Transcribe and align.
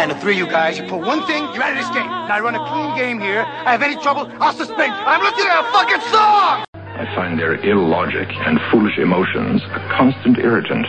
I 0.00 0.04
and 0.04 0.12
the 0.12 0.16
three 0.18 0.32
of 0.32 0.38
you 0.38 0.46
guys, 0.46 0.78
you 0.78 0.86
pull 0.88 1.02
one 1.02 1.26
thing, 1.26 1.44
you're 1.52 1.62
out 1.62 1.72
of 1.72 1.76
this 1.76 1.90
game. 1.90 2.06
Now 2.06 2.32
I 2.32 2.40
run 2.40 2.54
a 2.54 2.64
clean 2.72 2.96
game 2.96 3.20
here. 3.20 3.44
I 3.44 3.72
have 3.72 3.82
any 3.82 3.96
trouble, 3.96 4.32
I'll 4.40 4.54
suspend 4.54 4.96
you. 4.96 5.04
I'm 5.04 5.20
listening 5.20 5.44
to 5.44 5.60
a 5.60 5.72
fucking 5.76 6.00
song! 6.08 6.64
I 6.72 7.04
find 7.14 7.38
their 7.38 7.56
illogic 7.56 8.32
and 8.32 8.58
foolish 8.70 8.96
emotions 8.96 9.60
a 9.60 9.78
constant 9.92 10.38
irritant. 10.38 10.86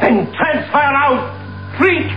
And 0.00 0.26
transfer 0.34 0.76
out, 0.76 1.30
freak! 1.78 2.10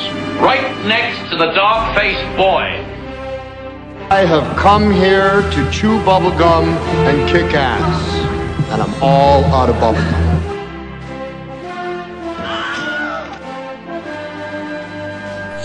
the 1.42 1.52
dog-faced 1.54 2.38
boy. 2.38 2.70
I 4.14 4.22
have 4.30 4.46
come 4.62 4.94
here 4.94 5.42
to 5.42 5.60
chew 5.74 5.98
bubblegum 6.06 6.70
and 7.10 7.18
kick 7.28 7.56
ass. 7.58 7.98
And 8.70 8.78
I'm 8.78 8.94
all 9.02 9.42
out 9.50 9.66
of 9.66 9.76
bubblegum. 9.82 10.22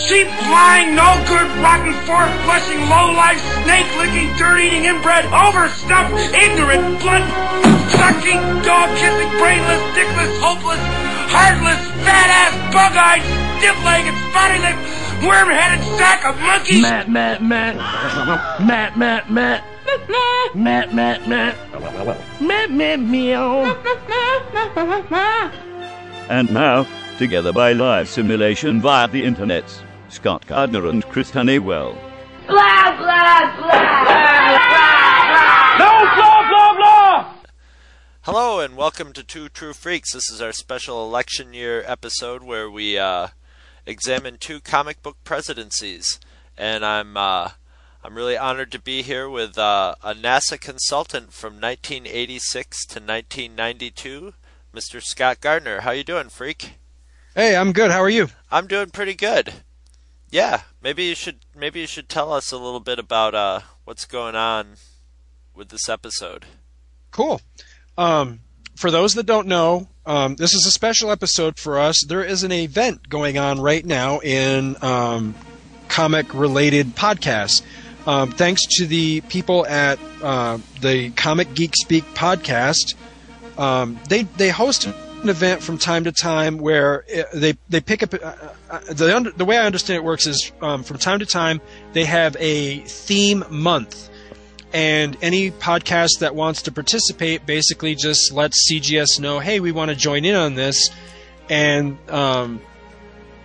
Cheap, 0.01 0.33
lying, 0.49 0.97
no 0.97 1.13
good, 1.29 1.45
rotten, 1.61 1.93
fork 2.09 2.33
flushing, 2.49 2.81
low 2.89 3.13
life, 3.13 3.37
snake 3.69 3.91
licking, 4.01 4.33
dirt 4.41 4.57
eating, 4.57 4.89
inbred, 4.89 5.29
overstuffed, 5.29 6.17
ignorant, 6.33 7.05
blood 7.05 7.21
sucking, 7.93 8.41
dog 8.65 8.89
kissing, 8.97 9.29
brainless, 9.37 9.85
dickless, 9.93 10.33
hopeless, 10.41 10.81
heartless, 11.29 11.85
fat 12.01 12.33
ass, 12.33 12.55
bug 12.73 12.97
eyed, 12.97 13.21
stiff 13.61 13.77
legged, 13.85 14.17
spotty 14.33 14.57
lipped, 14.65 15.06
worm 15.25 15.49
headed 15.49 15.85
sack 15.99 16.25
of 16.25 16.39
monkeys. 16.41 16.83
Matt, 16.83 17.11
Matt, 17.11 17.43
Matt. 17.43 17.77
Matt, 18.61 18.97
Matt, 18.97 19.31
Matt. 19.31 19.65
Matt, 20.55 20.95
Matt, 20.95 21.29
Matt. 21.29 21.57
Matt, 22.41 22.71
Matt, 22.71 23.01
meow. 23.01 23.65
And 26.29 26.53
now, 26.53 26.87
together 27.19 27.53
by 27.53 27.73
live 27.73 28.09
simulation 28.09 28.81
via 28.81 29.09
the 29.09 29.23
internet, 29.25 29.65
Scott 30.09 30.47
Gardner 30.47 30.87
and 30.87 31.05
Chris 31.09 31.31
Honeywell. 31.31 31.93
Blah, 32.47 32.97
blah, 32.97 33.57
blah. 33.57 34.67
No, 35.79 35.91
blah, 36.17 36.49
blah, 36.49 36.75
blah! 36.77 37.35
Hello 38.23 38.61
and 38.61 38.77
welcome 38.77 39.13
to 39.13 39.23
Two 39.23 39.49
True 39.49 39.73
Freaks. 39.73 40.13
This 40.13 40.31
is 40.31 40.41
our 40.43 40.53
special 40.53 41.05
election 41.07 41.55
year 41.55 41.85
episode 41.87 42.43
where 42.43 42.71
we 42.71 42.99
uh, 42.99 43.29
examine 43.87 44.37
two 44.39 44.61
comic 44.61 45.03
book 45.03 45.17
presidencies, 45.25 46.19
and 46.59 46.85
I'm 46.85 47.17
uh, 47.17 47.51
I'm 48.05 48.15
really 48.15 48.37
honored 48.37 48.73
to 48.73 48.79
be 48.79 49.03
here 49.03 49.29
with 49.29 49.57
uh, 49.57 49.95
a 50.03 50.15
NASA 50.15 50.61
consultant 50.61 51.33
from 51.33 51.55
1986 51.55 52.87
to 52.87 53.01
1992, 53.01 54.35
Mr. 54.75 55.03
Scott 55.03 55.41
Gardner. 55.41 55.81
How 55.81 55.93
you 55.93 56.05
doing, 56.05 56.29
freak? 56.29 56.75
Hey, 57.35 57.57
I'm 57.57 57.73
good. 57.73 57.91
How 57.91 58.01
are 58.03 58.09
you? 58.09 58.29
I'm 58.51 58.67
doing 58.67 58.91
pretty 58.91 59.15
good. 59.15 59.53
Yeah, 60.31 60.63
maybe 60.83 61.05
you 61.05 61.15
should 61.15 61.39
maybe 61.55 61.81
you 61.81 61.87
should 61.87 62.09
tell 62.09 62.33
us 62.33 62.53
a 62.53 62.59
little 62.59 62.81
bit 62.81 62.99
about 62.99 63.35
uh, 63.35 63.61
what's 63.85 64.05
going 64.05 64.35
on 64.35 64.77
with 65.55 65.69
this 65.69 65.89
episode. 65.89 66.45
Cool. 67.11 67.41
Um, 67.97 68.41
for 68.75 68.91
those 68.91 69.15
that 69.15 69.27
don't 69.27 69.47
know, 69.47 69.89
um, 70.07 70.37
this 70.37 70.55
is 70.55 70.65
a 70.67 70.71
special 70.71 71.11
episode 71.11 71.59
for 71.59 71.79
us. 71.79 72.05
There 72.07 72.23
is 72.23 72.45
an 72.45 72.53
event 72.53 73.09
going 73.09 73.39
on 73.39 73.61
right 73.61 73.85
now 73.85 74.21
in 74.21 74.77
um, 74.83 75.35
comic 75.89 76.33
related 76.33 76.95
podcasts. 76.95 77.63
Um, 78.07 78.31
thanks 78.31 78.65
to 78.79 78.87
the 78.87 79.21
people 79.23 79.67
at 79.67 79.99
uh, 80.23 80.59
the 80.81 81.11
Comic 81.11 81.55
Geek 81.55 81.75
Speak 81.75 82.05
podcast, 82.15 82.95
um, 83.59 83.99
they 84.09 84.23
they 84.23 84.51
host 84.51 84.87
an 84.87 85.29
event 85.29 85.61
from 85.61 85.77
time 85.77 86.05
to 86.05 86.13
time 86.13 86.59
where 86.59 87.05
uh, 87.13 87.23
they 87.35 87.55
they 87.69 87.81
pick 87.81 88.05
up 88.05 88.15
uh, 88.15 88.33
uh, 88.71 88.81
the 88.93 89.15
under, 89.15 89.33
the 89.33 89.45
way 89.45 89.59
I 89.59 89.67
understand 89.67 89.97
it 89.97 90.05
works 90.05 90.29
is 90.29 90.53
um, 90.63 90.85
from 90.85 90.99
time 90.99 91.19
to 91.19 91.27
time 91.27 91.61
they 91.95 92.05
have 92.05 92.37
a 92.39 92.79
theme 92.81 93.45
month 93.51 94.09
and 94.77 95.17
any 95.23 95.51
podcast 95.51 96.19
that 96.19 96.35
wants 96.35 96.61
to 96.61 96.71
participate 96.71 97.47
basically 97.47 97.95
just 97.95 98.31
lets 98.31 98.71
CGS 98.71 99.19
know, 99.19 99.39
hey, 99.39 99.59
we 99.59 99.73
want 99.73 99.89
to 99.89 99.95
join 99.97 100.27
in 100.27 100.35
on 100.35 100.55
this, 100.55 100.91
and 101.49 101.97
um, 102.11 102.61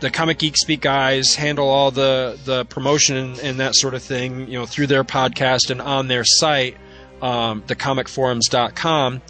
the 0.01 0.09
Comic 0.09 0.39
Geek 0.39 0.57
Speak 0.57 0.81
guys 0.81 1.33
handle 1.35 1.69
all 1.69 1.89
the 1.89 2.37
the 2.43 2.65
promotion 2.65 3.39
and, 3.41 3.61
that 3.61 3.75
sort 3.75 3.93
of 3.93 4.03
thing, 4.03 4.49
you 4.49 4.59
know, 4.59 4.65
through 4.65 4.87
their 4.87 5.05
podcast 5.05 5.69
and 5.69 5.81
on 5.81 6.09
their 6.09 6.25
site, 6.25 6.75
um, 7.21 7.61
thecomicforums.com. 7.61 9.21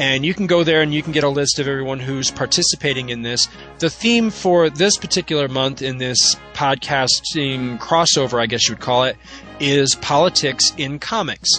And 0.00 0.24
you 0.24 0.32
can 0.32 0.46
go 0.46 0.64
there 0.64 0.80
and 0.80 0.94
you 0.94 1.02
can 1.02 1.12
get 1.12 1.24
a 1.24 1.28
list 1.28 1.58
of 1.58 1.68
everyone 1.68 2.00
who's 2.00 2.30
participating 2.30 3.10
in 3.10 3.20
this. 3.20 3.48
The 3.80 3.90
theme 3.90 4.30
for 4.30 4.70
this 4.70 4.96
particular 4.96 5.46
month 5.46 5.82
in 5.82 5.98
this 5.98 6.36
podcasting 6.54 7.78
crossover, 7.78 8.40
I 8.40 8.46
guess 8.46 8.66
you 8.66 8.76
would 8.76 8.80
call 8.80 9.04
it, 9.04 9.18
is 9.60 9.96
politics 9.96 10.72
in 10.78 11.00
comics. 11.00 11.50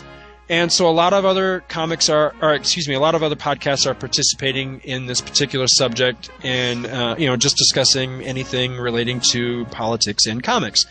And 0.50 0.74
so 0.74 0.90
a 0.90 0.92
lot 0.92 1.14
of 1.14 1.24
other 1.24 1.64
comics 1.68 2.10
are, 2.10 2.34
or 2.42 2.56
excuse 2.56 2.88
me, 2.88 2.96
a 2.96 3.00
lot 3.00 3.14
of 3.14 3.22
other 3.22 3.36
podcasts 3.36 3.86
are 3.86 3.94
participating 3.94 4.80
in 4.80 5.06
this 5.06 5.22
particular 5.22 5.68
subject 5.68 6.32
and, 6.44 6.88
uh, 6.88 7.14
you 7.20 7.28
know, 7.28 7.38
just 7.38 7.58
discussing 7.58 8.24
anything 8.24 8.76
relating 8.76 9.20
to 9.34 9.66
politics 9.66 10.26
in 10.26 10.42
comics. 10.42 10.88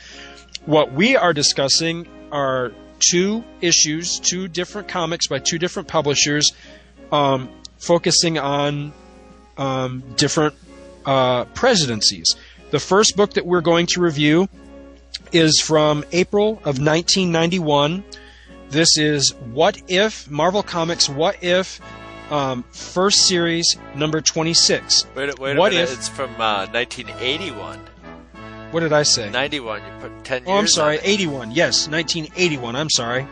What 0.66 0.92
we 0.92 1.16
are 1.16 1.32
discussing 1.32 2.06
are 2.30 2.70
two 3.00 3.42
issues, 3.60 4.20
two 4.20 4.46
different 4.46 4.86
comics 4.86 5.26
by 5.26 5.40
two 5.40 5.58
different 5.58 5.88
publishers, 5.88 6.52
um, 7.12 7.48
focusing 7.78 8.38
on 8.38 8.93
um, 9.56 10.03
different 10.16 10.54
uh, 11.06 11.44
presidencies. 11.47 12.37
The 12.71 12.78
first 12.81 13.16
book 13.16 13.34
that 13.34 13.47
we're 13.47 13.60
going 13.62 13.87
to 13.94 14.00
review 14.00 14.48
is 15.32 15.60
from 15.60 16.04
April 16.12 16.53
of 16.65 16.78
1991. 16.78 18.04
This 18.71 18.97
is 18.97 19.34
What 19.53 19.81
If, 19.88 20.31
Marvel 20.31 20.62
Comics 20.62 21.09
What 21.09 21.43
If, 21.43 21.81
um, 22.31 22.62
first 22.71 23.27
series, 23.27 23.77
number 23.97 24.21
26. 24.21 25.06
Wait, 25.16 25.38
wait 25.38 25.56
What 25.56 25.72
if- 25.75 25.92
it's 25.92 26.09
from 26.09 26.31
uh, 26.41 26.66
1981. 26.66 27.81
What 28.71 28.81
did 28.81 28.92
I 28.92 29.03
say? 29.03 29.28
91, 29.31 29.82
you 29.82 29.88
put 30.00 30.25
10 30.25 30.42
years 30.42 30.48
Oh, 30.48 30.56
I'm 30.56 30.69
sorry, 30.69 31.00
81. 31.03 31.50
Yes, 31.50 31.88
1981. 31.88 32.77
I'm 32.77 32.88
sorry. 32.88 33.27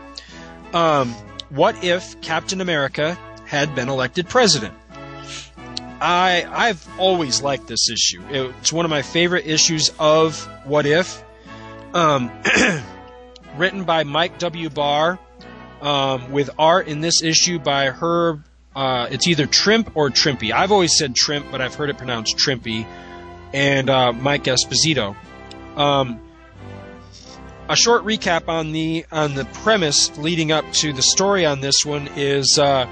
Um, 0.73 1.13
what 1.49 1.81
if 1.81 2.19
Captain 2.21 2.59
America 2.59 3.17
had 3.49 3.73
been 3.73 3.89
elected 3.89 4.29
president? 4.29 4.73
I 5.99 6.45
I've 6.49 6.87
always 6.99 7.41
liked 7.41 7.67
this 7.67 7.89
issue. 7.89 8.21
It's 8.29 8.71
one 8.71 8.85
of 8.85 8.91
my 8.91 9.01
favorite 9.01 9.47
issues 9.47 9.91
of 9.99 10.45
What 10.65 10.85
If. 10.85 11.23
Um, 11.93 12.31
written 13.57 13.83
by 13.83 14.03
Mike 14.03 14.37
W. 14.37 14.69
Barr, 14.69 15.17
um, 15.81 16.31
with 16.31 16.51
art 16.59 16.87
in 16.87 17.01
this 17.01 17.23
issue 17.23 17.59
by 17.59 17.87
Herb. 17.87 18.45
Uh, 18.75 19.07
it's 19.09 19.27
either 19.27 19.47
Trimp 19.47 19.91
or 19.95 20.09
Trimpy. 20.09 20.51
I've 20.51 20.71
always 20.71 20.95
said 20.95 21.15
Trimp, 21.15 21.47
but 21.51 21.59
I've 21.59 21.73
heard 21.73 21.89
it 21.89 21.97
pronounced 21.97 22.37
Trimpy. 22.37 22.85
And 23.51 23.89
uh, 23.89 24.13
Mike 24.13 24.43
Esposito. 24.43 25.15
Um, 25.75 26.21
a 27.67 27.75
short 27.75 28.03
recap 28.05 28.47
on 28.47 28.71
the 28.71 29.05
on 29.11 29.33
the 29.33 29.45
premise 29.45 30.15
leading 30.17 30.51
up 30.51 30.71
to 30.73 30.93
the 30.93 31.01
story 31.01 31.45
on 31.45 31.61
this 31.61 31.83
one 31.83 32.07
is 32.15 32.59
uh, 32.59 32.85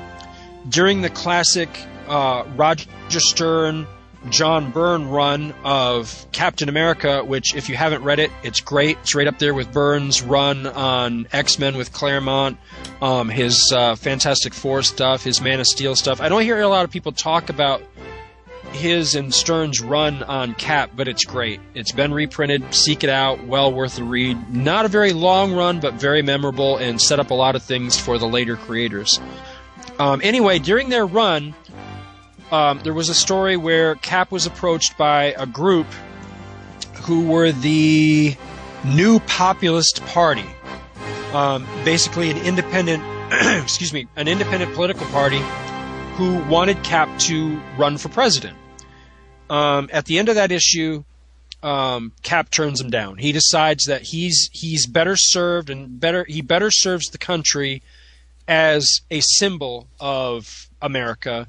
during 0.69 1.01
the 1.01 1.09
classic 1.09 1.69
uh, 2.07 2.43
Roger 2.55 2.87
Stern, 3.19 3.87
John 4.29 4.71
Byrne 4.71 5.09
run 5.09 5.53
of 5.63 6.25
Captain 6.31 6.69
America, 6.69 7.23
which 7.23 7.55
if 7.55 7.69
you 7.69 7.75
haven't 7.75 8.03
read 8.03 8.19
it, 8.19 8.31
it's 8.43 8.59
great. 8.59 8.97
It's 8.99 9.15
right 9.15 9.27
up 9.27 9.39
there 9.39 9.53
with 9.53 9.71
Byrne's 9.71 10.21
run 10.21 10.67
on 10.67 11.27
X 11.31 11.59
Men 11.59 11.77
with 11.77 11.93
Claremont, 11.93 12.57
um, 13.01 13.29
his 13.29 13.71
uh, 13.73 13.95
Fantastic 13.95 14.53
Four 14.53 14.83
stuff, 14.83 15.23
his 15.23 15.41
Man 15.41 15.59
of 15.59 15.67
Steel 15.67 15.95
stuff. 15.95 16.19
I 16.19 16.29
don't 16.29 16.41
hear 16.41 16.59
a 16.59 16.67
lot 16.67 16.83
of 16.83 16.91
people 16.91 17.11
talk 17.11 17.49
about 17.49 17.81
his 18.73 19.15
and 19.15 19.33
Stern's 19.33 19.81
run 19.81 20.23
on 20.23 20.53
Cap, 20.55 20.91
but 20.95 21.07
it's 21.07 21.23
great. 21.23 21.59
It's 21.73 21.91
been 21.91 22.13
reprinted. 22.13 22.73
Seek 22.73 23.03
it 23.03 23.09
out. 23.09 23.45
Well 23.45 23.71
worth 23.71 23.95
the 23.95 24.03
read. 24.03 24.53
Not 24.53 24.85
a 24.85 24.89
very 24.89 25.13
long 25.13 25.53
run, 25.53 25.79
but 25.79 25.93
very 25.93 26.21
memorable 26.21 26.77
and 26.77 27.01
set 27.01 27.19
up 27.19 27.31
a 27.31 27.33
lot 27.33 27.55
of 27.55 27.63
things 27.63 27.97
for 27.97 28.17
the 28.17 28.27
later 28.27 28.55
creators. 28.55 29.19
Um, 29.99 30.21
anyway, 30.23 30.59
during 30.59 30.89
their 30.89 31.05
run, 31.05 31.55
um, 32.51 32.79
there 32.83 32.93
was 32.93 33.09
a 33.09 33.15
story 33.15 33.57
where 33.57 33.95
Cap 33.95 34.31
was 34.31 34.45
approached 34.45 34.97
by 34.97 35.35
a 35.37 35.45
group 35.45 35.87
who 37.01 37.27
were 37.27 37.51
the 37.51 38.35
New 38.85 39.19
Populist 39.21 40.05
Party, 40.05 40.45
um, 41.33 41.67
basically 41.83 42.29
an 42.29 42.37
independent, 42.37 43.03
excuse 43.63 43.91
me, 43.91 44.07
an 44.15 44.27
independent 44.27 44.73
political 44.75 45.05
party 45.07 45.41
who 46.15 46.37
wanted 46.45 46.83
Cap 46.83 47.17
to 47.19 47.59
run 47.77 47.97
for 47.97 48.09
president. 48.09 48.57
Um, 49.49 49.89
at 49.91 50.05
the 50.05 50.19
end 50.19 50.29
of 50.29 50.35
that 50.35 50.51
issue, 50.51 51.03
um, 51.63 52.11
Cap 52.21 52.49
turns 52.49 52.79
him 52.79 52.89
down. 52.89 53.17
He 53.17 53.31
decides 53.31 53.85
that 53.85 54.03
he's 54.03 54.49
he's 54.53 54.85
better 54.85 55.15
served 55.15 55.69
and 55.69 55.99
better 55.99 56.25
he 56.27 56.41
better 56.41 56.69
serves 56.69 57.07
the 57.07 57.17
country 57.17 57.81
as 58.47 59.01
a 59.11 59.19
symbol 59.21 59.87
of 59.99 60.69
America 60.81 61.47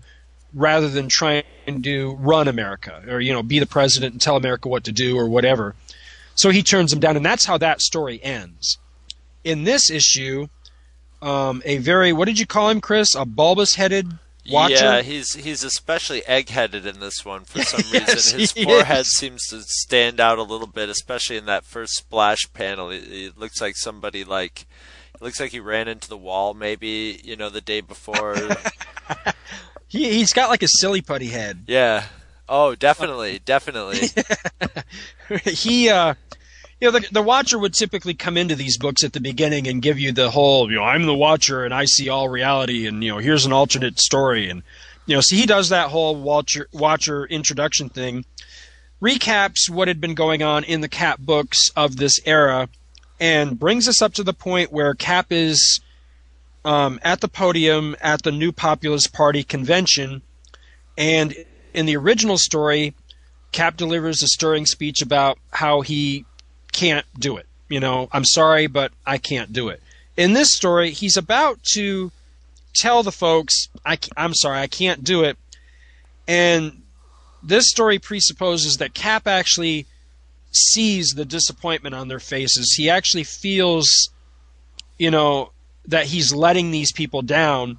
rather 0.55 0.89
than 0.89 1.09
trying 1.09 1.45
to 1.83 2.17
run 2.17 2.49
America 2.49 3.03
or 3.09 3.21
you 3.21 3.33
know 3.33 3.43
be 3.43 3.59
the 3.59 3.67
president 3.67 4.13
and 4.13 4.21
tell 4.21 4.37
America 4.37 4.69
what 4.69 4.85
to 4.85 4.93
do 4.93 5.17
or 5.19 5.29
whatever. 5.29 5.75
So 6.35 6.51
he 6.51 6.63
turns 6.63 6.93
him 6.93 7.01
down, 7.01 7.17
and 7.17 7.27
that's 7.27 7.45
how 7.47 7.59
that 7.59 7.81
story 7.81 8.23
ends. 8.23 8.79
In 9.43 9.65
this 9.65 9.91
issue, 9.91 10.47
um, 11.21 11.63
a 11.65 11.79
very 11.79 12.13
what 12.13 12.27
did 12.27 12.39
you 12.39 12.47
call 12.47 12.71
him, 12.71 12.81
Chris? 12.81 13.15
A 13.15 13.25
bulbous-headed 13.25 14.19
watcher. 14.51 14.75
Yeah, 14.75 15.03
he's 15.03 15.35
he's 15.35 15.65
especially 15.65 16.25
egg-headed 16.27 16.87
in 16.87 17.01
this 17.01 17.25
one 17.25 17.45
for 17.45 17.63
some 17.63 17.83
Yes, 17.93 18.15
reason. 18.15 18.41
His 18.41 18.53
he 18.53 18.65
forehead 18.65 19.01
is. 19.01 19.15
seems 19.17 19.47
to 19.49 19.63
stand 19.63 20.21
out 20.21 20.39
a 20.39 20.43
little 20.43 20.67
bit, 20.67 20.89
especially 20.89 21.37
in 21.37 21.47
that 21.47 21.65
first 21.65 21.95
splash 21.95 22.47
panel. 22.53 22.91
It, 22.91 23.05
it 23.11 23.39
looks 23.39 23.61
like 23.61 23.77
somebody 23.77 24.25
like 24.25 24.67
it 25.21 25.25
looks 25.25 25.41
like 25.41 25.51
he 25.51 25.61
ran 25.61 25.89
into 25.89 26.09
the 26.09 26.17
wall 26.17 26.55
maybe, 26.55 27.21
you 27.25 27.37
know, 27.37 27.51
the 27.51 27.61
day 27.61 27.81
before. 27.81 28.37
He 29.91 30.13
he's 30.13 30.35
got 30.35 30.51
like 30.51 30.63
a 30.63 30.69
silly 30.69 31.01
putty 31.01 31.29
head. 31.29 31.65
yeah. 31.67 32.05
Oh, 32.47 32.75
definitely, 32.75 33.41
definitely. 33.45 34.11
he 35.45 35.89
uh 35.89 36.15
you 36.81 36.91
know 36.91 36.99
the, 36.99 37.09
the 37.11 37.23
watcher 37.23 37.59
would 37.59 37.75
typically 37.75 38.15
come 38.15 38.37
into 38.37 38.55
these 38.55 38.79
books 38.79 39.03
at 39.03 39.13
the 39.13 39.21
beginning 39.21 39.67
and 39.67 39.83
give 39.83 39.99
you 39.99 40.13
the 40.13 40.31
whole 40.31 40.71
you 40.71 40.77
know 40.77 40.85
i'm 40.85 41.07
the 41.07 41.15
watcher 41.15 41.65
and 41.65 41.75
i 41.75 41.85
see 41.85 42.09
all 42.09 42.29
reality 42.29 42.87
and 42.87 43.03
you 43.03 43.11
know 43.11 43.19
here's 43.19 43.45
an 43.47 43.53
alternate 43.53 43.99
story 43.99 44.49
and 44.49 44.63
you 45.07 45.15
know 45.15 45.21
so 45.21 45.35
he 45.35 45.45
does 45.47 45.71
that 45.71 45.91
whole 45.91 46.15
watcher 46.15 46.69
watcher 46.73 47.25
introduction 47.27 47.89
thing 47.89 48.25
recaps 49.03 49.69
what 49.69 49.89
had 49.89 50.01
been 50.01 50.15
going 50.15 50.43
on 50.43 50.65
in 50.65 50.81
the 50.81 50.89
cap 50.89 51.19
books 51.19 51.71
of 51.77 51.97
this 51.97 52.21
era 52.25 52.69
and 53.21 53.59
brings 53.59 53.89
us 53.89 54.01
up 54.01 54.15
to 54.15 54.23
the 54.23 54.33
point 54.33 54.73
where 54.73 54.95
cap 54.95 55.27
is 55.31 55.81
um, 56.65 56.99
at 57.03 57.21
the 57.21 57.29
podium 57.29 57.97
at 58.01 58.23
the 58.23 58.33
new 58.33 58.53
populist 58.53 59.13
party 59.13 59.43
convention 59.43 60.23
and 60.97 61.35
in 61.75 61.87
the 61.87 61.97
original 61.97 62.37
story 62.37 62.95
Cap 63.53 63.77
delivers 63.77 64.23
a 64.23 64.27
stirring 64.29 64.67
speech 64.67 65.01
about 65.03 65.39
how 65.51 65.81
he 65.81 66.25
can't 66.73 67.07
do 67.19 67.37
it. 67.37 67.47
You 67.69 67.81
know, 67.81 68.09
I'm 68.13 68.25
sorry, 68.25 68.67
but 68.67 68.93
I 69.07 69.19
can't 69.19 69.53
do 69.53 69.69
it. 69.69 69.83
In 70.17 70.33
this 70.33 70.55
story, 70.55 70.91
he's 70.91 71.17
about 71.17 71.63
to 71.75 72.13
tell 72.75 73.03
the 73.03 73.13
folks, 73.13 73.69
I, 73.85 73.99
am 74.17 74.35
sorry, 74.35 74.59
I 74.59 74.67
can't 74.67 75.03
do 75.03 75.25
it. 75.25 75.39
And 76.27 76.83
this 77.43 77.69
story 77.69 77.99
presupposes 77.99 78.77
that 78.79 78.95
Cap 78.95 79.27
actually 79.27 79.87
sees 80.51 81.11
the 81.11 81.25
disappointment 81.25 81.95
on 81.95 82.09
their 82.09 82.21
faces. 82.21 82.75
He 82.77 82.91
actually 82.91 83.25
feels, 83.25 84.11
you 84.99 85.11
know, 85.11 85.53
that 85.87 86.07
he's 86.07 86.35
letting 86.35 86.71
these 86.71 86.93
people 86.93 87.23
down. 87.23 87.79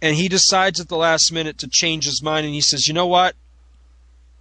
And 0.00 0.16
he 0.16 0.28
decides 0.28 0.80
at 0.80 0.88
the 0.88 0.96
last 0.96 1.32
minute 1.32 1.58
to 1.58 1.68
change 1.68 2.04
his 2.04 2.22
mind 2.22 2.46
and 2.46 2.54
he 2.54 2.60
says, 2.60 2.86
you 2.86 2.94
know 2.94 3.06
what? 3.06 3.34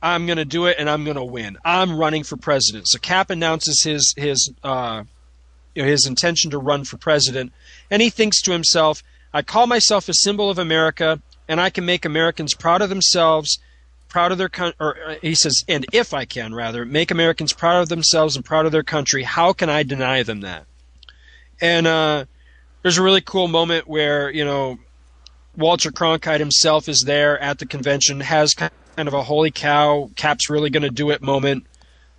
I'm 0.01 0.25
going 0.25 0.37
to 0.37 0.45
do 0.45 0.67
it 0.67 0.77
and 0.77 0.89
I'm 0.89 1.03
going 1.03 1.17
to 1.17 1.23
win. 1.23 1.57
I'm 1.65 1.97
running 1.97 2.23
for 2.23 2.37
president. 2.37 2.87
So 2.87 2.99
Cap 2.99 3.29
announces 3.29 3.83
his 3.83 4.13
his 4.15 4.51
uh, 4.63 5.03
you 5.73 5.83
know, 5.83 5.89
his 5.89 6.05
intention 6.05 6.51
to 6.51 6.57
run 6.57 6.83
for 6.83 6.97
president, 6.97 7.51
and 7.89 8.01
he 8.01 8.09
thinks 8.09 8.41
to 8.43 8.51
himself, 8.51 9.03
"I 9.33 9.41
call 9.41 9.67
myself 9.67 10.07
a 10.07 10.13
symbol 10.13 10.49
of 10.49 10.59
America, 10.59 11.19
and 11.47 11.59
I 11.59 11.69
can 11.69 11.85
make 11.85 12.05
Americans 12.05 12.53
proud 12.53 12.81
of 12.81 12.89
themselves, 12.89 13.59
proud 14.09 14.31
of 14.31 14.37
their 14.37 14.49
country." 14.49 14.75
Or 14.79 14.97
uh, 15.05 15.15
he 15.21 15.35
says, 15.35 15.63
"And 15.67 15.85
if 15.91 16.13
I 16.13 16.25
can, 16.25 16.53
rather, 16.53 16.85
make 16.85 17.11
Americans 17.11 17.53
proud 17.53 17.81
of 17.81 17.89
themselves 17.89 18.35
and 18.35 18.43
proud 18.43 18.65
of 18.65 18.71
their 18.71 18.83
country, 18.83 19.23
how 19.23 19.53
can 19.53 19.69
I 19.69 19.83
deny 19.83 20.23
them 20.23 20.41
that?" 20.41 20.65
And 21.61 21.87
uh, 21.87 22.25
there's 22.81 22.97
a 22.97 23.03
really 23.03 23.21
cool 23.21 23.47
moment 23.47 23.87
where 23.87 24.29
you 24.29 24.45
know 24.45 24.79
Walter 25.57 25.91
Cronkite 25.91 26.39
himself 26.39 26.87
is 26.87 27.03
there 27.05 27.39
at 27.39 27.59
the 27.59 27.65
convention, 27.65 28.19
has 28.19 28.53
kind 28.53 28.71
of 28.97 29.13
a 29.13 29.23
holy 29.23 29.51
cow, 29.51 30.09
Cap's 30.15 30.49
really 30.49 30.69
going 30.69 30.83
to 30.83 30.89
do 30.89 31.09
it 31.09 31.21
moment, 31.21 31.65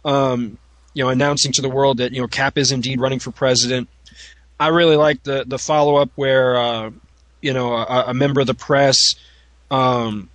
um, 0.05 0.59
you 0.95 1.05
know, 1.05 1.11
announcing 1.11 1.53
to 1.53 1.63
the 1.63 1.69
world 1.69 1.99
that 1.99 2.13
you 2.13 2.21
know 2.21 2.29
Cap 2.29 2.59
is 2.59 2.73
indeed 2.73 3.01
running 3.01 3.19
for 3.21 3.31
president. 3.31 3.89
I 4.61 4.69
really 4.69 4.97
like 4.97 5.23
the 5.23 5.45
the 5.47 5.59
follow 5.59 5.97
up 5.97 6.11
where 6.17 6.57
uh, 6.57 6.91
you 7.41 7.53
know 7.53 7.75
a, 7.75 8.07
a 8.09 8.15
member 8.15 8.41
of 8.41 8.47
the 8.47 8.55
press 8.55 9.15
um, 9.71 10.29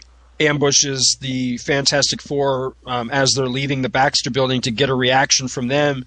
ambushes 0.48 1.18
the 1.22 1.58
Fantastic 1.58 2.22
Four 2.22 2.76
um, 2.86 3.10
as 3.10 3.32
they're 3.32 3.48
leaving 3.48 3.82
the 3.82 3.90
Baxter 3.90 4.32
Building 4.32 4.62
to 4.62 4.72
get 4.72 4.90
a 4.90 4.96
reaction 4.96 5.48
from 5.48 5.68
them. 5.68 6.06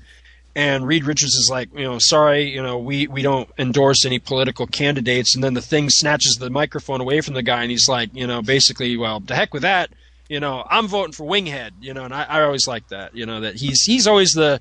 And 0.55 0.87
Reed 0.87 1.05
Richards 1.05 1.35
is 1.35 1.49
like, 1.51 1.69
you 1.75 1.85
know, 1.85 1.99
sorry, 1.99 2.45
you 2.45 2.63
know, 2.63 2.79
we, 2.79 3.07
we 3.09 3.21
don't 3.21 3.49
endorse 3.59 4.07
any 4.07 4.19
political 4.19 4.67
candidates. 4.67 5.35
And 5.35 5.45
then 5.45 5.53
the 5.53 5.61
thing 5.61 5.91
snatches 5.91 6.37
the 6.37 6.49
microphone 6.49 7.03
away 7.03 7.21
from 7.21 7.35
the 7.35 7.43
guy, 7.43 7.61
and 7.61 7.71
he's 7.71 7.91
like, 7.91 8.09
you 8.15 8.27
know, 8.27 8.41
basically, 8.41 8.97
well, 8.97 9.21
to 9.21 9.35
heck 9.35 9.53
with 9.53 9.63
that. 9.63 9.91
You 10.31 10.41
know, 10.41 10.65
I'm 10.69 10.89
voting 10.89 11.13
for 11.13 11.27
Winghead. 11.27 11.73
You 11.81 11.93
know, 11.93 12.05
and 12.05 12.15
I, 12.15 12.23
I 12.25 12.43
always 12.43 12.67
like 12.67 12.89
that. 12.89 13.15
You 13.15 13.27
know, 13.27 13.41
that 13.41 13.57
he's 13.57 13.83
he's 13.83 14.07
always 14.07 14.33
the 14.33 14.61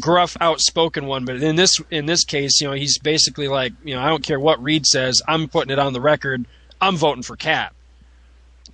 gruff, 0.00 0.36
outspoken 0.40 1.06
one. 1.06 1.24
But 1.24 1.36
in 1.36 1.54
this 1.54 1.80
in 1.90 2.06
this 2.06 2.24
case, 2.24 2.60
you 2.60 2.66
know, 2.66 2.74
he's 2.74 2.98
basically 2.98 3.46
like, 3.46 3.72
you 3.84 3.94
know, 3.94 4.02
I 4.02 4.08
don't 4.08 4.24
care 4.24 4.40
what 4.40 4.62
Reed 4.62 4.84
says. 4.84 5.22
I'm 5.28 5.48
putting 5.48 5.70
it 5.70 5.78
on 5.78 5.92
the 5.92 6.00
record. 6.00 6.44
I'm 6.80 6.96
voting 6.96 7.22
for 7.22 7.36
Cap. 7.36 7.74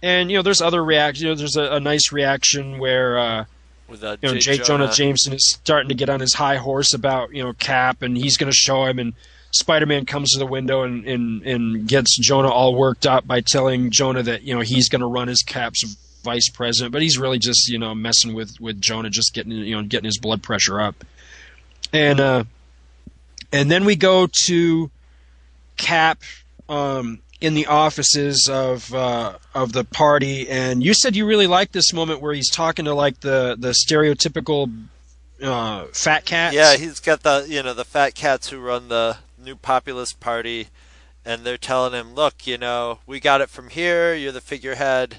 And 0.02 0.30
you 0.30 0.38
know, 0.38 0.42
there's 0.42 0.62
other 0.62 0.82
reactions. 0.82 1.22
You 1.22 1.28
know, 1.28 1.34
there's 1.34 1.56
a, 1.56 1.74
a 1.74 1.80
nice 1.80 2.12
reaction 2.12 2.78
where. 2.78 3.18
uh 3.18 3.44
With 3.88 4.02
uh, 4.02 4.16
you 4.22 4.28
know, 4.28 4.34
J. 4.38 4.56
J. 4.56 4.64
Jonah. 4.64 4.90
Jameson 4.90 5.32
is 5.32 5.52
starting 5.52 5.88
to 5.88 5.94
get 5.94 6.08
on 6.08 6.20
his 6.20 6.34
high 6.34 6.56
horse 6.56 6.94
about 6.94 7.34
you 7.34 7.42
know 7.42 7.52
Cap, 7.54 8.02
and 8.02 8.16
he's 8.16 8.36
going 8.36 8.50
to 8.50 8.56
show 8.56 8.84
him. 8.84 8.98
And 8.98 9.12
Spider-Man 9.52 10.06
comes 10.06 10.32
to 10.32 10.38
the 10.38 10.46
window 10.46 10.82
and, 10.82 11.04
and 11.06 11.42
and 11.42 11.88
gets 11.88 12.16
Jonah 12.18 12.50
all 12.50 12.74
worked 12.76 13.06
up 13.06 13.26
by 13.26 13.40
telling 13.40 13.90
Jonah 13.90 14.22
that 14.22 14.42
you 14.42 14.54
know 14.54 14.60
he's 14.60 14.88
going 14.88 15.00
to 15.00 15.06
run 15.06 15.28
as 15.28 15.42
Cap's 15.42 15.84
vice 16.22 16.48
president, 16.50 16.92
but 16.92 17.02
he's 17.02 17.18
really 17.18 17.38
just 17.38 17.68
you 17.68 17.78
know 17.78 17.94
messing 17.94 18.34
with 18.34 18.60
with 18.60 18.80
Jonah, 18.80 19.10
just 19.10 19.34
getting 19.34 19.52
you 19.52 19.76
know 19.76 19.82
getting 19.82 20.06
his 20.06 20.18
blood 20.18 20.42
pressure 20.42 20.80
up. 20.80 21.04
And 21.92 22.20
uh, 22.20 22.44
and 23.52 23.70
then 23.70 23.84
we 23.84 23.96
go 23.96 24.28
to 24.46 24.90
Cap 25.76 26.22
um, 26.68 27.18
in 27.40 27.54
the 27.54 27.66
offices 27.66 28.48
of 28.52 28.92
uh, 28.94 29.38
of 29.54 29.72
the 29.72 29.84
party, 29.84 30.48
and 30.48 30.82
you 30.82 30.94
said 30.94 31.16
you 31.16 31.26
really 31.26 31.46
liked 31.46 31.72
this 31.72 31.92
moment 31.92 32.20
where 32.20 32.34
he's 32.34 32.50
talking 32.50 32.84
to 32.84 32.94
like 32.94 33.20
the 33.20 33.56
the 33.58 33.70
stereotypical 33.70 34.86
uh, 35.42 35.86
fat 35.92 36.24
cats. 36.24 36.54
Yeah, 36.54 36.76
he's 36.76 37.00
got 37.00 37.22
the 37.22 37.46
you 37.48 37.62
know 37.62 37.74
the 37.74 37.84
fat 37.84 38.14
cats 38.14 38.50
who 38.50 38.60
run 38.60 38.88
the 38.88 39.18
new 39.42 39.56
populist 39.56 40.20
party, 40.20 40.68
and 41.24 41.44
they're 41.44 41.58
telling 41.58 41.92
him, 41.92 42.14
"Look, 42.14 42.46
you 42.46 42.58
know, 42.58 42.98
we 43.06 43.20
got 43.20 43.40
it 43.40 43.48
from 43.48 43.70
here. 43.70 44.14
You're 44.14 44.32
the 44.32 44.40
figurehead. 44.40 45.18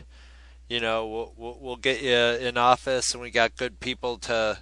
You 0.69 0.79
know, 0.79 1.07
we'll 1.07 1.33
we'll, 1.35 1.57
we'll 1.59 1.75
get 1.75 2.01
you 2.01 2.47
in 2.47 2.57
office, 2.57 3.13
and 3.13 3.21
we 3.21 3.31
got 3.31 3.57
good 3.57 3.79
people 3.79 4.17
to." 4.19 4.59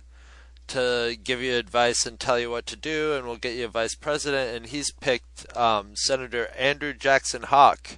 To 0.69 1.17
give 1.23 1.41
you 1.41 1.55
advice 1.55 2.05
and 2.05 2.19
tell 2.19 2.39
you 2.39 2.51
what 2.51 2.65
to 2.67 2.75
do, 2.75 3.13
and 3.13 3.25
we'll 3.25 3.37
get 3.37 3.55
you 3.55 3.65
a 3.65 3.69
vice 3.69 3.95
president. 3.95 4.55
And 4.55 4.65
he's 4.67 4.91
picked 4.91 5.55
um, 5.57 5.95
Senator 5.95 6.51
Andrew 6.57 6.93
Jackson 6.93 7.43
Hawk, 7.43 7.97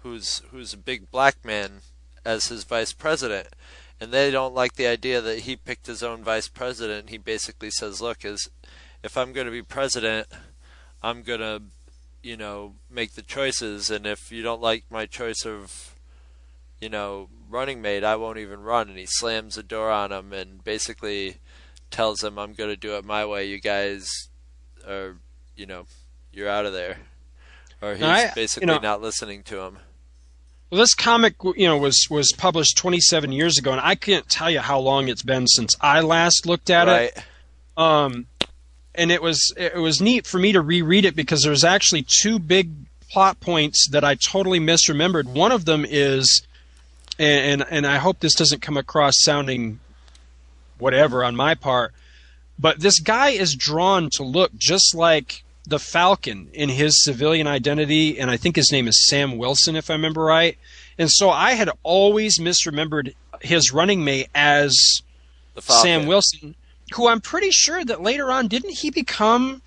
who's 0.00 0.42
who's 0.50 0.72
a 0.72 0.78
big 0.78 1.10
black 1.10 1.44
man, 1.44 1.80
as 2.24 2.46
his 2.46 2.64
vice 2.64 2.92
president 2.92 3.48
and 4.00 4.12
they 4.12 4.30
don't 4.30 4.54
like 4.54 4.74
the 4.74 4.86
idea 4.86 5.20
that 5.20 5.40
he 5.40 5.56
picked 5.56 5.86
his 5.86 6.02
own 6.02 6.22
vice 6.22 6.48
president. 6.48 7.10
He 7.10 7.18
basically 7.18 7.70
says, 7.70 8.00
"Look, 8.00 8.24
is 8.24 8.50
if 9.02 9.16
I'm 9.16 9.32
going 9.32 9.46
to 9.46 9.52
be 9.52 9.62
president, 9.62 10.28
I'm 11.02 11.22
going 11.22 11.40
to, 11.40 11.62
you 12.22 12.36
know, 12.36 12.74
make 12.90 13.12
the 13.12 13.22
choices, 13.22 13.90
and 13.90 14.06
if 14.06 14.32
you 14.32 14.42
don't 14.42 14.60
like 14.60 14.84
my 14.90 15.06
choice 15.06 15.46
of, 15.46 15.94
you 16.80 16.88
know, 16.88 17.28
running 17.48 17.80
mate, 17.80 18.04
I 18.04 18.16
won't 18.16 18.38
even 18.38 18.60
run." 18.60 18.88
And 18.88 18.98
he 18.98 19.06
slams 19.06 19.54
the 19.54 19.62
door 19.62 19.90
on 19.90 20.12
him 20.12 20.32
and 20.32 20.62
basically 20.64 21.38
tells 21.90 22.22
him, 22.22 22.38
"I'm 22.38 22.54
going 22.54 22.70
to 22.70 22.76
do 22.76 22.96
it 22.96 23.04
my 23.04 23.24
way. 23.24 23.46
You 23.46 23.60
guys 23.60 24.28
are, 24.86 25.16
you 25.56 25.66
know, 25.66 25.86
you're 26.32 26.48
out 26.48 26.66
of 26.66 26.72
there." 26.72 26.98
Or 27.82 27.94
he's 27.94 28.02
I- 28.02 28.24
you 28.24 28.30
basically 28.34 28.66
know- 28.66 28.78
not 28.78 29.02
listening 29.02 29.42
to 29.44 29.60
him. 29.60 29.78
Well, 30.70 30.80
this 30.80 30.94
comic, 30.94 31.34
you 31.56 31.66
know, 31.68 31.76
was 31.76 32.06
was 32.10 32.32
published 32.36 32.76
27 32.78 33.30
years 33.30 33.58
ago, 33.58 33.70
and 33.72 33.80
I 33.80 33.94
can't 33.94 34.28
tell 34.28 34.50
you 34.50 34.60
how 34.60 34.78
long 34.80 35.08
it's 35.08 35.22
been 35.22 35.46
since 35.46 35.76
I 35.80 36.00
last 36.00 36.46
looked 36.46 36.68
at 36.70 36.88
right? 36.88 37.12
it. 37.16 37.22
Um, 37.76 38.26
and 38.94 39.12
it 39.12 39.22
was 39.22 39.52
it 39.56 39.76
was 39.76 40.00
neat 40.00 40.26
for 40.26 40.38
me 40.38 40.52
to 40.52 40.60
reread 40.60 41.04
it 41.04 41.14
because 41.14 41.42
there's 41.42 41.62
actually 41.64 42.04
two 42.08 42.38
big 42.40 42.70
plot 43.10 43.38
points 43.40 43.88
that 43.90 44.02
I 44.02 44.16
totally 44.16 44.58
misremembered. 44.58 45.26
One 45.26 45.52
of 45.52 45.64
them 45.64 45.84
is, 45.88 46.42
and 47.18 47.60
and, 47.62 47.70
and 47.70 47.86
I 47.86 47.98
hope 47.98 48.18
this 48.18 48.34
doesn't 48.34 48.62
come 48.62 48.76
across 48.76 49.14
sounding 49.18 49.78
whatever 50.78 51.24
on 51.24 51.36
my 51.36 51.54
part, 51.54 51.92
but 52.58 52.80
this 52.80 53.00
guy 53.00 53.30
is 53.30 53.54
drawn 53.54 54.10
to 54.14 54.22
look 54.22 54.54
just 54.56 54.94
like 54.94 55.42
the 55.66 55.78
Falcon 55.78 56.48
in 56.52 56.68
his 56.68 57.02
civilian 57.02 57.46
identity, 57.46 58.18
and 58.18 58.30
I 58.30 58.36
think 58.36 58.56
his 58.56 58.70
name 58.70 58.86
is 58.86 59.06
Sam 59.06 59.38
Wilson, 59.38 59.76
if 59.76 59.90
I 59.90 59.94
remember 59.94 60.22
right. 60.22 60.58
And 60.98 61.10
so 61.10 61.30
I 61.30 61.52
had 61.52 61.70
always 61.82 62.38
misremembered 62.38 63.14
his 63.40 63.72
running 63.72 64.04
mate 64.04 64.28
as. 64.34 65.02
Sam 65.58 66.06
Wilson, 66.06 66.54
who 66.94 67.08
I'm 67.08 67.20
pretty 67.20 67.50
sure 67.50 67.84
that 67.84 68.02
later 68.02 68.30
on 68.30 68.48
didn't 68.48 68.72
he 68.78 68.90
become 68.90 69.62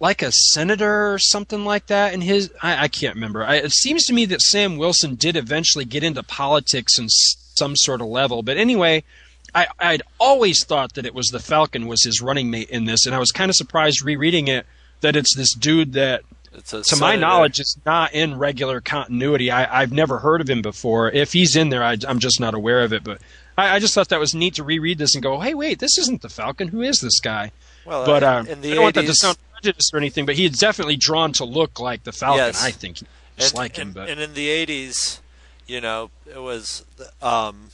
like 0.00 0.22
a 0.22 0.32
senator 0.32 1.12
or 1.12 1.18
something 1.18 1.64
like 1.64 1.86
that? 1.86 2.14
In 2.14 2.22
his, 2.22 2.50
I, 2.62 2.84
I 2.84 2.88
can't 2.88 3.14
remember. 3.14 3.44
I, 3.44 3.56
it 3.56 3.72
seems 3.72 4.06
to 4.06 4.12
me 4.12 4.24
that 4.26 4.42
Sam 4.42 4.78
Wilson 4.78 5.14
did 5.14 5.36
eventually 5.36 5.84
get 5.84 6.02
into 6.02 6.22
politics 6.22 6.98
in 6.98 7.08
some 7.08 7.76
sort 7.76 8.00
of 8.00 8.08
level. 8.08 8.42
But 8.42 8.56
anyway, 8.56 9.04
I, 9.54 9.66
I'd 9.78 10.02
always 10.18 10.64
thought 10.64 10.94
that 10.94 11.04
it 11.04 11.14
was 11.14 11.28
the 11.28 11.38
Falcon 11.38 11.86
was 11.86 12.04
his 12.04 12.22
running 12.22 12.50
mate 12.50 12.70
in 12.70 12.86
this, 12.86 13.06
and 13.06 13.14
I 13.14 13.18
was 13.18 13.32
kind 13.32 13.50
of 13.50 13.56
surprised 13.56 14.02
rereading 14.02 14.48
it 14.48 14.66
that 15.00 15.16
it's 15.16 15.36
this 15.36 15.54
dude 15.54 15.92
that 15.92 16.22
It's 16.54 16.70
to 16.70 16.96
my 16.96 17.16
knowledge, 17.16 17.60
is 17.60 17.76
not 17.84 18.14
in 18.14 18.38
regular 18.38 18.80
continuity. 18.80 19.50
I, 19.50 19.82
I've 19.82 19.92
never 19.92 20.18
heard 20.18 20.40
of 20.40 20.48
him 20.48 20.62
before. 20.62 21.10
If 21.10 21.32
he's 21.32 21.54
in 21.54 21.68
there, 21.68 21.84
I, 21.84 21.98
I'm 22.08 22.18
just 22.18 22.40
not 22.40 22.54
aware 22.54 22.82
of 22.82 22.92
it. 22.92 23.04
But 23.04 23.20
I, 23.58 23.76
I 23.76 23.78
just 23.78 23.94
thought 23.94 24.08
that 24.08 24.20
was 24.20 24.34
neat 24.34 24.54
to 24.54 24.64
reread 24.64 24.98
this 24.98 25.14
and 25.14 25.22
go, 25.22 25.40
"Hey, 25.40 25.54
wait, 25.54 25.78
this 25.80 25.98
isn't 25.98 26.22
the 26.22 26.30
Falcon. 26.30 26.68
Who 26.68 26.80
is 26.80 27.00
this 27.00 27.20
guy?" 27.20 27.52
Well, 27.84 28.06
but 28.06 28.22
uh, 28.22 28.26
uh, 28.26 28.44
in 28.48 28.60
the 28.62 28.72
I 28.72 28.74
don't 28.76 28.84
want 28.84 28.94
that 28.94 29.06
to 29.06 29.14
sound 29.14 29.36
prejudice 29.52 29.90
or 29.92 29.98
anything. 29.98 30.24
But 30.24 30.36
he 30.36 30.46
is 30.46 30.58
definitely 30.58 30.96
drawn 30.96 31.32
to 31.34 31.44
look 31.44 31.78
like 31.78 32.04
the 32.04 32.12
Falcon. 32.12 32.46
Yes. 32.46 32.64
I 32.64 32.70
think, 32.70 33.00
just 33.36 33.52
and, 33.52 33.54
like 33.54 33.76
him. 33.76 33.88
and, 33.88 33.94
But 33.94 34.08
and 34.08 34.20
in 34.20 34.34
the 34.34 34.48
'80s, 34.48 35.20
you 35.66 35.82
know, 35.82 36.10
it 36.26 36.40
was. 36.40 36.84
Um, 37.20 37.70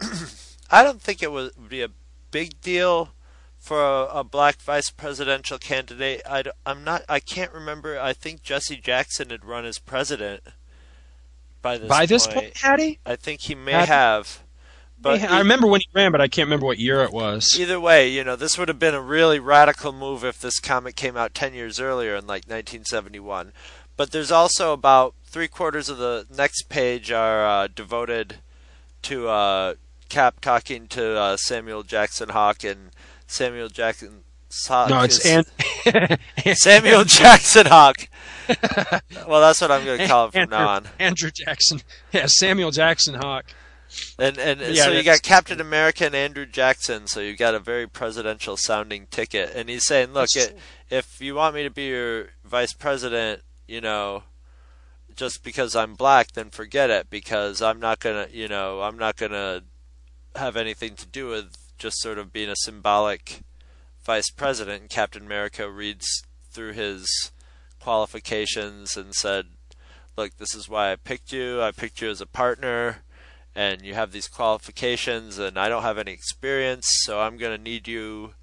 I 0.70 0.82
don't 0.82 1.00
think 1.00 1.22
it 1.22 1.32
would 1.32 1.68
be 1.68 1.82
a 1.82 1.90
big 2.30 2.60
deal 2.60 3.10
for 3.58 3.82
a, 3.82 4.04
a 4.06 4.24
black 4.24 4.60
vice 4.60 4.90
presidential 4.90 5.58
candidate. 5.58 6.22
I, 6.28 6.44
am 6.66 6.84
not. 6.84 7.02
I 7.08 7.20
can't 7.20 7.52
remember. 7.52 7.98
I 7.98 8.12
think 8.12 8.42
Jesse 8.42 8.76
Jackson 8.76 9.30
had 9.30 9.44
run 9.44 9.64
as 9.64 9.78
president 9.78 10.42
by 11.62 11.78
this 11.78 11.88
by 11.88 11.98
point. 11.98 12.08
this 12.08 12.26
point, 12.26 12.56
had 12.58 12.80
he? 12.80 12.98
I 13.04 13.16
think 13.16 13.42
he 13.42 13.54
may 13.54 13.72
Had- 13.72 13.88
have. 13.88 14.40
But 15.00 15.22
I 15.22 15.38
remember 15.38 15.68
when 15.68 15.80
he 15.80 15.86
ran, 15.94 16.10
but 16.10 16.20
I 16.20 16.26
can't 16.26 16.46
remember 16.46 16.66
what 16.66 16.80
year 16.80 17.04
it 17.04 17.12
was. 17.12 17.56
Either 17.56 17.78
way, 17.78 18.08
you 18.08 18.24
know, 18.24 18.34
this 18.34 18.58
would 18.58 18.66
have 18.66 18.80
been 18.80 18.96
a 18.96 19.00
really 19.00 19.38
radical 19.38 19.92
move 19.92 20.24
if 20.24 20.40
this 20.40 20.58
comic 20.58 20.96
came 20.96 21.16
out 21.16 21.34
10 21.34 21.54
years 21.54 21.78
earlier 21.78 22.16
in 22.16 22.26
like 22.26 22.46
1971. 22.46 23.52
But 23.96 24.10
there's 24.10 24.32
also 24.32 24.72
about 24.72 25.14
three 25.24 25.46
quarters 25.46 25.88
of 25.88 25.98
the 25.98 26.26
next 26.36 26.64
page 26.68 27.12
are 27.12 27.46
uh, 27.46 27.68
devoted 27.68 28.38
to 29.02 29.28
uh, 29.28 29.74
Cap 30.08 30.40
talking 30.40 30.86
to 30.88 31.16
uh, 31.18 31.36
Samuel 31.36 31.82
Jackson 31.82 32.30
Hawk 32.30 32.64
and 32.64 32.90
Samuel 33.26 33.68
Jackson 33.68 34.24
Hawk. 34.68 34.90
No, 34.90 35.02
it's 35.02 35.24
is- 35.24 35.46
An- 35.86 36.18
Samuel 36.54 37.04
Jackson 37.04 37.66
Hawk. 37.66 38.08
well, 39.28 39.40
that's 39.40 39.60
what 39.60 39.70
I'm 39.70 39.84
going 39.84 39.98
to 39.98 40.06
call 40.08 40.26
him 40.26 40.30
from 40.32 40.40
Andrew, 40.40 40.58
now 40.58 40.68
on. 40.68 40.86
Andrew 40.98 41.30
Jackson, 41.30 41.82
yeah, 42.12 42.26
Samuel 42.26 42.70
Jackson 42.70 43.14
Hawk. 43.14 43.44
And 44.18 44.38
and 44.38 44.60
Yeah, 44.60 44.84
so 44.84 44.92
you 44.92 45.02
got 45.02 45.22
Captain 45.22 45.60
America 45.60 46.04
and 46.04 46.14
Andrew 46.14 46.44
Jackson, 46.46 47.06
so 47.06 47.20
you've 47.20 47.38
got 47.38 47.54
a 47.54 47.58
very 47.58 47.86
presidential 47.86 48.56
sounding 48.56 49.06
ticket. 49.10 49.52
And 49.54 49.68
he's 49.68 49.86
saying, 49.86 50.12
look, 50.12 50.28
it, 50.34 50.58
if 50.90 51.20
you 51.20 51.34
want 51.34 51.54
me 51.54 51.62
to 51.62 51.70
be 51.70 51.86
your 51.86 52.28
vice 52.44 52.74
president, 52.74 53.42
you 53.66 53.80
know, 53.80 54.24
just 55.16 55.42
because 55.42 55.74
I'm 55.74 55.94
black, 55.94 56.32
then 56.32 56.50
forget 56.50 56.90
it 56.90 57.08
because 57.10 57.62
I'm 57.62 57.80
not 57.80 57.98
gonna, 57.98 58.28
you 58.30 58.46
know, 58.46 58.82
I'm 58.82 58.98
not 58.98 59.16
gonna 59.16 59.62
have 60.36 60.56
anything 60.56 60.94
to 60.96 61.06
do 61.06 61.28
with 61.28 61.56
just 61.78 62.00
sort 62.00 62.18
of 62.18 62.32
being 62.32 62.48
a 62.48 62.56
symbolic 62.56 63.40
vice 64.04 64.30
president. 64.30 64.90
Captain 64.90 65.24
America 65.24 65.70
reads 65.70 66.22
through 66.50 66.72
his 66.72 67.30
qualifications 67.80 68.96
and 68.96 69.14
said, 69.14 69.46
look, 70.16 70.36
this 70.38 70.54
is 70.54 70.68
why 70.68 70.92
I 70.92 70.96
picked 70.96 71.32
you. 71.32 71.62
I 71.62 71.70
picked 71.70 72.00
you 72.00 72.10
as 72.10 72.20
a 72.20 72.26
partner 72.26 73.02
and 73.54 73.82
you 73.82 73.94
have 73.94 74.12
these 74.12 74.28
qualifications 74.28 75.38
and 75.38 75.58
I 75.58 75.68
don't 75.68 75.82
have 75.82 75.98
any 75.98 76.12
experience, 76.12 76.86
so 77.02 77.20
I'm 77.20 77.36
going 77.36 77.56
to 77.56 77.62
need 77.62 77.88
you, 77.88 78.34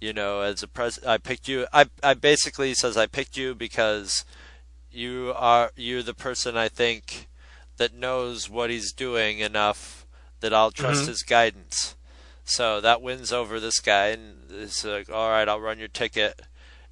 you 0.00 0.12
know, 0.12 0.40
as 0.40 0.62
a 0.62 0.68
pres 0.68 0.98
I 1.06 1.18
picked 1.18 1.48
you 1.48 1.66
I 1.72 1.86
I 2.02 2.14
basically 2.14 2.74
says 2.74 2.96
I 2.96 3.06
picked 3.06 3.36
you 3.36 3.54
because 3.54 4.24
you 4.90 5.32
are 5.36 5.70
you're 5.76 6.02
the 6.02 6.14
person 6.14 6.56
I 6.56 6.68
think 6.68 7.28
that 7.76 7.94
knows 7.94 8.48
what 8.48 8.70
he's 8.70 8.92
doing 8.92 9.38
enough 9.38 10.03
that 10.44 10.52
I'll 10.52 10.70
trust 10.70 11.04
Mhm. 11.04 11.08
his 11.08 11.22
guidance. 11.22 11.94
So 12.44 12.78
that 12.82 13.00
wins 13.00 13.32
over 13.32 13.58
this 13.58 13.80
guy 13.80 14.08
and 14.08 14.50
it's 14.50 14.84
like, 14.84 15.08
"All 15.08 15.30
right, 15.30 15.48
I'll 15.48 15.58
run 15.60 15.78
your 15.78 15.88
ticket." 15.88 16.42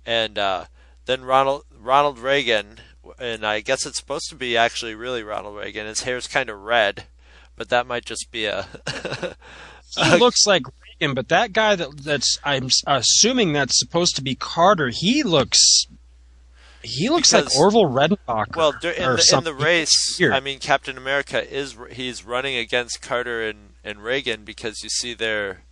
And 0.07 0.39
uh 0.39 0.65
then 1.05 1.23
Ronald 1.23 1.65
Ronald 1.71 2.19
Reagan 2.19 2.81
and 3.19 3.45
I 3.45 3.61
guess 3.61 3.85
it's 3.85 3.99
supposed 3.99 4.31
to 4.31 4.35
be 4.35 4.57
actually 4.57 4.95
really 4.95 5.23
Ronald 5.23 5.57
Reagan. 5.57 5.87
His 5.87 6.03
hair's 6.05 6.27
kind 6.27 6.49
of 6.49 6.59
red, 6.61 7.05
but 7.57 7.69
that 7.69 7.87
might 7.87 8.07
just 8.07 8.31
be 8.31 8.47
a. 8.47 8.67
He 9.95 10.17
looks 10.17 10.47
like 10.47 10.63
Reagan, 11.01 11.15
but 11.15 11.29
that 11.29 11.53
guy 11.53 11.75
that 11.77 12.03
that's 12.03 12.39
I'm 12.45 12.71
assuming 12.87 13.53
that's 13.53 13.79
supposed 13.79 14.17
to 14.17 14.23
be 14.23 14.35
Carter. 14.35 14.89
He 14.89 15.23
looks 15.23 15.87
he 16.83 17.09
looks 17.09 17.31
Because- 17.33 17.55
like 17.55 17.59
Orville 17.59 17.85
Redenbacher. 17.91 18.57
well, 18.57 18.71
in 18.73 18.79
the, 18.81 19.35
in 19.39 19.45
the 19.45 19.55
race. 19.55 20.21
I 20.21 20.41
mean, 20.41 20.59
Captain 20.59 20.97
America 20.97 21.49
is 21.51 21.77
he's 21.93 22.25
running 22.25 22.57
against 22.57 23.01
Carter 23.03 23.43
and, 23.43 23.71
and 23.85 24.03
Reagan 24.03 24.45
because 24.45 24.83
you 24.83 24.89
see 24.89 25.15
their. 25.15 25.63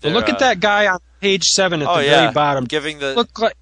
But 0.00 0.08
their, 0.08 0.12
look 0.14 0.28
uh, 0.28 0.32
at 0.32 0.38
that 0.38 0.60
guy 0.60 0.86
on 0.86 1.00
page 1.20 1.44
seven 1.44 1.82
at 1.82 1.88
Oh 1.88 1.96
the 1.98 2.04
yeah, 2.04 2.20
very 2.22 2.32
bottom. 2.32 2.64
giving 2.64 2.98
the 3.00 3.14
Look 3.14 3.38
like 3.38 3.54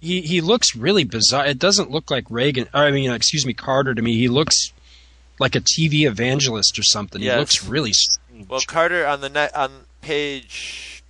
he 0.00 0.20
he 0.22 0.40
looks 0.40 0.74
really 0.74 1.04
bizarre. 1.04 1.46
It 1.46 1.58
doesn't 1.58 1.90
look 1.90 2.10
like 2.10 2.24
Reagan. 2.30 2.68
Or, 2.74 2.84
I 2.84 2.90
mean, 2.90 3.10
excuse 3.10 3.44
me, 3.46 3.52
Carter 3.52 3.94
to 3.94 4.02
me. 4.02 4.16
He 4.16 4.28
looks 4.28 4.72
like 5.38 5.54
a 5.54 5.60
TV 5.60 6.06
evangelist 6.06 6.78
or 6.78 6.82
something. 6.82 7.20
Yes. 7.20 7.34
He 7.34 7.38
looks 7.40 7.64
really 7.64 7.92
strange. 7.92 8.48
well 8.48 8.60
Carter 8.66 9.06
on 9.06 9.20
the 9.20 9.28
net 9.28 9.54
on 9.56 9.86
page 10.00 11.02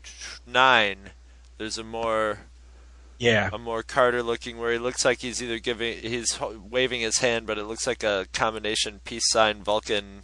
nine. 0.47 1.11
There's 1.59 1.78
a 1.78 1.85
more 1.85 2.38
yeah. 3.23 3.50
a 3.52 3.59
more 3.59 3.83
Carter 3.83 4.23
looking 4.23 4.59
where 4.59 4.73
he 4.73 4.79
looks 4.79 5.05
like 5.05 5.21
he's 5.21 5.43
either 5.43 5.59
giving 5.59 5.99
he's 5.99 6.38
waving 6.41 7.00
his 7.00 7.19
hand, 7.19 7.47
but 7.47 7.59
it 7.59 7.64
looks 7.64 7.87
like 7.87 8.02
a 8.02 8.26
combination 8.33 9.00
peace 9.05 9.31
sign 9.31 9.62
Vulcan 9.62 10.23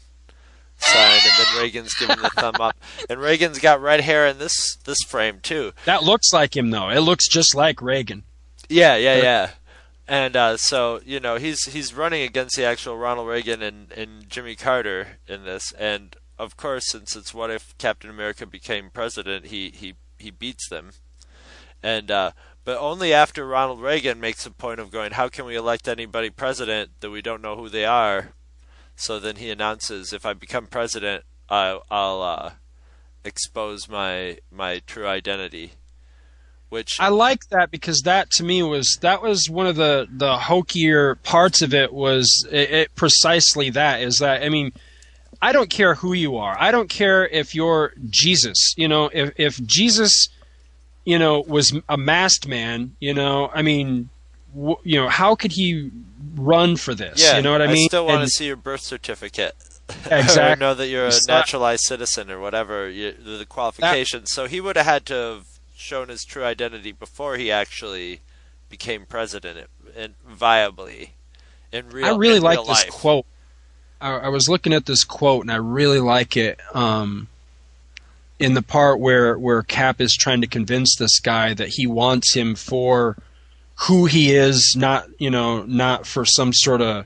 sign, 0.78 1.20
and 1.24 1.32
then 1.38 1.62
Reagan's 1.62 1.94
giving 1.94 2.18
the 2.18 2.30
thumb 2.30 2.56
up, 2.60 2.76
and 3.10 3.20
Reagan's 3.20 3.58
got 3.58 3.80
red 3.80 4.00
hair 4.00 4.26
in 4.26 4.38
this 4.38 4.76
this 4.84 4.98
frame 5.06 5.40
too. 5.40 5.72
That 5.84 6.02
looks 6.04 6.32
like 6.32 6.56
him 6.56 6.70
though. 6.70 6.88
It 6.88 7.00
looks 7.00 7.28
just 7.28 7.54
like 7.54 7.82
Reagan. 7.82 8.24
Yeah, 8.68 8.96
yeah, 8.96 9.22
yeah. 9.22 9.50
And 10.06 10.36
uh, 10.36 10.56
so 10.56 11.00
you 11.04 11.20
know 11.20 11.36
he's 11.36 11.64
he's 11.64 11.94
running 11.94 12.22
against 12.22 12.56
the 12.56 12.64
actual 12.64 12.96
Ronald 12.96 13.28
Reagan 13.28 13.62
and, 13.62 13.92
and 13.92 14.28
Jimmy 14.28 14.56
Carter 14.56 15.18
in 15.26 15.44
this, 15.44 15.72
and 15.72 16.16
of 16.38 16.56
course, 16.56 16.90
since 16.90 17.14
it's 17.16 17.34
what 17.34 17.50
if 17.50 17.76
Captain 17.78 18.10
America 18.10 18.46
became 18.46 18.90
president, 18.90 19.46
he 19.46 19.70
he 19.70 19.94
he 20.18 20.30
beats 20.30 20.68
them, 20.68 20.92
and 21.82 22.10
uh, 22.10 22.32
but 22.68 22.76
only 22.80 23.14
after 23.14 23.46
Ronald 23.46 23.80
Reagan 23.80 24.20
makes 24.20 24.44
a 24.44 24.50
point 24.50 24.78
of 24.78 24.90
going, 24.90 25.12
how 25.12 25.30
can 25.30 25.46
we 25.46 25.56
elect 25.56 25.88
anybody 25.88 26.28
president 26.28 26.90
that 27.00 27.08
we 27.08 27.22
don't 27.22 27.40
know 27.40 27.56
who 27.56 27.70
they 27.70 27.86
are? 27.86 28.32
So 28.94 29.18
then 29.18 29.36
he 29.36 29.48
announces, 29.48 30.12
if 30.12 30.26
I 30.26 30.34
become 30.34 30.66
president, 30.66 31.24
I, 31.48 31.80
I'll 31.90 32.20
uh, 32.20 32.50
expose 33.24 33.88
my 33.88 34.40
my 34.50 34.82
true 34.86 35.06
identity, 35.06 35.72
which 36.68 36.98
I 37.00 37.08
like 37.08 37.48
that 37.48 37.70
because 37.70 38.02
that 38.02 38.30
to 38.32 38.44
me 38.44 38.62
was 38.62 38.98
that 39.00 39.22
was 39.22 39.48
one 39.48 39.66
of 39.66 39.76
the 39.76 40.06
the 40.10 40.36
hokier 40.36 41.14
parts 41.22 41.62
of 41.62 41.72
it 41.72 41.90
was 41.90 42.46
it, 42.52 42.70
it 42.70 42.94
precisely 42.94 43.70
that 43.70 44.02
is 44.02 44.18
that 44.18 44.42
I 44.42 44.50
mean 44.50 44.72
I 45.40 45.52
don't 45.52 45.70
care 45.70 45.94
who 45.94 46.12
you 46.12 46.36
are 46.36 46.54
I 46.60 46.70
don't 46.70 46.90
care 46.90 47.26
if 47.26 47.54
you're 47.54 47.94
Jesus 48.10 48.74
you 48.76 48.88
know 48.88 49.08
if 49.10 49.32
if 49.38 49.56
Jesus 49.64 50.28
you 51.10 51.18
know 51.18 51.40
was 51.56 51.66
a 51.88 51.96
masked 51.96 52.46
man 52.46 52.94
you 53.00 53.14
know 53.14 53.50
I 53.54 53.62
mean 53.62 54.10
w- 54.54 54.76
you 54.84 54.96
know 55.00 55.08
how 55.08 55.34
could 55.34 55.52
he 55.52 55.90
run 56.36 56.76
for 56.76 56.94
this 56.94 57.22
Yeah, 57.22 57.36
you 57.36 57.42
know 57.42 57.52
what 57.52 57.62
I 57.62 57.66
mean 57.68 57.84
I 57.84 57.92
still 57.94 58.06
want 58.06 58.20
And- 58.22 58.26
to 58.28 58.30
see 58.38 58.46
your 58.46 58.56
birth 58.56 58.82
certificate. 58.82 59.54
Exactly. 60.10 60.60
know 60.60 60.74
that 60.74 60.88
you're 60.88 61.06
a 61.06 61.12
naturalized 61.26 61.84
citizen 61.84 62.30
or 62.30 62.38
whatever 62.38 62.90
you, 62.90 63.12
the 63.12 63.46
qualifications. 63.46 64.30
so 64.30 64.46
he 64.46 64.60
would 64.60 64.76
have 64.76 64.84
had 64.84 65.06
to 65.06 65.14
have 65.14 65.46
shown 65.74 66.08
his 66.10 66.24
true 66.26 66.44
identity 66.44 66.92
before 66.92 67.36
he 67.38 67.50
actually 67.50 68.20
became 68.68 69.06
president, 69.06 69.66
and 69.96 70.12
viably 70.30 71.10
in 71.72 71.88
real. 71.88 72.04
I 72.06 72.16
really 72.18 72.38
like 72.40 72.58
this 72.58 72.68
life. 72.84 72.90
quote. 72.90 73.24
I, 74.00 74.10
I 74.12 74.28
was 74.28 74.46
looking 74.46 74.74
at 74.74 74.84
this 74.84 75.04
quote 75.04 75.42
and 75.42 75.50
I 75.50 75.56
really 75.56 76.00
like 76.00 76.36
it. 76.36 76.60
Um, 76.74 77.28
in 78.38 78.54
the 78.54 78.62
part 78.62 79.00
where 79.00 79.38
where 79.38 79.62
Cap 79.62 80.00
is 80.00 80.14
trying 80.14 80.40
to 80.40 80.46
convince 80.46 80.96
this 80.96 81.20
guy 81.20 81.54
that 81.54 81.68
he 81.68 81.86
wants 81.86 82.34
him 82.34 82.54
for 82.54 83.16
who 83.82 84.06
he 84.06 84.34
is, 84.34 84.74
not 84.76 85.06
you 85.18 85.30
know, 85.30 85.62
not 85.64 86.06
for 86.06 86.24
some 86.24 86.52
sort 86.52 86.80
of 86.80 87.04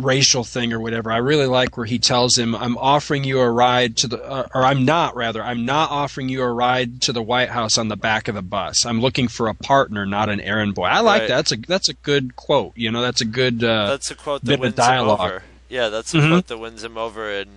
racial 0.00 0.44
thing 0.44 0.72
or 0.72 0.78
whatever. 0.78 1.10
I 1.10 1.16
really 1.16 1.46
like 1.46 1.76
where 1.76 1.86
he 1.86 1.98
tells 1.98 2.36
him, 2.36 2.54
"I'm 2.54 2.76
offering 2.78 3.24
you 3.24 3.40
a 3.40 3.50
ride 3.50 3.96
to 3.98 4.06
the, 4.06 4.22
uh, 4.22 4.46
or 4.54 4.64
I'm 4.64 4.84
not 4.84 5.16
rather, 5.16 5.42
I'm 5.42 5.64
not 5.64 5.90
offering 5.90 6.28
you 6.28 6.42
a 6.42 6.52
ride 6.52 7.00
to 7.02 7.12
the 7.12 7.22
White 7.22 7.48
House 7.48 7.78
on 7.78 7.88
the 7.88 7.96
back 7.96 8.28
of 8.28 8.34
the 8.36 8.42
bus. 8.42 8.86
I'm 8.86 9.00
looking 9.00 9.26
for 9.26 9.48
a 9.48 9.54
partner, 9.54 10.06
not 10.06 10.28
an 10.28 10.40
errand 10.40 10.74
boy." 10.74 10.84
I 10.84 11.00
like 11.00 11.22
Right. 11.22 11.28
that. 11.28 11.34
That's 11.36 11.52
a 11.52 11.56
that's 11.56 11.88
a 11.88 11.94
good 11.94 12.36
quote. 12.36 12.72
You 12.76 12.92
know, 12.92 13.00
that's 13.02 13.20
a 13.20 13.24
good. 13.24 13.64
Uh, 13.64 13.86
That's 13.88 14.10
a 14.10 14.14
quote 14.14 14.42
that 14.42 14.46
bit 14.46 14.54
of 14.54 14.60
wins 14.60 14.74
dialogue. 14.74 15.18
him 15.20 15.26
over. 15.26 15.42
Yeah, 15.68 15.88
that's 15.88 16.14
a 16.14 16.18
Mhm. 16.18 16.28
quote 16.28 16.46
that 16.46 16.58
wins 16.58 16.84
him 16.84 16.96
over 16.96 17.30
and 17.32 17.50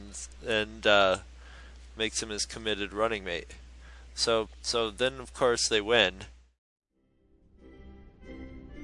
and 0.48 0.88
uh, 0.88 1.18
makes 2.02 2.24
him 2.24 2.30
his 2.30 2.48
committed 2.48 2.94
running 2.94 3.24
mate. 3.24 3.54
So 4.16 4.50
so 4.64 4.90
then 4.90 5.20
of 5.20 5.36
course 5.36 5.68
they 5.68 5.82
win. 5.82 6.22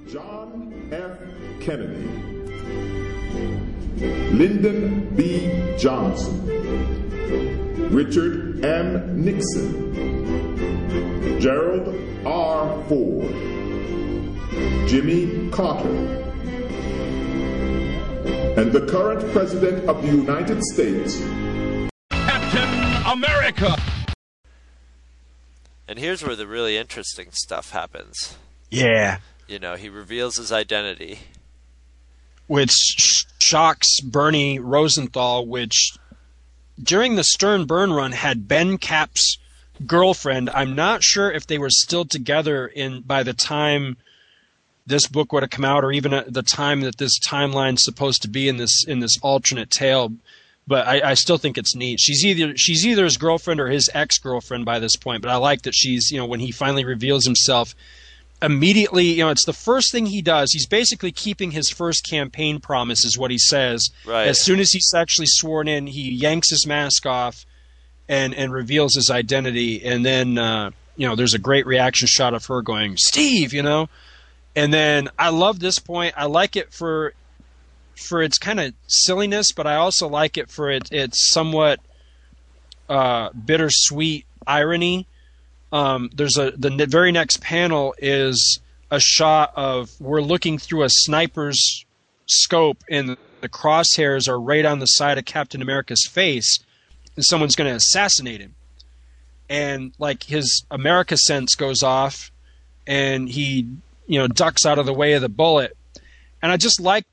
John 0.08 0.88
F. 0.92 1.18
Kennedy, 1.60 2.08
Lyndon 4.38 5.16
B. 5.16 5.50
Johnson, 5.80 6.46
Richard 7.90 8.64
M. 8.64 9.26
Nixon, 9.26 11.40
Gerald 11.42 11.96
R. 12.24 12.84
Ford, 12.84 13.34
Jimmy 14.88 15.50
Carter, 15.50 15.90
and 18.58 18.72
the 18.72 18.86
current 18.88 19.28
President 19.32 19.90
of 19.90 20.04
the 20.04 20.10
United 20.10 20.64
States, 20.64 21.20
America. 23.08 23.76
And 25.88 25.98
here's 25.98 26.22
where 26.22 26.36
the 26.36 26.46
really 26.46 26.76
interesting 26.76 27.30
stuff 27.32 27.72
happens. 27.72 28.36
Yeah. 28.70 29.20
You 29.48 29.60
know, 29.60 29.76
he 29.76 29.88
reveals 29.88 30.36
his 30.36 30.52
identity. 30.52 31.20
Which 32.48 32.72
sh- 32.72 33.24
shocks 33.40 34.02
Bernie 34.02 34.60
Rosenthal, 34.60 35.48
which 35.48 35.94
during 36.82 37.16
the 37.16 37.24
Stern 37.24 37.66
Byrne 37.66 37.94
run 37.94 38.12
had 38.12 38.46
been 38.46 38.78
Cap's 38.78 39.38
girlfriend. 39.86 40.50
I'm 40.50 40.76
not 40.76 41.02
sure 41.02 41.32
if 41.32 41.48
they 41.48 41.58
were 41.58 41.70
still 41.70 42.04
together 42.04 42.68
in 42.68 43.02
by 43.02 43.24
the 43.24 43.34
time 43.34 43.96
this 44.86 45.08
book 45.08 45.32
would 45.32 45.44
have 45.44 45.50
come 45.50 45.66
out, 45.66 45.84
or 45.86 45.94
even 45.94 46.14
at 46.14 46.34
the 46.34 46.44
time 46.44 46.82
that 46.82 46.98
this 46.98 47.20
timeline's 47.20 47.84
supposed 47.84 48.22
to 48.24 48.28
be 48.28 48.50
in 48.50 48.58
this 48.58 48.86
in 48.86 49.00
this 49.00 49.18
alternate 49.22 49.70
tale. 49.70 50.14
But 50.68 50.86
I, 50.86 51.12
I 51.12 51.14
still 51.14 51.38
think 51.38 51.58
it's 51.58 51.76
neat. 51.76 52.00
She's 52.00 52.26
either 52.26 52.56
she's 52.58 52.86
either 52.86 53.06
his 53.06 53.18
girlfriend 53.18 53.62
or 53.62 53.68
his 53.68 53.90
ex 53.94 54.18
girlfriend 54.18 54.66
by 54.66 54.80
this 54.80 54.98
point. 54.98 55.22
But 55.22 55.32
I 55.32 55.38
like 55.38 55.62
that 55.62 55.74
she's 55.74 56.12
you 56.12 56.18
know 56.18 56.26
when 56.26 56.42
he 56.42 56.52
finally 56.52 56.84
reveals 56.84 57.26
himself, 57.26 57.74
immediately 58.42 59.06
you 59.06 59.24
know 59.24 59.30
it's 59.30 59.46
the 59.46 59.54
first 59.54 59.92
thing 59.92 60.08
he 60.08 60.22
does. 60.22 60.52
He's 60.52 60.68
basically 60.68 61.12
keeping 61.14 61.52
his 61.52 61.70
first 61.70 62.06
campaign 62.08 62.60
promise, 62.60 63.06
is 63.06 63.18
what 63.18 63.32
he 63.32 63.38
says. 63.38 63.90
Right. 64.06 64.28
As 64.28 64.42
soon 64.44 64.60
as 64.60 64.72
he's 64.72 64.94
actually 64.94 65.28
sworn 65.28 65.70
in, 65.70 65.88
he 65.88 66.12
yanks 66.12 66.50
his 66.50 66.68
mask 66.68 67.06
off 67.06 67.46
and 68.10 68.34
and 68.34 68.52
reveals 68.52 68.96
his 68.96 69.10
identity, 69.10 69.84
and 69.84 70.06
then 70.06 70.38
uh, 70.38 70.72
you 70.96 71.08
know 71.08 71.16
there's 71.16 71.34
a 71.34 71.40
great 71.40 71.66
reaction 71.66 72.08
shot 72.08 72.34
of 72.34 72.46
her 72.48 72.62
going, 72.62 72.98
"Steve," 72.98 73.54
you 73.54 73.64
know, 73.64 73.90
and 74.56 74.74
then 74.74 75.10
I 75.18 75.30
love 75.30 75.60
this 75.60 75.80
point. 75.80 76.14
I 76.18 76.26
like 76.26 76.56
it 76.56 76.74
for 76.74 77.14
for 77.98 78.22
its 78.22 78.38
kind 78.38 78.60
of 78.60 78.74
silliness, 78.88 79.52
but 79.52 79.68
I 79.68 79.76
also 79.76 80.08
like 80.08 80.38
it 80.38 80.50
for 80.50 80.72
it 80.72 80.92
its 80.92 81.32
somewhat 81.32 81.80
uh, 82.90 83.30
bittersweet 83.32 84.26
irony. 84.46 85.08
Um, 85.72 86.10
there's 86.14 86.38
a 86.38 86.52
the 86.52 86.86
very 86.90 87.12
next 87.12 87.42
panel 87.42 87.94
is 87.98 88.60
a 88.90 89.00
shot 89.00 89.52
of 89.56 89.92
we're 90.00 90.22
looking 90.22 90.58
through 90.58 90.84
a 90.84 90.90
sniper's 90.90 91.86
scope, 92.26 92.84
and 92.90 93.18
the 93.42 93.50
crosshairs 93.50 94.28
are 94.28 94.40
right 94.40 94.66
on 94.66 94.80
the 94.80 94.86
side 94.86 95.18
of 95.18 95.26
Captain 95.26 95.62
America's 95.62 96.08
face, 96.10 96.60
and 97.16 97.26
someone's 97.26 97.56
going 97.56 97.70
to 97.70 97.76
assassinate 97.76 98.42
him. 98.42 98.56
And 99.50 99.94
like 100.00 100.24
his 100.24 100.66
America 100.72 101.18
sense 101.18 101.56
goes 101.56 101.84
off, 101.84 102.32
and 102.86 103.28
he 103.28 103.68
you 104.08 104.20
know 104.20 104.28
ducks 104.28 104.66
out 104.66 104.80
of 104.80 104.86
the 104.86 104.94
way 104.94 105.14
of 105.14 105.22
the 105.22 105.30
bullet. 105.30 105.76
And 106.42 106.52
I 106.52 106.58
just 106.58 106.80
like 106.80 107.06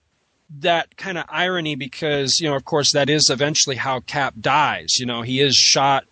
that 0.61 0.97
kind 0.97 1.19
of 1.19 1.25
irony 1.29 1.75
because 1.75 2.38
you 2.40 2.49
know 2.49 2.57
of 2.57 2.64
course 2.64 2.93
that 2.93 3.11
is 3.11 3.31
eventually 3.31 3.77
how 3.77 4.01
Cap 4.01 4.35
dies. 4.40 4.97
You 4.99 5.07
know 5.07 5.23
he 5.23 5.40
is 5.40 5.55
shot. 5.57 6.05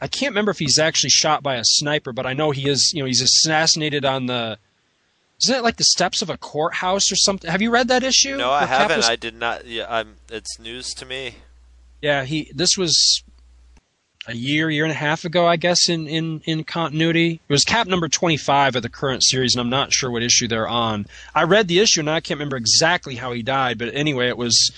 I 0.00 0.06
can't 0.06 0.30
remember 0.30 0.50
if 0.52 0.58
he's 0.58 0.78
actually 0.78 1.10
shot 1.10 1.42
by 1.42 1.56
a 1.56 1.64
sniper, 1.64 2.12
but 2.12 2.26
I 2.26 2.32
know 2.32 2.50
he 2.52 2.68
is. 2.68 2.92
You 2.94 3.02
know 3.02 3.06
he's 3.06 3.22
assassinated 3.22 4.04
on 4.04 4.26
the. 4.26 4.58
Isn't 5.42 5.54
it 5.56 5.62
like 5.62 5.76
the 5.76 5.84
steps 5.84 6.20
of 6.20 6.30
a 6.30 6.36
courthouse 6.36 7.12
or 7.12 7.16
something? 7.16 7.48
Have 7.50 7.62
you 7.62 7.70
read 7.70 7.88
that 7.88 8.02
issue? 8.02 8.36
No, 8.36 8.52
I 8.52 8.60
Cap 8.66 8.68
haven't. 8.68 8.96
was- 8.98 9.08
I 9.08 9.16
did 9.16 9.34
not. 9.36 9.66
Yeah, 9.66 9.86
I'm. 9.88 10.16
It's 10.30 10.58
news 10.58 10.94
to 10.94 11.06
me. 11.06 11.36
Yeah, 12.02 12.24
he. 12.24 12.50
This 12.54 12.76
was 12.76 13.22
a 14.28 14.34
year, 14.34 14.70
year 14.70 14.84
and 14.84 14.92
a 14.92 14.96
half 14.96 15.24
ago, 15.24 15.46
I 15.46 15.56
guess, 15.56 15.88
in 15.88 16.06
in 16.06 16.40
in 16.44 16.62
continuity. 16.64 17.40
It 17.48 17.52
was 17.52 17.64
Cap 17.64 17.86
number 17.86 18.08
twenty 18.08 18.36
five 18.36 18.76
of 18.76 18.82
the 18.82 18.88
current 18.88 19.24
series, 19.24 19.54
and 19.54 19.60
I'm 19.60 19.70
not 19.70 19.92
sure 19.92 20.10
what 20.10 20.22
issue 20.22 20.46
they're 20.46 20.68
on. 20.68 21.06
I 21.34 21.42
read 21.44 21.66
the 21.68 21.80
issue, 21.80 22.00
and 22.00 22.10
I 22.10 22.20
can't 22.20 22.38
remember 22.38 22.56
exactly 22.56 23.16
how 23.16 23.32
he 23.32 23.42
died, 23.42 23.78
but 23.78 23.92
anyway, 23.94 24.28
it 24.28 24.36
was. 24.38 24.70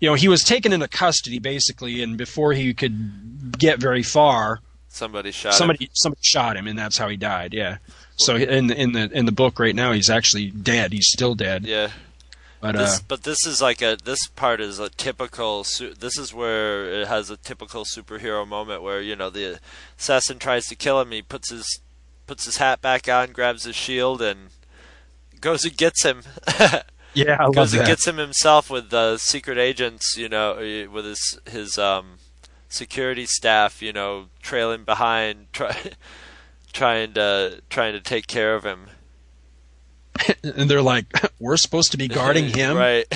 You 0.00 0.08
know, 0.08 0.14
he 0.14 0.28
was 0.28 0.42
taken 0.42 0.72
into 0.72 0.88
custody 0.88 1.38
basically, 1.38 2.02
and 2.02 2.16
before 2.16 2.54
he 2.54 2.72
could 2.72 3.58
get 3.58 3.78
very 3.78 4.02
far, 4.02 4.60
Somebody 4.88 5.30
shot 5.30 5.52
somebody 5.52 5.84
him. 5.84 5.90
somebody 5.92 6.22
shot 6.22 6.56
him, 6.56 6.66
and 6.66 6.78
that's 6.78 6.96
how 6.96 7.06
he 7.08 7.18
died. 7.18 7.52
Yeah. 7.52 7.76
So 8.16 8.34
in 8.36 8.68
the, 8.68 8.80
in 8.80 8.92
the 8.92 9.10
in 9.12 9.26
the 9.26 9.32
book 9.32 9.58
right 9.58 9.74
now, 9.74 9.92
he's 9.92 10.08
actually 10.08 10.50
dead. 10.50 10.92
He's 10.94 11.08
still 11.08 11.34
dead. 11.34 11.64
Yeah. 11.66 11.90
But 12.60 12.76
this, 12.76 12.98
uh, 12.98 13.02
but 13.08 13.22
this 13.22 13.46
is 13.46 13.62
like 13.62 13.80
a 13.80 13.96
this 14.02 14.26
part 14.26 14.60
is 14.60 14.78
a 14.78 14.90
typical. 14.90 15.64
Su- 15.64 15.94
this 15.94 16.18
is 16.18 16.34
where 16.34 16.84
it 16.84 17.08
has 17.08 17.30
a 17.30 17.38
typical 17.38 17.84
superhero 17.84 18.46
moment 18.46 18.82
where 18.82 19.00
you 19.00 19.16
know 19.16 19.30
the 19.30 19.60
assassin 19.98 20.38
tries 20.38 20.66
to 20.66 20.76
kill 20.76 21.00
him. 21.00 21.10
He 21.10 21.22
puts 21.22 21.50
his 21.50 21.80
puts 22.26 22.44
his 22.44 22.58
hat 22.58 22.82
back 22.82 23.08
on, 23.08 23.32
grabs 23.32 23.64
his 23.64 23.76
shield, 23.76 24.20
and 24.20 24.50
goes 25.40 25.64
and 25.64 25.76
gets 25.76 26.04
him. 26.04 26.22
Yeah, 27.12 27.38
I 27.40 27.46
love 27.46 27.54
goes 27.54 27.74
and 27.74 27.84
gets 27.84 28.06
him 28.06 28.18
himself 28.18 28.70
with 28.70 28.90
the 28.90 29.18
secret 29.18 29.58
agents. 29.58 30.16
You 30.16 30.28
know, 30.28 30.54
with 30.92 31.04
his 31.04 31.40
his 31.44 31.76
um 31.76 32.18
security 32.68 33.26
staff. 33.26 33.82
You 33.82 33.92
know, 33.92 34.26
trailing 34.42 34.84
behind, 34.84 35.52
try, 35.52 35.76
trying 36.72 37.12
to 37.14 37.62
trying 37.68 37.94
to 37.94 38.00
take 38.00 38.28
care 38.28 38.54
of 38.54 38.64
him. 38.64 38.90
And 40.42 40.68
they're 40.70 40.82
like, 40.82 41.06
"We're 41.40 41.56
supposed 41.56 41.92
to 41.92 41.98
be 41.98 42.08
guarding 42.08 42.48
him." 42.54 42.76
right. 42.76 43.06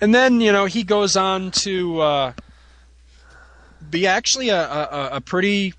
And 0.00 0.14
then 0.14 0.40
you 0.40 0.52
know 0.52 0.64
he 0.66 0.82
goes 0.82 1.16
on 1.16 1.50
to 1.62 2.00
uh, 2.00 2.32
be 3.88 4.06
actually 4.06 4.48
a, 4.48 4.60
a, 4.64 5.08
a 5.14 5.20
pretty 5.20 5.74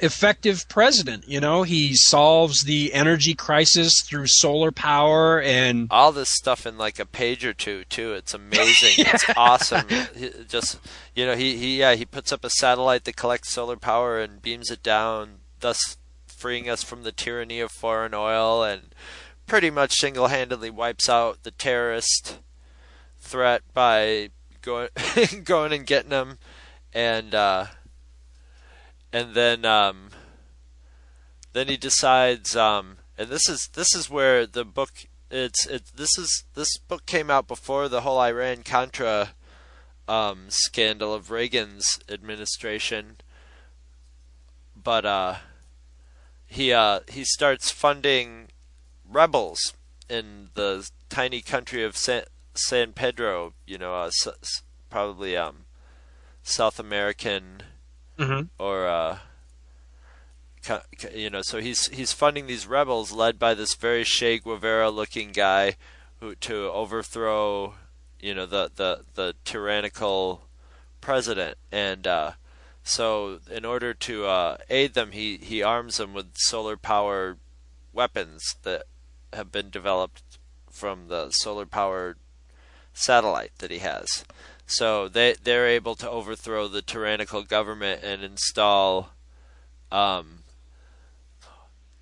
effective 0.00 0.68
president. 0.68 1.26
You 1.26 1.40
know, 1.40 1.62
he 1.62 1.94
solves 1.94 2.62
the 2.64 2.92
energy 2.92 3.34
crisis 3.34 4.00
through 4.04 4.26
solar 4.28 4.70
power 4.70 5.40
and 5.40 5.88
all 5.90 6.12
this 6.12 6.28
stuff 6.34 6.66
in 6.66 6.76
like 6.78 6.98
a 6.98 7.06
page 7.06 7.44
or 7.44 7.52
two 7.54 7.84
too. 7.84 8.12
It's 8.12 8.34
amazing. 8.34 9.04
It's 9.06 9.24
awesome. 9.36 9.86
He- 10.14 10.30
Just 10.48 10.78
you 11.14 11.26
know, 11.26 11.34
he, 11.34 11.56
he 11.56 11.78
yeah 11.80 11.94
he 11.94 12.04
puts 12.04 12.30
up 12.30 12.44
a 12.44 12.50
satellite 12.50 13.04
that 13.04 13.16
collects 13.16 13.50
solar 13.52 13.76
power 13.76 14.20
and 14.20 14.40
beams 14.40 14.70
it 14.70 14.82
down, 14.84 15.38
thus 15.60 15.96
freeing 16.36 16.68
us 16.68 16.82
from 16.82 17.02
the 17.02 17.12
tyranny 17.12 17.60
of 17.60 17.70
foreign 17.70 18.14
oil, 18.14 18.62
and 18.62 18.94
pretty 19.46 19.70
much 19.70 19.94
single-handedly 19.94 20.70
wipes 20.70 21.08
out 21.08 21.42
the 21.42 21.50
terrorist 21.50 22.38
threat 23.18 23.62
by 23.72 24.30
going 24.62 24.88
going 25.44 25.72
and 25.72 25.86
getting 25.86 26.10
them, 26.10 26.38
and 26.92 27.34
uh, 27.34 27.66
and 29.12 29.34
then 29.34 29.64
um, 29.64 30.10
then 31.52 31.68
he 31.68 31.76
decides 31.76 32.54
um, 32.54 32.98
and 33.18 33.28
this 33.28 33.48
is 33.48 33.68
this 33.74 33.94
is 33.94 34.10
where 34.10 34.46
the 34.46 34.64
book 34.64 34.90
it's 35.30 35.66
it 35.66 35.84
this 35.96 36.18
is 36.18 36.44
this 36.54 36.76
book 36.78 37.06
came 37.06 37.30
out 37.30 37.48
before 37.48 37.88
the 37.88 38.02
whole 38.02 38.20
Iran 38.20 38.62
Contra 38.62 39.30
um, 40.06 40.46
scandal 40.48 41.14
of 41.14 41.30
Reagan's 41.30 41.98
administration. 42.08 43.16
But 44.74 45.04
uh 45.04 45.36
he 46.46 46.72
uh 46.72 47.00
he 47.08 47.24
starts 47.24 47.70
funding 47.70 48.48
rebels 49.08 49.74
in 50.08 50.50
the 50.54 50.88
tiny 51.08 51.40
country 51.40 51.84
of 51.84 51.96
San, 51.96 52.24
San 52.54 52.92
Pedro 52.92 53.54
you 53.66 53.78
know 53.78 53.94
uh, 53.94 54.06
s- 54.06 54.62
probably 54.90 55.36
um 55.36 55.64
South 56.42 56.78
American 56.78 57.62
Mhm. 58.18 58.48
or 58.58 58.86
uh 58.86 59.18
you 61.14 61.30
know, 61.30 61.42
so 61.42 61.60
he's 61.60 61.86
he's 61.88 62.12
funding 62.12 62.46
these 62.46 62.66
rebels 62.66 63.12
led 63.12 63.38
by 63.38 63.54
this 63.54 63.74
very 63.74 64.04
Che 64.04 64.38
Guevara 64.38 64.90
looking 64.90 65.32
guy 65.32 65.76
who 66.20 66.34
to 66.36 66.70
overthrow, 66.70 67.74
you 68.20 68.34
know, 68.34 68.46
the 68.46 68.70
the 68.74 69.04
the 69.14 69.34
tyrannical 69.44 70.48
president 71.00 71.56
and 71.70 72.06
uh 72.06 72.32
so 72.86 73.40
in 73.50 73.64
order 73.64 73.92
to 73.92 74.24
uh 74.26 74.56
aid 74.70 74.94
them 74.94 75.10
he 75.10 75.36
he 75.38 75.62
arms 75.62 75.96
them 75.96 76.14
with 76.14 76.36
solar 76.36 76.76
power 76.76 77.36
weapons 77.92 78.54
that 78.62 78.84
have 79.32 79.50
been 79.50 79.70
developed 79.70 80.22
from 80.70 81.08
the 81.08 81.30
solar 81.30 81.66
powered 81.66 82.18
satellite 82.92 83.52
that 83.58 83.70
he 83.70 83.78
has. 83.78 84.24
So 84.66 85.08
they 85.08 85.34
they're 85.42 85.68
able 85.68 85.94
to 85.96 86.10
overthrow 86.10 86.68
the 86.68 86.82
tyrannical 86.82 87.42
government 87.42 88.02
and 88.02 88.22
install 88.22 89.10
um, 89.92 90.35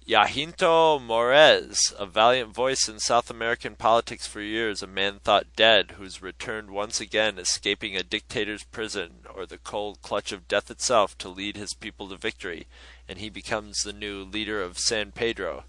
Jacinto 0.06 0.98
Morez, 0.98 1.78
a 1.98 2.04
valiant 2.04 2.54
voice 2.54 2.88
in 2.88 2.98
South 2.98 3.30
American 3.30 3.74
politics 3.74 4.26
for 4.26 4.42
years, 4.42 4.82
a 4.82 4.86
man 4.86 5.18
thought 5.18 5.56
dead, 5.56 5.92
who's 5.92 6.20
returned 6.20 6.70
once 6.70 7.00
again, 7.00 7.38
escaping 7.38 7.96
a 7.96 8.02
dictator's 8.02 8.64
prison. 8.64 9.24
or 9.34 9.46
the 9.46 9.58
cold 9.58 10.02
clutch 10.02 10.30
of 10.30 10.46
death 10.46 10.70
itself 10.70 11.16
to 11.18 11.28
lead 11.28 11.56
his 11.56 11.74
people 11.74 12.08
to 12.08 12.16
victory, 12.16 12.66
and 13.08 13.18
he 13.18 13.30
becomes 13.30 13.78
the 13.78 13.92
new 13.92 14.22
leader 14.22 14.62
of 14.62 14.78
San 14.78 15.10
Pedro. 15.10 15.64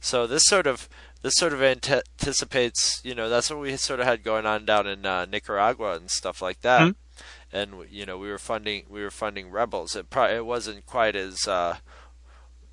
So 0.00 0.26
this 0.26 0.44
sort 0.46 0.66
of 0.66 0.88
this 1.22 1.36
sort 1.36 1.52
of 1.52 1.62
anticipates, 1.62 3.00
you 3.04 3.14
know, 3.14 3.28
that's 3.28 3.48
what 3.48 3.60
we 3.60 3.76
sort 3.76 4.00
of 4.00 4.06
had 4.06 4.24
going 4.24 4.44
on 4.44 4.64
down 4.64 4.88
in 4.88 5.06
uh, 5.06 5.24
Nicaragua 5.24 5.94
and 5.94 6.10
stuff 6.10 6.42
like 6.42 6.60
that. 6.62 6.80
Mm-hmm. 6.82 7.56
And 7.56 7.90
you 7.90 8.04
know, 8.04 8.18
we 8.18 8.28
were 8.28 8.38
funding 8.38 8.84
we 8.88 9.02
were 9.02 9.10
funding 9.10 9.50
rebels. 9.52 9.94
It 9.94 10.10
probably 10.10 10.36
it 10.36 10.46
wasn't 10.46 10.84
quite 10.84 11.14
as 11.14 11.46
uh, 11.46 11.76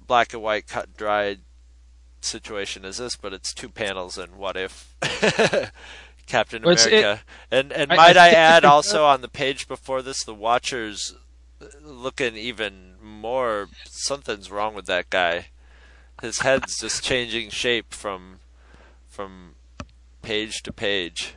black 0.10 0.34
and 0.34 0.44
white 0.44 0.68
cut 0.68 0.98
dried 0.98 1.40
situation 2.20 2.84
as 2.84 2.98
this, 2.98 3.16
but 3.16 3.32
it's 3.32 3.54
two 3.54 3.70
panels 3.70 4.18
and 4.18 4.36
what 4.36 4.58
if 4.58 4.94
Captain 6.26 6.64
well, 6.64 6.76
America. 6.76 7.22
It, 7.52 7.56
and 7.56 7.72
and 7.72 7.90
might 7.90 8.18
I, 8.18 8.28
I 8.28 8.30
add 8.32 8.66
also 8.66 9.06
on 9.06 9.22
the 9.22 9.30
page 9.30 9.68
before 9.68 10.02
this, 10.02 10.24
the 10.24 10.34
Watchers 10.34 11.16
looking 11.82 12.36
even 12.36 12.96
more. 13.02 13.70
Something's 13.86 14.52
wrong 14.52 14.74
with 14.74 14.88
that 14.88 15.10
guy. 15.10 15.48
His 16.22 16.40
head's 16.40 16.80
just 16.80 17.04
changing 17.04 17.52
shape 17.52 17.94
from 17.94 18.40
from 19.08 19.56
page 20.22 20.62
to 20.64 20.74
page. 20.74 21.36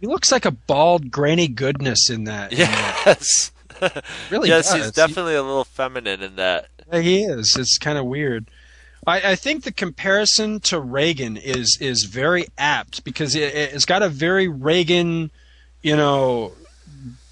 He 0.00 0.06
looks 0.06 0.30
like 0.30 0.44
a 0.44 0.50
bald 0.50 1.10
Granny 1.10 1.48
Goodness 1.48 2.10
in 2.10 2.24
that. 2.24 2.52
Yes. 2.52 3.52
really 4.30 4.48
yes, 4.48 4.72
does. 4.72 4.84
he's 4.84 4.92
definitely 4.92 5.34
a 5.34 5.42
little 5.42 5.64
feminine 5.64 6.22
in 6.22 6.36
that. 6.36 6.68
Yeah, 6.92 7.00
he 7.00 7.22
is. 7.22 7.56
It's 7.58 7.78
kind 7.78 7.98
of 7.98 8.04
weird. 8.04 8.46
I, 9.06 9.32
I, 9.32 9.34
think 9.34 9.64
the 9.64 9.72
comparison 9.72 10.60
to 10.60 10.78
Reagan 10.78 11.36
is 11.36 11.76
is 11.80 12.04
very 12.04 12.46
apt 12.56 13.02
because 13.02 13.34
it, 13.34 13.54
it's 13.54 13.84
got 13.84 14.02
a 14.02 14.08
very 14.08 14.46
Reagan, 14.46 15.30
you 15.82 15.96
know, 15.96 16.52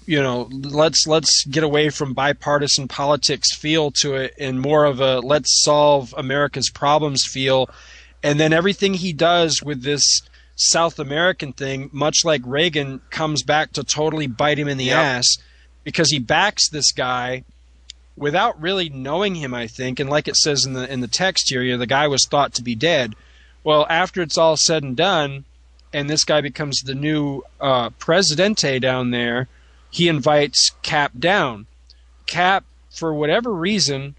you 0.05 0.21
know, 0.21 0.49
let's 0.51 1.07
let's 1.07 1.45
get 1.45 1.63
away 1.63 1.89
from 1.89 2.13
bipartisan 2.13 2.87
politics 2.87 3.55
feel 3.55 3.91
to 4.01 4.15
it, 4.15 4.33
and 4.37 4.59
more 4.59 4.83
of 4.83 4.99
a 4.99 5.19
let's 5.19 5.63
solve 5.63 6.13
America's 6.17 6.69
problems 6.69 7.23
feel. 7.25 7.69
And 8.23 8.39
then 8.39 8.51
everything 8.53 8.95
he 8.95 9.13
does 9.13 9.63
with 9.63 9.83
this 9.83 10.21
South 10.55 10.99
American 10.99 11.53
thing, 11.53 11.89
much 11.93 12.25
like 12.25 12.41
Reagan, 12.45 12.99
comes 13.09 13.43
back 13.43 13.71
to 13.73 13.83
totally 13.83 14.27
bite 14.27 14.59
him 14.59 14.67
in 14.67 14.77
the 14.77 14.85
yep. 14.85 14.97
ass 14.97 15.37
because 15.83 16.11
he 16.11 16.19
backs 16.19 16.69
this 16.69 16.91
guy 16.91 17.43
without 18.15 18.59
really 18.61 18.89
knowing 18.89 19.35
him, 19.35 19.53
I 19.53 19.67
think, 19.67 19.99
and 19.99 20.09
like 20.09 20.27
it 20.27 20.35
says 20.35 20.65
in 20.65 20.73
the 20.73 20.91
in 20.91 21.01
the 21.01 21.07
text 21.07 21.49
here, 21.49 21.61
you 21.61 21.73
know, 21.73 21.77
the 21.77 21.87
guy 21.87 22.07
was 22.07 22.25
thought 22.25 22.53
to 22.55 22.63
be 22.63 22.75
dead. 22.75 23.15
Well, 23.63 23.85
after 23.89 24.21
it's 24.21 24.37
all 24.37 24.57
said 24.57 24.83
and 24.83 24.95
done, 24.97 25.45
and 25.93 26.09
this 26.09 26.23
guy 26.23 26.41
becomes 26.41 26.81
the 26.81 26.95
new 26.95 27.43
uh, 27.59 27.91
presidente 27.91 28.79
down 28.79 29.11
there, 29.11 29.47
he 29.89 30.07
invites 30.07 30.71
Cap 30.81 31.11
down. 31.19 31.67
Cap, 32.25 32.63
for 32.89 33.13
whatever 33.13 33.51
reason, 33.51 34.15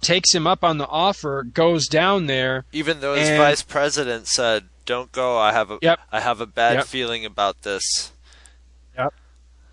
takes 0.00 0.34
him 0.34 0.46
up 0.46 0.62
on 0.62 0.78
the 0.78 0.88
offer, 0.88 1.42
goes 1.42 1.86
down 1.86 2.26
there. 2.26 2.64
Even 2.72 3.00
though 3.00 3.14
his 3.14 3.28
and, 3.28 3.38
vice 3.38 3.62
president 3.62 4.26
said, 4.26 4.64
"Don't 4.84 5.12
go. 5.12 5.38
I 5.38 5.52
have 5.52 5.70
a 5.70 5.78
yep, 5.80 6.00
I 6.12 6.20
have 6.20 6.40
a 6.40 6.46
bad 6.46 6.74
yep. 6.74 6.86
feeling 6.86 7.24
about 7.24 7.62
this." 7.62 8.12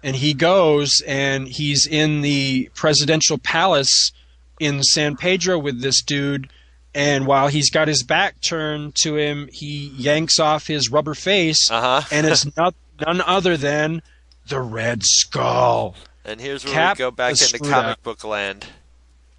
And 0.03 0.15
he 0.15 0.33
goes 0.33 1.01
and 1.07 1.47
he's 1.47 1.87
in 1.87 2.21
the 2.21 2.69
presidential 2.75 3.37
palace 3.37 4.11
in 4.59 4.83
San 4.83 5.15
Pedro 5.15 5.57
with 5.57 5.81
this 5.81 6.01
dude. 6.01 6.49
And 6.93 7.25
while 7.25 7.47
he's 7.47 7.71
got 7.71 7.87
his 7.87 8.03
back 8.03 8.39
turned 8.41 8.95
to 9.01 9.15
him, 9.15 9.49
he 9.51 9.87
yanks 9.97 10.39
off 10.39 10.67
his 10.67 10.91
rubber 10.91 11.15
face, 11.15 11.71
uh-huh. 11.71 12.03
and 12.11 12.27
it's 12.27 12.45
not, 12.57 12.75
none 13.03 13.21
other 13.21 13.57
than 13.57 14.03
the 14.47 14.61
Red 14.61 15.01
Skull. 15.03 15.95
And 16.23 16.39
here's 16.39 16.63
where 16.63 16.73
Cap 16.73 16.97
we 16.97 16.99
go 16.99 17.11
back 17.11 17.31
into 17.31 17.57
comic 17.57 17.73
up. 17.73 18.03
book 18.03 18.23
land. 18.23 18.67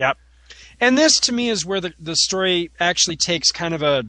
Yep. 0.00 0.18
And 0.81 0.98
this, 0.98 1.20
to 1.20 1.33
me, 1.33 1.48
is 1.48 1.64
where 1.64 1.81
the, 1.81 1.94
the 2.00 2.16
story 2.16 2.70
actually 2.81 3.16
takes 3.16 3.53
kind 3.53 3.74
of 3.74 3.83
a 3.83 4.05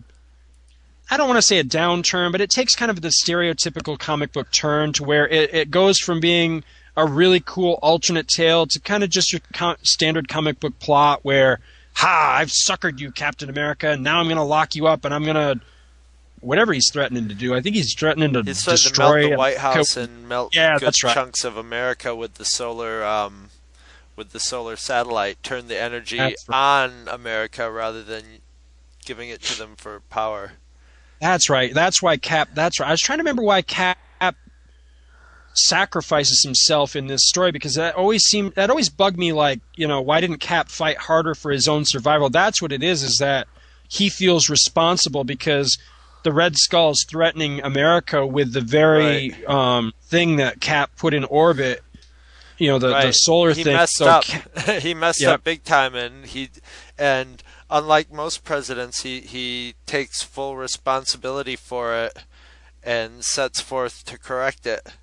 I 1.10 1.18
don't 1.18 1.28
want 1.28 1.38
to 1.38 1.44
say 1.44 1.60
a 1.60 1.64
downturn, 1.64 2.32
but 2.32 2.42
it 2.42 2.50
takes 2.50 2.76
kind 2.76 2.90
of 2.90 3.02
the 3.02 3.10
stereotypical 3.10 3.98
comic 3.98 4.34
book 4.34 4.52
turn 4.52 4.94
to 4.94 5.04
where 5.04 5.28
it, 5.28 5.54
it 5.54 5.72
goes 5.72 6.00
from 6.00 6.20
being 6.20 6.64
a 6.98 7.06
really 7.06 7.42
cool 7.46 7.78
alternate 7.82 8.28
tale 8.28 8.66
to 8.68 8.80
kind 8.80 9.04
of 9.04 9.10
just 9.10 9.32
your 9.32 9.42
co- 9.54 9.76
standard 9.84 10.28
comic 10.28 10.60
book 10.60 10.80
plot 10.80 11.20
where, 11.24 11.60
ha, 11.94 12.38
I've 12.40 12.50
suckered 12.50 13.00
you, 13.00 13.12
Captain 13.12 13.50
America, 13.50 13.90
and 13.90 14.04
now 14.04 14.20
I'm 14.20 14.28
going 14.28 14.38
to 14.38 14.44
lock 14.44 14.76
you 14.76 14.88
up 14.88 15.06
and 15.06 15.14
I'm 15.14 15.24
going 15.24 15.36
to 15.36 15.62
whatever 16.42 16.74
he's 16.74 16.90
threatening 16.92 17.28
to 17.28 17.36
do. 17.36 17.54
I 17.54 17.62
think 17.62 17.76
he's 17.76 17.94
threatening 17.94 18.34
to 18.34 18.44
he's 18.44 18.64
destroy 18.64 19.24
to 19.24 19.28
melt 19.28 19.32
the 19.32 19.38
White 19.38 19.58
House 19.58 19.96
co- 19.96 20.02
and 20.02 20.30
melt 20.30 20.56
yeah, 20.56 20.78
good 20.80 21.04
right. 21.04 21.14
chunks 21.14 21.44
of 21.44 21.58
America 21.58 22.16
with 22.16 22.36
the 22.36 22.46
solar 22.46 23.04
um, 23.04 23.50
with 24.16 24.32
the 24.32 24.40
solar 24.40 24.76
satellite. 24.76 25.42
Turn 25.44 25.68
the 25.68 25.80
energy 25.80 26.20
right. 26.20 26.38
on 26.50 27.08
America 27.10 27.70
rather 27.70 28.04
than 28.04 28.24
giving 29.06 29.30
it 29.30 29.42
to 29.44 29.58
them 29.58 29.76
for 29.76 30.00
power. 30.10 30.54
That's 31.22 31.50
right. 31.50 31.74
That's 31.74 32.02
why 32.02 32.18
Cap. 32.18 32.50
That's 32.54 32.80
right. 32.80 32.88
I 32.88 32.92
was 32.92 33.02
trying 33.02 33.20
to 33.20 33.24
remember 33.24 33.44
why 33.44 33.62
Cap 33.62 33.98
sacrifices 35.56 36.44
himself 36.44 36.98
in 36.98 37.08
this 37.08 37.28
story 37.28 37.52
because 37.52 37.76
that 37.76 37.96
always 37.96 38.24
seemed 38.24 38.54
that 38.56 38.70
always 38.70 38.90
bugged 38.90 39.18
me. 39.18 39.34
Like 39.34 39.62
you 39.76 39.88
know, 39.88 40.02
why 40.02 40.22
didn't 40.22 40.40
Cap 40.40 40.70
fight 40.70 40.98
harder 40.98 41.34
for 41.34 41.52
his 41.52 41.68
own 41.68 41.86
survival? 41.86 42.30
That's 42.30 42.62
what 42.62 42.72
it 42.72 42.84
is. 42.84 43.02
Is 43.02 43.18
that 43.20 43.48
he 43.88 44.10
feels 44.10 44.50
responsible 44.50 45.24
because 45.24 45.78
the 46.24 46.34
Red 46.34 46.58
Skull 46.58 46.92
is 46.92 47.06
threatening 47.10 47.62
America 47.62 48.26
with 48.26 48.54
the 48.54 48.62
very 48.62 49.32
right. 49.32 49.50
um, 49.50 49.94
thing 50.04 50.38
that 50.38 50.60
Cap 50.60 50.92
put 50.98 51.14
in 51.14 51.24
orbit. 51.24 51.82
You 52.58 52.70
know, 52.70 52.80
the, 52.80 52.92
right. 52.92 53.08
the 53.08 53.12
solar 53.12 53.54
he 53.54 53.64
thing. 53.64 53.76
Messed 53.76 53.96
so 53.96 54.06
up. 54.06 54.24
Cap, 54.24 54.68
he 54.82 54.94
messed 54.94 55.22
yep. 55.22 55.34
up 55.34 55.44
big 55.44 55.64
time, 55.64 55.94
and 55.94 56.26
he 56.26 56.50
and 56.98 57.44
unlike 57.76 58.10
most 58.10 58.46
presidents, 58.46 59.04
he, 59.04 59.20
he 59.20 59.76
takes 59.86 60.24
full 60.24 60.56
responsibility 60.56 61.58
for 61.58 61.94
it 61.94 62.24
and 62.82 63.26
sets 63.26 63.60
forth 63.60 64.06
to 64.06 64.18
correct 64.18 64.66
it. 64.66 64.94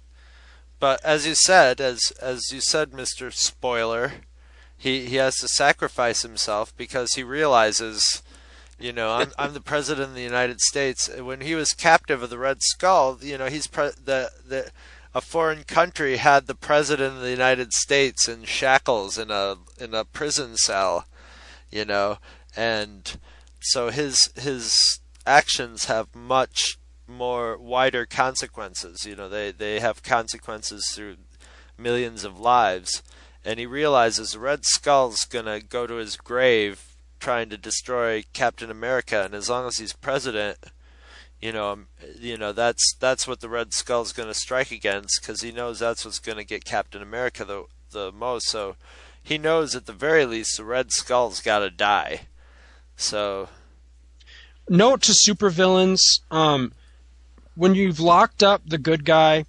But 0.81 1.05
as 1.05 1.27
you 1.27 1.35
said, 1.35 1.81
as 1.81 2.13
as 2.21 2.51
you 2.51 2.61
said, 2.61 2.91
Mr. 2.91 3.33
Spoiler, 3.33 4.15
he, 4.77 5.05
he 5.07 5.17
has 5.17 5.37
to 5.37 5.49
sacrifice 5.49 6.23
himself 6.23 6.75
because 6.77 7.13
he 7.13 7.23
realizes, 7.23 8.23
you 8.81 8.93
know, 8.93 9.13
I'm 9.13 9.33
I'm 9.39 9.53
the 9.53 9.61
president 9.61 10.09
of 10.09 10.15
the 10.15 10.23
United 10.23 10.61
States. 10.61 11.09
When 11.09 11.43
he 11.43 11.55
was 11.55 11.75
captive 11.75 12.23
of 12.23 12.31
the 12.31 12.39
Red 12.39 12.63
Skull, 12.63 13.19
you 13.21 13.37
know, 13.37 13.47
he's 13.47 13.67
pre- 13.67 13.91
the 14.03 14.31
the 14.45 14.71
a 15.15 15.21
foreign 15.21 15.65
country 15.65 16.17
had 16.17 16.47
the 16.47 16.55
president 16.55 17.17
of 17.17 17.21
the 17.21 17.31
United 17.31 17.75
States 17.75 18.29
in 18.29 18.45
shackles 18.45 19.19
in 19.19 19.31
a 19.31 19.59
in 19.79 19.95
a 19.95 20.07
prison 20.07 20.57
cell, 20.57 21.07
you 21.71 21.85
know, 21.85 22.19
and 22.57 23.19
so 23.61 23.91
his 23.91 24.31
his 24.37 25.01
actions 25.27 25.87
have 25.87 26.15
much 26.15 26.79
more 27.07 27.57
wider 27.57 28.07
consequences. 28.07 29.05
You 29.07 29.17
know, 29.17 29.29
they 29.29 29.53
they 29.53 29.81
have 29.81 30.03
consequences 30.03 30.91
through 30.95 31.17
millions 31.79 32.25
of 32.25 32.39
lives, 32.39 33.03
and 33.45 33.59
he 33.59 33.67
realizes 33.67 34.37
Red 34.37 34.65
Skull's 34.65 35.25
gonna 35.25 35.61
go 35.61 35.87
to 35.87 35.95
his 35.95 36.17
grave 36.17 36.93
trying 37.21 37.49
to 37.51 37.57
destroy 37.57 38.25
Captain 38.33 38.71
America, 38.71 39.23
and 39.25 39.35
as 39.35 39.49
long 39.49 39.67
as 39.67 39.79
he's 39.79 39.93
president, 39.93 40.59
you 41.41 41.53
know, 41.53 41.73
um, 41.73 41.89
you 42.19 42.37
know 42.37 42.53
that's 42.53 42.95
that's 43.01 43.27
what 43.27 43.41
the 43.41 43.49
Red 43.49 43.73
Skull's 43.73 44.13
going 44.13 44.29
to 44.29 44.35
strike 44.35 44.71
against 44.71 45.21
because 45.21 45.43
he 45.43 45.53
knows 45.53 45.79
that's 45.79 46.05
what's 46.05 46.21
going 46.21 46.39
to 46.39 46.45
get 46.45 46.65
Captain 46.65 47.03
America 47.03 47.45
the 47.45 47.65
the 47.91 48.13
most. 48.13 48.49
So 48.49 48.77
he 49.23 49.39
knows 49.39 49.75
at 49.75 49.87
the 49.87 49.93
very 49.93 50.25
least 50.25 50.57
the 50.57 50.65
Red 50.65 50.93
Skull's 50.93 51.41
got 51.41 51.61
to 51.61 51.71
die. 51.71 52.23
So, 52.97 53.49
note 54.69 55.03
to 55.03 55.13
supervillains: 55.13 56.21
um, 56.31 56.73
when 57.55 57.75
you've 57.75 58.01
locked 58.01 58.43
up 58.43 58.63
the 58.67 58.79
good 58.79 59.05
guy, 59.05 59.45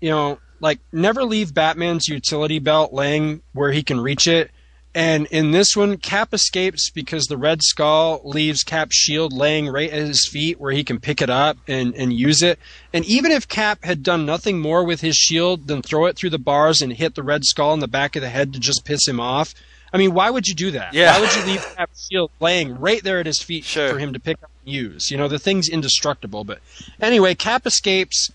you 0.00 0.10
know, 0.10 0.38
like 0.60 0.80
never 0.92 1.24
leave 1.24 1.54
Batman's 1.54 2.08
utility 2.08 2.58
belt 2.58 2.92
laying 2.92 3.42
where 3.52 3.72
he 3.72 3.82
can 3.82 4.00
reach 4.00 4.26
it. 4.26 4.50
And 4.94 5.26
in 5.28 5.52
this 5.52 5.74
one, 5.74 5.96
Cap 5.96 6.34
escapes 6.34 6.90
because 6.90 7.24
the 7.24 7.38
Red 7.38 7.62
Skull 7.62 8.20
leaves 8.24 8.62
Cap's 8.62 8.94
shield 8.94 9.32
laying 9.32 9.68
right 9.68 9.90
at 9.90 10.06
his 10.06 10.28
feet 10.30 10.60
where 10.60 10.72
he 10.72 10.84
can 10.84 11.00
pick 11.00 11.22
it 11.22 11.30
up 11.30 11.56
and, 11.66 11.94
and 11.94 12.12
use 12.12 12.42
it. 12.42 12.58
And 12.92 13.02
even 13.06 13.32
if 13.32 13.48
Cap 13.48 13.84
had 13.84 14.02
done 14.02 14.26
nothing 14.26 14.60
more 14.60 14.84
with 14.84 15.00
his 15.00 15.16
shield 15.16 15.66
than 15.66 15.80
throw 15.80 16.06
it 16.06 16.16
through 16.16 16.30
the 16.30 16.38
bars 16.38 16.82
and 16.82 16.92
hit 16.92 17.14
the 17.14 17.22
Red 17.22 17.44
Skull 17.46 17.72
in 17.72 17.80
the 17.80 17.88
back 17.88 18.16
of 18.16 18.22
the 18.22 18.28
head 18.28 18.52
to 18.52 18.60
just 18.60 18.84
piss 18.84 19.08
him 19.08 19.18
off, 19.18 19.54
I 19.92 19.98
mean, 19.98 20.14
why 20.14 20.30
would 20.30 20.48
you 20.48 20.54
do 20.54 20.70
that? 20.72 20.94
Yeah. 20.94 21.12
Why 21.12 21.20
would 21.20 21.36
you 21.36 21.44
leave 21.44 21.74
Cap's 21.76 22.08
shield 22.08 22.30
laying 22.40 22.78
right 22.78 23.02
there 23.02 23.18
at 23.18 23.26
his 23.26 23.42
feet 23.42 23.64
sure. 23.64 23.92
for 23.92 23.98
him 23.98 24.12
to 24.14 24.20
pick 24.20 24.42
up 24.42 24.50
and 24.64 24.72
use? 24.74 25.10
You 25.10 25.18
know, 25.18 25.28
the 25.28 25.38
thing's 25.38 25.68
indestructible. 25.68 26.44
But 26.44 26.60
anyway, 27.00 27.34
Cap 27.34 27.66
escapes. 27.66 28.30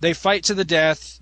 They 0.00 0.12
fight 0.12 0.44
to 0.44 0.54
the 0.54 0.64
death. 0.64 1.20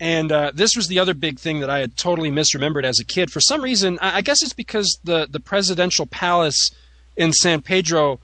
And 0.00 0.30
uh, 0.30 0.52
this 0.54 0.76
was 0.76 0.86
the 0.86 0.98
other 0.98 1.14
big 1.14 1.38
thing 1.38 1.60
that 1.60 1.70
I 1.70 1.80
had 1.80 1.96
totally 1.96 2.30
misremembered 2.30 2.84
as 2.84 3.00
a 3.00 3.04
kid. 3.04 3.30
For 3.30 3.40
some 3.40 3.62
reason, 3.62 3.98
I 4.00 4.20
guess 4.20 4.42
it's 4.42 4.52
because 4.52 4.98
the, 5.02 5.26
the 5.28 5.40
presidential 5.40 6.06
palace 6.06 6.70
in 7.16 7.32
San 7.32 7.62
Pedro 7.62 8.20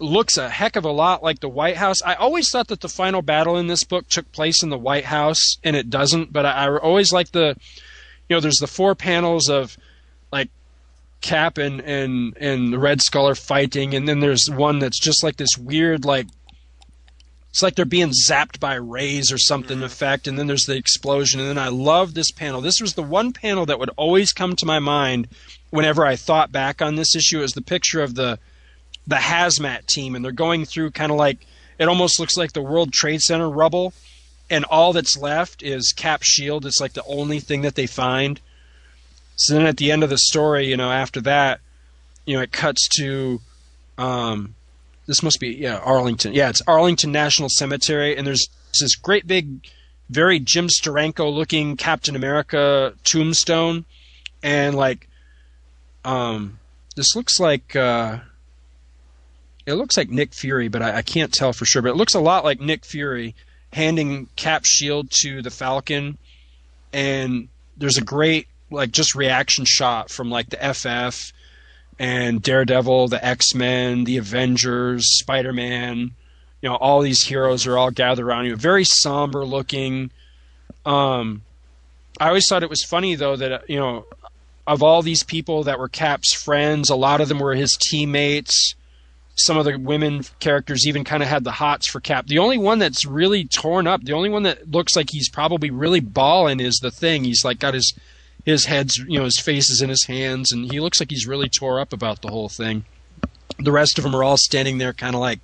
looks 0.00 0.36
a 0.36 0.48
heck 0.48 0.74
of 0.74 0.84
a 0.84 0.90
lot 0.90 1.22
like 1.22 1.40
the 1.40 1.48
White 1.48 1.76
House. 1.76 2.02
I 2.02 2.14
always 2.14 2.50
thought 2.50 2.68
that 2.68 2.80
the 2.80 2.88
final 2.88 3.22
battle 3.22 3.56
in 3.56 3.68
this 3.68 3.84
book 3.84 4.08
took 4.08 4.30
place 4.32 4.62
in 4.62 4.70
the 4.70 4.78
White 4.78 5.04
House, 5.04 5.58
and 5.62 5.76
it 5.76 5.90
doesn't. 5.90 6.32
But 6.32 6.44
I, 6.44 6.66
I 6.66 6.76
always 6.76 7.12
like 7.12 7.30
the, 7.30 7.56
you 8.28 8.36
know, 8.36 8.40
there's 8.40 8.58
the 8.58 8.66
four 8.66 8.94
panels 8.94 9.48
of 9.48 9.76
like 10.32 10.50
Cap 11.20 11.58
and 11.58 11.80
and 11.80 12.36
and 12.38 12.72
the 12.72 12.78
Red 12.78 13.00
Skull 13.00 13.28
are 13.28 13.34
fighting, 13.34 13.94
and 13.94 14.08
then 14.08 14.20
there's 14.20 14.50
one 14.50 14.78
that's 14.78 14.98
just 14.98 15.22
like 15.22 15.36
this 15.36 15.56
weird 15.58 16.04
like. 16.04 16.26
It's 17.50 17.62
like 17.62 17.76
they're 17.76 17.84
being 17.84 18.10
zapped 18.10 18.58
by 18.58 18.74
rays 18.74 19.30
or 19.30 19.38
something 19.38 19.76
mm-hmm. 19.76 19.86
effect, 19.86 20.26
and 20.26 20.36
then 20.36 20.48
there's 20.48 20.64
the 20.64 20.74
explosion. 20.74 21.38
And 21.38 21.48
then 21.48 21.58
I 21.58 21.68
love 21.68 22.12
this 22.12 22.32
panel. 22.32 22.60
This 22.60 22.80
was 22.80 22.94
the 22.94 23.02
one 23.02 23.32
panel 23.32 23.64
that 23.66 23.78
would 23.78 23.90
always 23.96 24.32
come 24.32 24.56
to 24.56 24.66
my 24.66 24.80
mind 24.80 25.28
whenever 25.70 26.04
I 26.04 26.16
thought 26.16 26.50
back 26.50 26.82
on 26.82 26.96
this 26.96 27.14
issue. 27.14 27.42
Is 27.42 27.52
the 27.52 27.62
picture 27.62 28.02
of 28.02 28.16
the 28.16 28.38
the 29.06 29.16
hazmat 29.16 29.86
team, 29.86 30.14
and 30.14 30.24
they're 30.24 30.32
going 30.32 30.64
through 30.64 30.90
kind 30.90 31.12
of 31.12 31.16
like 31.16 31.46
it 31.78 31.88
almost 31.88 32.20
looks 32.20 32.36
like 32.36 32.52
the 32.52 32.62
World 32.62 32.92
Trade 32.92 33.20
Center 33.20 33.48
rubble, 33.48 33.92
and 34.50 34.64
all 34.66 34.92
that's 34.92 35.16
left 35.16 35.62
is 35.62 35.92
Cap's 35.96 36.26
shield. 36.26 36.66
It's 36.66 36.80
like 36.80 36.92
the 36.92 37.04
only 37.04 37.40
thing 37.40 37.62
that 37.62 37.74
they 37.74 37.86
find. 37.86 38.40
So 39.36 39.54
then 39.54 39.66
at 39.66 39.78
the 39.78 39.90
end 39.90 40.04
of 40.04 40.10
the 40.10 40.18
story, 40.18 40.66
you 40.68 40.76
know, 40.76 40.90
after 40.90 41.20
that, 41.22 41.60
you 42.24 42.36
know, 42.36 42.42
it 42.42 42.52
cuts 42.52 42.88
to, 42.98 43.40
um, 43.98 44.54
this 45.06 45.22
must 45.22 45.40
be 45.40 45.48
yeah 45.48 45.78
Arlington. 45.78 46.34
Yeah, 46.34 46.48
it's 46.48 46.62
Arlington 46.66 47.12
National 47.12 47.48
Cemetery, 47.48 48.16
and 48.16 48.26
there's 48.26 48.48
this 48.80 48.96
great 48.96 49.26
big, 49.26 49.66
very 50.08 50.38
Jim 50.38 50.68
Steranko 50.68 51.32
looking 51.32 51.76
Captain 51.76 52.16
America 52.16 52.94
tombstone, 53.04 53.84
and 54.42 54.74
like, 54.74 55.08
um, 56.04 56.58
this 56.96 57.14
looks 57.14 57.38
like. 57.38 57.76
Uh, 57.76 58.20
it 59.66 59.74
looks 59.74 59.96
like 59.96 60.10
Nick 60.10 60.34
Fury, 60.34 60.68
but 60.68 60.82
I, 60.82 60.98
I, 60.98 61.02
can't 61.02 61.32
tell 61.32 61.54
for 61.54 61.64
sure. 61.64 61.80
But 61.80 61.92
it 61.92 61.96
looks 61.96 62.14
a 62.14 62.20
lot 62.20 62.44
like 62.44 62.60
Nick 62.60 62.84
Fury 62.84 63.34
handing 63.74 64.28
Cap 64.36 64.64
shield 64.64 65.10
to 65.10 65.42
the 65.42 65.50
Falcon, 65.50 66.16
and 66.92 67.48
there's 67.76 67.98
a 67.98 68.04
great 68.04 68.46
like 68.70 68.92
just 68.92 69.16
reaction 69.16 69.64
shot 69.64 70.10
from 70.10 70.30
like 70.30 70.48
the 70.48 70.74
FF 70.74 71.32
and 71.98 72.40
Daredevil, 72.40 73.08
the 73.08 73.24
X 73.24 73.52
Men, 73.54 74.04
the 74.04 74.16
Avengers, 74.16 75.18
Spider 75.18 75.52
Man. 75.52 76.12
You 76.62 76.68
know, 76.68 76.76
all 76.76 77.02
these 77.02 77.22
heroes 77.22 77.66
are 77.66 77.76
all 77.76 77.90
gathered 77.90 78.24
around 78.24 78.46
you. 78.46 78.56
Very 78.56 78.84
somber 78.84 79.44
looking. 79.44 80.10
Um, 80.86 81.42
I 82.20 82.28
always 82.28 82.48
thought 82.48 82.62
it 82.62 82.70
was 82.70 82.84
funny 82.84 83.16
though 83.16 83.34
that 83.34 83.68
you 83.68 83.78
know, 83.78 84.06
of 84.68 84.84
all 84.84 85.02
these 85.02 85.24
people 85.24 85.64
that 85.64 85.80
were 85.80 85.88
Cap's 85.88 86.32
friends, 86.32 86.90
a 86.90 86.96
lot 86.96 87.20
of 87.20 87.28
them 87.28 87.40
were 87.40 87.56
his 87.56 87.76
teammates 87.76 88.76
some 89.36 89.56
of 89.56 89.64
the 89.64 89.76
women 89.78 90.22
characters 90.38 90.86
even 90.86 91.04
kind 91.04 91.22
of 91.22 91.28
had 91.28 91.44
the 91.44 91.50
hots 91.52 91.88
for 91.88 92.00
Cap. 92.00 92.26
The 92.26 92.38
only 92.38 92.58
one 92.58 92.78
that's 92.78 93.04
really 93.04 93.44
torn 93.44 93.86
up, 93.86 94.02
the 94.02 94.12
only 94.12 94.28
one 94.28 94.44
that 94.44 94.70
looks 94.70 94.94
like 94.94 95.10
he's 95.10 95.28
probably 95.28 95.70
really 95.70 96.00
bawling 96.00 96.60
is 96.60 96.78
the 96.78 96.90
thing. 96.90 97.24
He's 97.24 97.44
like 97.44 97.58
got 97.58 97.74
his 97.74 97.94
his 98.44 98.66
head's 98.66 98.98
you 98.98 99.18
know 99.18 99.24
his 99.24 99.40
face 99.40 99.70
is 99.70 99.82
in 99.82 99.88
his 99.88 100.04
hands, 100.04 100.52
and 100.52 100.70
he 100.70 100.80
looks 100.80 101.00
like 101.00 101.10
he's 101.10 101.26
really 101.26 101.48
tore 101.48 101.80
up 101.80 101.92
about 101.92 102.22
the 102.22 102.28
whole 102.28 102.48
thing. 102.48 102.84
The 103.58 103.72
rest 103.72 103.98
of 103.98 104.04
them 104.04 104.14
are 104.14 104.24
all 104.24 104.36
standing 104.36 104.78
there, 104.78 104.92
kind 104.92 105.14
of 105.14 105.20
like 105.20 105.40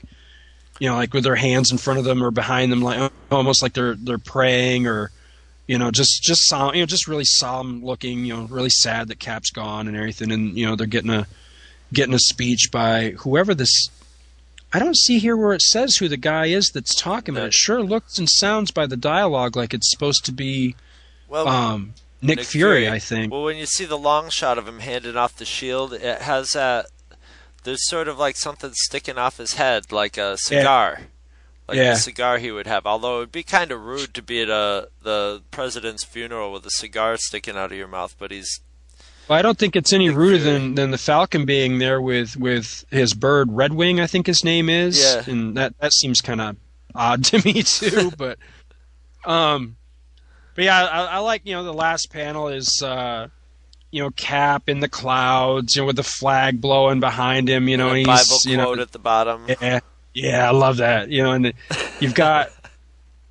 you 0.81 0.89
know, 0.89 0.97
like 0.97 1.13
with 1.13 1.25
their 1.25 1.37
hands 1.37 1.71
in 1.71 1.79
front 1.79 1.99
of 1.99 2.05
them 2.05 2.25
or 2.25 2.31
behind 2.31 2.73
them, 2.73 2.83
like 2.83 3.13
almost 3.31 3.63
like 3.63 3.75
they're 3.75 3.95
they're 3.97 4.19
praying 4.19 4.87
or 4.87 5.11
you 5.67 5.79
know 5.79 5.91
just 5.91 6.23
just 6.23 6.47
solemn, 6.47 6.75
you 6.75 6.83
know 6.83 6.87
just 6.87 7.07
really 7.07 7.25
solemn 7.25 7.85
looking, 7.85 8.25
you 8.25 8.35
know, 8.35 8.45
really 8.45 8.71
sad 8.71 9.09
that 9.09 9.19
Cap's 9.19 9.51
gone 9.51 9.89
and 9.89 9.97
everything, 9.97 10.33
and 10.33 10.57
you 10.57 10.67
know 10.67 10.77
they're 10.77 10.87
getting 10.87 11.11
a 11.11 11.27
getting 11.93 12.15
a 12.15 12.19
speech 12.19 12.71
by 12.73 13.11
whoever 13.21 13.55
this. 13.55 13.91
I 14.73 14.79
don't 14.79 14.97
see 14.97 15.19
here 15.19 15.37
where 15.37 15.53
it 15.53 15.63
says 15.63 15.97
who 15.97 16.09
the 16.09 16.17
guy 16.17 16.47
is 16.47 16.71
that's 16.71 16.95
talking, 16.95 17.35
but 17.35 17.45
it 17.45 17.53
sure 17.53 17.83
looks 17.83 18.19
and 18.19 18.29
sounds 18.29 18.71
by 18.71 18.87
the 18.87 18.97
dialogue 18.97 19.57
like 19.57 19.75
it's 19.75 19.91
supposed 19.91 20.25
to 20.27 20.33
be 20.33 20.77
well, 21.29 21.49
um, 21.49 21.95
Nick, 22.23 22.39
Nick 22.39 22.47
Fury, 22.47 22.83
Fury, 22.83 22.91
I 22.91 22.99
think. 22.99 23.33
Well, 23.33 23.45
when 23.45 23.57
you 23.57 23.67
see 23.67 23.85
the 23.85 23.99
long 23.99 24.29
shot 24.29 24.59
of 24.59 24.69
him 24.69 24.81
handing 24.81 25.17
off 25.17 25.37
the 25.37 25.45
shield, 25.45 25.93
it 25.93 26.23
has 26.23 26.53
that. 26.53 26.87
There's 27.63 27.87
sort 27.89 28.09
of 28.09 28.19
like 28.19 28.37
something 28.37 28.73
sticking 28.75 29.19
off 29.19 29.39
his 29.39 29.55
head, 29.55 29.93
like 29.93 30.17
a 30.17 30.37
cigar. 30.37 30.97
Yeah. 30.99 31.05
Like 31.69 31.77
yeah. 31.77 31.93
a 31.93 31.97
cigar 31.97 32.39
he 32.39 32.51
would 32.51 32.67
have. 32.67 32.85
Although 32.85 33.17
it 33.17 33.21
would 33.21 33.33
be 33.33 33.43
kind 33.45 33.71
of 33.71 33.85
rude 33.85 34.13
to 34.15 34.23
be 34.23 34.43
at 34.43 34.49
a 34.49 34.89
the 35.03 35.43
president's 35.51 36.05
funeral 36.05 36.53
with 36.53 36.67
a 36.67 36.71
cigar 36.71 37.17
sticking 37.17 37.57
out 37.57 37.71
of 37.71 37.79
your 37.79 37.87
mouth, 37.87 38.17
but 38.19 38.31
he's 38.31 38.61
well, 39.31 39.39
I 39.39 39.43
don't 39.43 39.57
think 39.57 39.77
it's 39.77 39.93
any 39.93 40.11
ruder 40.11 40.39
than, 40.39 40.75
than 40.75 40.91
the 40.91 40.99
Falcon 40.99 41.45
being 41.45 41.79
there 41.79 42.03
with, 42.03 42.37
with 42.37 42.85
his 42.91 43.15
bird 43.15 43.49
Redwing, 43.49 44.01
I 44.01 44.09
think 44.09 44.27
his 44.27 44.43
name 44.43 44.69
is. 44.69 45.01
Yeah. 45.01 45.23
And 45.33 45.57
that, 45.57 45.79
that 45.79 45.93
seems 45.93 46.21
kind 46.21 46.41
of 46.41 46.57
odd 46.97 47.23
to 47.27 47.41
me 47.45 47.63
too. 47.63 48.11
but 48.19 48.39
um, 49.25 49.77
but 50.57 50.65
yeah, 50.65 50.85
I, 50.85 51.05
I, 51.05 51.19
like 51.19 51.43
you 51.45 51.53
know 51.53 51.63
the 51.63 51.73
last 51.73 52.11
panel 52.11 52.49
is 52.49 52.83
uh, 52.83 53.29
you 53.93 54.03
know 54.03 54.11
Cap 54.11 54.69
in 54.69 54.81
the 54.81 54.89
clouds, 54.89 55.77
you 55.77 55.83
know 55.83 55.87
with 55.87 55.97
the 55.97 56.03
flag 56.03 56.61
blowing 56.61 56.99
behind 56.99 57.49
him. 57.49 57.69
You 57.69 57.77
know, 57.77 57.91
and 57.91 57.99
he's 57.99 58.07
Bible 58.09 58.39
you 58.47 58.57
quote 58.57 58.79
know, 58.79 58.83
at 58.83 58.91
the 58.91 58.99
bottom. 58.99 59.47
Yeah, 59.47 59.79
yeah, 60.13 60.49
I 60.49 60.51
love 60.51 60.79
that. 60.79 61.09
You 61.09 61.23
know, 61.23 61.33
and 61.33 61.45
the, 61.45 61.55
you've 62.01 62.15
got 62.15 62.51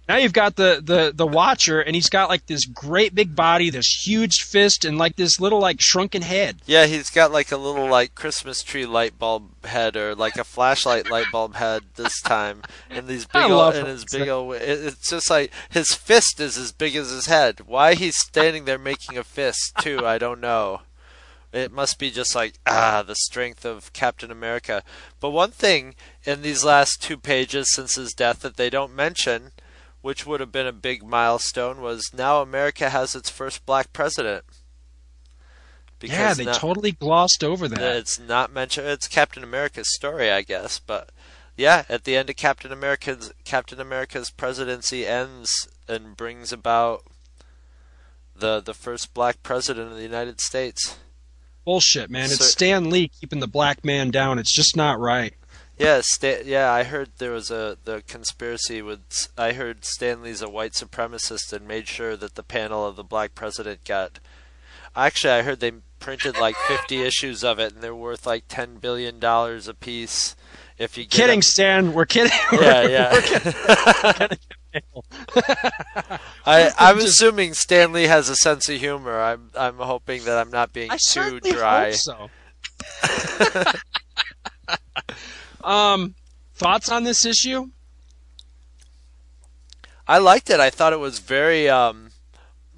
now 0.10 0.18
you've 0.18 0.34
got 0.34 0.56
the, 0.56 0.82
the, 0.84 1.14
the 1.16 1.28
Watcher, 1.28 1.80
and 1.80 1.96
he's 1.96 2.10
got 2.10 2.30
like 2.30 2.48
this 2.48 2.66
great 2.66 3.14
big 3.14 3.36
body, 3.36 3.70
this 3.70 4.02
huge 4.04 4.42
fist, 4.42 4.84
and 4.84 4.98
like 4.98 5.16
this 5.18 5.40
little 5.40 5.60
like 5.60 5.80
shrunken 5.80 6.24
head. 6.24 6.58
Yeah, 6.66 6.88
he's 6.88 7.12
got 7.12 7.32
like 7.32 7.52
a 7.52 7.58
little 7.58 7.88
like 7.88 8.16
Christmas 8.16 8.64
tree 8.64 8.88
light 8.88 9.20
bulb 9.20 9.66
head, 9.66 9.96
or 9.96 10.16
like 10.16 10.36
a 10.36 10.44
flashlight 10.44 11.12
light 11.12 11.28
bulb 11.32 11.54
head 11.54 11.84
this 11.96 12.20
time, 12.22 12.64
and 12.90 13.08
these 13.08 13.26
big 13.26 13.52
old, 13.52 13.76
and 13.76 13.88
his 13.88 14.04
big 14.04 14.28
old. 14.28 14.56
It's 14.56 15.12
just 15.12 15.30
like 15.30 15.54
his 15.70 15.94
fist 15.94 16.40
is 16.40 16.58
as 16.58 16.72
big 16.72 16.96
as 16.96 17.12
his 17.12 17.28
head. 17.28 17.62
Why 17.68 17.94
he's 17.94 18.18
standing 18.18 18.66
there 18.66 18.80
making 18.80 19.16
a 19.16 19.24
fist 19.24 19.74
too? 19.80 20.04
I 20.08 20.18
don't 20.18 20.42
know. 20.42 20.82
It 21.54 21.72
must 21.72 22.00
be 22.00 22.10
just 22.10 22.34
like 22.34 22.56
ah, 22.66 23.04
the 23.06 23.16
strength 23.16 23.64
of 23.64 23.94
Captain 23.94 24.32
America. 24.32 24.82
But 25.20 25.30
one 25.30 25.52
thing 25.52 25.94
in 26.26 26.42
these 26.42 26.66
last 26.66 27.00
two 27.00 27.18
pages 27.18 27.72
since 27.72 27.94
his 27.94 28.14
death 28.14 28.40
that 28.40 28.58
they 28.58 28.72
don't 28.72 28.96
mention, 28.96 29.52
which 30.02 30.26
would 30.26 30.40
have 30.40 30.52
been 30.52 30.68
a 30.68 30.72
big 30.72 31.04
milestone, 31.04 31.82
was 31.82 32.12
now 32.14 32.42
America 32.42 32.90
has 32.90 33.16
its 33.16 33.30
first 33.30 33.66
black 33.66 33.92
president. 33.94 34.46
yeah, 36.02 36.34
they 36.34 36.46
now- 36.46 36.54
totally 36.54 36.92
glossed 36.92 37.44
over 37.44 37.68
that. 37.68 37.96
it's 37.98 38.20
not 38.20 38.52
mentioned. 38.52 38.88
It's 38.88 39.08
Captain 39.08 39.44
America's 39.44 39.94
story, 39.94 40.32
I 40.32 40.42
guess. 40.42 40.80
But 40.80 41.10
yeah, 41.58 41.84
at 41.90 42.06
the 42.06 42.16
end 42.16 42.30
of 42.30 42.36
Captain 42.38 42.72
America's 42.72 43.34
Captain 43.44 43.82
America's 43.82 44.32
presidency 44.32 45.06
ends 45.06 45.68
and 45.88 46.16
brings 46.16 46.54
about 46.54 47.04
the 48.36 48.62
the 48.62 48.74
first 48.74 49.14
black 49.14 49.44
president 49.44 49.92
of 49.92 49.98
the 49.98 50.04
United 50.04 50.40
States. 50.40 50.98
Bullshit, 51.66 52.10
man. 52.10 52.26
It's 52.32 52.46
Stan 52.46 52.90
Lee 52.90 53.10
keeping 53.10 53.42
the 53.42 53.48
black 53.48 53.84
man 53.84 54.10
down. 54.10 54.40
It's 54.40 54.56
just 54.56 54.76
not 54.78 55.00
right. 55.00 55.34
Yeah, 55.80 56.02
Sta- 56.04 56.44
yeah, 56.46 56.72
I 56.74 56.84
heard 56.84 57.10
there 57.20 57.32
was 57.32 57.50
a 57.50 57.78
the 57.86 58.04
conspiracy 58.06 58.82
with. 58.82 59.00
I 59.38 59.54
heard 59.54 59.86
Stan 59.86 60.22
Lee's 60.22 60.42
a 60.42 60.50
white 60.50 60.74
supremacist 60.74 61.54
and 61.54 61.66
made 61.66 61.88
sure 61.88 62.18
that 62.18 62.36
the 62.36 62.44
panel 62.44 62.86
of 62.86 62.98
the 62.98 63.04
black 63.04 63.34
president 63.34 63.86
got. 63.86 64.20
Actually, 64.96 65.34
I 65.34 65.42
heard 65.44 65.62
they 65.62 65.72
printed 66.00 66.38
like 66.38 66.56
50 66.68 67.02
issues 67.02 67.44
of 67.46 67.60
it, 67.60 67.74
and 67.74 67.82
they're 67.82 67.96
worth 67.96 68.26
like 68.28 68.44
10 68.50 68.76
billion 68.78 69.20
dollars 69.20 69.70
a 69.70 69.74
piece. 69.74 70.36
If 70.78 70.98
you 70.98 71.04
get 71.06 71.12
Kidding, 71.12 71.36
them- 71.38 71.42
Stan. 71.44 71.94
We're 71.94 72.06
kidding. 72.06 72.32
Yeah, 72.52 72.60
We're- 72.60 72.92
yeah. 72.92 73.14
we're 73.14 73.22
kidding. 73.22 74.38
I, 76.46 76.72
I'm 76.78 76.96
Just- 77.00 77.08
assuming 77.22 77.54
Stan 77.54 77.94
Lee 77.94 78.04
has 78.08 78.28
a 78.30 78.36
sense 78.36 78.68
of 78.68 78.80
humor. 78.80 79.18
I'm 79.22 79.50
I'm 79.56 79.78
hoping 79.78 80.26
that 80.26 80.38
I'm 80.38 80.52
not 80.52 80.74
being 80.74 80.92
I 80.92 80.96
too 80.96 81.00
certainly 81.00 81.52
dry. 81.52 81.86
hope 81.92 81.96
so. 81.96 82.30
um, 85.64 86.16
thoughts 86.56 86.90
on 86.90 87.04
this 87.04 87.26
issue? 87.26 87.70
I 90.08 90.18
liked 90.18 90.50
it. 90.50 90.60
I 90.60 90.70
thought 90.70 90.94
it 90.94 91.00
was 91.00 91.20
very 91.20 91.70
um, 91.70 92.10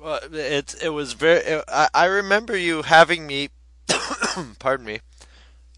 uh, 0.04 0.20
it 0.32 0.76
it 0.82 0.90
was 0.90 1.14
very. 1.14 1.62
I 1.68 1.88
I 1.94 2.06
remember 2.06 2.58
you 2.58 2.82
having 2.82 3.28
me, 3.28 3.50
pardon 4.60 4.86
me, 4.86 5.00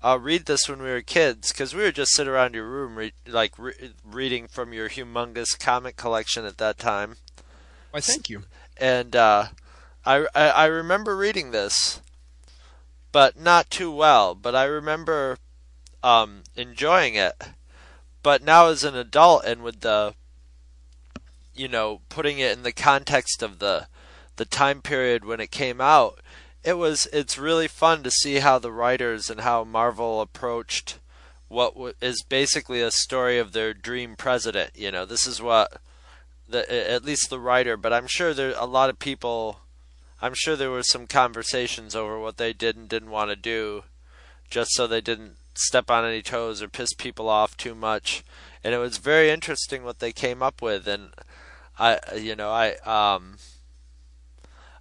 uh, 0.02 0.18
read 0.20 0.46
this 0.46 0.68
when 0.68 0.82
we 0.82 0.90
were 0.90 1.02
kids 1.02 1.52
because 1.52 1.76
we 1.76 1.84
would 1.84 1.96
just 1.96 2.14
sit 2.14 2.28
around 2.28 2.56
your 2.56 2.68
room, 2.68 2.96
re- 2.96 3.14
like 3.28 3.58
re- 3.60 3.94
reading 4.04 4.48
from 4.48 4.74
your 4.74 4.90
humongous 4.90 5.58
comic 5.60 5.96
collection 5.96 6.46
at 6.46 6.58
that 6.58 6.78
time. 6.80 7.18
Why, 7.92 8.00
thank 8.00 8.30
you. 8.30 8.44
and 8.78 9.16
uh, 9.16 9.48
I, 10.06 10.26
I 10.34 10.50
I 10.50 10.66
remember 10.66 11.16
reading 11.16 11.52
this, 11.52 12.02
but 13.12 13.40
not 13.40 13.70
too 13.70 13.92
well. 13.92 14.36
But 14.36 14.56
I 14.56 14.64
remember 14.64 15.38
um, 16.04 16.44
enjoying 16.56 17.16
it. 17.16 17.42
But 18.22 18.44
now 18.44 18.68
as 18.68 18.84
an 18.84 18.96
adult 18.96 19.46
and 19.46 19.64
with 19.64 19.82
the, 19.82 20.14
you 21.56 21.68
know, 21.68 22.02
putting 22.10 22.40
it 22.40 22.56
in 22.56 22.64
the 22.64 22.74
context 22.74 23.42
of 23.42 23.60
the 23.60 23.88
the 24.36 24.46
time 24.46 24.82
period 24.82 25.24
when 25.24 25.40
it 25.40 25.52
came 25.52 25.80
out, 25.80 26.20
it 26.64 26.74
was 26.74 27.08
it's 27.14 27.38
really 27.38 27.68
fun 27.68 28.04
to 28.04 28.12
see 28.12 28.36
how 28.36 28.60
the 28.60 28.72
writers 28.72 29.30
and 29.30 29.42
how 29.42 29.64
Marvel 29.64 30.22
approached 30.22 31.00
what 31.48 31.76
w- 31.76 31.94
is 32.02 32.24
basically 32.24 32.82
a 32.82 32.90
story 32.90 33.38
of 33.38 33.52
their 33.52 33.74
dream 33.74 34.16
president. 34.16 34.72
You 34.76 34.92
know, 34.92 35.06
this 35.06 35.28
is 35.28 35.42
what 35.42 35.80
the 36.48 36.92
at 36.92 37.06
least 37.06 37.30
the 37.30 37.40
writer, 37.40 37.78
but 37.78 37.94
I'm 37.94 38.08
sure 38.08 38.34
there 38.34 38.54
a 38.58 38.66
lot 38.66 38.90
of 38.90 39.00
people. 39.00 39.60
I'm 40.22 40.34
sure 40.36 40.56
there 40.56 40.72
were 40.72 40.84
some 40.84 41.06
conversations 41.06 41.96
over 41.96 42.18
what 42.18 42.38
they 42.38 42.54
did 42.54 42.78
and 42.78 42.88
didn't 42.88 43.12
want 43.12 43.30
to 43.30 43.36
do, 43.36 43.84
just 44.50 44.72
so 44.72 44.88
they 44.88 45.02
didn't 45.02 45.36
step 45.54 45.90
on 45.90 46.06
any 46.06 46.22
toes 46.22 46.62
or 46.62 46.68
piss 46.68 46.94
people 46.94 47.30
off 47.30 47.58
too 47.58 47.76
much. 47.76 48.24
And 48.64 48.74
it 48.74 48.80
was 48.80 48.98
very 48.98 49.30
interesting 49.30 49.84
what 49.84 50.00
they 50.00 50.12
came 50.12 50.42
up 50.42 50.62
with, 50.62 50.88
and 50.88 51.10
I, 51.78 52.00
you 52.16 52.36
know, 52.36 52.50
I 52.50 52.76
um. 52.86 53.38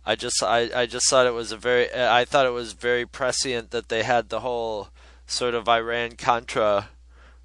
I 0.04 0.16
just 0.16 0.42
I, 0.42 0.68
I 0.74 0.87
just 0.87 1.08
thought 1.08 1.28
it 1.28 1.35
was 1.35 1.52
a 1.52 1.56
very 1.56 1.88
I 1.94 2.24
thought 2.24 2.44
it 2.44 2.50
was 2.50 2.72
very 2.72 3.06
prescient 3.06 3.70
that 3.70 3.88
they 3.88 4.02
had 4.02 4.28
the 4.28 4.40
whole 4.40 4.88
sort 5.26 5.54
of 5.54 5.68
Iran 5.68 6.16
Contra 6.16 6.88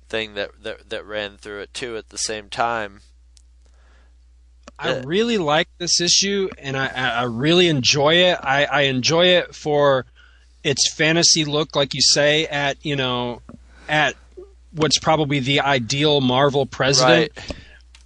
thing 0.09 0.33
that, 0.33 0.63
that 0.63 0.89
that 0.89 1.05
ran 1.05 1.37
through 1.37 1.61
it 1.61 1.73
too 1.73 1.97
at 1.97 2.09
the 2.09 2.17
same 2.17 2.49
time. 2.49 3.01
I 4.79 4.99
really 4.99 5.37
like 5.37 5.69
this 5.79 5.99
issue, 5.99 6.49
and 6.59 6.77
I, 6.77 6.87
I 6.87 7.23
really 7.23 7.67
enjoy 7.67 8.15
it. 8.15 8.37
I, 8.41 8.65
I 8.65 8.81
enjoy 8.81 9.25
it 9.27 9.55
for 9.55 10.05
its 10.67 10.91
fantasy 10.91 11.45
look, 11.45 11.75
like 11.75 11.93
you 11.93 12.01
say, 12.01 12.45
at 12.47 12.86
you 12.86 12.95
know, 12.95 13.41
at 13.88 14.15
what's 14.73 14.99
probably 14.99 15.39
the 15.39 15.62
ideal 15.62 16.19
Marvel 16.19 16.65
president. 16.65 17.32
Right. 17.36 17.56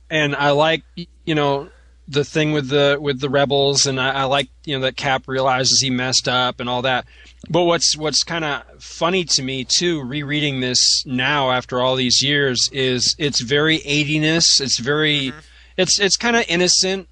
And 0.10 0.36
I 0.36 0.52
like 0.52 0.84
you 1.26 1.36
know 1.36 1.70
the 2.08 2.24
thing 2.24 2.52
with 2.52 2.70
the 2.70 2.98
with 3.02 3.20
the 3.20 3.30
rebels, 3.30 3.88
and 3.88 4.00
I, 4.00 4.12
I 4.12 4.24
like 4.26 4.50
you 4.64 4.76
know 4.76 4.82
that 4.82 4.96
Cap 4.96 5.28
realizes 5.28 5.82
he 5.82 5.90
messed 5.90 6.28
up 6.28 6.60
and 6.60 6.70
all 6.70 6.84
that. 6.84 7.06
But 7.50 7.64
what's 7.64 7.98
what's 7.98 8.24
kind 8.24 8.46
of 8.46 8.64
funny 8.80 9.24
to 9.24 9.42
me 9.42 9.66
too, 9.66 10.04
rereading 10.04 10.60
this 10.60 11.04
now 11.06 11.52
after 11.52 11.82
all 11.82 11.96
these 11.96 12.22
years, 12.22 12.70
is 12.72 13.16
it's 13.18 13.42
very 13.42 13.80
80ness. 13.80 14.62
It's 14.62 14.80
very 14.80 15.32
mm-hmm. 15.32 15.40
it's 15.78 16.00
it's 16.00 16.18
kind 16.18 16.36
of 16.36 16.46
innocent, 16.48 17.10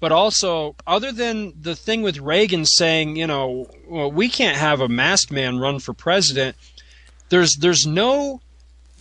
but 0.00 0.10
also 0.12 0.74
other 0.86 1.12
than 1.12 1.52
the 1.60 1.76
thing 1.76 2.02
with 2.02 2.18
Reagan 2.18 2.64
saying, 2.64 3.16
you 3.16 3.26
know, 3.26 3.70
well, 3.86 4.10
we 4.10 4.28
can't 4.28 4.56
have 4.56 4.80
a 4.80 4.88
masked 4.88 5.30
man 5.30 5.58
run 5.58 5.78
for 5.78 5.92
president. 5.92 6.56
There's 7.28 7.54
there's 7.56 7.86
no 7.86 8.40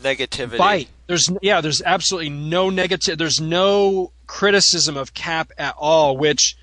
Negativity. 0.02 0.58
bite. 0.58 0.90
There's 1.08 1.30
yeah, 1.42 1.62
there's 1.62 1.82
absolutely 1.82 2.30
no 2.30 2.70
negative. 2.70 3.18
There's 3.18 3.42
no 3.42 4.12
criticism 4.28 4.96
of 4.96 5.14
Cap 5.14 5.52
at 5.58 5.74
all, 5.78 6.16
which 6.18 6.56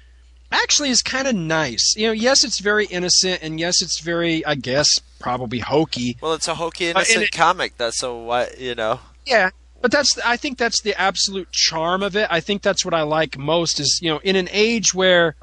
actually 0.52 0.90
is 0.90 1.02
kind 1.02 1.26
of 1.26 1.34
nice. 1.34 1.94
You 1.96 2.06
know, 2.06 2.12
yes, 2.12 2.44
it's 2.44 2.60
very 2.60 2.86
innocent, 2.86 3.42
and 3.42 3.58
yes, 3.58 3.82
it's 3.82 3.98
very, 4.00 4.44
I 4.46 4.54
guess, 4.54 5.00
probably 5.18 5.58
hokey. 5.58 6.16
Well, 6.20 6.34
it's 6.34 6.46
a 6.46 6.54
hokey 6.54 6.88
innocent 6.90 7.24
it- 7.24 7.32
comic. 7.32 7.76
That's 7.76 7.98
so 7.98 8.16
what 8.18 8.60
you 8.60 8.74
know. 8.74 9.00
Yeah, 9.26 9.50
but 9.82 9.90
that's 9.90 10.18
I 10.24 10.36
think 10.36 10.58
that's 10.58 10.80
the 10.82 10.98
absolute 11.00 11.50
charm 11.52 12.02
of 12.02 12.16
it. 12.16 12.26
I 12.30 12.40
think 12.40 12.62
that's 12.62 12.84
what 12.84 12.94
I 12.94 13.02
like 13.02 13.38
most 13.38 13.78
is 13.80 13.98
you 14.02 14.10
know 14.10 14.18
in 14.24 14.36
an 14.36 14.48
age 14.50 14.94
where 14.94 15.36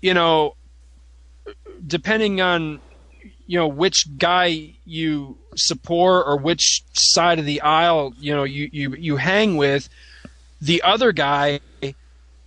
you 0.00 0.14
know 0.14 0.54
depending 1.86 2.40
on 2.40 2.80
you 3.46 3.58
know 3.58 3.68
which 3.68 4.06
guy 4.18 4.74
you 4.84 5.38
support 5.56 6.26
or 6.26 6.36
which 6.36 6.82
side 6.92 7.38
of 7.38 7.44
the 7.44 7.60
aisle 7.62 8.12
you 8.18 8.34
know 8.34 8.44
you 8.44 8.68
you 8.72 8.94
you 8.94 9.16
hang 9.16 9.56
with 9.56 9.88
the 10.60 10.82
other 10.82 11.12
guy 11.12 11.60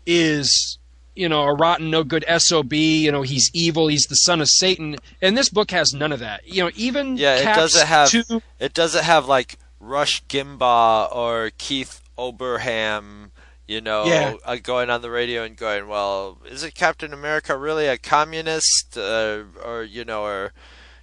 is 0.05 0.77
you 1.15 1.27
know 1.27 1.43
a 1.43 1.53
rotten 1.53 1.89
no 1.89 2.03
good 2.03 2.23
sob 2.37 2.71
you 2.73 3.11
know 3.11 3.21
he's 3.21 3.49
evil 3.53 3.87
he's 3.87 4.05
the 4.05 4.15
son 4.15 4.41
of 4.41 4.47
satan 4.49 4.95
and 5.21 5.37
this 5.37 5.49
book 5.49 5.71
has 5.71 5.93
none 5.93 6.11
of 6.11 6.19
that 6.19 6.45
you 6.47 6.63
know 6.63 6.71
even 6.75 7.17
Yeah, 7.17 7.35
it 7.37 7.43
Cap's 7.43 7.57
doesn't 7.57 7.87
have 7.87 8.09
two- 8.09 8.41
it 8.59 8.73
doesn't 8.73 9.03
have 9.03 9.27
like 9.27 9.57
Rush 9.81 10.23
Limbaugh 10.25 11.13
or 11.13 11.51
Keith 11.57 12.01
Olbermann, 12.17 13.31
you 13.67 13.81
know, 13.81 14.05
Yeah. 14.05 14.35
uh, 14.45 14.55
going 14.61 14.89
on 14.89 15.01
the 15.01 15.09
radio 15.09 15.43
and 15.43 15.57
going, 15.57 15.87
"Well, 15.87 16.37
is 16.45 16.63
it 16.63 16.75
Captain 16.75 17.13
America 17.13 17.57
really 17.57 17.87
a 17.87 17.97
communist?" 17.97 18.95
Uh, 18.97 19.43
or 19.63 19.83
you 19.83 20.05
know, 20.05 20.23
or 20.23 20.53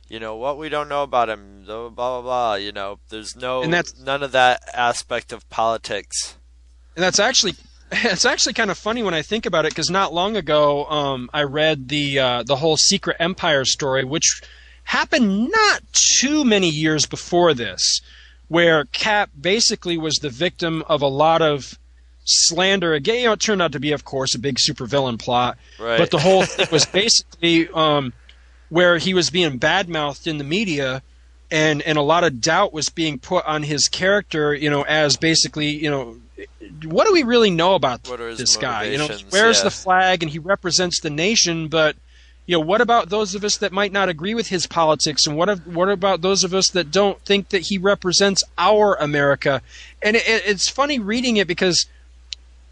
you 0.09 0.21
know 0.21 0.37
what 0.37 0.59
we 0.59 0.69
don't 0.69 0.89
know 0.89 1.03
about 1.03 1.29
him, 1.29 1.65
blah 1.67 1.89
blah 1.89 1.91
blah. 1.91 2.23
blah 2.23 2.55
you 2.55 2.73
know, 2.73 2.99
there's 3.11 3.35
no 3.37 3.63
And 3.63 3.73
that's- 3.75 3.95
none 3.99 4.23
of 4.23 4.33
that 4.33 4.63
aspect 4.73 5.33
of 5.33 5.49
politics. 5.51 6.37
and 6.95 7.03
that's 7.03 7.19
actually 7.19 7.55
it's 7.93 8.25
actually 8.25 8.53
kind 8.53 8.71
of 8.71 8.79
funny 8.79 9.03
when 9.03 9.15
I 9.15 9.23
think 9.23 9.45
about 9.47 9.65
it 9.65 9.71
because 9.73 9.91
not 9.91 10.13
long 10.15 10.37
ago 10.37 10.85
um, 10.87 11.31
I 11.35 11.43
read 11.43 11.89
the 11.89 12.19
uh, 12.19 12.43
the 12.45 12.57
whole 12.57 12.77
Secret 12.77 13.17
Empire 13.19 13.65
story, 13.65 14.05
which 14.05 14.41
happened 14.85 15.51
not 15.51 15.83
too 16.21 16.45
many 16.45 16.69
years 16.69 17.07
before 17.07 17.53
this, 17.55 18.01
where 18.49 18.85
Cap 18.87 19.31
basically 19.41 19.97
was 19.99 20.17
the 20.17 20.31
victim 20.31 20.83
of 20.89 21.03
a 21.03 21.07
lot 21.07 21.43
of 21.43 21.79
slander. 22.25 22.93
Again, 22.95 23.21
you 23.21 23.25
know, 23.27 23.33
it 23.33 23.41
turned 23.41 23.63
out 23.63 23.73
to 23.73 23.81
be, 23.81 23.93
of 23.93 24.05
course, 24.05 24.35
a 24.35 24.39
big 24.39 24.57
supervillain 24.57 25.19
plot, 25.19 25.57
Right. 25.79 25.99
but 25.99 26.11
the 26.11 26.19
whole 26.19 26.45
thing 26.45 26.67
was 26.73 26.85
basically 26.87 27.69
um, 27.71 28.13
where 28.69 28.99
he 28.99 29.15
was 29.15 29.31
being 29.31 29.59
badmouthed 29.59 30.27
in 30.27 30.39
the 30.39 30.45
media. 30.45 31.03
And, 31.51 31.81
and 31.81 31.97
a 31.97 32.03
lot 32.03 32.25
of 32.25 32.43
doubt 32.43 32.75
was 32.75 32.91
being 32.91 33.19
put 33.19 33.47
on 33.47 33.63
his 33.63 33.89
character, 33.89 34.55
you 34.55 34.69
know, 34.69 34.83
as 34.83 35.17
basically, 35.17 35.69
you 35.69 35.91
know, 35.91 36.19
what 36.85 37.07
do 37.07 37.13
we 37.15 37.23
really 37.23 37.51
know 37.51 37.75
about 37.75 38.07
What 38.07 38.21
are 38.21 38.29
his 38.29 38.39
this 38.39 38.57
guy? 38.59 38.85
You 38.85 38.99
know, 38.99 39.07
he 39.09 39.25
wears 39.33 39.57
Yeah. 39.59 39.65
the 39.65 39.71
flag 39.71 40.23
and 40.23 40.31
he 40.31 40.39
represents 40.39 41.01
the 41.01 41.09
nation, 41.09 41.69
but 41.69 41.97
you 42.49 42.57
know, 42.57 42.65
what 42.65 42.81
about 42.81 43.11
those 43.11 43.35
of 43.35 43.45
us 43.45 43.59
that 43.59 43.73
might 43.73 43.93
not 43.93 44.09
agree 44.09 44.35
with 44.35 44.49
his 44.49 44.67
politics, 44.67 45.27
and 45.27 45.37
what 45.37 45.51
of, 45.51 45.67
what 45.67 45.91
about 45.91 46.23
those 46.23 46.45
of 46.45 46.55
us 46.55 46.69
that 46.69 46.91
don't 46.91 47.21
think 47.21 47.51
that 47.51 47.67
he 47.69 47.77
represents 47.77 48.43
our 48.57 48.95
America? 48.95 49.61
And 50.01 50.17
it, 50.17 50.27
it, 50.27 50.43
it's 50.47 50.67
funny 50.67 50.99
reading 50.99 51.37
it 51.37 51.47
because 51.47 51.85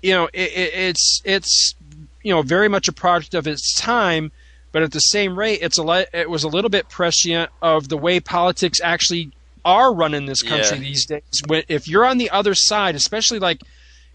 you 0.02 0.14
know 0.14 0.30
it, 0.32 0.50
it, 0.50 0.74
it's 0.74 1.20
it's 1.26 1.74
you 2.22 2.32
know 2.32 2.40
very 2.40 2.68
much 2.68 2.88
a 2.88 2.92
product 2.92 3.34
of 3.34 3.46
its 3.46 3.78
time, 3.78 4.32
but 4.72 4.82
at 4.82 4.92
the 4.92 4.98
same 4.98 5.38
rate, 5.38 5.58
it's 5.60 5.76
a 5.76 5.82
le- 5.82 6.06
it 6.10 6.30
was 6.30 6.42
a 6.42 6.48
little 6.48 6.70
bit 6.70 6.88
prescient 6.88 7.50
of 7.60 7.90
the 7.90 7.98
way 7.98 8.18
politics 8.18 8.80
actually 8.82 9.30
are 9.62 9.92
run 9.94 10.14
in 10.14 10.24
this 10.24 10.42
country 10.42 10.78
Yeah. 10.78 10.84
these 10.84 11.04
days. 11.04 11.42
When, 11.48 11.64
if 11.68 11.86
you're 11.86 12.06
on 12.06 12.16
the 12.16 12.30
other 12.30 12.54
side, 12.54 12.94
especially 12.94 13.40
like 13.40 13.60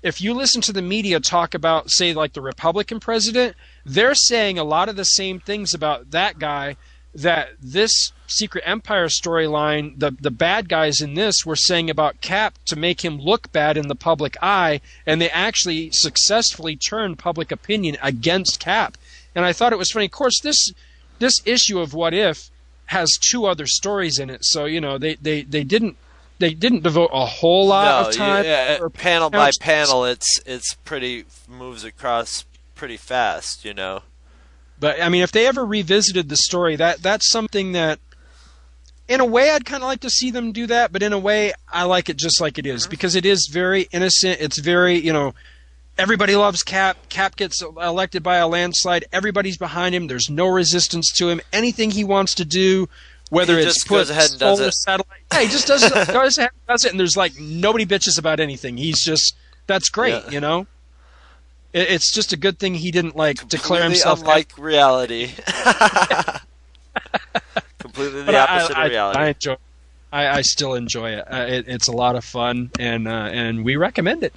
if 0.02 0.21
you 0.21 0.34
listen 0.34 0.62
to 0.62 0.74
the 0.74 0.82
media 0.82 1.19
talk 1.19 1.54
about, 1.54 1.91
say, 1.91 2.15
like 2.15 2.34
the 2.34 2.41
Republican 2.41 3.00
president, 3.00 3.56
they're 3.86 4.15
saying 4.15 4.58
a 4.58 4.63
lot 4.63 4.89
of 4.89 4.96
the 4.96 5.04
same 5.04 5.39
things 5.39 5.74
about 5.74 6.12
that 6.12 6.39
guy 6.39 6.76
that 7.13 7.50
this 7.62 8.12
Secret 8.28 8.63
Empire 8.65 9.08
storyline, 9.08 10.00
the 10.00 10.12
the 10.12 10.32
bad 10.32 10.70
guys 10.70 11.02
in 11.02 11.15
this 11.15 11.46
were 11.46 11.56
saying 11.56 11.89
about 11.89 12.22
Cap 12.22 12.58
to 12.65 12.76
make 12.78 13.04
him 13.04 13.20
look 13.20 13.52
bad 13.52 13.78
in 13.78 13.88
the 13.88 13.96
public 13.96 14.38
eye, 14.41 14.80
and 15.06 15.20
they 15.20 15.30
actually 15.30 15.91
successfully 15.91 16.76
turned 16.76 17.20
public 17.20 17.52
opinion 17.52 17.98
against 18.02 18.60
Cap. 18.60 18.98
And 19.36 19.44
I 19.44 19.54
thought 19.54 19.74
it 19.74 19.80
was 19.80 19.91
funny. 19.91 20.06
Of 20.06 20.12
course, 20.12 20.39
this 20.41 20.72
this 21.20 21.41
issue 21.46 21.80
of 21.80 21.94
What 21.94 22.13
If 22.13 22.50
has 22.88 23.17
two 23.20 23.46
other 23.46 23.67
stories 23.67 24.17
in 24.17 24.30
it, 24.30 24.46
so 24.46 24.65
you 24.65 24.80
know 24.80 24.98
they 24.98 25.15
they, 25.15 25.41
they 25.41 25.65
didn't 25.65 25.98
they 26.39 26.54
didn't 26.54 26.84
devote 26.84 27.12
a 27.13 27.26
whole 27.26 27.67
lot 27.67 28.04
no, 28.04 28.10
of 28.10 28.15
time. 28.15 28.46
yeah, 28.46 28.80
panel 28.94 29.30
by 29.30 29.52
panel, 29.60 30.06
it's 30.06 30.41
it's 30.46 30.76
pretty 30.86 31.26
moves 31.50 31.84
across 31.84 32.46
pretty 32.82 32.98
fast, 32.98 33.63
you 33.63 33.76
know. 33.76 34.02
But 34.80 35.00
I 35.00 35.08
mean, 35.08 35.22
if 35.22 35.32
they 35.32 35.46
ever 35.46 35.63
revisited 35.63 36.30
the 36.30 36.36
story, 36.36 36.76
that 36.78 37.04
that's 37.04 37.30
something 37.30 37.74
that, 37.74 37.99
in 39.08 39.20
a 39.20 39.26
way, 39.26 39.51
I'd 39.51 39.66
kind 39.66 39.84
of 39.84 39.88
like 39.88 39.99
to 39.99 40.10
see 40.10 40.32
them 40.32 40.51
do 40.51 40.66
that. 40.66 40.91
But 40.91 41.03
in 41.03 41.14
a 41.14 41.20
way, 41.20 41.53
I 41.72 41.84
like 41.84 42.10
it 42.10 42.18
just 42.18 42.41
like 42.41 42.58
it 42.58 42.66
is 42.66 42.82
mm-hmm. 42.82 42.89
because 42.89 43.14
it 43.14 43.24
is 43.24 43.47
very 43.53 43.84
innocent. 43.91 44.41
It's 44.41 44.58
very 44.58 44.95
you 44.95 45.14
know, 45.14 45.36
everybody 45.95 46.36
loves 46.36 46.64
Cap. 46.64 46.97
Cap 47.10 47.36
gets 47.36 47.62
elected 47.62 48.24
by 48.24 48.38
a 48.38 48.47
landslide. 48.47 49.06
Everybody's 49.14 49.60
behind 49.60 49.93
him. 49.93 50.08
There's 50.08 50.32
no 50.32 50.47
resistance 50.47 51.12
to 51.18 51.30
him. 51.30 51.39
Anything 51.53 51.91
he 51.91 52.03
wants 52.03 52.34
to 52.34 52.45
do, 52.45 52.89
whether 53.30 53.60
He 53.60 53.64
it's 53.64 53.76
just 53.76 53.88
put 53.88 53.97
goes 53.97 54.10
ahead 54.10 54.32
and 54.32 54.39
does 54.39 54.58
solar 54.58 54.70
it. 54.70 54.74
satellite, 54.74 55.20
yeah, 55.32 55.41
he 55.41 55.49
just 55.49 55.68
does 55.68 55.84
it, 55.84 55.93
goes 56.12 56.39
ahead 56.39 56.49
and 56.51 56.68
does 56.68 56.84
it, 56.84 56.89
and 56.89 56.99
there's 56.99 57.16
like 57.16 57.39
nobody 57.39 57.86
bitches 57.86 58.18
about 58.18 58.39
anything. 58.39 58.76
He's 58.76 59.03
just 59.03 59.36
that's 59.68 59.89
great, 59.89 60.24
Yeah. 60.24 60.32
you 60.32 60.39
know. 60.39 60.66
It, 61.74 61.89
it's 61.91 62.11
just 62.11 62.34
a 62.34 62.38
good 62.38 62.59
thing 62.59 62.76
he 62.76 62.91
didn't 62.91 63.15
like 63.15 63.47
declare 63.47 63.82
Completely 63.82 63.89
himself 63.95 64.19
unlike 64.22 64.51
reality. 64.57 65.32
Completely 67.80 68.19
the 68.22 68.26
But 68.26 68.36
I- 68.36 68.39
opposite 68.57 68.78
I, 68.78 68.86
of 68.86 68.91
reality. 68.91 69.19
I, 69.19 69.28
enjoy. 69.30 69.55
I, 70.11 70.28
I 70.28 70.41
still 70.41 70.74
enjoy 70.76 71.11
it. 71.11 71.26
Uh, 71.32 71.45
it. 71.47 71.65
It's 71.67 71.88
a 71.88 71.91
lot 71.93 72.15
of 72.15 72.24
fun, 72.26 72.69
and 72.80 73.07
uh, 73.07 73.30
and 73.32 73.63
we 73.63 73.76
recommend 73.76 74.24
it. 74.24 74.34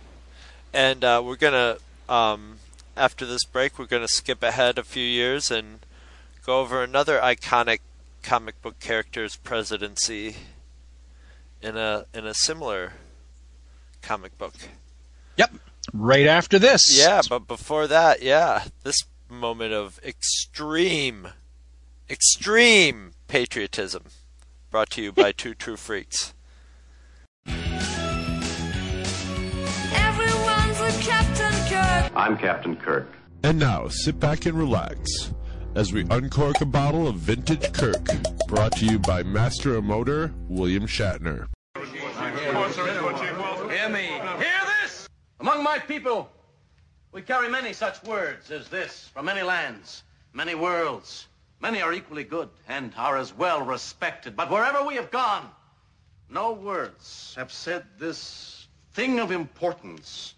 and 0.73 1.05
uh, 1.05 1.23
we're 1.25 1.37
gonna 1.37 1.77
um, 2.09 2.57
after 2.97 3.27
this 3.27 3.45
break 3.45 3.79
we're 3.79 3.87
gonna 3.87 4.09
skip 4.09 4.43
ahead 4.43 4.79
a 4.79 4.85
few 4.85 5.03
years 5.05 5.51
and 5.51 5.81
go 6.47 6.61
over 6.61 6.83
another 6.83 7.19
iconic 7.21 7.81
comic 8.23 8.61
book 8.63 8.79
character's 8.81 9.37
presidency 9.37 10.37
in 11.61 11.77
a 11.77 12.05
in 12.15 12.25
a 12.27 12.35
similar 12.35 12.93
comic 14.01 14.37
book. 14.39 14.55
Yep 15.37 15.55
right 15.93 16.27
after 16.27 16.59
this. 16.59 16.99
Yeah, 16.99 17.23
but 17.29 17.47
before 17.47 17.87
that, 17.87 18.23
yeah, 18.23 18.65
this 18.83 19.05
moment 19.29 19.73
of 19.73 20.01
extreme, 20.05 21.29
extreme 22.09 23.13
patriotism 23.29 24.05
brought 24.71 24.91
to 24.91 25.03
you 25.03 25.13
by 25.13 25.33
two 25.37 25.55
true 25.55 25.77
freaks. 25.77 26.35
Captain 31.01 31.53
Kirk. 31.69 32.13
I'm 32.17 32.39
Captain 32.39 32.77
Kirk. 32.77 33.09
And 33.43 33.59
now 33.59 33.89
sit 33.89 34.19
back 34.19 34.47
and 34.47 34.57
relax 34.57 35.33
as 35.75 35.93
we 35.93 36.05
uncork 36.11 36.61
a 36.61 36.67
bottle 36.67 37.09
of 37.09 37.17
Vintage 37.17 37.73
Kirk, 37.73 38.07
brought 38.47 38.73
to 38.77 38.87
you 38.87 38.99
by 38.99 39.23
Master 39.23 39.77
of 39.77 39.85
Motor, 39.85 40.33
William 40.49 40.87
Shatner. 40.87 41.49
Emmy. 43.85 44.24
Among 45.45 45.63
my 45.63 45.79
people, 45.79 46.31
we 47.13 47.21
carry 47.21 47.51
many 47.51 47.75
such 47.75 48.03
words 48.05 48.51
as 48.51 48.67
this 48.71 49.11
from 49.13 49.27
many 49.27 49.43
lands, 49.43 50.03
many 50.33 50.55
worlds. 50.55 51.27
Many 51.61 51.83
are 51.83 51.93
equally 51.93 52.25
good 52.25 52.49
and 52.67 52.95
are 52.97 53.19
as 53.19 53.35
well 53.35 53.61
respected. 53.61 54.37
But 54.37 54.51
wherever 54.51 54.83
we 54.87 54.95
have 54.95 55.11
gone, 55.11 55.51
no 56.31 56.55
words 56.55 57.35
have 57.37 57.53
said 57.53 57.85
this 57.99 58.67
thing 58.95 59.21
of 59.21 59.31
importance 59.31 60.33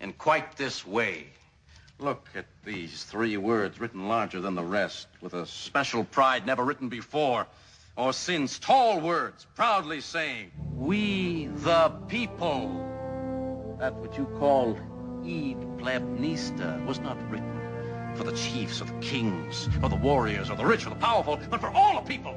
in 0.00 0.12
quite 0.14 0.56
this 0.56 0.84
way. 0.84 1.28
Look 2.00 2.26
at 2.34 2.46
these 2.64 3.04
three 3.04 3.36
words 3.36 3.78
written 3.78 4.08
larger 4.08 4.40
than 4.40 4.56
the 4.56 4.64
rest, 4.64 5.06
with 5.20 5.34
a 5.34 5.46
special 5.46 6.02
pride 6.02 6.46
never 6.46 6.64
written 6.64 6.88
before 6.88 7.46
or 7.94 8.12
since. 8.12 8.58
Tall 8.58 8.98
words 8.98 9.46
proudly 9.54 10.00
saying, 10.00 10.50
We 10.74 11.46
the 11.46 11.90
people. 12.08 12.88
That 13.82 13.96
which 13.96 14.16
you 14.16 14.26
call 14.38 14.78
Id 15.24 15.56
Plebnista 15.78 16.86
was 16.86 17.00
not 17.00 17.18
written 17.28 18.14
for 18.14 18.22
the 18.22 18.30
chiefs 18.30 18.80
or 18.80 18.84
the 18.84 19.00
kings 19.00 19.68
or 19.82 19.88
the 19.88 19.96
warriors 19.96 20.50
or 20.50 20.54
the 20.54 20.64
rich 20.64 20.86
or 20.86 20.90
the 20.90 20.94
powerful, 20.94 21.40
but 21.50 21.60
for 21.60 21.68
all 21.70 22.00
the 22.00 22.08
people. 22.08 22.32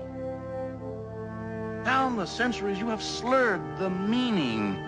Down 1.85 2.15
the 2.15 2.25
centuries, 2.25 2.79
you 2.79 2.89
have 2.89 3.03
slurred 3.03 3.61
the 3.77 3.91
meaning 3.91 4.79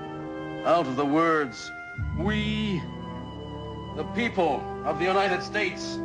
out 0.66 0.88
of 0.88 0.96
the 0.96 1.06
words, 1.06 1.72
we 2.18 2.82
the 3.96 4.06
people 4.16 4.60
of 4.84 4.98
the 4.98 5.06
United 5.06 5.44
States, 5.44 5.98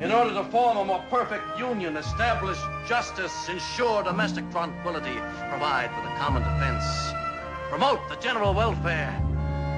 in 0.00 0.12
order 0.12 0.34
to 0.34 0.44
form 0.50 0.76
a 0.76 0.84
more 0.84 1.02
perfect 1.08 1.58
union, 1.58 1.96
establish 1.96 2.58
justice, 2.86 3.48
ensure 3.48 4.02
domestic 4.02 4.50
tranquility, 4.50 5.16
provide 5.48 5.90
for 5.94 6.02
the 6.02 6.14
common 6.18 6.42
defense, 6.42 6.84
promote 7.70 8.06
the 8.10 8.16
general 8.16 8.52
welfare, 8.52 9.18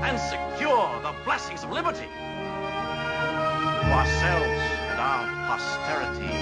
and 0.04 0.20
secure 0.20 1.00
the 1.02 1.14
blessings 1.24 1.64
of 1.64 1.70
liberty 1.70 2.06
to 3.84 3.86
ourselves 3.90 4.62
and 4.90 5.00
our 5.00 5.26
posterity, 5.48 6.34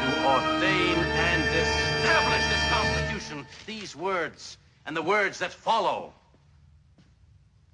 to 0.00 0.08
ordain 0.26 0.98
and 0.98 1.42
establish 1.42 2.44
this 2.48 2.68
Constitution, 2.68 3.46
these 3.66 3.96
words 3.96 4.58
and 4.84 4.94
the 4.94 5.02
words 5.02 5.38
that 5.38 5.52
follow 5.52 6.12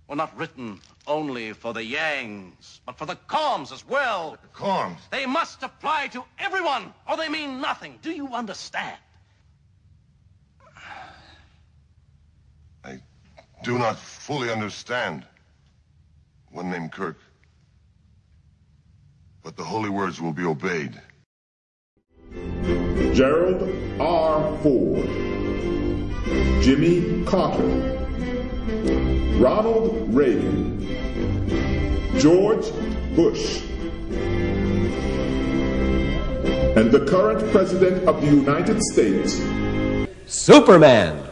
were 0.09 0.17
not 0.17 0.37
written 0.39 0.81
only 1.09 1.53
for 1.53 1.73
the 1.75 1.83
Yangs, 1.83 2.81
but 2.87 2.97
for 2.97 3.07
the 3.07 3.17
Kohms 3.29 3.73
as 3.73 3.85
well. 3.87 4.39
The 4.41 4.49
Kohms? 4.49 4.99
They 5.11 5.27
must 5.27 5.63
apply 5.65 6.09
to 6.09 6.25
everyone, 6.39 6.95
or 7.09 7.17
they 7.17 7.29
mean 7.29 7.61
nothing. 7.61 7.99
Do 8.03 8.13
you 8.13 8.29
understand? 8.29 8.97
I 12.85 13.01
do 13.63 13.79
not 13.79 13.99
fully 13.99 14.51
understand. 14.51 15.25
One 16.51 16.71
named 16.71 16.93
Kirk. 16.93 17.19
But 19.43 19.57
the 19.57 19.65
holy 19.65 19.91
words 19.91 20.21
will 20.21 20.33
be 20.33 20.45
obeyed. 20.45 21.01
Gerald 23.15 23.63
R. 24.01 24.57
Ford. 24.59 25.07
Jimmy 26.63 27.25
Carter. 27.25 27.97
Ronald 29.39 30.15
Reagan, 30.15 30.81
George 32.19 32.73
Bush, 33.15 33.61
and 36.75 36.91
the 36.91 37.05
current 37.07 37.51
President 37.53 38.09
of 38.09 38.23
the 38.23 38.29
United 38.29 38.81
States, 38.83 39.43
Superman. 40.27 41.23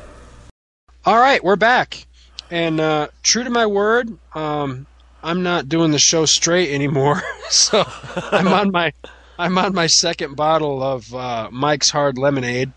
All 1.07 1.19
right, 1.19 1.43
we're 1.43 1.57
back. 1.57 2.07
And 2.55 2.79
uh, 2.79 3.09
true 3.25 3.43
to 3.43 3.51
my 3.51 3.67
word, 3.67 4.17
um, 4.33 4.87
I'm 5.25 5.43
not 5.43 5.69
doing 5.69 5.91
the 5.91 5.99
show 5.99 6.25
straight 6.25 6.73
anymore. 6.73 7.21
so 7.51 7.83
I'm 8.31 8.47
on 8.47 8.71
my 8.71 8.93
I'm 9.37 9.59
on 9.59 9.75
my 9.75 9.89
second 9.89 10.37
bottle 10.37 10.81
of 10.81 11.13
uh, 11.13 11.49
Mike's 11.51 11.91
Hard 11.91 12.17
Lemonade. 12.17 12.71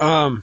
Um, 0.00 0.42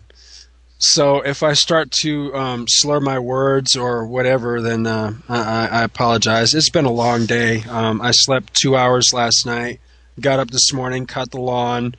so 0.77 1.19
if 1.19 1.43
I 1.43 1.51
start 1.51 1.91
to 2.03 2.33
um, 2.33 2.67
slur 2.69 3.01
my 3.01 3.19
words 3.19 3.75
or 3.75 4.07
whatever, 4.07 4.61
then 4.61 4.87
uh, 4.87 5.15
I, 5.27 5.67
I, 5.67 5.83
apologize. 5.83 6.53
It's 6.53 6.69
been 6.69 6.85
a 6.85 6.91
long 6.91 7.25
day. 7.25 7.63
Um, 7.63 8.01
I 8.01 8.11
slept 8.11 8.53
two 8.53 8.77
hours 8.77 9.11
last 9.11 9.45
night. 9.45 9.81
Got 10.21 10.39
up 10.39 10.51
this 10.51 10.71
morning, 10.71 11.05
cut 11.05 11.31
the 11.31 11.41
lawn, 11.41 11.95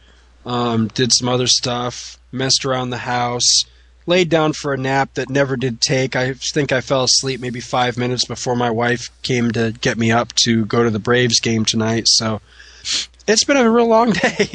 um, 0.47 0.89
did 0.89 1.13
some 1.13 1.29
other 1.29 1.47
stuff, 1.47 2.19
messed 2.33 2.65
around 2.65 2.89
the 2.89 2.97
house, 2.97 3.65
laid 4.07 4.29
down 4.29 4.53
for 4.53 4.73
a 4.73 4.79
nap 4.79 5.15
that 5.15 5.31
never 5.31 5.57
did 5.57 5.81
take. 5.81 6.17
I 6.17 6.35
think 6.35 6.73
I 6.73 6.81
fell 6.81 7.05
asleep 7.05 7.41
maybe 7.41 7.61
five 7.61 7.97
minutes 7.97 8.25
before 8.25 8.57
my 8.57 8.71
wife 8.71 9.11
came 9.23 9.51
to 9.53 9.73
get 9.81 9.99
me 9.99 10.11
up 10.11 10.33
to 10.45 10.65
go 10.65 10.83
to 10.83 10.91
the 10.91 10.99
Braves 10.99 11.41
game 11.41 11.65
tonight. 11.65 12.05
So 12.09 12.41
it's 13.27 13.45
been 13.45 13.57
a 13.57 13.71
real 13.71 13.87
long 13.87 14.11
day. 14.13 14.49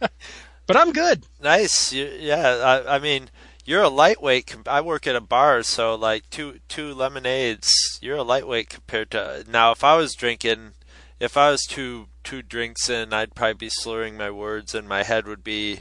but 0.66 0.76
I'm 0.76 0.92
good. 0.92 1.24
Nice. 1.42 1.92
Yeah, 1.92 2.82
I, 2.86 2.96
I, 2.96 2.98
mean, 2.98 3.30
you're 3.64 3.82
a 3.82 3.88
lightweight. 3.88 4.56
I 4.66 4.80
work 4.80 5.06
at 5.06 5.16
a 5.16 5.20
bar, 5.20 5.62
so 5.62 5.94
like 5.94 6.28
two 6.30 6.60
two 6.68 6.94
lemonades. 6.94 7.72
You're 8.00 8.16
a 8.16 8.22
lightweight 8.22 8.70
compared 8.70 9.10
to 9.12 9.44
now. 9.48 9.72
If 9.72 9.84
I 9.84 9.96
was 9.96 10.14
drinking, 10.14 10.72
if 11.20 11.36
I 11.36 11.50
was 11.50 11.64
two 11.64 12.06
two 12.22 12.42
drinks 12.42 12.88
in, 12.88 13.12
I'd 13.12 13.34
probably 13.34 13.54
be 13.54 13.70
slurring 13.70 14.16
my 14.16 14.30
words, 14.30 14.74
and 14.74 14.88
my 14.88 15.02
head 15.02 15.26
would 15.26 15.44
be 15.44 15.80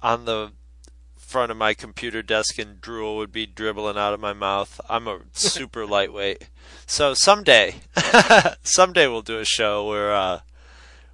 on 0.00 0.24
the 0.24 0.52
front 1.28 1.52
of 1.52 1.56
my 1.56 1.74
computer 1.74 2.22
desk, 2.22 2.58
and 2.58 2.80
drool 2.80 3.16
would 3.18 3.30
be 3.30 3.46
dribbling 3.46 3.96
out 3.96 4.14
of 4.14 4.20
my 4.20 4.32
mouth. 4.32 4.80
I'm 4.88 5.06
a 5.06 5.20
super 5.32 5.86
lightweight. 5.86 6.48
So 6.86 7.14
someday, 7.14 7.76
someday 8.62 9.06
we'll 9.06 9.22
do 9.22 9.38
a 9.38 9.44
show 9.44 9.86
where. 9.86 10.12
uh 10.12 10.40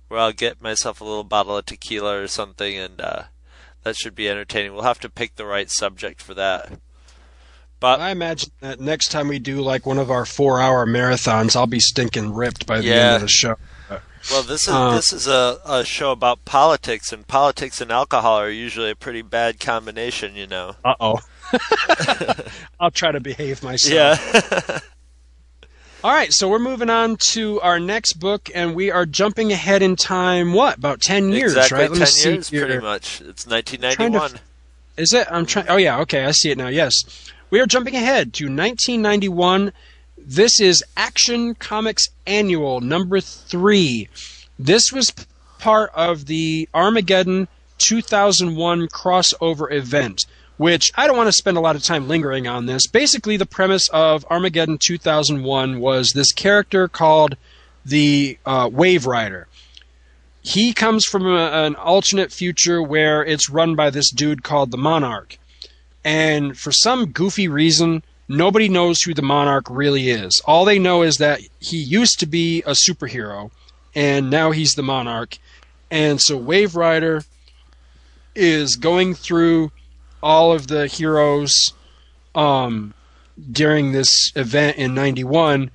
where 0.09 0.21
I'll 0.21 0.33
get 0.33 0.63
myself 0.63 1.01
a 1.01 1.05
little 1.05 1.25
bottle 1.25 1.57
of 1.57 1.67
tequila 1.67 2.23
or 2.23 2.29
something, 2.29 2.77
and 2.77 3.01
uh, 3.01 3.23
that 3.83 3.97
should 3.97 4.15
be 4.15 4.29
entertaining. 4.29 4.73
We'll 4.73 4.83
have 4.83 5.01
to 5.01 5.11
pick 5.11 5.35
the 5.35 5.47
right 5.47 5.71
subject 5.71 6.23
for 6.23 6.35
that. 6.35 6.73
But 7.81 8.01
I 8.01 8.11
imagine 8.11 8.51
that 8.61 8.81
next 8.81 9.09
time 9.09 9.29
we 9.29 9.39
do 9.39 9.61
like 9.61 9.85
one 9.85 9.99
of 9.99 10.11
our 10.11 10.25
four-hour 10.25 10.87
marathons, 10.87 11.57
I'll 11.57 11.67
be 11.67 11.81
stinking 11.81 12.33
ripped 12.33 12.67
by 12.67 12.81
the 12.81 12.87
yeah. 12.87 12.95
end 12.95 13.15
of 13.17 13.21
the 13.23 13.29
show. 13.29 13.57
Well, 14.31 14.43
this 14.43 14.63
is 14.63 14.69
uh, 14.69 14.95
this 14.95 15.13
is 15.13 15.27
a, 15.27 15.61
a 15.67 15.85
show 15.85 16.13
about 16.13 16.45
politics, 16.45 17.13
and 17.13 17.27
politics 17.27 17.81
and 17.81 17.91
alcohol 17.91 18.37
are 18.37 18.51
usually 18.51 18.91
a 18.91 18.97
pretty 18.97 19.23
bad 19.23 19.61
combination, 19.61 20.35
you 20.35 20.47
know. 20.47 20.77
Uh 20.85 20.95
oh. 21.01 21.21
I'll 22.81 22.91
try 22.91 23.13
to 23.13 23.21
behave 23.21 23.63
myself. 23.63 23.93
Yeah. 23.95 24.79
All 26.05 26.13
right, 26.13 26.33
so 26.33 26.49
we're 26.49 26.59
moving 26.59 26.91
on 26.91 27.17
to 27.31 27.61
our 27.63 27.81
next 27.81 28.15
book, 28.15 28.51
and 28.55 28.75
we 28.75 28.91
are 28.91 29.07
jumping 29.07 29.53
ahead 29.53 29.83
in 29.83 29.97
time. 29.97 30.53
What 30.53 30.77
about 30.79 31.01
ten 31.01 31.31
years? 31.31 31.53
Exactly 31.53 31.79
right? 31.79 31.91
Let 31.91 32.09
ten 32.09 32.33
years, 32.33 32.51
pretty 32.51 32.79
much. 32.79 33.23
It's 33.23 33.47
1991. 33.47 34.39
Is 34.97 35.13
it? 35.13 35.27
I'm 35.31 35.47
trying. 35.47 35.69
Oh 35.69 35.77
yeah, 35.77 36.01
okay, 36.01 36.25
I 36.25 36.31
see 36.33 36.51
it 36.51 36.59
now. 36.59 36.69
Yes, 36.69 36.95
we 37.51 37.61
are 37.61 37.67
jumping 37.67 37.95
ahead 37.95 38.35
to 38.35 38.45
1991. 38.45 39.73
This 40.27 40.59
is 40.59 40.83
Action 40.97 41.55
Comics 41.55 42.09
Annual 42.27 42.81
number 42.81 43.21
three. 43.21 44.09
This 44.59 44.91
was 44.91 45.13
part 45.59 45.91
of 45.95 46.25
the 46.25 46.67
Armageddon 46.73 47.47
2001 47.77 48.89
crossover 48.89 49.71
event 49.71 50.25
which 50.57 50.91
I 50.95 51.07
don't 51.07 51.17
want 51.17 51.29
to 51.29 51.33
spend 51.33 51.57
a 51.57 51.61
lot 51.61 51.77
of 51.77 51.83
time 51.83 52.09
lingering 52.09 52.47
on 52.47 52.67
this. 52.67 52.87
Basically, 52.87 53.37
the 53.37 53.45
premise 53.45 53.89
of 53.89 54.25
Armageddon 54.31 54.79
2001 54.79 55.81
was 55.81 56.13
this 56.13 56.33
character 56.33 56.89
called 56.89 57.37
the 57.85 58.39
uh, 58.47 58.71
Wave 58.73 59.05
Rider. 59.05 59.49
He 60.43 60.73
comes 60.73 61.05
from 61.05 61.27
a, 61.27 61.51
an 61.67 61.75
alternate 61.75 62.33
future 62.33 62.83
where 62.83 63.25
it's 63.25 63.51
run 63.51 63.75
by 63.75 63.91
this 63.91 64.11
dude 64.11 64.45
called 64.45 64.71
the 64.71 64.79
Monarch. 64.79 65.39
And 66.05 66.57
for 66.57 66.71
some 66.71 67.07
goofy 67.07 67.49
reason, 67.49 68.05
nobody 68.29 68.69
knows 68.69 69.03
who 69.03 69.15
the 69.15 69.23
Monarch 69.23 69.67
really 69.69 70.11
is. 70.11 70.41
All 70.45 70.65
they 70.65 70.79
know 70.79 71.03
is 71.03 71.19
that 71.19 71.41
he 71.61 71.77
used 71.77 72.21
to 72.21 72.27
be 72.27 72.63
a 72.63 72.73
superhero, 72.73 73.51
and 73.95 74.31
now 74.31 74.51
he's 74.51 74.75
the 74.75 74.83
Monarch. 74.83 75.39
And 75.91 76.21
so 76.21 76.37
Wave 76.37 76.77
Rider 76.77 77.23
is 78.35 78.77
going 78.77 79.15
through 79.15 79.71
all 80.23 80.53
of 80.53 80.67
the 80.67 80.87
heroes 80.87 81.73
um, 82.35 82.95
during 83.51 83.93
this 83.93 84.33
event 84.35 84.77
in 84.77 84.95
91 84.95 85.71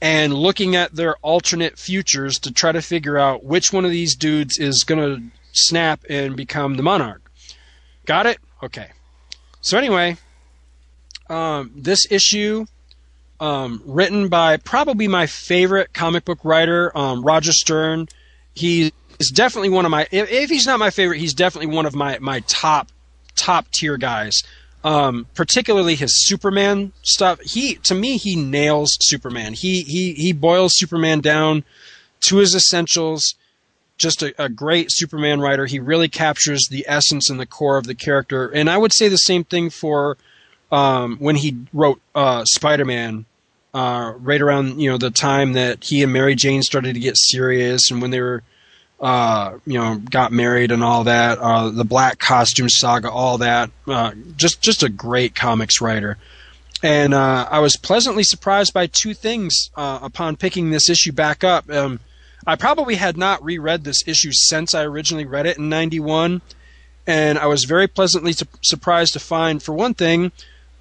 and 0.00 0.34
looking 0.34 0.76
at 0.76 0.94
their 0.94 1.16
alternate 1.16 1.78
futures 1.78 2.38
to 2.40 2.52
try 2.52 2.72
to 2.72 2.82
figure 2.82 3.16
out 3.16 3.44
which 3.44 3.72
one 3.72 3.84
of 3.84 3.90
these 3.90 4.16
dudes 4.16 4.58
is 4.58 4.84
going 4.84 5.00
to 5.00 5.22
snap 5.52 6.04
and 6.10 6.36
become 6.36 6.74
the 6.76 6.82
monarch. 6.82 7.30
Got 8.04 8.26
it? 8.26 8.38
Okay. 8.62 8.88
So, 9.60 9.78
anyway, 9.78 10.16
um, 11.28 11.72
this 11.74 12.10
issue 12.10 12.66
um, 13.40 13.82
written 13.84 14.28
by 14.28 14.56
probably 14.56 15.08
my 15.08 15.26
favorite 15.26 15.92
comic 15.92 16.24
book 16.24 16.38
writer, 16.44 16.96
um, 16.96 17.22
Roger 17.22 17.52
Stern. 17.52 18.08
He 18.54 18.92
is 19.18 19.30
definitely 19.30 19.70
one 19.70 19.84
of 19.84 19.90
my. 19.90 20.06
If, 20.10 20.30
if 20.30 20.50
he's 20.50 20.66
not 20.66 20.78
my 20.78 20.90
favorite, 20.90 21.18
he's 21.18 21.34
definitely 21.34 21.74
one 21.74 21.86
of 21.86 21.94
my 21.94 22.18
my 22.20 22.40
top 22.40 22.88
top 23.36 23.70
tier 23.72 23.96
guys. 23.96 24.42
Um, 24.82 25.26
particularly 25.34 25.94
his 25.94 26.26
Superman 26.26 26.92
stuff. 27.02 27.40
He 27.40 27.76
to 27.76 27.94
me 27.94 28.18
he 28.18 28.36
nails 28.36 28.96
Superman. 29.00 29.54
He 29.54 29.82
he 29.82 30.12
he 30.12 30.32
boils 30.32 30.76
Superman 30.76 31.20
down 31.20 31.64
to 32.28 32.36
his 32.36 32.54
essentials. 32.54 33.34
Just 33.96 34.22
a, 34.22 34.34
a 34.42 34.48
great 34.48 34.88
Superman 34.90 35.40
writer. 35.40 35.66
He 35.66 35.78
really 35.78 36.08
captures 36.08 36.66
the 36.68 36.84
essence 36.88 37.30
and 37.30 37.38
the 37.38 37.46
core 37.46 37.78
of 37.78 37.86
the 37.86 37.94
character. 37.94 38.48
And 38.48 38.68
I 38.68 38.76
would 38.76 38.92
say 38.92 39.08
the 39.08 39.16
same 39.16 39.44
thing 39.44 39.70
for 39.70 40.18
um, 40.70 41.16
when 41.18 41.36
he 41.36 41.56
wrote 41.72 42.00
uh, 42.14 42.44
Spider 42.44 42.84
Man. 42.84 43.26
Uh, 43.72 44.14
right 44.18 44.40
around 44.40 44.80
you 44.80 44.88
know 44.88 44.96
the 44.96 45.10
time 45.10 45.54
that 45.54 45.82
he 45.82 46.04
and 46.04 46.12
Mary 46.12 46.36
Jane 46.36 46.62
started 46.62 46.94
to 46.94 47.00
get 47.00 47.16
serious, 47.16 47.90
and 47.90 48.00
when 48.00 48.12
they 48.12 48.20
were 48.20 48.44
uh, 49.00 49.58
you 49.66 49.78
know, 49.78 49.96
got 49.96 50.32
married 50.32 50.70
and 50.70 50.82
all 50.82 51.04
that. 51.04 51.38
Uh, 51.38 51.68
the 51.70 51.84
Black 51.84 52.18
Costume 52.18 52.68
Saga, 52.68 53.10
all 53.10 53.38
that. 53.38 53.70
Uh, 53.86 54.12
just 54.36 54.62
just 54.62 54.82
a 54.82 54.88
great 54.88 55.34
comics 55.34 55.80
writer. 55.80 56.16
And 56.82 57.14
uh, 57.14 57.48
I 57.50 57.60
was 57.60 57.76
pleasantly 57.76 58.22
surprised 58.22 58.72
by 58.72 58.86
two 58.86 59.14
things 59.14 59.70
uh, 59.74 60.00
upon 60.02 60.36
picking 60.36 60.70
this 60.70 60.88
issue 60.88 61.12
back 61.12 61.42
up. 61.42 61.70
Um, 61.70 62.00
I 62.46 62.56
probably 62.56 62.96
had 62.96 63.16
not 63.16 63.42
reread 63.42 63.84
this 63.84 64.06
issue 64.06 64.32
since 64.32 64.74
I 64.74 64.84
originally 64.84 65.24
read 65.24 65.46
it 65.46 65.58
in 65.58 65.68
'91, 65.68 66.40
and 67.06 67.38
I 67.38 67.46
was 67.46 67.64
very 67.64 67.88
pleasantly 67.88 68.32
su- 68.32 68.46
surprised 68.62 69.14
to 69.14 69.20
find, 69.20 69.62
for 69.62 69.72
one 69.72 69.94
thing, 69.94 70.30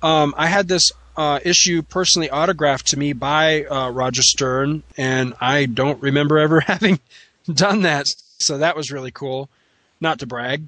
um, 0.03 0.35
I 0.37 0.47
had 0.47 0.67
this 0.67 0.91
uh, 1.17 1.39
issue 1.43 1.81
personally 1.81 2.29
autographed 2.29 2.87
to 2.87 2.97
me 2.99 3.13
by 3.13 3.63
uh, 3.65 3.89
Roger 3.89 4.21
Stern, 4.23 4.83
and 4.97 5.33
I 5.41 5.65
don't 5.65 6.01
remember 6.01 6.37
ever 6.37 6.59
having 6.73 6.99
done 7.51 7.81
that. 7.83 8.07
So 8.39 8.57
that 8.57 8.75
was 8.75 8.91
really 8.91 9.11
cool. 9.11 9.49
Not 10.01 10.19
to 10.19 10.27
brag. 10.27 10.63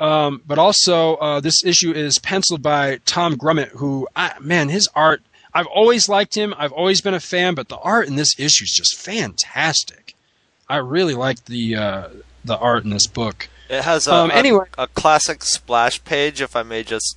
Um, 0.00 0.42
but 0.46 0.58
also, 0.58 1.16
uh, 1.16 1.40
this 1.40 1.64
issue 1.64 1.90
is 1.90 2.18
penciled 2.20 2.62
by 2.62 3.00
Tom 3.04 3.34
Grummett, 3.36 3.70
who, 3.70 4.06
I, 4.14 4.34
man, 4.40 4.68
his 4.68 4.88
art, 4.94 5.22
I've 5.52 5.66
always 5.66 6.08
liked 6.08 6.36
him. 6.36 6.54
I've 6.56 6.70
always 6.72 7.00
been 7.00 7.14
a 7.14 7.20
fan, 7.20 7.54
but 7.56 7.68
the 7.68 7.78
art 7.78 8.06
in 8.06 8.14
this 8.14 8.38
issue 8.38 8.62
is 8.64 8.72
just 8.72 8.96
fantastic. 8.96 10.14
I 10.68 10.76
really 10.76 11.14
like 11.14 11.46
the 11.46 11.74
uh, 11.74 12.08
the 12.44 12.56
art 12.58 12.84
in 12.84 12.90
this 12.90 13.06
book. 13.08 13.48
It 13.68 13.82
has 13.82 14.06
a, 14.06 14.14
Um, 14.14 14.30
a- 14.30 14.34
anyway. 14.34 14.66
a, 14.76 14.86
classic 14.86 15.42
splash 15.42 16.04
page, 16.04 16.40
if 16.40 16.54
I 16.54 16.62
may 16.62 16.82
just 16.84 17.16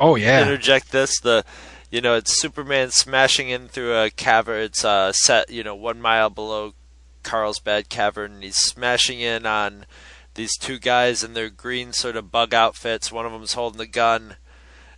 Oh 0.00 0.16
yeah, 0.16 0.42
interject 0.42 0.92
this. 0.92 1.18
The 1.20 1.44
you 1.90 2.00
know 2.00 2.14
it's 2.14 2.40
Superman 2.40 2.90
smashing 2.90 3.48
in 3.48 3.68
through 3.68 3.96
a 3.96 4.10
cavern. 4.10 4.62
It's 4.62 4.84
uh, 4.84 5.12
set 5.12 5.50
you 5.50 5.62
know 5.62 5.74
one 5.74 6.00
mile 6.00 6.30
below 6.30 6.74
Carlsbad 7.22 7.88
Cavern, 7.88 8.32
and 8.34 8.42
he's 8.44 8.56
smashing 8.56 9.20
in 9.20 9.46
on 9.46 9.86
these 10.34 10.56
two 10.58 10.78
guys 10.78 11.24
in 11.24 11.34
their 11.34 11.48
green 11.50 11.92
sort 11.92 12.16
of 12.16 12.30
bug 12.30 12.52
outfits. 12.52 13.10
One 13.10 13.26
of 13.26 13.32
them's 13.32 13.54
holding 13.54 13.78
the 13.78 13.86
gun, 13.86 14.36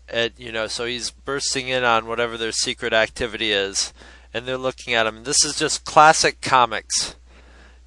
and 0.08 0.32
you 0.36 0.50
know 0.52 0.66
so 0.66 0.84
he's 0.84 1.10
bursting 1.10 1.68
in 1.68 1.84
on 1.84 2.06
whatever 2.06 2.36
their 2.36 2.52
secret 2.52 2.92
activity 2.92 3.52
is, 3.52 3.92
and 4.34 4.46
they're 4.46 4.58
looking 4.58 4.94
at 4.94 5.06
him. 5.06 5.24
This 5.24 5.44
is 5.44 5.58
just 5.58 5.84
classic 5.84 6.40
comics. 6.40 7.14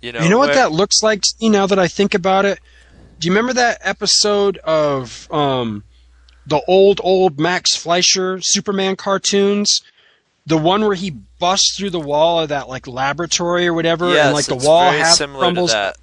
You 0.02 0.12
know, 0.12 0.22
you 0.22 0.30
know 0.30 0.38
what 0.40 0.48
where- 0.48 0.56
that 0.56 0.72
looks 0.72 1.04
like 1.04 1.22
to 1.22 1.34
me 1.42 1.50
now 1.50 1.68
that 1.68 1.78
I 1.78 1.88
think 1.88 2.14
about 2.14 2.46
it? 2.46 2.60
Do 3.20 3.28
you 3.28 3.34
remember 3.34 3.54
that 3.54 3.78
episode 3.82 4.58
of 4.60 5.32
um, 5.32 5.84
the 6.46 6.62
old, 6.68 7.02
old 7.04 7.40
Max 7.40 7.76
Fleischer 7.76 8.40
Superman 8.42 8.96
cartoons? 8.96 9.82
The 10.46 10.58
one 10.58 10.82
where 10.82 10.96
he 10.96 11.12
busts 11.12 11.78
through 11.78 11.92
the 11.92 12.00
wall 12.00 12.40
of 12.40 12.50
that 12.50 12.68
like 12.68 12.88
laboratory 12.88 13.68
or 13.68 13.74
whatever, 13.74 14.12
Yes, 14.12 14.26
and 14.26 14.34
like 14.34 14.46
the 14.46 14.56
wall 14.56 14.92
half 14.92 15.18
crumbles. 15.18 15.72
to 15.72 15.76
that. 15.78 15.98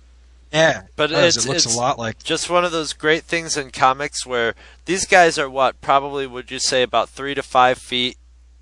Yeah, 0.53 0.83
But 0.97 1.11
it 1.11 1.19
it's, 1.19 1.45
it 1.45 1.49
looks 1.49 1.67
it's 1.67 1.75
a 1.75 1.77
lot 1.77 1.99
like. 1.99 2.23
just 2.23 2.49
one 2.49 2.65
of 2.65 2.73
those 2.73 2.93
great 2.93 3.25
things 3.25 3.57
in 3.57 3.71
comics 3.71 4.25
where 4.25 4.55
these 4.87 5.07
guys 5.07 5.39
are 5.39 5.51
what 5.51 5.81
probably 5.81 6.27
would 6.27 6.51
you 6.51 6.59
say 6.59 6.83
about 6.83 7.11
three 7.11 7.35
to 7.35 7.43
five 7.43 7.79
feet 7.79 8.17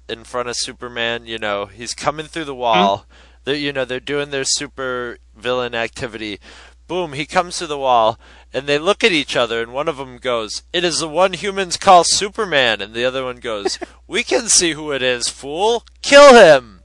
in 0.09 0.24
front 0.24 0.49
of 0.49 0.57
Superman. 0.57 1.27
You 1.27 1.39
know, 1.39 1.66
he's 1.66 1.95
coming 1.95 2.27
through 2.27 2.45
the 2.45 2.53
mm-hmm. 2.53 2.61
wall. 2.61 3.07
They're 3.45 3.55
you 3.55 3.72
know 3.72 3.85
they're 3.85 4.01
doing 4.01 4.31
their 4.31 4.45
super 4.45 5.18
villain 5.37 5.74
activity. 5.74 6.41
Boom! 6.89 7.12
He 7.12 7.27
comes 7.27 7.59
to 7.59 7.66
the 7.66 7.79
wall, 7.79 8.18
and 8.57 8.67
they 8.67 8.79
look 8.79 9.05
at 9.05 9.13
each 9.13 9.37
other, 9.37 9.61
and 9.61 9.71
one 9.71 9.87
of 9.87 9.99
them 9.99 10.17
goes, 10.17 10.63
"It 10.73 10.83
is 10.83 11.01
the 11.01 11.09
one 11.09 11.35
humans 11.35 11.77
call 11.77 12.05
Superman," 12.05 12.81
and 12.81 12.95
the 12.95 13.05
other 13.05 13.23
one 13.23 13.37
goes, 13.37 13.79
"We 14.07 14.25
can 14.25 14.49
see 14.49 14.73
who 14.73 14.93
it 14.93 15.03
is, 15.03 15.29
fool! 15.29 15.85
Kill 16.01 16.35
him!" 16.35 16.81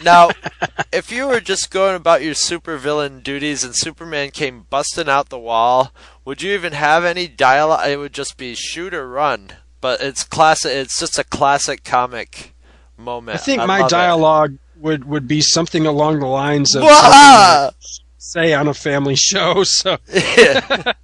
Now, 0.00 0.30
if 0.92 1.10
you 1.10 1.26
were 1.26 1.40
just 1.40 1.72
going 1.72 1.96
about 1.96 2.22
your 2.22 2.34
supervillain 2.34 3.24
duties 3.24 3.64
and 3.64 3.74
Superman 3.74 4.30
came 4.30 4.66
busting 4.70 5.08
out 5.08 5.30
the 5.30 5.38
wall, 5.38 5.92
would 6.24 6.42
you 6.42 6.54
even 6.54 6.74
have 6.74 7.04
any 7.04 7.26
dialogue? 7.26 7.88
It 7.88 7.96
would 7.96 8.14
just 8.14 8.36
be 8.36 8.54
shoot 8.54 8.94
or 8.94 9.08
run. 9.08 9.54
But 9.80 10.00
it's 10.00 10.22
classic. 10.22 10.70
It's 10.70 11.00
just 11.00 11.18
a 11.18 11.24
classic 11.24 11.82
comic 11.82 12.54
moment. 12.96 13.34
I 13.34 13.38
think 13.38 13.66
my 13.66 13.80
love 13.80 13.88
it. 13.88 13.90
dialogue 13.90 14.58
would 14.76 15.06
would 15.06 15.26
be 15.26 15.40
something 15.40 15.86
along 15.86 16.20
the 16.20 16.26
lines 16.26 16.76
of 16.76 16.84
Wah! 18.20 18.26
something 18.28 18.42
that 18.42 18.46
I 18.46 18.48
say 18.48 18.54
on 18.54 18.68
a 18.68 18.74
family 18.74 19.16
show. 19.16 19.64
So, 19.64 19.98
but 20.06 20.96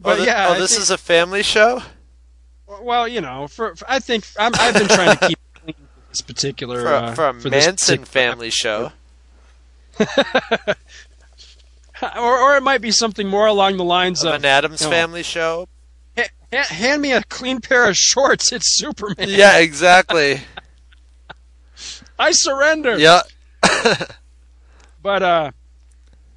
but 0.00 0.20
oh, 0.20 0.24
yeah, 0.24 0.48
oh, 0.50 0.58
this 0.58 0.72
think- 0.72 0.82
is 0.82 0.90
a 0.90 0.98
family 0.98 1.42
show. 1.42 1.82
well, 2.82 3.06
you 3.08 3.20
know, 3.20 3.48
for, 3.48 3.74
for 3.76 3.90
I 3.90 3.98
think 4.00 4.24
I'm, 4.38 4.52
I've 4.54 4.74
been 4.74 4.88
trying 4.88 5.16
to 5.16 5.28
keep 5.28 5.38
clean 5.54 5.74
this 6.10 6.20
particular 6.22 6.82
For, 6.82 6.88
uh, 6.94 7.14
for 7.14 7.28
a 7.28 7.34
for 7.34 7.48
Manson 7.50 8.04
family 8.04 8.50
show. 8.50 8.92
or 12.16 12.38
or 12.38 12.56
it 12.56 12.62
might 12.62 12.80
be 12.80 12.90
something 12.90 13.28
more 13.28 13.46
along 13.46 13.76
the 13.76 13.84
lines 13.84 14.24
of, 14.24 14.34
An 14.34 14.44
Adams 14.44 14.80
you 14.82 14.86
know, 14.86 14.90
family 14.90 15.22
show. 15.22 15.68
"Ha- 16.18 16.28
ha- 16.52 16.74
hand 16.74 17.02
me 17.02 17.12
a 17.12 17.22
clean 17.24 17.60
pair 17.60 17.88
of 17.88 17.96
shorts. 17.96 18.52
It's 18.52 18.76
Superman. 18.76 19.28
Yeah, 19.28 19.58
exactly. 19.58 20.40
I 22.18 22.32
surrender. 22.32 22.98
yeah. 22.98 23.22
But 25.02 25.22
uh, 25.22 25.50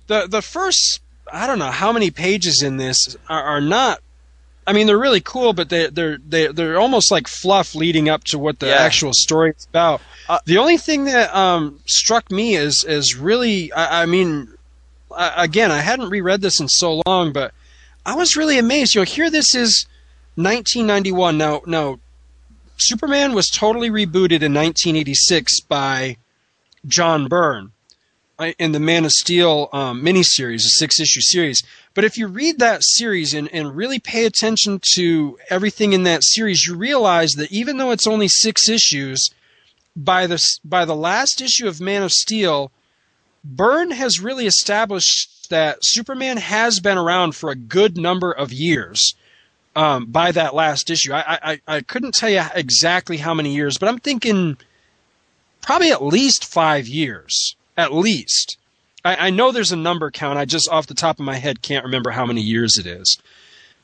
the 0.07 0.27
the 0.27 0.41
first 0.41 1.01
I 1.31 1.47
don't 1.47 1.59
know 1.59 1.71
how 1.71 1.91
many 1.91 2.11
pages 2.11 2.61
in 2.61 2.77
this 2.77 3.17
are, 3.29 3.41
are 3.43 3.61
not. 3.61 3.99
I 4.67 4.73
mean, 4.73 4.87
they're 4.87 4.97
really 4.97 5.21
cool, 5.21 5.53
but 5.53 5.69
they 5.69 5.87
they're 5.87 6.17
they 6.17 6.47
they're 6.47 6.79
almost 6.79 7.11
like 7.11 7.27
fluff 7.27 7.75
leading 7.75 8.09
up 8.09 8.23
to 8.25 8.39
what 8.39 8.59
the 8.59 8.67
Yeah. 8.67 8.75
actual 8.77 9.11
story 9.13 9.53
is 9.57 9.65
about. 9.69 10.01
Uh, 10.27 10.39
the 10.45 10.57
only 10.57 10.77
thing 10.77 11.05
that 11.05 11.35
um, 11.35 11.79
struck 11.85 12.31
me 12.31 12.55
is 12.55 12.83
is 12.87 13.15
really 13.15 13.71
I, 13.73 14.03
I 14.03 14.05
mean, 14.07 14.49
I, 15.15 15.43
again, 15.43 15.71
I 15.71 15.79
hadn't 15.81 16.09
reread 16.09 16.41
this 16.41 16.59
in 16.59 16.67
so 16.67 17.01
long, 17.05 17.31
but 17.31 17.53
I 18.05 18.15
was 18.15 18.35
really 18.35 18.57
amazed. 18.57 18.95
You 18.95 19.01
know, 19.01 19.05
here 19.05 19.29
this 19.29 19.53
is 19.53 19.85
1991. 20.35 21.37
Now, 21.37 21.61
now, 21.67 21.99
Superman 22.77 23.33
was 23.33 23.47
totally 23.49 23.89
rebooted 23.89 24.41
in 24.41 24.53
1986 24.53 25.61
by 25.61 26.17
John 26.87 27.27
Byrne 27.27 27.71
in 28.57 28.71
the 28.73 28.79
Man 28.79 29.05
of 29.05 29.11
Steel 29.11 29.69
um, 29.71 30.01
miniseries, 30.03 30.65
a 30.65 30.69
six 30.69 30.99
issue 30.99 31.21
series. 31.21 31.63
But 31.93 32.03
if 32.03 32.17
you 32.17 32.27
read 32.27 32.59
that 32.59 32.83
series 32.83 33.33
and, 33.33 33.49
and 33.53 33.75
really 33.75 33.99
pay 33.99 34.25
attention 34.25 34.81
to 34.95 35.37
everything 35.49 35.93
in 35.93 36.03
that 36.03 36.23
series, 36.23 36.65
you 36.65 36.75
realize 36.75 37.33
that 37.33 37.51
even 37.51 37.77
though 37.77 37.91
it's 37.91 38.07
only 38.07 38.27
six 38.27 38.67
issues, 38.67 39.29
by 39.95 40.27
the 40.27 40.43
by 40.65 40.83
the 40.83 40.95
last 40.95 41.39
issue 41.41 41.67
of 41.67 41.79
Man 41.79 42.03
of 42.03 42.11
Steel, 42.11 42.71
Byrne 43.43 43.91
has 43.91 44.19
really 44.19 44.45
established 44.45 45.49
that 45.49 45.77
Superman 45.81 46.37
has 46.37 46.79
been 46.79 46.97
around 46.97 47.35
for 47.35 47.49
a 47.49 47.55
good 47.55 47.97
number 47.97 48.31
of 48.31 48.51
years. 48.51 49.15
Um, 49.75 50.05
by 50.07 50.31
that 50.31 50.55
last 50.55 50.89
issue, 50.89 51.13
I, 51.13 51.19
I 51.19 51.39
I- 51.67 51.75
I 51.77 51.81
couldn't 51.81 52.15
tell 52.15 52.29
you 52.29 52.43
exactly 52.53 53.17
how 53.17 53.33
many 53.33 53.53
years, 53.53 53.77
but 53.77 53.87
I'm 53.87 53.99
thinking 53.99 54.57
probably 55.61 55.91
at 55.91 56.03
least 56.03 56.45
five 56.45 56.87
years, 56.87 57.55
at 57.77 57.93
least. 57.93 58.57
I, 59.03 59.27
I 59.27 59.29
know 59.29 59.51
there's 59.51 59.71
a 59.71 59.77
number 59.77 60.09
count. 60.11 60.39
I 60.39 60.45
just 60.45 60.69
off 60.69 60.87
the 60.87 60.93
top 60.93 61.19
of 61.19 61.25
my 61.25 61.35
head 61.35 61.61
can't 61.61 61.85
remember 61.85 62.11
how 62.11 62.25
many 62.25 62.41
years 62.41 62.77
it 62.77 62.85
is. 62.85 63.17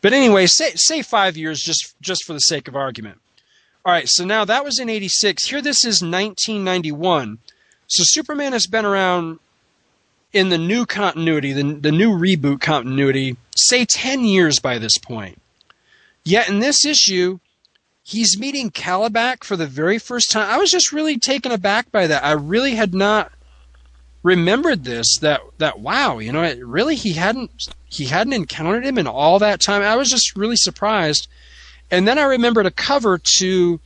But 0.02 0.14
anyway, 0.14 0.48
say 0.48 0.72
say 0.76 1.02
five 1.02 1.38
years 1.38 1.62
just 1.62 1.96
just 2.02 2.26
for 2.26 2.34
the 2.34 2.39
sake 2.39 2.68
of 2.68 2.76
argument. 2.76 3.20
All 3.86 3.94
right, 3.94 4.08
so 4.08 4.26
now 4.26 4.46
that 4.46 4.66
was 4.66 4.80
in 4.80 4.89
'86. 4.89 5.48
Here, 5.48 5.62
this 5.62 5.86
is 5.86 6.02
1991. 6.02 7.39
So 7.88 8.04
Superman 8.06 8.54
has 8.54 8.68
been 8.68 8.86
around 8.86 9.39
in 10.34 10.50
the 10.50 10.58
new 10.58 10.86
continuity, 10.86 11.54
the 11.54 11.74
the 11.74 11.92
new 11.92 12.12
reboot 12.12 12.62
continuity, 12.62 13.38
say 13.56 13.86
10 13.86 14.24
years 14.24 14.60
by 14.60 14.78
this 14.78 14.98
point. 14.98 15.42
Yet 16.24 16.50
in 16.50 16.60
this 16.60 16.86
issue, 16.86 17.39
he's 18.04 18.39
meeting 18.39 18.72
Kalibak 18.72 19.44
for 19.44 19.56
the 19.56 19.68
very 19.68 20.00
first 20.00 20.32
time. 20.32 20.50
I 20.50 20.58
was 20.58 20.72
just 20.72 20.92
really 20.92 21.18
taken 21.18 21.52
aback 21.52 21.92
by 21.92 22.08
that. 22.08 22.24
I 22.24 22.32
really 22.32 22.76
had 22.76 22.94
not 22.94 23.32
remembered 24.24 24.84
this 24.84 25.17
that 25.19 25.41
that 25.57 25.80
wow, 25.80 26.19
you 26.19 26.32
know, 26.32 26.43
it, 26.43 26.63
really 26.65 26.95
he 26.95 27.13
hadn't 27.13 27.69
he 27.88 28.05
hadn't 28.05 28.34
encountered 28.34 28.86
him 28.86 28.97
in 28.97 29.07
all 29.07 29.39
that 29.39 29.61
time. 29.61 29.82
I 29.82 29.95
was 29.95 30.09
just 30.09 30.36
really 30.36 30.55
surprised. 30.55 31.28
And 31.89 32.07
then 32.07 32.17
I 32.17 32.24
remembered 32.24 32.65
a 32.65 32.72
cover 32.72 33.19
to 33.38 33.80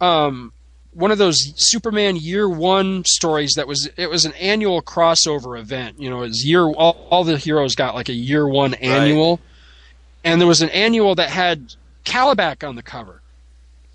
um, 0.00 0.52
one 0.92 1.10
of 1.10 1.18
those 1.18 1.52
Superman 1.56 2.16
Year 2.16 2.48
One 2.48 3.04
stories 3.04 3.54
that 3.54 3.66
was 3.66 3.88
it 3.96 4.10
was 4.10 4.24
an 4.24 4.32
annual 4.34 4.82
crossover 4.82 5.58
event. 5.58 6.00
You 6.00 6.10
know, 6.10 6.22
it's 6.22 6.44
year 6.44 6.62
all, 6.62 7.06
all 7.10 7.24
the 7.24 7.38
heroes 7.38 7.74
got 7.74 7.94
like 7.94 8.08
a 8.08 8.14
Year 8.14 8.46
One 8.46 8.74
annual, 8.74 9.40
and 10.22 10.40
there 10.40 10.48
was 10.48 10.62
an 10.62 10.70
annual 10.70 11.14
that 11.16 11.30
had 11.30 11.74
Kalibak 12.04 12.66
on 12.66 12.76
the 12.76 12.82
cover. 12.82 13.22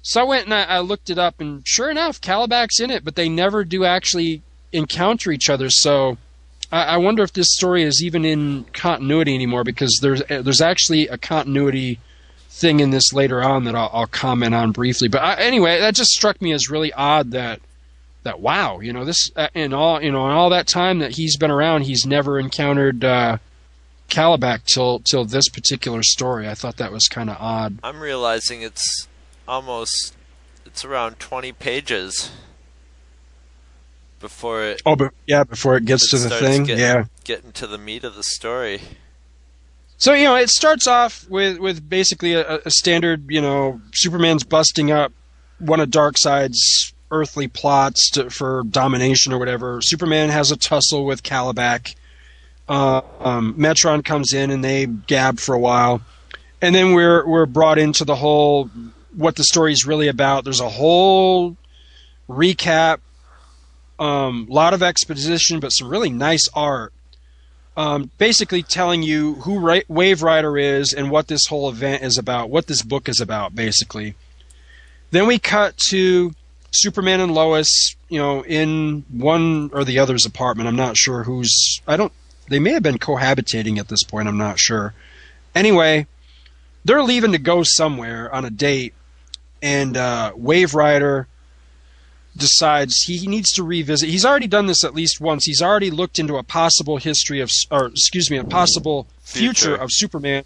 So 0.01 0.21
I 0.21 0.23
went 0.23 0.45
and 0.45 0.53
I, 0.53 0.63
I 0.63 0.79
looked 0.79 1.09
it 1.09 1.17
up, 1.17 1.39
and 1.39 1.67
sure 1.67 1.91
enough, 1.91 2.21
Kalibak's 2.21 2.79
in 2.79 2.89
it, 2.89 3.03
but 3.03 3.15
they 3.15 3.29
never 3.29 3.63
do 3.63 3.85
actually 3.85 4.41
encounter 4.77 5.31
each 5.31 5.49
other. 5.49 5.69
So 5.69 6.17
I, 6.71 6.83
I 6.83 6.97
wonder 6.97 7.23
if 7.23 7.33
this 7.33 7.53
story 7.53 7.83
is 7.83 8.03
even 8.03 8.25
in 8.25 8.65
continuity 8.73 9.33
anymore 9.33 9.63
because 9.63 9.99
there's 10.01 10.21
there's 10.29 10.61
actually 10.61 11.07
a 11.07 11.17
continuity 11.17 11.99
thing 12.49 12.79
in 12.79 12.89
this 12.89 13.13
later 13.13 13.43
on 13.43 13.65
that 13.65 13.75
I'll, 13.75 13.89
I'll 13.93 14.07
comment 14.07 14.55
on 14.55 14.71
briefly. 14.71 15.07
But 15.07 15.21
I, 15.21 15.35
anyway, 15.35 15.79
that 15.79 15.95
just 15.95 16.11
struck 16.11 16.41
me 16.41 16.53
as 16.53 16.69
really 16.69 16.91
odd 16.93 17.31
that 17.31 17.61
that 18.23 18.39
wow, 18.39 18.79
you 18.79 18.91
know, 18.91 19.05
this 19.05 19.31
uh, 19.35 19.47
in 19.53 19.73
all 19.73 20.01
you 20.01 20.11
know 20.11 20.25
in 20.25 20.33
all 20.33 20.49
that 20.49 20.67
time 20.67 20.99
that 20.99 21.11
he's 21.11 21.37
been 21.37 21.51
around, 21.51 21.83
he's 21.83 22.05
never 22.05 22.39
encountered 22.39 23.03
uh, 23.03 23.37
Kalibak 24.09 24.65
till 24.65 24.99
till 24.99 25.25
this 25.25 25.49
particular 25.49 26.03
story. 26.03 26.47
I 26.47 26.53
thought 26.53 26.77
that 26.77 26.91
was 26.91 27.07
kind 27.07 27.29
of 27.29 27.37
odd. 27.39 27.79
I'm 27.83 27.99
realizing 27.99 28.61
it's 28.61 29.07
almost 29.47 30.15
it's 30.65 30.83
around 30.83 31.19
20 31.19 31.53
pages 31.53 32.31
before 34.19 34.63
it. 34.63 34.81
Oh, 34.85 34.95
but 34.95 35.13
yeah, 35.25 35.43
before 35.43 35.77
it 35.77 35.85
gets 35.85 36.13
it 36.13 36.17
to 36.17 36.23
the 36.23 36.35
thing, 36.35 36.63
getting, 36.63 36.81
yeah. 36.81 37.05
getting 37.23 37.51
to 37.53 37.67
the 37.67 37.77
meat 37.77 38.03
of 38.03 38.15
the 38.15 38.23
story. 38.23 38.81
So 39.97 40.13
you 40.13 40.25
know, 40.25 40.35
it 40.35 40.49
starts 40.49 40.87
off 40.87 41.27
with 41.29 41.57
with 41.59 41.87
basically 41.87 42.33
a, 42.33 42.57
a 42.57 42.69
standard, 42.69 43.25
you 43.29 43.41
know, 43.41 43.81
Superman's 43.93 44.43
busting 44.43 44.91
up 44.91 45.11
one 45.59 45.79
of 45.79 45.89
Darkseid's 45.89 46.93
earthly 47.09 47.47
plots 47.47 48.11
to, 48.11 48.29
for 48.29 48.63
domination 48.69 49.33
or 49.33 49.39
whatever. 49.39 49.79
Superman 49.81 50.29
has 50.29 50.51
a 50.51 50.57
tussle 50.57 51.05
with 51.05 51.23
Kalibak. 51.23 51.95
Uh, 52.67 53.01
um, 53.19 53.55
Metron 53.55 54.03
comes 54.03 54.33
in 54.33 54.51
and 54.51 54.63
they 54.63 54.85
gab 54.85 55.39
for 55.39 55.55
a 55.55 55.59
while, 55.59 56.01
and 56.61 56.75
then 56.75 56.93
we're 56.93 57.25
we're 57.25 57.45
brought 57.45 57.79
into 57.79 58.05
the 58.05 58.15
whole 58.15 58.69
what 59.15 59.35
the 59.35 59.43
story's 59.43 59.85
really 59.85 60.09
about. 60.09 60.43
There's 60.43 60.59
a 60.59 60.69
whole 60.69 61.57
recap, 62.29 62.99
a 63.99 64.03
um, 64.03 64.47
lot 64.49 64.73
of 64.73 64.83
exposition, 64.83 65.59
but 65.59 65.69
some 65.69 65.89
really 65.89 66.09
nice 66.09 66.47
art 66.53 66.93
um, 67.77 68.09
basically 68.17 68.63
telling 68.63 69.03
you 69.03 69.35
who 69.35 69.59
Ra- 69.59 69.81
Wave 69.87 70.23
Rider 70.23 70.57
is 70.57 70.93
and 70.93 71.11
what 71.11 71.27
this 71.27 71.45
whole 71.45 71.69
event 71.69 72.03
is 72.03 72.17
about, 72.17 72.49
what 72.49 72.65
this 72.65 72.81
book 72.81 73.07
is 73.07 73.21
about, 73.21 73.55
basically. 73.55 74.15
Then 75.11 75.27
we 75.27 75.37
cut 75.37 75.77
to 75.89 76.33
Superman 76.71 77.21
and 77.21 77.33
Lois, 77.33 77.95
you 78.09 78.19
know, 78.19 78.43
in 78.43 79.05
one 79.11 79.69
or 79.73 79.85
the 79.85 79.99
other's 79.99 80.25
apartment. 80.25 80.67
I'm 80.67 80.75
not 80.75 80.97
sure 80.97 81.23
who's. 81.23 81.81
I 81.87 81.95
don't. 81.97 82.11
They 82.49 82.59
may 82.59 82.71
have 82.71 82.83
been 82.83 82.97
cohabitating 82.97 83.77
at 83.77 83.89
this 83.89 84.03
point. 84.03 84.27
I'm 84.27 84.37
not 84.37 84.57
sure. 84.57 84.93
Anyway, 85.53 86.07
they're 86.83 87.03
leaving 87.03 87.33
to 87.33 87.37
go 87.37 87.61
somewhere 87.61 88.33
on 88.33 88.43
a 88.43 88.49
date, 88.49 88.95
and 89.61 89.95
uh, 89.95 90.31
Wave 90.35 90.73
Rider 90.73 91.27
decides 92.37 93.01
he 93.03 93.27
needs 93.27 93.51
to 93.53 93.63
revisit. 93.63 94.09
He's 94.09 94.25
already 94.25 94.47
done 94.47 94.67
this 94.67 94.83
at 94.83 94.93
least 94.93 95.19
once. 95.19 95.45
He's 95.45 95.61
already 95.61 95.91
looked 95.91 96.19
into 96.19 96.37
a 96.37 96.43
possible 96.43 96.97
history 96.97 97.39
of, 97.39 97.51
or 97.71 97.87
excuse 97.87 98.29
me, 98.31 98.37
a 98.37 98.43
possible 98.43 99.07
future, 99.21 99.69
Future. 99.69 99.75
of 99.75 99.91
Superman. 99.91 100.43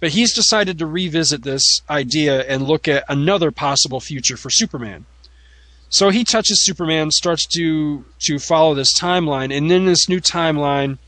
But 0.00 0.10
he's 0.10 0.34
decided 0.34 0.78
to 0.78 0.86
revisit 0.86 1.42
this 1.42 1.82
idea 1.90 2.40
and 2.46 2.62
look 2.66 2.88
at 2.88 3.04
another 3.08 3.50
possible 3.50 4.00
future 4.00 4.36
for 4.36 4.48
Superman. 4.50 5.04
So 5.90 6.10
he 6.10 6.24
touches 6.24 6.64
Superman, 6.64 7.10
starts 7.10 7.46
to 7.48 8.04
to 8.20 8.38
follow 8.38 8.74
this 8.74 8.98
timeline, 8.98 9.54
and 9.54 9.70
in 9.70 9.86
this 9.86 10.08
new 10.08 10.20
timeline, 10.20 10.98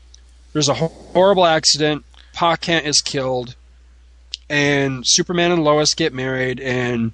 there's 0.51 0.69
a 0.69 0.73
horrible 0.73 1.45
accident. 1.45 2.03
Pa 2.33 2.55
Kent 2.57 2.85
is 2.85 2.99
killed, 3.01 3.55
and 4.49 5.03
Superman 5.07 5.51
and 5.51 5.63
Lois 5.63 5.93
get 5.93 6.13
married, 6.13 6.59
and 6.59 7.13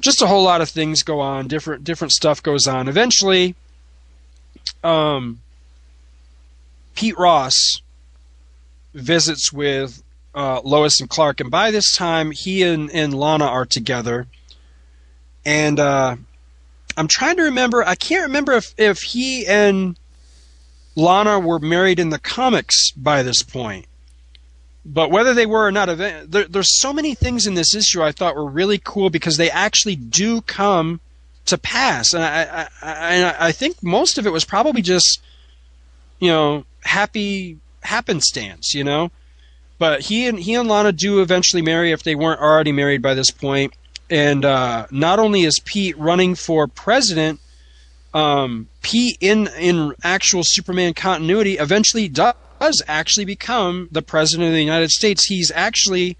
just 0.00 0.22
a 0.22 0.26
whole 0.26 0.42
lot 0.42 0.60
of 0.60 0.68
things 0.68 1.02
go 1.02 1.20
on. 1.20 1.48
Different 1.48 1.84
different 1.84 2.12
stuff 2.12 2.42
goes 2.42 2.66
on. 2.66 2.88
Eventually, 2.88 3.54
um, 4.82 5.40
Pete 6.94 7.18
Ross 7.18 7.80
visits 8.94 9.52
with 9.52 10.02
uh, 10.34 10.60
Lois 10.64 11.00
and 11.00 11.08
Clark, 11.08 11.40
and 11.40 11.50
by 11.50 11.70
this 11.70 11.94
time, 11.94 12.30
he 12.30 12.62
and, 12.62 12.90
and 12.90 13.14
Lana 13.14 13.46
are 13.46 13.66
together. 13.66 14.26
And 15.44 15.80
uh, 15.80 16.16
I'm 16.96 17.08
trying 17.08 17.36
to 17.36 17.44
remember. 17.44 17.82
I 17.82 17.94
can't 17.94 18.26
remember 18.26 18.52
if 18.52 18.74
if 18.76 18.98
he 19.02 19.46
and 19.46 19.98
Lana 20.96 21.38
were 21.38 21.58
married 21.58 21.98
in 21.98 22.10
the 22.10 22.18
comics 22.18 22.90
by 22.92 23.22
this 23.22 23.42
point. 23.42 23.86
But 24.84 25.10
whether 25.10 25.34
they 25.34 25.46
were 25.46 25.66
or 25.66 25.72
not, 25.72 25.86
there, 25.96 26.24
there's 26.26 26.78
so 26.80 26.92
many 26.92 27.14
things 27.14 27.46
in 27.46 27.54
this 27.54 27.74
issue 27.74 28.02
I 28.02 28.12
thought 28.12 28.34
were 28.34 28.48
really 28.48 28.78
cool 28.78 29.10
because 29.10 29.36
they 29.36 29.50
actually 29.50 29.96
do 29.96 30.40
come 30.40 31.00
to 31.46 31.58
pass, 31.58 32.14
and 32.14 32.22
I, 32.22 32.68
I, 32.82 32.92
I, 33.22 33.36
I 33.48 33.52
think 33.52 33.82
most 33.82 34.18
of 34.18 34.26
it 34.26 34.30
was 34.30 34.44
probably 34.44 34.82
just, 34.82 35.20
you 36.18 36.28
know, 36.28 36.64
happy 36.82 37.58
happenstance, 37.82 38.74
you 38.74 38.84
know. 38.84 39.10
But 39.78 40.02
he 40.02 40.26
and 40.26 40.38
he 40.38 40.54
and 40.54 40.68
Lana 40.68 40.92
do 40.92 41.20
eventually 41.22 41.62
marry 41.62 41.92
if 41.92 42.02
they 42.02 42.14
weren't 42.14 42.40
already 42.40 42.72
married 42.72 43.02
by 43.02 43.14
this 43.14 43.30
point. 43.30 43.74
And 44.10 44.44
uh, 44.44 44.86
not 44.90 45.18
only 45.18 45.42
is 45.42 45.60
Pete 45.64 45.96
running 45.96 46.34
for 46.34 46.66
president, 46.66 47.40
um, 48.12 48.68
Pete 48.82 49.16
in 49.20 49.48
in 49.58 49.94
actual 50.02 50.42
Superman 50.44 50.94
continuity 50.94 51.56
eventually 51.58 52.08
does 52.08 52.34
does 52.60 52.82
actually 52.86 53.24
become 53.24 53.88
the 53.90 54.02
president 54.02 54.48
of 54.48 54.54
the 54.54 54.62
United 54.62 54.90
States. 54.90 55.26
He's 55.26 55.50
actually 55.54 56.16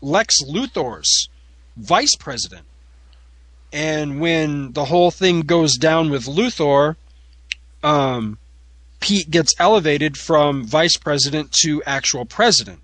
Lex 0.00 0.42
Luthor's 0.44 1.28
vice 1.76 2.14
president. 2.14 2.66
And 3.72 4.20
when 4.20 4.72
the 4.72 4.84
whole 4.84 5.10
thing 5.10 5.40
goes 5.40 5.76
down 5.76 6.10
with 6.10 6.26
Luthor, 6.26 6.96
um, 7.82 8.38
Pete 9.00 9.30
gets 9.30 9.54
elevated 9.58 10.18
from 10.18 10.64
vice 10.64 10.96
president 10.96 11.52
to 11.62 11.82
actual 11.84 12.26
president. 12.26 12.80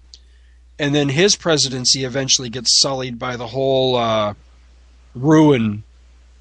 And 0.79 0.95
then 0.95 1.11
his 1.11 1.37
presidency 1.37 2.05
eventually 2.05 2.49
gets 2.49 2.81
sullied 2.81 3.19
by 3.19 3.37
the 3.37 3.49
whole 3.49 3.97
uh, 3.97 4.35
ruin 5.15 5.83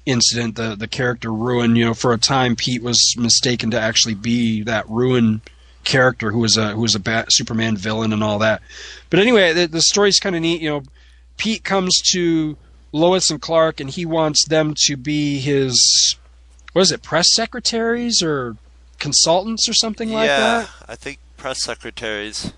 incident, 0.06 0.56
the, 0.56 0.74
the 0.76 0.88
character 0.88 1.30
ruin. 1.30 1.76
You 1.76 1.86
know, 1.86 1.94
for 1.94 2.12
a 2.14 2.18
time, 2.18 2.56
Pete 2.56 2.82
was 2.82 3.14
mistaken 3.18 3.70
to 3.72 3.80
actually 3.80 4.14
be 4.14 4.62
that 4.62 4.88
ruin 4.88 5.42
character 5.88 6.30
who 6.30 6.38
was 6.38 6.56
a 6.56 6.72
who 6.74 6.82
was 6.82 6.94
a 6.94 7.00
bat, 7.00 7.32
Superman 7.32 7.76
villain 7.76 8.12
and 8.12 8.22
all 8.22 8.38
that. 8.38 8.62
But 9.10 9.18
anyway, 9.20 9.52
the, 9.52 9.66
the 9.66 9.80
story's 9.80 10.20
kind 10.20 10.36
of 10.36 10.42
neat. 10.42 10.60
You 10.60 10.70
know, 10.70 10.82
Pete 11.38 11.64
comes 11.64 12.00
to 12.12 12.56
Lois 12.92 13.30
and 13.30 13.40
Clark, 13.40 13.80
and 13.80 13.90
he 13.90 14.04
wants 14.06 14.46
them 14.46 14.74
to 14.86 14.96
be 14.96 15.40
his 15.40 16.16
what 16.72 16.82
is 16.82 16.92
it, 16.92 17.02
press 17.02 17.32
secretaries 17.32 18.22
or 18.22 18.56
consultants 18.98 19.68
or 19.68 19.72
something 19.72 20.10
like 20.12 20.28
that. 20.28 20.62
yeah. 20.64 20.84
I 20.86 20.94
think 20.94 21.18
press 21.36 21.62
secretaries. 21.62 22.52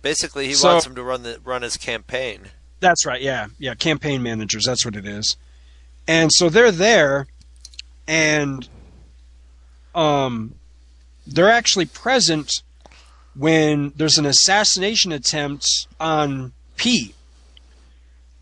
Basically, 0.00 0.46
he 0.46 0.54
So- 0.54 0.68
wants 0.68 0.84
them 0.84 0.94
to 0.94 1.02
run 1.02 1.22
the 1.24 1.40
run 1.44 1.62
his 1.62 1.76
campaign. 1.76 2.50
That's 2.80 3.04
right. 3.06 3.20
Yeah, 3.20 3.46
yeah. 3.58 3.74
Campaign 3.74 4.22
managers. 4.22 4.64
That's 4.66 4.84
what 4.84 4.96
it 4.96 5.06
is. 5.06 5.36
And 6.08 6.30
so 6.32 6.48
they're 6.48 6.72
there, 6.72 7.28
and 8.08 8.68
um, 9.94 10.54
they're 11.26 11.50
actually 11.50 11.86
present 11.86 12.62
when 13.34 13.92
there's 13.96 14.18
an 14.18 14.26
assassination 14.26 15.12
attempt 15.12 15.66
on 15.98 16.52
Pete, 16.76 17.14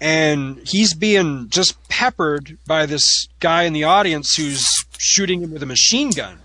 and 0.00 0.60
he's 0.66 0.94
being 0.94 1.48
just 1.48 1.76
peppered 1.88 2.56
by 2.66 2.86
this 2.86 3.28
guy 3.38 3.64
in 3.64 3.72
the 3.72 3.84
audience 3.84 4.34
who's 4.34 4.66
shooting 4.98 5.42
him 5.42 5.52
with 5.52 5.62
a 5.62 5.66
machine 5.66 6.10
gun. 6.10 6.38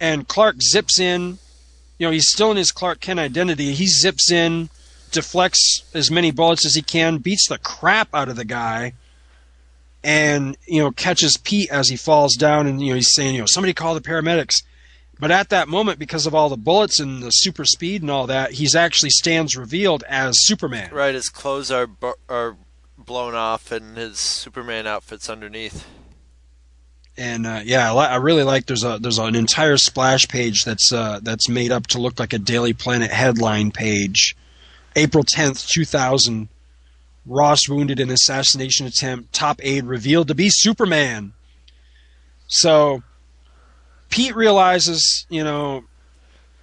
And 0.00 0.26
Clark 0.26 0.62
zips 0.62 0.98
in. 0.98 1.38
You 1.98 2.06
know, 2.06 2.10
he's 2.12 2.28
still 2.28 2.50
in 2.52 2.56
his 2.56 2.70
Clark 2.70 3.00
Kent 3.00 3.18
identity. 3.18 3.74
He 3.74 3.86
zips 3.86 4.30
in, 4.30 4.70
deflects 5.10 5.82
as 5.92 6.10
many 6.10 6.30
bullets 6.30 6.64
as 6.64 6.74
he 6.74 6.82
can, 6.82 7.18
beats 7.18 7.48
the 7.48 7.58
crap 7.58 8.08
out 8.14 8.28
of 8.28 8.36
the 8.36 8.44
guy, 8.44 8.92
and 10.04 10.56
you 10.66 10.80
know 10.80 10.92
catches 10.92 11.36
Pete 11.36 11.70
as 11.70 11.88
he 11.88 11.96
falls 11.96 12.36
down. 12.36 12.66
And 12.66 12.80
you 12.80 12.90
know 12.90 12.94
he's 12.94 13.14
saying, 13.14 13.34
you 13.34 13.40
know, 13.40 13.46
somebody 13.46 13.74
call 13.74 13.94
the 13.94 14.00
paramedics. 14.00 14.62
But 15.20 15.30
at 15.32 15.48
that 15.48 15.66
moment, 15.68 15.98
because 15.98 16.26
of 16.26 16.34
all 16.34 16.48
the 16.48 16.56
bullets 16.56 17.00
and 17.00 17.22
the 17.22 17.30
super 17.30 17.64
speed 17.64 18.02
and 18.02 18.10
all 18.10 18.28
that, 18.28 18.52
he's 18.52 18.76
actually 18.76 19.10
stands 19.10 19.56
revealed 19.56 20.04
as 20.08 20.34
Superman. 20.44 20.90
Right, 20.92 21.14
his 21.14 21.28
clothes 21.28 21.70
are 21.70 21.88
bu- 21.88 22.12
are 22.28 22.56
blown 22.96 23.34
off, 23.34 23.72
and 23.72 23.96
his 23.96 24.20
Superman 24.20 24.86
outfit's 24.86 25.28
underneath. 25.28 25.86
And 27.16 27.48
uh, 27.48 27.62
yeah, 27.64 27.90
I, 27.90 27.94
li- 27.94 28.12
I 28.12 28.16
really 28.16 28.44
like. 28.44 28.66
There's 28.66 28.84
a 28.84 28.98
there's 29.00 29.18
an 29.18 29.34
entire 29.34 29.76
splash 29.76 30.28
page 30.28 30.64
that's 30.64 30.92
uh, 30.92 31.18
that's 31.20 31.48
made 31.48 31.72
up 31.72 31.88
to 31.88 31.98
look 31.98 32.20
like 32.20 32.32
a 32.32 32.38
Daily 32.38 32.72
Planet 32.72 33.10
headline 33.10 33.72
page. 33.72 34.36
April 34.94 35.24
tenth, 35.24 35.66
two 35.66 35.84
thousand 35.84 36.48
Ross 37.26 37.68
wounded 37.68 37.98
in 37.98 38.08
assassination 38.10 38.86
attempt. 38.86 39.32
Top 39.32 39.58
aide 39.64 39.84
revealed 39.84 40.28
to 40.28 40.34
be 40.36 40.48
Superman. 40.48 41.32
So 42.46 43.02
Pete 44.08 44.34
realizes, 44.34 45.26
you 45.28 45.44
know, 45.44 45.84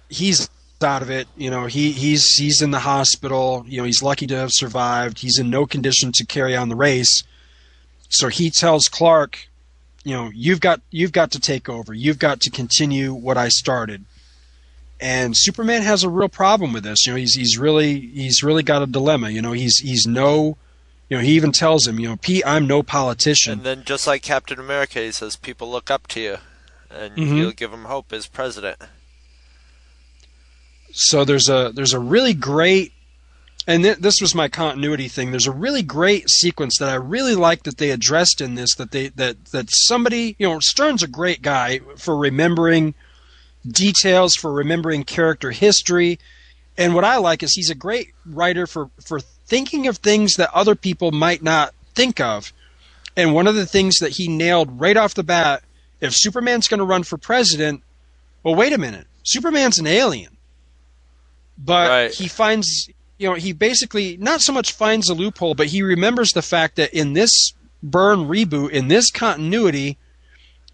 he's 0.08 0.48
out 0.82 1.02
of 1.02 1.10
it. 1.10 1.28
You 1.36 1.50
know, 1.50 1.66
he 1.66 1.92
he's 1.92 2.34
he's 2.36 2.60
in 2.62 2.70
the 2.70 2.80
hospital. 2.80 3.64
You 3.66 3.78
know, 3.78 3.84
he's 3.84 4.02
lucky 4.02 4.26
to 4.26 4.36
have 4.36 4.50
survived. 4.52 5.20
He's 5.20 5.38
in 5.38 5.50
no 5.50 5.66
condition 5.66 6.12
to 6.12 6.26
carry 6.26 6.56
on 6.56 6.68
the 6.68 6.76
race. 6.76 7.22
So 8.08 8.28
he 8.28 8.50
tells 8.50 8.88
Clark, 8.88 9.48
you 10.04 10.14
know, 10.14 10.30
you've 10.34 10.60
got 10.60 10.80
you've 10.90 11.12
got 11.12 11.30
to 11.32 11.40
take 11.40 11.68
over. 11.68 11.94
You've 11.94 12.18
got 12.18 12.40
to 12.42 12.50
continue 12.50 13.12
what 13.12 13.36
I 13.36 13.48
started. 13.48 14.04
And 14.98 15.36
Superman 15.36 15.82
has 15.82 16.04
a 16.04 16.08
real 16.08 16.28
problem 16.28 16.72
with 16.72 16.84
this. 16.84 17.06
You 17.06 17.12
know, 17.12 17.18
he's 17.18 17.34
he's 17.34 17.58
really 17.58 18.00
he's 18.00 18.42
really 18.42 18.62
got 18.62 18.82
a 18.82 18.86
dilemma. 18.86 19.30
You 19.30 19.42
know, 19.42 19.52
he's 19.52 19.78
he's 19.78 20.06
no 20.06 20.56
you 21.08 21.16
know, 21.16 21.22
he 21.22 21.32
even 21.32 21.52
tells 21.52 21.86
him, 21.86 22.00
you 22.00 22.08
know, 22.08 22.16
Pete, 22.16 22.42
I'm 22.44 22.66
no 22.66 22.82
politician. 22.82 23.52
And 23.52 23.62
then 23.62 23.84
just 23.84 24.08
like 24.08 24.22
Captain 24.22 24.58
America, 24.58 24.98
he 24.98 25.12
says 25.12 25.36
people 25.36 25.70
look 25.70 25.88
up 25.88 26.08
to 26.08 26.20
you 26.20 26.38
and 26.90 27.16
Mhm. 27.16 27.36
you'll 27.36 27.52
give 27.52 27.72
him 27.72 27.84
hope 27.84 28.12
as 28.12 28.26
president. 28.26 28.78
so 30.92 31.24
there's 31.24 31.48
a 31.48 31.72
there's 31.74 31.92
a 31.92 31.98
really 31.98 32.32
great 32.32 32.92
and 33.66 33.82
th- 33.82 33.98
this 33.98 34.20
was 34.20 34.34
my 34.34 34.48
continuity 34.48 35.08
thing 35.08 35.30
there's 35.30 35.46
a 35.46 35.52
really 35.52 35.82
great 35.82 36.28
sequence 36.30 36.78
that 36.78 36.88
i 36.88 36.94
really 36.94 37.34
like 37.34 37.64
that 37.64 37.76
they 37.76 37.90
addressed 37.90 38.40
in 38.40 38.54
this 38.54 38.74
that 38.76 38.92
they 38.92 39.08
that 39.08 39.44
that 39.46 39.66
somebody 39.70 40.36
you 40.38 40.48
know 40.48 40.58
stern's 40.58 41.02
a 41.02 41.08
great 41.08 41.42
guy 41.42 41.80
for 41.98 42.16
remembering 42.16 42.94
details 43.70 44.34
for 44.36 44.52
remembering 44.52 45.02
character 45.04 45.50
history 45.50 46.18
and 46.78 46.94
what 46.94 47.04
i 47.04 47.16
like 47.16 47.42
is 47.42 47.52
he's 47.54 47.70
a 47.70 47.74
great 47.74 48.14
writer 48.24 48.66
for 48.66 48.88
for 49.04 49.20
thinking 49.20 49.86
of 49.86 49.98
things 49.98 50.34
that 50.36 50.48
other 50.54 50.74
people 50.74 51.10
might 51.12 51.42
not 51.42 51.74
think 51.94 52.20
of 52.20 52.52
and 53.16 53.34
one 53.34 53.46
of 53.46 53.54
the 53.54 53.66
things 53.66 53.96
that 53.98 54.12
he 54.12 54.28
nailed 54.28 54.80
right 54.80 54.96
off 54.96 55.14
the 55.14 55.22
bat 55.22 55.62
if 56.06 56.14
superman's 56.14 56.68
going 56.68 56.78
to 56.78 56.84
run 56.84 57.02
for 57.02 57.16
president 57.18 57.82
well 58.42 58.54
wait 58.54 58.72
a 58.72 58.78
minute. 58.78 59.06
Superman's 59.24 59.78
an 59.78 59.88
alien. 59.88 60.36
But 61.58 62.12
he 62.12 62.28
finds 62.28 62.88
you 63.18 63.28
know 63.28 63.34
he 63.34 63.52
basically 63.52 64.16
not 64.18 64.40
so 64.40 64.52
much 64.52 64.72
finds 64.72 65.08
a 65.08 65.14
loophole 65.14 65.54
but 65.54 65.66
he 65.66 65.82
remembers 65.82 66.32
the 66.32 66.42
fact 66.42 66.76
that 66.76 66.92
in 66.94 67.14
this 67.14 67.52
Byrne 67.82 68.28
reboot 68.28 68.70
in 68.70 68.88
this 68.88 69.10
continuity 69.10 69.98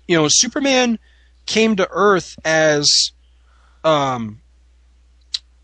you 0.09 0.17
know 0.17 0.27
superman 0.29 0.99
came 1.47 1.77
to 1.77 1.89
earth 1.91 2.37
as 2.45 3.13
um 3.85 4.41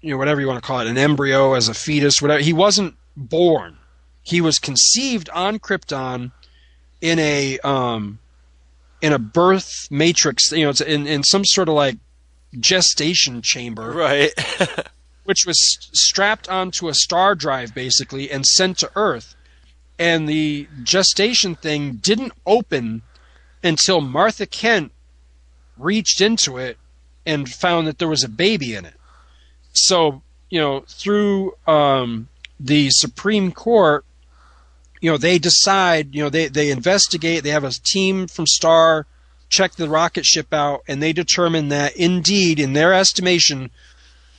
you 0.00 0.10
know 0.10 0.16
whatever 0.16 0.40
you 0.40 0.46
want 0.46 0.62
to 0.62 0.66
call 0.66 0.80
it 0.80 0.86
an 0.86 0.98
embryo 0.98 1.54
as 1.54 1.68
a 1.68 1.74
fetus 1.74 2.22
whatever. 2.22 2.40
He 2.40 2.52
wasn't 2.52 2.94
born. 3.16 3.76
He 4.22 4.40
was 4.40 4.58
conceived 4.58 5.28
on 5.30 5.58
krypton 5.58 6.32
in 7.00 7.18
a 7.18 7.58
um 7.60 8.18
in 9.01 9.12
a 9.12 9.18
birth 9.18 9.88
matrix 9.90 10.51
you 10.53 10.64
know 10.64 10.70
it's 10.70 10.80
in 10.80 11.07
in 11.07 11.22
some 11.22 11.44
sort 11.44 11.68
of 11.68 11.74
like 11.74 11.96
gestation 12.59 13.42
chamber 13.42 13.90
right 13.90 14.32
which 15.28 15.44
was 15.44 15.61
strapped 15.92 16.49
onto 16.49 16.88
a 16.88 16.94
star 16.94 17.34
drive 17.34 17.74
basically 17.74 18.30
and 18.30 18.46
sent 18.46 18.78
to 18.78 18.90
Earth. 18.96 19.36
And 19.99 20.26
the 20.26 20.66
gestation 20.82 21.55
thing 21.55 21.96
didn't 21.96 22.32
open 22.46 23.03
until 23.62 24.01
Martha 24.01 24.46
Kent 24.46 24.90
reached 25.76 26.22
into 26.22 26.57
it 26.57 26.78
and 27.26 27.46
found 27.46 27.86
that 27.86 27.99
there 27.99 28.09
was 28.09 28.24
a 28.24 28.28
baby 28.28 28.74
in 28.74 28.86
it. 28.86 28.94
So, 29.74 30.22
you 30.49 30.61
know, 30.61 30.84
through 30.88 31.53
um, 31.66 32.28
the 32.59 32.88
Supreme 32.88 33.53
Court, 33.53 34.07
you 35.01 35.11
know, 35.11 35.16
they 35.16 35.38
decide, 35.38 36.14
you 36.14 36.22
know, 36.22 36.30
they, 36.30 36.49
they 36.49 36.70
investigate, 36.70 37.42
they 37.42 37.51
have 37.51 37.64
a 37.64 37.70
team 37.70 38.26
from 38.26 38.46
Star 38.46 39.07
check 39.49 39.72
the 39.72 39.88
rocket 39.88 40.26
ship 40.26 40.53
out, 40.53 40.82
and 40.86 41.03
they 41.03 41.12
determine 41.12 41.68
that 41.70 41.96
indeed, 41.96 42.61
in 42.61 42.74
their 42.74 42.92
estimation, 42.92 43.70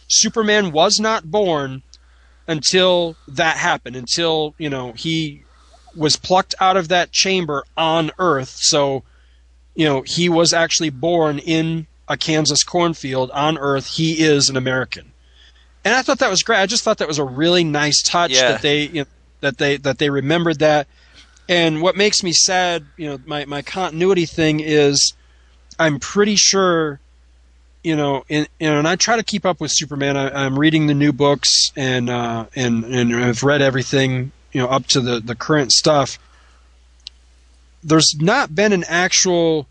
Superman 0.07 0.71
was 0.71 0.99
not 0.99 1.31
born 1.31 1.81
until 2.47 3.15
that 3.27 3.57
happened, 3.57 3.95
until, 3.95 4.53
you 4.57 4.69
know, 4.69 4.91
he 4.93 5.43
was 5.95 6.15
plucked 6.15 6.55
out 6.59 6.77
of 6.77 6.87
that 6.87 7.11
chamber 7.11 7.63
on 7.75 8.11
Earth. 8.19 8.55
So, 8.57 9.03
you 9.75 9.85
know, 9.85 10.03
he 10.03 10.29
was 10.29 10.53
actually 10.53 10.89
born 10.89 11.39
in 11.39 11.87
a 12.07 12.17
Kansas 12.17 12.63
cornfield 12.63 13.31
on 13.31 13.57
Earth. 13.57 13.87
He 13.87 14.23
is 14.23 14.49
an 14.49 14.57
American. 14.57 15.11
And 15.85 15.95
I 15.95 16.01
thought 16.01 16.19
that 16.19 16.29
was 16.29 16.43
great. 16.43 16.59
I 16.59 16.65
just 16.65 16.83
thought 16.83 16.97
that 16.97 17.07
was 17.07 17.19
a 17.19 17.23
really 17.23 17.63
nice 17.63 18.01
touch 18.01 18.31
Yeah. 18.31 18.51
that 18.51 18.61
they 18.61 18.83
you 18.87 19.01
know, 19.01 19.05
that 19.41 19.57
they 19.57 19.77
that 19.77 19.97
they 19.97 20.09
remembered 20.09 20.59
that. 20.59 20.87
And 21.47 21.81
what 21.81 21.97
makes 21.97 22.21
me 22.23 22.31
sad, 22.31 22.85
you 22.95 23.09
know, 23.09 23.19
my, 23.25 23.45
my 23.45 23.63
continuity 23.63 24.25
thing 24.25 24.59
is 24.59 25.13
I'm 25.79 25.99
pretty 25.99 26.35
sure 26.35 26.99
you 27.83 27.95
know, 27.95 28.23
you 28.29 28.45
and 28.59 28.87
I 28.87 28.95
try 28.95 29.15
to 29.15 29.23
keep 29.23 29.45
up 29.45 29.61
with 29.61 29.71
Superman. 29.71 30.17
I, 30.17 30.45
I'm 30.45 30.59
reading 30.59 30.87
the 30.87 30.93
new 30.93 31.13
books 31.13 31.71
and 31.75 32.09
uh, 32.09 32.45
and 32.55 32.83
and 32.83 33.15
I've 33.15 33.43
read 33.43 33.61
everything, 33.61 34.31
you 34.51 34.61
know, 34.61 34.67
up 34.67 34.87
to 34.87 35.01
the 35.01 35.19
the 35.19 35.35
current 35.35 35.71
stuff. 35.71 36.19
There's 37.83 38.15
not 38.19 38.53
been 38.53 38.73
an 38.73 38.83
actual 38.87 39.67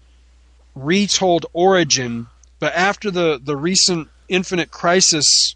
retold 0.74 1.46
origin, 1.52 2.28
but 2.58 2.74
after 2.74 3.10
the 3.10 3.38
the 3.42 3.56
recent 3.56 4.08
Infinite 4.28 4.70
Crisis 4.70 5.54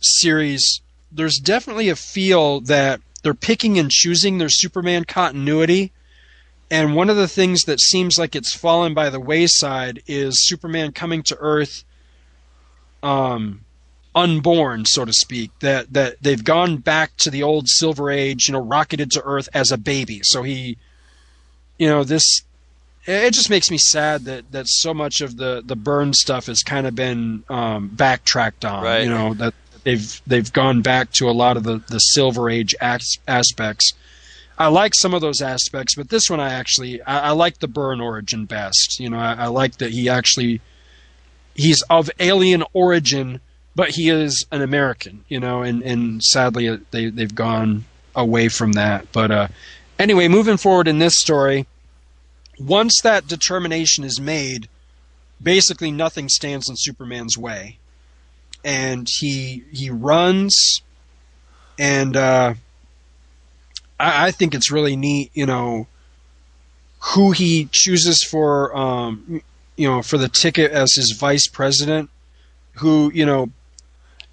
series, 0.00 0.80
there's 1.10 1.38
definitely 1.38 1.88
a 1.88 1.96
feel 1.96 2.60
that 2.60 3.00
they're 3.22 3.34
picking 3.34 3.78
and 3.78 3.90
choosing 3.90 4.38
their 4.38 4.48
Superman 4.48 5.04
continuity. 5.04 5.92
And 6.70 6.94
one 6.94 7.10
of 7.10 7.16
the 7.16 7.28
things 7.28 7.64
that 7.64 7.80
seems 7.80 8.18
like 8.18 8.36
it's 8.36 8.54
fallen 8.54 8.94
by 8.94 9.10
the 9.10 9.20
wayside 9.20 10.02
is 10.06 10.46
Superman 10.46 10.92
coming 10.92 11.22
to 11.24 11.36
Earth 11.40 11.84
um, 13.02 13.62
unborn, 14.14 14.84
so 14.84 15.04
to 15.04 15.12
speak. 15.12 15.50
That 15.60 15.92
that 15.92 16.22
they've 16.22 16.42
gone 16.42 16.76
back 16.76 17.16
to 17.18 17.30
the 17.30 17.42
old 17.42 17.68
Silver 17.68 18.10
Age, 18.10 18.48
you 18.48 18.52
know, 18.52 18.60
rocketed 18.60 19.10
to 19.12 19.22
Earth 19.24 19.48
as 19.52 19.72
a 19.72 19.78
baby. 19.78 20.20
So 20.22 20.42
he, 20.42 20.78
you 21.78 21.88
know, 21.88 22.04
this 22.04 22.42
it 23.06 23.32
just 23.32 23.50
makes 23.50 23.70
me 23.70 23.78
sad 23.78 24.24
that 24.24 24.52
that 24.52 24.68
so 24.68 24.92
much 24.92 25.20
of 25.20 25.36
the 25.36 25.62
the 25.64 25.76
Byrne 25.76 26.12
stuff 26.12 26.46
has 26.46 26.62
kind 26.62 26.86
of 26.86 26.94
been 26.94 27.44
um, 27.48 27.88
backtracked 27.88 28.64
on. 28.64 28.84
Right. 28.84 29.04
You 29.04 29.10
know 29.10 29.34
that 29.34 29.54
they've 29.84 30.20
they've 30.26 30.52
gone 30.52 30.82
back 30.82 31.12
to 31.12 31.28
a 31.28 31.32
lot 31.32 31.56
of 31.56 31.64
the 31.64 31.78
the 31.88 31.98
Silver 31.98 32.48
Age 32.50 32.74
as- 32.80 33.18
aspects. 33.26 33.92
I 34.58 34.68
like 34.68 34.94
some 34.94 35.14
of 35.14 35.22
those 35.22 35.40
aspects, 35.40 35.94
but 35.94 36.10
this 36.10 36.28
one 36.28 36.40
I 36.40 36.52
actually 36.52 37.02
I, 37.02 37.28
I 37.28 37.30
like 37.30 37.58
the 37.58 37.68
Byrne 37.68 38.00
origin 38.00 38.44
best. 38.44 38.98
You 39.00 39.10
know, 39.10 39.18
I, 39.18 39.34
I 39.34 39.46
like 39.46 39.78
that 39.78 39.90
he 39.90 40.08
actually 40.08 40.60
he's 41.54 41.82
of 41.82 42.10
alien 42.20 42.64
origin, 42.72 43.40
but 43.74 43.90
he 43.90 44.10
is 44.10 44.44
an 44.50 44.62
American. 44.62 45.24
You 45.28 45.40
know, 45.40 45.62
and 45.62 45.82
and 45.82 46.22
sadly 46.22 46.68
uh, 46.68 46.78
they 46.90 47.06
they've 47.10 47.34
gone 47.34 47.84
away 48.14 48.48
from 48.48 48.72
that. 48.72 49.10
But 49.12 49.30
uh, 49.30 49.48
anyway, 49.98 50.28
moving 50.28 50.56
forward 50.56 50.88
in 50.88 50.98
this 50.98 51.18
story, 51.18 51.66
once 52.58 53.00
that 53.02 53.26
determination 53.26 54.04
is 54.04 54.20
made, 54.20 54.68
basically 55.42 55.90
nothing 55.90 56.28
stands 56.28 56.68
in 56.68 56.76
Superman's 56.76 57.38
way, 57.38 57.78
and 58.64 59.08
he 59.18 59.64
he 59.72 59.90
runs, 59.90 60.82
and 61.78 62.16
uh, 62.16 62.54
I, 63.98 64.26
I 64.28 64.30
think 64.30 64.54
it's 64.54 64.70
really 64.70 64.96
neat. 64.96 65.30
You 65.34 65.46
know 65.46 65.86
who 67.14 67.30
he 67.32 67.68
chooses 67.72 68.22
for 68.22 68.76
um, 68.76 69.42
you 69.76 69.88
know 69.88 70.02
for 70.02 70.18
the 70.18 70.28
ticket 70.28 70.70
as 70.72 70.94
his 70.94 71.16
vice 71.18 71.46
president, 71.48 72.10
who 72.74 73.10
you 73.14 73.24
know 73.26 73.50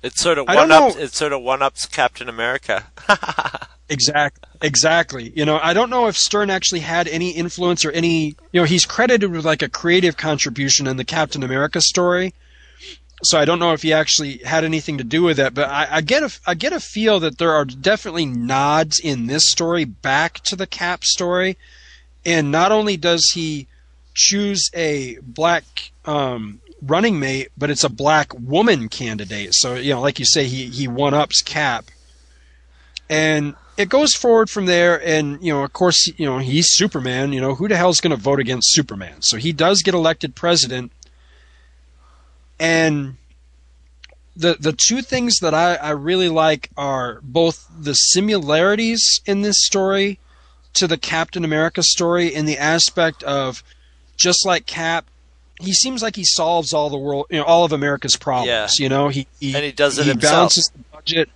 It's 0.03 0.21
sort 0.21 0.37
of 0.37 0.45
I 0.49 0.55
don't 0.55 0.69
one 0.69 0.83
ups. 0.83 0.95
know- 0.95 1.01
It 1.01 1.13
sort 1.13 1.33
of 1.33 1.41
one 1.41 1.61
ups 1.61 1.85
Captain 1.85 2.29
America. 2.29 2.85
Exact, 3.89 4.45
exactly. 4.61 5.31
You 5.33 5.45
know, 5.45 5.59
I 5.63 5.73
don't 5.73 5.89
know 5.89 6.07
if 6.07 6.17
Stern 6.17 6.49
actually 6.49 6.81
had 6.81 7.07
any 7.07 7.29
influence 7.29 7.85
or 7.85 7.91
any. 7.91 8.35
You 8.51 8.59
know, 8.59 8.65
he's 8.65 8.85
credited 8.85 9.31
with 9.31 9.45
like 9.45 9.61
a 9.61 9.69
creative 9.69 10.17
contribution 10.17 10.87
in 10.87 10.97
the 10.97 11.05
Captain 11.05 11.41
America 11.41 11.79
story. 11.79 12.33
So 13.23 13.39
I 13.39 13.45
don't 13.45 13.59
know 13.59 13.73
if 13.73 13.81
he 13.81 13.93
actually 13.93 14.37
had 14.37 14.63
anything 14.63 14.99
to 14.99 15.03
do 15.03 15.23
with 15.23 15.37
that, 15.37 15.53
but 15.53 15.69
I, 15.69 15.87
I 15.89 16.01
get 16.01 16.23
a 16.23 16.39
I 16.45 16.53
get 16.53 16.71
a 16.71 16.79
feel 16.79 17.19
that 17.21 17.39
there 17.39 17.51
are 17.51 17.65
definitely 17.65 18.27
nods 18.27 18.99
in 18.99 19.25
this 19.25 19.49
story 19.49 19.85
back 19.85 20.43
to 20.45 20.55
the 20.55 20.67
Cap 20.67 21.03
story, 21.03 21.57
and 22.25 22.51
not 22.51 22.71
only 22.71 22.95
does 22.95 23.31
he 23.33 23.67
choose 24.13 24.69
a 24.75 25.17
black 25.21 25.63
um, 26.05 26.61
running 26.81 27.19
mate, 27.19 27.49
but 27.57 27.69
it's 27.69 27.83
a 27.83 27.89
black 27.89 28.33
woman 28.33 28.87
candidate. 28.89 29.53
So 29.53 29.75
you 29.75 29.93
know, 29.93 30.01
like 30.01 30.19
you 30.19 30.25
say, 30.25 30.45
he 30.45 30.67
he 30.67 30.87
one 30.87 31.13
ups 31.13 31.41
Cap. 31.41 31.85
And 33.09 33.55
it 33.77 33.89
goes 33.89 34.13
forward 34.13 34.49
from 34.49 34.65
there. 34.65 35.01
And 35.03 35.41
you 35.43 35.53
know 35.53 35.63
of 35.63 35.73
course 35.73 36.07
you 36.17 36.25
know 36.25 36.37
he's 36.37 36.69
superman. 36.69 37.33
You 37.33 37.41
know 37.41 37.55
who 37.55 37.67
the 37.67 37.77
hell's 37.77 38.01
going 38.01 38.15
to 38.15 38.21
vote 38.21 38.39
against 38.39 38.73
superman? 38.73 39.21
So 39.21 39.37
he 39.37 39.53
does 39.53 39.81
get 39.81 39.93
elected 39.93 40.35
president 40.35 40.91
and 42.59 43.15
the 44.35 44.55
the 44.59 44.73
two 44.73 45.01
things 45.01 45.37
that 45.39 45.53
I, 45.53 45.75
I 45.75 45.89
really 45.91 46.29
like 46.29 46.69
are 46.77 47.19
both 47.23 47.67
the 47.79 47.93
similarities 47.93 49.21
in 49.25 49.41
this 49.41 49.65
story 49.65 50.19
to 50.75 50.87
the 50.87 50.97
Captain 50.97 51.43
America 51.43 51.81
story 51.81 52.27
in 52.33 52.45
the 52.45 52.57
aspect 52.57 53.23
of 53.23 53.63
just 54.15 54.45
like 54.45 54.65
Cap, 54.67 55.05
he 55.59 55.73
seems 55.73 56.03
like 56.03 56.15
he 56.15 56.23
solves 56.23 56.71
all 56.73 56.89
the 56.89 56.97
world, 56.97 57.25
you 57.31 57.37
know, 57.39 57.43
all 57.45 57.63
of 57.65 57.71
America's 57.71 58.15
problems. 58.15 58.79
Yeah. 58.79 58.83
You 58.83 58.89
know, 58.89 59.07
he, 59.09 59.27
he 59.39 59.55
And 59.55 59.63
he 59.63 59.71
does 59.71 59.97
it 59.97 60.03
he 60.03 60.11
himself. 60.11 60.31
balances 60.33 60.71
the 60.75 60.83
budget. 60.95 61.29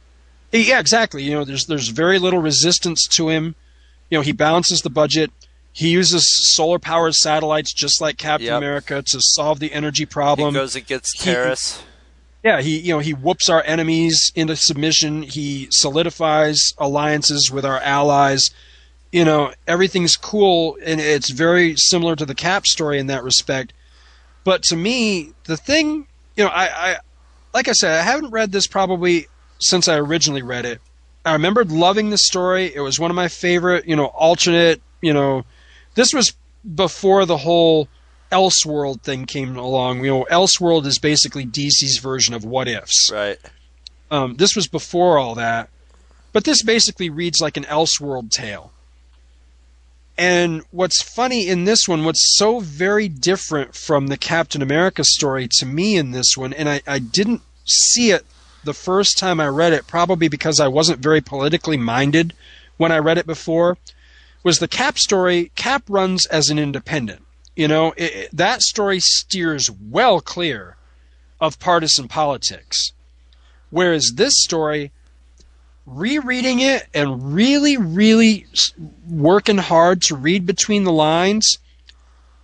He- 0.51 0.69
yeah, 0.69 0.79
exactly. 0.79 1.23
You 1.23 1.31
know, 1.33 1.45
there's 1.45 1.65
there's 1.65 1.87
very 1.89 2.19
little 2.19 2.39
resistance 2.39 3.07
to 3.15 3.29
him. 3.29 3.55
You 4.11 4.17
know, 4.19 4.21
he 4.21 4.31
balances 4.31 4.81
the 4.81 4.89
budget. 4.91 5.31
He 5.73 5.89
uses 5.89 6.53
solar 6.53 6.79
powered 6.79 7.15
satellites 7.15 7.73
just 7.73 8.01
like 8.01 8.17
Captain 8.17 8.47
Yep. 8.47 8.57
America 8.57 9.01
to 9.01 9.19
solve 9.21 9.59
the 9.59 9.71
energy 9.71 10.05
problem. 10.05 10.53
He 10.53 10.59
goes 10.59 10.75
against 10.75 11.17
He- 11.19 11.25
terrorists. 11.31 11.81
Yeah, 12.43 12.59
he 12.61 12.79
you 12.79 12.93
know 12.93 12.99
he 12.99 13.13
whoops 13.13 13.49
our 13.49 13.63
enemies 13.65 14.31
into 14.35 14.55
submission. 14.55 15.21
He 15.21 15.67
solidifies 15.69 16.73
alliances 16.79 17.51
with 17.51 17.63
our 17.65 17.79
allies. 17.79 18.49
You 19.11 19.25
know 19.25 19.53
everything's 19.67 20.15
cool, 20.15 20.77
and 20.83 20.99
it's 20.99 21.29
very 21.29 21.75
similar 21.77 22.15
to 22.15 22.25
the 22.25 22.33
Cap 22.35 22.65
story 22.65 22.97
in 22.97 23.07
that 23.07 23.23
respect. 23.23 23.73
But 24.43 24.63
to 24.63 24.75
me, 24.75 25.33
the 25.43 25.55
thing 25.57 26.07
you 26.35 26.43
know, 26.45 26.49
I, 26.49 26.91
I 26.93 26.97
like 27.53 27.67
I 27.67 27.73
said, 27.73 27.99
I 27.99 28.01
haven't 28.01 28.31
read 28.31 28.51
this 28.51 28.65
probably 28.65 29.27
since 29.59 29.87
I 29.87 29.97
originally 29.97 30.41
read 30.41 30.65
it. 30.65 30.81
I 31.23 31.33
remembered 31.33 31.71
loving 31.71 32.09
the 32.09 32.17
story. 32.17 32.73
It 32.73 32.79
was 32.79 32.99
one 32.99 33.11
of 33.11 33.15
my 33.15 33.27
favorite, 33.27 33.87
you 33.87 33.95
know, 33.95 34.05
alternate. 34.05 34.81
You 35.01 35.13
know, 35.13 35.45
this 35.95 36.13
was 36.13 36.33
before 36.75 37.25
the 37.25 37.37
whole 37.37 37.87
Elseworld 38.31 39.01
thing 39.01 39.25
came 39.25 39.57
along. 39.57 40.03
You 40.03 40.11
know, 40.11 40.27
Elseworld 40.31 40.85
is 40.85 40.99
basically 40.99 41.45
DC's 41.45 41.99
version 42.01 42.33
of 42.33 42.45
What 42.45 42.67
Ifs. 42.67 43.11
Right. 43.11 43.37
Um, 44.09 44.35
this 44.35 44.55
was 44.55 44.67
before 44.67 45.17
all 45.17 45.35
that, 45.35 45.69
but 46.33 46.43
this 46.43 46.63
basically 46.63 47.09
reads 47.09 47.41
like 47.41 47.57
an 47.57 47.63
Elseworld 47.63 48.31
tale. 48.31 48.71
And 50.17 50.63
what's 50.71 51.01
funny 51.01 51.47
in 51.47 51.63
this 51.63 51.87
one, 51.87 52.03
what's 52.03 52.37
so 52.37 52.59
very 52.59 53.07
different 53.07 53.73
from 53.73 54.07
the 54.07 54.17
Captain 54.17 54.61
America 54.61 55.03
story 55.03 55.47
to 55.59 55.65
me 55.65 55.95
in 55.95 56.11
this 56.11 56.35
one, 56.35 56.53
and 56.53 56.69
I, 56.69 56.81
I 56.85 56.99
didn't 56.99 57.41
see 57.65 58.11
it 58.11 58.25
the 58.63 58.73
first 58.73 59.17
time 59.17 59.39
I 59.39 59.47
read 59.47 59.73
it, 59.73 59.87
probably 59.87 60.27
because 60.27 60.59
I 60.59 60.67
wasn't 60.67 60.99
very 60.99 61.21
politically 61.21 61.77
minded 61.77 62.33
when 62.77 62.91
I 62.91 62.99
read 62.99 63.17
it 63.17 63.25
before, 63.25 63.77
was 64.43 64.59
the 64.59 64.67
Cap 64.67 64.97
story. 64.97 65.51
Cap 65.55 65.83
runs 65.89 66.25
as 66.27 66.49
an 66.49 66.57
independent. 66.59 67.23
You 67.55 67.67
know, 67.67 67.93
it, 67.97 68.15
it- 68.15 68.29
that 68.35 68.61
story 68.61 68.99
steers 68.99 69.69
well 69.69 70.21
clear 70.21 70.75
of 71.39 71.59
partisan 71.59 72.07
politics. 72.07 72.91
Whereas 73.69 74.13
this 74.15 74.33
story, 74.41 74.91
rereading 75.85 76.59
it 76.59 76.87
and 76.93 77.33
really, 77.33 77.77
really 77.77 78.45
working 79.09 79.57
hard 79.57 80.01
to 80.03 80.15
read 80.15 80.45
between 80.45 80.83
the 80.83 80.91
lines, 80.91 81.57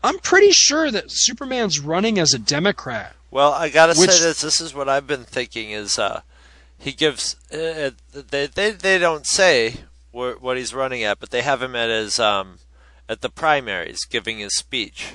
I'm 0.03 0.19
pretty 0.19 0.51
sure 0.51 0.89
that 0.91 1.05
Superman's 1.11 1.79
running 1.79 2.17
as 2.17 2.33
a 2.33 2.39
Democrat. 2.39 3.15
Well, 3.29 3.51
I 3.53 3.69
gotta 3.69 3.97
Which- 3.99 4.09
say 4.11 4.23
this. 4.23 4.41
This 4.41 4.61
is 4.61 4.73
what 4.73 4.87
I've 4.89 5.05
been 5.07 5.23
thinking. 5.25 5.71
Is 5.71 5.99
uh, 5.99 6.21
he 6.79 6.91
gives 6.93 7.35
uh, 7.51 7.91
they 8.13 8.47
they 8.47 8.71
they 8.71 8.97
don't 8.97 9.25
say 9.27 9.75
wh- 10.17 10.41
what 10.41 10.57
he's 10.57 10.73
running 10.73 11.03
at, 11.03 11.19
but 11.19 11.29
they 11.29 11.41
have 11.43 11.61
him 11.61 11.75
at 11.75 11.89
his 11.89 12.19
um 12.19 12.57
at 13.07 13.21
the 13.21 13.29
primaries 13.29 14.03
giving 14.05 14.39
his 14.39 14.55
speech, 14.57 15.13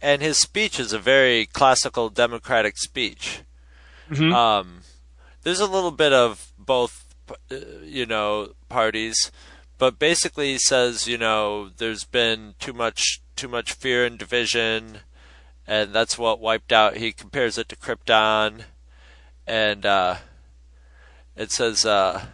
and 0.00 0.22
his 0.22 0.38
speech 0.38 0.78
is 0.80 0.92
a 0.92 0.98
very 0.98 1.46
classical 1.46 2.08
Democratic 2.08 2.78
speech. 2.78 3.40
Um, 4.32 4.82
there's 5.42 5.60
a 5.60 5.66
little 5.66 5.90
bit 5.90 6.12
of 6.12 6.52
both, 6.58 7.14
uh, 7.50 7.56
you 7.82 8.06
know, 8.06 8.52
parties, 8.68 9.30
but 9.78 9.98
basically 9.98 10.52
he 10.52 10.58
says, 10.58 11.06
you 11.08 11.18
know, 11.18 11.70
there's 11.76 12.04
been 12.04 12.54
too 12.58 12.72
much 12.72 13.20
too 13.36 13.48
much 13.48 13.72
fear 13.72 14.04
and 14.06 14.18
division, 14.18 14.98
and 15.66 15.92
that's 15.92 16.16
what 16.18 16.40
wiped 16.40 16.72
out. 16.72 16.96
He 16.98 17.12
compares 17.12 17.58
it 17.58 17.68
to 17.70 17.76
Krypton, 17.76 18.64
and 19.46 19.84
uh, 19.84 20.16
it 21.36 21.50
says, 21.50 21.84
uh, 21.84 22.26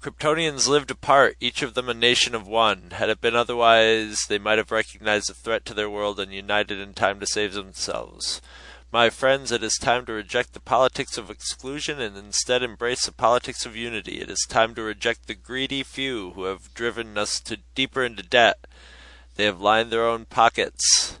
Kryptonians 0.00 0.68
lived 0.68 0.92
apart, 0.92 1.36
each 1.40 1.60
of 1.60 1.74
them 1.74 1.88
a 1.88 1.94
nation 1.94 2.32
of 2.32 2.46
one. 2.46 2.90
Had 2.92 3.10
it 3.10 3.20
been 3.20 3.34
otherwise, 3.34 4.26
they 4.28 4.38
might 4.38 4.58
have 4.58 4.70
recognized 4.70 5.28
a 5.28 5.34
threat 5.34 5.64
to 5.64 5.74
their 5.74 5.90
world 5.90 6.20
and 6.20 6.32
united 6.32 6.78
in 6.78 6.94
time 6.94 7.18
to 7.18 7.26
save 7.26 7.52
themselves. 7.52 8.40
My 8.92 9.10
friends, 9.10 9.50
it 9.50 9.64
is 9.64 9.76
time 9.76 10.06
to 10.06 10.12
reject 10.12 10.52
the 10.54 10.60
politics 10.60 11.18
of 11.18 11.30
exclusion 11.30 12.00
and 12.00 12.16
instead 12.16 12.62
embrace 12.62 13.06
the 13.06 13.12
politics 13.12 13.66
of 13.66 13.74
unity. 13.74 14.20
It 14.20 14.30
is 14.30 14.46
time 14.48 14.74
to 14.76 14.82
reject 14.82 15.26
the 15.26 15.34
greedy 15.34 15.82
few 15.82 16.30
who 16.30 16.44
have 16.44 16.72
driven 16.74 17.18
us 17.18 17.40
to 17.40 17.58
deeper 17.74 18.04
into 18.04 18.22
debt. 18.22 18.66
They 19.34 19.46
have 19.46 19.60
lined 19.60 19.90
their 19.90 20.06
own 20.06 20.26
pockets, 20.26 21.18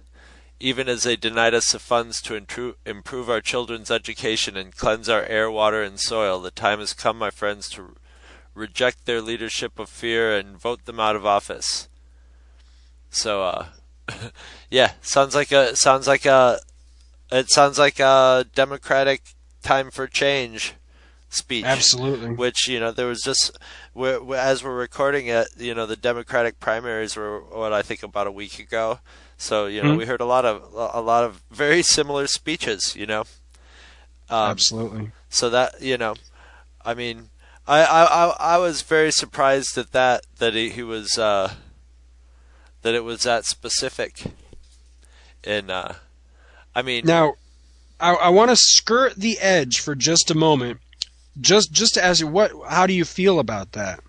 even 0.60 0.88
as 0.88 1.02
they 1.02 1.16
denied 1.16 1.52
us 1.52 1.72
the 1.72 1.80
funds 1.80 2.22
to 2.22 2.40
intru- 2.40 2.76
improve 2.86 3.28
our 3.28 3.40
children's 3.40 3.90
education 3.90 4.56
and 4.56 4.74
cleanse 4.74 5.08
our 5.08 5.24
air, 5.24 5.50
water, 5.50 5.82
and 5.82 5.98
soil. 5.98 6.40
The 6.40 6.52
time 6.52 6.78
has 6.78 6.92
come, 6.92 7.18
my 7.18 7.30
friends, 7.30 7.68
to 7.70 7.96
reject 8.58 9.06
their 9.06 9.20
leadership 9.22 9.78
of 9.78 9.88
fear 9.88 10.36
and 10.36 10.58
vote 10.58 10.84
them 10.86 11.00
out 11.00 11.16
of 11.16 11.26
office. 11.26 11.88
So, 13.10 13.42
uh, 13.42 13.66
yeah, 14.70 14.92
sounds 15.02 15.34
like 15.34 15.52
a 15.52 15.76
sounds 15.76 16.06
like 16.06 16.26
a 16.26 16.60
it 17.30 17.50
sounds 17.50 17.78
like 17.78 17.98
a 18.00 18.46
democratic 18.54 19.22
time 19.62 19.90
for 19.90 20.06
change 20.06 20.74
speech. 21.30 21.66
Absolutely. 21.66 22.36
Which 22.36 22.68
you 22.68 22.80
know 22.80 22.92
there 22.92 23.06
was 23.06 23.22
just 23.22 23.56
we're, 23.94 24.34
as 24.36 24.62
we're 24.64 24.76
recording 24.76 25.26
it, 25.26 25.48
you 25.56 25.74
know 25.74 25.86
the 25.86 25.96
Democratic 25.96 26.60
primaries 26.60 27.16
were 27.16 27.40
what 27.40 27.72
I 27.72 27.82
think 27.82 28.02
about 28.02 28.26
a 28.26 28.32
week 28.32 28.58
ago. 28.58 29.00
So 29.38 29.66
you 29.66 29.82
know 29.82 29.94
Mhm. 29.94 29.98
we 29.98 30.06
heard 30.06 30.20
a 30.20 30.26
lot 30.26 30.44
of 30.44 30.62
a 30.74 31.00
lot 31.00 31.24
of 31.24 31.42
very 31.50 31.82
similar 31.82 32.26
speeches. 32.26 32.94
You 32.96 33.06
know. 33.06 33.24
Um, 34.30 34.50
Absolutely. 34.50 35.12
So 35.30 35.50
that 35.50 35.80
you 35.82 35.96
know, 35.98 36.14
I 36.84 36.94
mean, 36.94 37.30
I 37.68 37.82
I 37.82 38.26
I, 38.40 38.58
was 38.58 38.82
very 38.82 39.12
surprised 39.12 39.76
at 39.76 39.92
that 39.92 40.24
that 40.38 40.54
he, 40.54 40.70
he 40.70 40.82
was 40.82 41.18
uh, 41.18 41.52
that 42.82 42.94
it 42.94 43.04
was 43.04 43.24
that 43.24 43.44
specific. 43.44 44.22
And 45.44 45.70
uh, 45.70 45.92
I 46.74 46.82
mean, 46.82 47.04
Now, 47.04 47.34
I, 48.00 48.14
I 48.14 48.28
want 48.30 48.50
to 48.50 48.56
skirt 48.56 49.16
the 49.16 49.38
edge 49.38 49.80
for 49.80 49.94
just 49.94 50.30
a 50.30 50.34
moment. 50.34 50.80
Just, 51.40 51.70
just 51.70 51.96
as 51.96 52.24
what? 52.24 52.52
How 52.68 52.86
do 52.86 52.92
you 52.92 53.04
feel 53.04 53.38
about 53.38 53.72
that? 53.72 54.00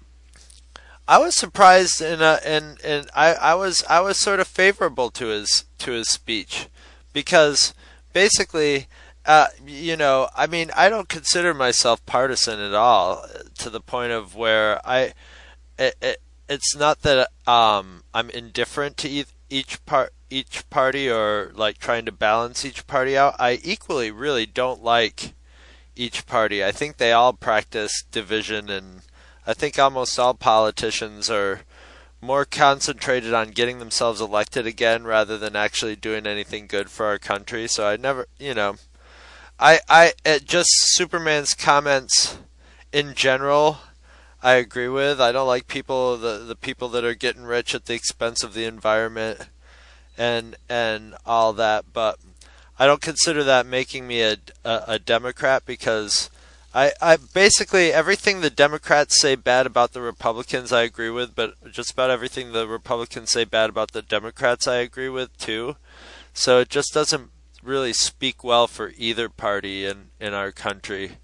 I 1.07 1.17
was 1.17 1.35
surprised 1.35 2.01
and 2.01 2.21
uh, 2.21 2.37
and 2.45 2.79
and 2.83 3.09
I, 3.15 3.33
I 3.33 3.55
was 3.55 3.83
I 3.89 3.99
was 3.99 4.17
sort 4.17 4.39
of 4.39 4.47
favorable 4.47 5.09
to 5.11 5.27
his 5.27 5.65
to 5.79 5.91
his 5.91 6.07
speech 6.07 6.67
because 7.13 7.73
basically 8.13 8.87
uh, 9.29 9.47
you 9.63 9.95
know 9.95 10.27
I 10.35 10.47
mean 10.47 10.71
I 10.75 10.89
don't 10.89 11.07
consider 11.07 11.53
myself 11.53 12.03
partisan 12.07 12.59
at 12.59 12.73
all 12.73 13.23
to 13.59 13.69
the 13.69 13.79
point 13.79 14.11
of 14.11 14.35
where 14.35 14.81
I 14.83 15.13
it, 15.77 15.95
it, 16.01 16.21
it's 16.49 16.75
not 16.75 17.03
that 17.03 17.29
um, 17.45 18.03
I'm 18.11 18.31
indifferent 18.31 18.97
to 18.97 19.07
each, 19.07 19.27
each 19.47 19.85
part 19.85 20.13
each 20.31 20.67
party 20.71 21.07
or 21.07 21.51
like 21.53 21.77
trying 21.77 22.05
to 22.05 22.11
balance 22.11 22.65
each 22.65 22.87
party 22.87 23.15
out 23.15 23.35
I 23.37 23.59
equally 23.63 24.09
really 24.09 24.47
don't 24.47 24.83
like 24.83 25.35
each 25.95 26.25
party 26.25 26.65
I 26.65 26.71
think 26.71 26.97
they 26.97 27.11
all 27.11 27.33
practice 27.33 28.03
division 28.11 28.67
and 28.71 29.01
I 29.45 29.53
think 29.53 29.77
almost 29.77 30.17
all 30.17 30.33
politicians 30.33 31.29
are 31.29 31.61
more 32.19 32.45
concentrated 32.45 33.35
on 33.35 33.51
getting 33.51 33.77
themselves 33.77 34.21
elected 34.21 34.65
again 34.65 35.03
rather 35.03 35.37
than 35.37 35.55
actually 35.55 35.95
doing 35.95 36.25
anything 36.25 36.67
good 36.67 36.89
for 36.89 37.05
our 37.05 37.17
country. 37.17 37.65
So 37.65 37.87
I 37.87 37.95
never, 37.95 38.27
you 38.37 38.53
know, 38.53 38.75
I 39.59 39.79
I 39.89 40.13
it 40.25 40.45
just 40.45 40.69
Superman's 40.93 41.53
comments 41.53 42.37
in 42.91 43.13
general 43.13 43.79
I 44.41 44.53
agree 44.53 44.87
with. 44.87 45.19
I 45.19 45.31
don't 45.31 45.47
like 45.47 45.67
people 45.67 46.17
the 46.17 46.37
the 46.39 46.55
people 46.55 46.87
that 46.89 47.03
are 47.03 47.15
getting 47.15 47.43
rich 47.43 47.75
at 47.75 47.85
the 47.85 47.93
expense 47.93 48.43
of 48.43 48.53
the 48.53 48.65
environment 48.65 49.49
and 50.17 50.55
and 50.69 51.15
all 51.25 51.51
that, 51.53 51.85
but 51.91 52.19
I 52.77 52.85
don't 52.85 53.01
consider 53.01 53.43
that 53.43 53.65
making 53.65 54.07
me 54.07 54.21
a 54.21 54.37
a, 54.63 54.83
a 54.87 54.99
Democrat 54.99 55.65
because 55.65 56.29
I, 56.73 56.91
I 57.01 57.17
basically 57.17 57.91
everything 57.91 58.39
the 58.39 58.49
Democrats 58.49 59.19
say 59.19 59.35
bad 59.35 59.65
about 59.65 59.91
the 59.91 60.01
Republicans 60.01 60.71
I 60.71 60.83
agree 60.83 61.09
with, 61.09 61.35
but 61.35 61.71
just 61.71 61.91
about 61.91 62.11
everything 62.11 62.51
the 62.51 62.67
Republicans 62.67 63.31
say 63.31 63.43
bad 63.43 63.69
about 63.69 63.91
the 63.91 64.03
Democrats 64.03 64.67
I 64.67 64.77
agree 64.77 65.09
with 65.09 65.35
too. 65.37 65.75
So 66.33 66.59
it 66.59 66.69
just 66.69 66.93
doesn't 66.93 67.31
really 67.63 67.93
speak 67.93 68.43
well 68.43 68.67
for 68.67 68.93
either 68.97 69.29
party 69.29 69.85
in, 69.85 70.09
in 70.19 70.33
our 70.33 70.51
country. 70.51 71.17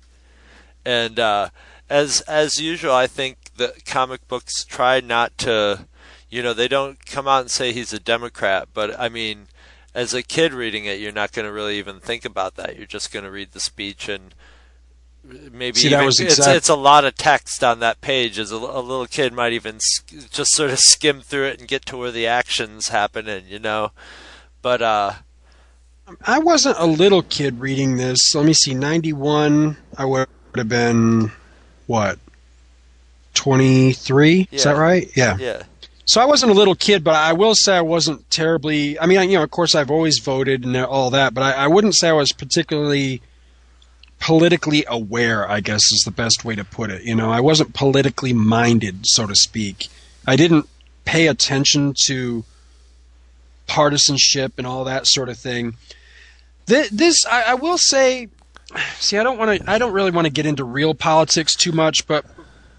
And 0.86 1.20
uh, 1.20 1.50
as 1.90 2.22
as 2.22 2.60
usual, 2.60 2.94
I 2.94 3.08
think 3.08 3.38
the 3.58 3.74
comic 3.86 4.28
books 4.28 4.64
try 4.64 5.00
not 5.00 5.38
to, 5.40 5.88
you 6.30 6.44
know, 6.44 6.54
they 6.54 6.68
don't 6.68 7.04
come 7.06 7.28
out 7.28 7.42
and 7.42 7.52
say 7.52 7.72
he's 7.72 7.94
a 7.94 8.00
Democrat, 8.00 8.70
but 8.74 9.00
I 9.00 9.10
mean, 9.10 9.48
as 9.94 10.14
a 10.14 10.22
kid 10.22 10.54
reading 10.54 10.86
it, 10.86 11.00
you're 11.00 11.12
not 11.12 11.32
going 11.32 11.46
to 11.46 11.52
really 11.52 11.78
even 11.80 12.00
think 12.00 12.26
about 12.26 12.56
that. 12.56 12.76
You're 12.76 12.86
just 12.86 13.12
going 13.12 13.24
to 13.26 13.32
read 13.32 13.52
the 13.54 13.60
speech 13.60 14.10
and 14.10 14.36
maybe 15.52 15.80
See, 15.80 15.88
even, 15.88 16.06
was 16.06 16.20
it's 16.20 16.46
it's 16.46 16.70
a 16.70 16.76
lot 16.76 17.06
of 17.06 17.16
text 17.16 17.64
on 17.64 17.80
that 17.80 18.02
page. 18.02 18.38
As 18.38 18.52
a, 18.52 18.58
a 18.58 18.82
little 18.82 19.08
kid 19.08 19.34
might 19.34 19.54
even 19.54 19.80
sk- 19.80 20.30
just 20.30 20.52
sort 20.52 20.72
of 20.72 20.80
skim 20.80 21.22
through 21.22 21.46
it 21.46 21.60
and 21.60 21.68
get 21.68 21.86
to 21.88 21.98
where 21.98 22.12
the 22.12 22.28
action's 22.28 22.90
happening, 22.90 23.46
you 23.48 23.60
know. 23.60 23.92
But 24.62 24.82
uh, 24.82 25.14
I 26.24 26.40
wasn't 26.40 26.78
a 26.80 26.86
little 26.86 27.24
kid 27.24 27.60
reading 27.60 27.98
this. 27.98 28.36
Let 28.36 28.46
me 28.46 28.54
see, 28.54 28.74
91, 28.74 29.78
I 29.98 30.06
would 30.06 30.28
have 30.56 30.70
been, 30.70 31.32
what, 31.88 32.20
23? 33.34 34.50
Is 34.52 34.64
that 34.64 34.78
right? 34.78 35.10
Yeah. 35.16 35.38
yeah, 35.38 35.64
So 36.06 36.22
I 36.22 36.26
wasn't 36.26 36.52
a 36.52 36.56
little 36.56 36.76
kid, 36.76 37.04
but 37.04 37.16
I 37.16 37.34
will 37.34 37.56
say 37.56 37.78
I 37.78 37.82
wasn't 37.82 38.30
terribly. 38.30 39.00
I 39.00 39.08
mean, 39.08 39.30
you 39.30 39.38
know, 39.38 39.44
of 39.44 39.52
course, 39.52 39.74
I've 39.74 39.90
always 39.90 40.20
voted 40.20 40.64
and 40.64 40.78
all 40.78 41.10
that, 41.10 41.34
but 41.34 41.44
I, 41.44 41.66
I 41.66 41.68
wouldn't 41.68 41.96
say 41.96 42.10
I 42.10 42.14
was 42.14 42.32
particularly 42.32 43.22
politically 44.20 44.86
aware. 44.88 45.50
I 45.50 45.60
guess 45.60 45.92
is 45.92 46.04
the 46.06 46.12
best 46.12 46.46
way 46.46 46.56
to 46.56 46.64
put 46.64 46.92
it. 46.92 47.04
You 47.04 47.16
know, 47.16 47.32
I 47.32 47.40
wasn't 47.40 47.74
politically 47.74 48.34
minded, 48.34 49.08
so 49.08 49.26
to 49.26 49.36
speak. 49.36 49.88
I 50.28 50.36
didn't 50.36 50.68
pay 51.04 51.28
attention 51.28 51.94
to 52.06 52.44
partisanship 53.68 54.54
and 54.58 54.66
all 54.68 54.84
that 54.84 55.08
sort 55.08 55.30
of 55.30 55.38
thing. 55.38 55.76
This, 56.66 57.26
I 57.26 57.54
will 57.54 57.78
say. 57.78 58.30
See, 59.00 59.18
I 59.18 59.24
don't 59.24 59.38
want 59.38 59.62
to. 59.62 59.70
I 59.70 59.78
don't 59.78 59.94
really 59.94 60.12
want 60.12 60.26
to 60.26 60.34
get 60.34 60.46
into 60.46 60.64
real 60.64 60.96
politics 60.96 61.56
too 61.56 61.72
much, 61.72 62.08
but 62.08 62.26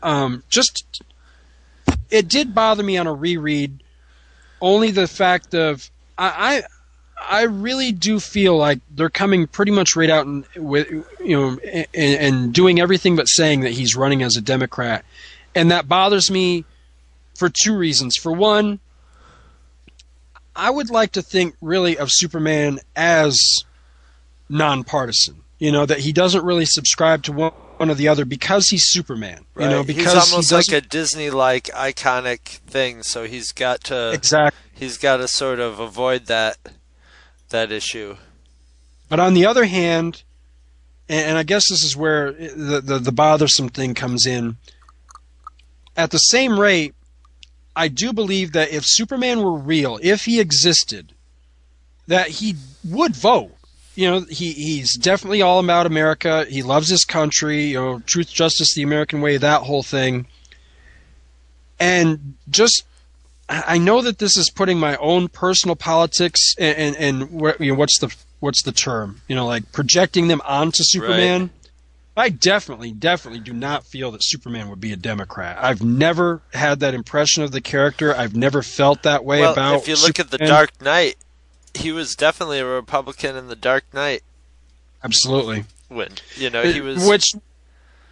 um, 0.03 0.43
just 0.49 1.03
it 2.11 2.29
did 2.29 2.55
bother 2.55 2.83
me 2.83 2.97
on 2.97 3.07
a 3.07 3.13
reread. 3.13 3.83
Only 4.61 4.91
the 4.91 5.07
fact 5.07 5.55
of 5.55 5.91
I, 6.17 6.63
I, 7.19 7.41
I 7.41 7.43
really 7.43 7.93
do 7.93 8.21
feel 8.21 8.57
like 8.57 8.81
they're 8.91 9.11
coming 9.11 9.47
pretty 9.47 9.73
much 9.73 9.97
right 9.97 10.11
out 10.11 10.27
and 10.27 10.45
with 10.57 10.91
you 10.91 11.37
know 11.37 11.59
and, 11.63 11.87
and 11.95 12.55
doing 12.55 12.81
everything 12.81 13.17
but 13.17 13.29
saying 13.29 13.61
that 13.61 13.73
he's 13.73 13.97
running 13.97 14.23
as 14.23 14.37
a 14.37 14.41
Democrat, 14.41 15.05
and 15.55 15.71
that 15.71 15.89
bothers 15.89 16.31
me 16.31 16.65
for 17.35 17.49
two 17.49 17.77
reasons. 17.77 18.17
For 18.17 18.33
one, 18.33 18.81
I 20.57 20.71
would 20.71 20.91
like 20.91 21.13
to 21.13 21.23
think 21.23 21.55
really 21.61 21.99
of 21.99 22.11
Superman 22.11 22.81
as 22.95 23.65
nonpartisan. 24.49 25.43
You 25.59 25.73
know 25.73 25.87
that 25.87 26.01
he 26.01 26.13
doesn't 26.13 26.45
really 26.45 26.67
subscribe 26.67 27.23
to 27.25 27.33
one, 27.33 27.53
one 27.79 27.91
or 27.91 27.95
the 27.95 28.09
other 28.09 28.25
because 28.25 28.69
he's 28.69 28.85
Superman. 28.85 29.45
right. 29.55 29.65
You 29.65 29.71
know 29.71 29.85
because 29.85 30.13
he's 30.13 30.33
almost 30.33 30.51
he 30.51 30.57
like 30.57 30.85
a 30.85 30.87
Disney-like 30.87 31.65
iconic 31.67 32.41
thing. 32.41 33.03
So 33.03 33.25
he's 33.25 33.53
got 33.53 33.85
to 33.85 34.13
exactly. 34.13 34.59
he's 34.75 34.99
got 34.99 35.19
to 35.19 35.29
sort 35.29 35.61
of 35.61 35.81
avoid 35.81 36.27
that 36.27 36.59
that 37.51 37.73
issue. 37.73 38.17
But 39.09 39.21
on 39.21 39.35
the 39.35 39.47
other 39.47 39.65
hand, 39.65 40.25
and, 41.09 41.31
and 41.31 41.39
I 41.39 41.43
guess 41.43 41.71
this 41.71 41.85
is 41.85 41.97
where 41.97 42.29
eh, 42.39 42.51
the, 42.55 42.81
the 42.83 42.99
the 42.99 43.13
bothersome 43.13 43.69
thing 43.69 43.95
comes 43.95 44.27
in. 44.27 44.57
At 45.97 46.11
the 46.11 46.19
same 46.19 46.61
rate, 46.61 46.95
I 47.77 47.89
do 47.89 48.13
believe 48.15 48.53
that 48.53 48.71
if 48.71 48.85
Superman 48.87 49.43
were 49.43 49.57
real, 49.57 50.01
if 50.03 50.25
he 50.25 50.41
existed, 50.41 51.13
that 52.09 52.29
he 52.29 52.57
would 52.83 53.15
vote. 53.15 53.53
You 53.95 54.11
know, 54.11 54.21
he 54.21 54.53
he's 54.53 54.97
definitely 54.97 55.43
all 55.43 55.61
about 55.61 55.87
America. 55.87 56.47
He 56.49 56.63
loves 56.63 56.89
his 56.89 57.05
country. 57.05 57.67
You 57.67 57.81
know, 57.81 58.01
truth, 58.01 58.31
justice, 58.31 58.75
the 58.75 58.83
American 58.83 59.21
way, 59.21 59.37
that 59.37 59.63
whole 59.63 59.83
thing. 59.83 60.27
And 61.79 62.35
just 62.51 62.85
I 63.49 63.79
know 63.79 64.03
that 64.03 64.19
this 64.19 64.37
is 64.37 64.51
putting 64.51 64.79
my 64.79 64.97
own 64.97 65.29
personal 65.29 65.77
politics 65.77 66.55
and 66.59 66.97
and, 66.97 67.21
and 67.21 67.41
you 67.61 67.73
know, 67.73 67.79
what's 67.79 67.99
the 67.99 68.15
what's 68.41 68.63
the 68.63 68.73
term? 68.73 69.21
You 69.29 69.37
know, 69.37 69.47
like 69.47 69.71
projecting 69.73 70.29
them 70.29 70.43
onto 70.45 70.83
Superman. 70.83 71.51
I 72.17 72.31
definitely, 72.31 72.93
definitely 72.93 73.41
do 73.41 73.53
not 73.53 73.85
feel 73.85 74.11
that 74.13 74.25
Superman 74.25 74.71
would 74.71 74.81
be 74.81 74.93
a 74.93 74.97
Democrat. 74.97 75.59
I've 75.61 75.83
never 75.83 76.41
had 76.55 76.81
that 76.81 76.95
impression 76.95 77.43
of 77.43 77.53
the 77.53 77.61
character. 77.61 78.17
I've 78.17 78.35
never 78.35 78.63
felt 78.63 79.03
that 79.03 79.25
way 79.25 79.41
about 79.41 79.57
well, 79.57 79.75
about. 79.75 79.83
if 79.83 79.89
you 79.89 79.97
look 80.03 80.19
at 80.19 80.31
the 80.31 80.39
Dark 80.39 80.81
Knight, 80.81 81.17
he 81.75 81.93
was 81.93 82.17
definitely 82.17 82.59
a 82.59 82.65
Republican 82.67 83.37
in 83.37 83.49
the 83.49 83.57
Dark 83.57 83.85
Knight. 83.93 84.23
absolutely. 85.05 85.65
When 85.89 86.09
you 86.37 86.51
know 86.51 86.63
uh, 86.63 86.73
he 86.73 86.81
was 86.81 87.07
which, 87.07 87.35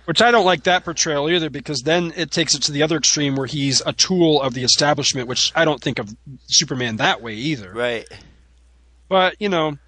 which 0.04 0.22
I 0.22 0.30
don't 0.30 0.44
like 0.44 0.62
that 0.64 0.84
portrayal 0.84 1.28
either, 1.28 1.50
because 1.50 1.80
then 1.80 2.12
it 2.14 2.30
takes 2.30 2.54
it 2.54 2.62
to 2.64 2.72
the 2.72 2.82
other 2.82 2.96
extreme 2.96 3.34
where 3.34 3.46
he's 3.46 3.80
a 3.84 3.92
tool 3.92 4.40
of 4.40 4.54
the 4.54 4.62
establishment, 4.62 5.26
which 5.26 5.50
I 5.56 5.64
don't 5.64 5.80
think 5.80 5.98
of 5.98 6.14
Superman 6.46 6.96
that 6.98 7.20
way 7.20 7.34
either. 7.34 7.72
right. 7.72 8.06
But 9.08 9.36
you 9.40 9.48
know, 9.48 9.78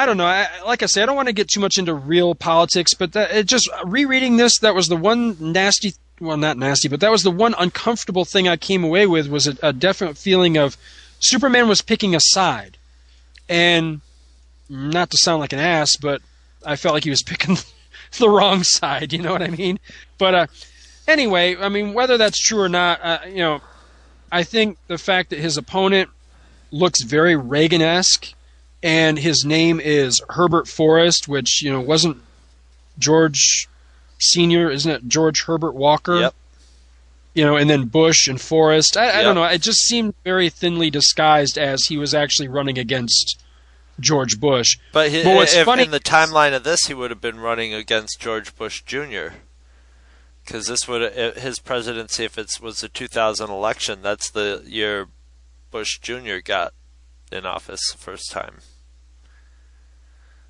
I 0.00 0.06
don't 0.06 0.16
know. 0.16 0.24
I, 0.24 0.48
like 0.64 0.82
I 0.82 0.86
say, 0.86 1.02
I 1.02 1.06
don't 1.06 1.14
want 1.14 1.28
to 1.28 1.34
get 1.34 1.48
too 1.48 1.60
much 1.60 1.76
into 1.76 1.92
real 1.92 2.34
politics, 2.34 2.94
but 2.94 3.12
that, 3.12 3.32
it 3.32 3.44
just 3.44 3.68
rereading 3.84 4.38
this, 4.38 4.58
that 4.60 4.74
was 4.74 4.88
the 4.88 4.96
one 4.96 5.36
nasty. 5.38 5.92
Well, 6.18 6.38
not 6.38 6.56
nasty, 6.56 6.88
but 6.88 7.00
that 7.00 7.10
was 7.10 7.22
the 7.22 7.30
one 7.30 7.54
uncomfortable 7.58 8.24
thing 8.24 8.48
I 8.48 8.56
came 8.56 8.82
away 8.82 9.06
with 9.06 9.28
was 9.28 9.46
a, 9.46 9.58
a 9.62 9.74
definite 9.74 10.16
feeling 10.16 10.56
of 10.56 10.78
Superman 11.18 11.68
was 11.68 11.82
picking 11.82 12.14
a 12.14 12.20
side, 12.20 12.78
and 13.46 14.00
not 14.70 15.10
to 15.10 15.18
sound 15.18 15.40
like 15.40 15.52
an 15.52 15.58
ass, 15.58 15.96
but 15.96 16.22
I 16.64 16.76
felt 16.76 16.94
like 16.94 17.04
he 17.04 17.10
was 17.10 17.22
picking 17.26 17.58
the 18.18 18.30
wrong 18.30 18.62
side. 18.62 19.12
You 19.12 19.20
know 19.20 19.32
what 19.32 19.42
I 19.42 19.48
mean? 19.48 19.78
But 20.16 20.34
uh, 20.34 20.46
anyway, 21.06 21.56
I 21.56 21.68
mean 21.68 21.92
whether 21.92 22.16
that's 22.16 22.38
true 22.38 22.60
or 22.60 22.70
not, 22.70 23.00
uh, 23.04 23.18
you 23.26 23.40
know, 23.40 23.60
I 24.32 24.44
think 24.44 24.78
the 24.86 24.96
fact 24.96 25.28
that 25.28 25.40
his 25.40 25.58
opponent 25.58 26.08
looks 26.70 27.02
very 27.02 27.36
Reagan-esque, 27.36 28.32
and 28.82 29.18
his 29.18 29.44
name 29.44 29.80
is 29.80 30.22
Herbert 30.30 30.68
Forrest, 30.68 31.28
which 31.28 31.62
you 31.62 31.70
know 31.72 31.80
wasn't 31.80 32.18
George 32.98 33.68
Senior, 34.18 34.70
isn't 34.70 34.90
it? 34.90 35.08
George 35.08 35.44
Herbert 35.44 35.74
Walker. 35.74 36.20
Yep. 36.20 36.34
You 37.32 37.44
know, 37.44 37.56
and 37.56 37.70
then 37.70 37.86
Bush 37.86 38.26
and 38.26 38.40
Forrest. 38.40 38.96
I, 38.96 39.20
I 39.20 39.22
don't 39.22 39.36
know. 39.36 39.44
It 39.44 39.62
just 39.62 39.80
seemed 39.80 40.14
very 40.24 40.50
thinly 40.50 40.90
disguised 40.90 41.56
as 41.58 41.84
he 41.84 41.96
was 41.96 42.12
actually 42.12 42.48
running 42.48 42.76
against 42.76 43.40
George 44.00 44.40
Bush. 44.40 44.78
But, 44.92 45.10
he, 45.10 45.22
But 45.22 45.36
what's 45.36 45.54
if 45.54 45.64
funny- 45.64 45.84
in 45.84 45.92
the 45.92 46.00
timeline 46.00 46.54
of 46.54 46.64
this, 46.64 46.86
he 46.86 46.94
would 46.94 47.10
have 47.10 47.20
been 47.20 47.38
running 47.38 47.72
against 47.72 48.20
George 48.20 48.56
Bush 48.56 48.82
Jr. 48.82 49.34
Because 50.44 50.66
this 50.66 50.88
would 50.88 51.02
uh, 51.02 51.38
his 51.38 51.60
presidency, 51.60 52.24
if 52.24 52.36
it 52.36 52.50
was 52.60 52.80
the 52.80 52.88
2000 52.88 53.48
election, 53.48 54.02
that's 54.02 54.28
the 54.30 54.64
year 54.66 55.06
Bush 55.70 56.00
Jr. 56.00 56.38
got 56.42 56.72
in 57.32 57.46
office 57.46 57.80
the 57.92 57.98
first 57.98 58.30
time. 58.30 58.58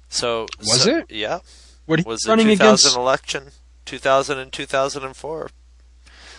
So 0.09 0.47
Was 0.59 0.83
so- 0.83 0.99
it? 0.99 1.11
Yeah. 1.11 1.41
What 1.87 2.05
was 2.05 2.21
the 2.21 2.37
2000 2.37 2.51
against? 2.51 2.97
election, 2.97 3.51
2000 3.85 4.39
and 4.39 4.53
2004. 4.53 5.51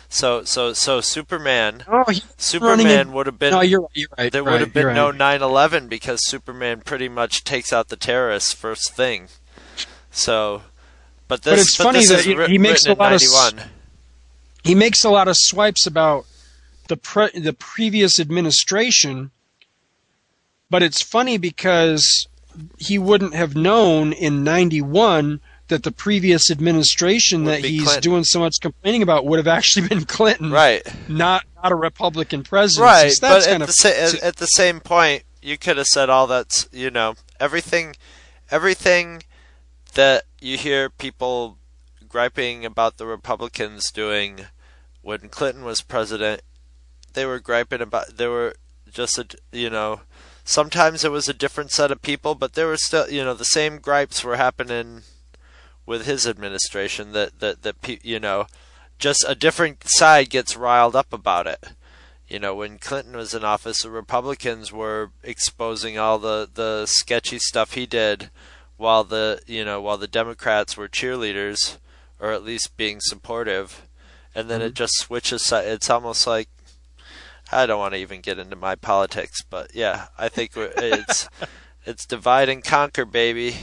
So 0.09 0.43
so 0.43 0.73
so 0.73 0.99
Superman. 0.99 1.85
Oh, 1.87 2.03
Superman 2.37 3.13
would 3.13 3.27
have 3.27 3.39
been. 3.39 3.51
No, 3.51 3.61
you're 3.61 3.81
right, 3.81 3.89
you're 3.93 4.09
right, 4.17 4.31
There 4.31 4.43
right, 4.43 4.51
would 4.51 4.61
have 4.61 4.73
been 4.73 4.81
you're 4.83 4.93
no 4.93 5.11
9/11 5.11 5.87
because 5.87 6.19
Superman 6.27 6.81
pretty 6.81 7.07
much 7.07 7.45
takes 7.45 7.71
out 7.71 7.87
the 7.87 7.95
terrorists 7.95 8.53
first 8.53 8.93
thing. 8.93 9.29
So, 10.09 10.63
but 11.29 11.43
this 11.43 11.53
But 11.53 11.59
it's 11.59 11.75
funny 11.77 11.99
this 11.99 12.09
that 12.09 12.19
is 12.19 12.25
he- 12.25 12.51
he 12.53 12.57
makes 12.57 12.85
a 12.85 12.93
lot 12.93 13.13
of 13.13 13.21
he 14.63 14.75
makes 14.75 15.03
a 15.05 15.09
lot 15.09 15.29
of 15.29 15.37
swipes 15.37 15.87
about 15.87 16.25
the 16.89 16.97
pre- 16.97 17.39
the 17.39 17.53
previous 17.53 18.19
administration, 18.19 19.31
but 20.71 20.81
it's 20.81 21.01
funny 21.03 21.37
because 21.37 22.27
he 22.79 22.97
wouldn't 22.97 23.35
have 23.35 23.55
known 23.55 24.11
in 24.13 24.43
'91 24.43 25.39
that 25.67 25.83
the 25.83 25.91
previous 25.91 26.49
administration 26.51 27.45
Would 27.45 27.63
that 27.63 27.65
he's 27.65 27.83
Clinton. 27.83 28.01
doing 28.01 28.23
so 28.25 28.39
much 28.39 28.55
complaining 28.59 29.03
about 29.03 29.25
would 29.25 29.37
have 29.37 29.47
actually 29.47 29.87
been 29.89 30.05
Clinton, 30.05 30.51
Right. 30.51 30.81
Not 31.07 31.45
not 31.61 31.71
a 31.71 31.75
Republican 31.75 32.43
president. 32.43 32.85
Right, 32.85 33.11
So 33.11 33.27
that's 33.27 33.45
but 33.45 33.61
at 33.61 33.67
the, 33.67 33.73
sa- 33.73 33.89
at, 33.89 34.23
at 34.23 34.35
the 34.37 34.47
same 34.47 34.79
point, 34.79 35.23
you 35.41 35.57
could 35.57 35.77
have 35.77 35.87
said 35.87 36.09
all 36.09 36.25
that's 36.27 36.67
you 36.71 36.89
know 36.89 37.13
everything, 37.39 37.95
everything 38.49 39.23
that 39.93 40.23
you 40.39 40.57
hear 40.57 40.89
people 40.89 41.57
griping 42.09 42.65
about 42.65 42.97
the 42.97 43.05
Republicans 43.05 43.91
doing 43.91 44.47
when 45.01 45.29
Clinton 45.29 45.63
was 45.63 45.81
president. 45.81 46.41
They 47.13 47.25
were 47.25 47.39
griping 47.39 47.81
about 47.81 48.17
they 48.17 48.27
were 48.27 48.55
just 48.91 49.17
a 49.17 49.25
you 49.51 49.69
know 49.69 50.01
sometimes 50.43 51.03
it 51.03 51.11
was 51.11 51.29
a 51.29 51.33
different 51.33 51.71
set 51.71 51.91
of 51.91 52.01
people, 52.01 52.35
but 52.35 52.53
there 52.53 52.67
were 52.67 52.77
still 52.77 53.09
you 53.09 53.23
know 53.23 53.33
the 53.33 53.45
same 53.45 53.79
gripes 53.79 54.23
were 54.23 54.37
happening 54.37 55.03
with 55.85 56.05
his 56.05 56.27
administration 56.27 57.11
that 57.13 57.39
that 57.39 57.63
that 57.63 58.05
you 58.05 58.19
know 58.19 58.47
just 58.99 59.25
a 59.27 59.35
different 59.35 59.83
side 59.85 60.29
gets 60.29 60.55
riled 60.55 60.95
up 60.95 61.11
about 61.11 61.47
it. 61.47 61.69
You 62.27 62.39
know, 62.39 62.55
when 62.55 62.77
Clinton 62.77 63.17
was 63.17 63.33
in 63.33 63.43
office, 63.43 63.81
the 63.81 63.89
Republicans 63.89 64.71
were 64.71 65.11
exposing 65.23 65.97
all 65.97 66.17
the 66.17 66.49
the 66.53 66.85
sketchy 66.85 67.39
stuff 67.39 67.73
he 67.73 67.85
did, 67.85 68.29
while 68.77 69.03
the 69.03 69.41
you 69.47 69.65
know 69.65 69.81
while 69.81 69.97
the 69.97 70.07
Democrats 70.07 70.77
were 70.77 70.87
cheerleaders, 70.87 71.77
or 72.19 72.31
at 72.31 72.43
least 72.43 72.77
being 72.77 72.99
supportive, 73.01 73.85
and 74.33 74.49
then 74.49 74.61
it 74.61 74.67
mm-hmm. 74.67 74.75
just 74.75 74.97
switches. 74.99 75.51
It's 75.51 75.89
almost 75.89 76.25
like 76.25 76.47
I 77.51 77.65
don't 77.65 77.79
want 77.79 77.93
to 77.93 77.99
even 77.99 78.21
get 78.21 78.39
into 78.39 78.55
my 78.55 78.75
politics, 78.75 79.41
but 79.49 79.75
yeah, 79.75 80.07
I 80.17 80.29
think 80.29 80.51
it's 80.55 81.29
it's 81.85 82.05
divide 82.05 82.49
and 82.49 82.63
conquer, 82.63 83.05
baby. 83.05 83.55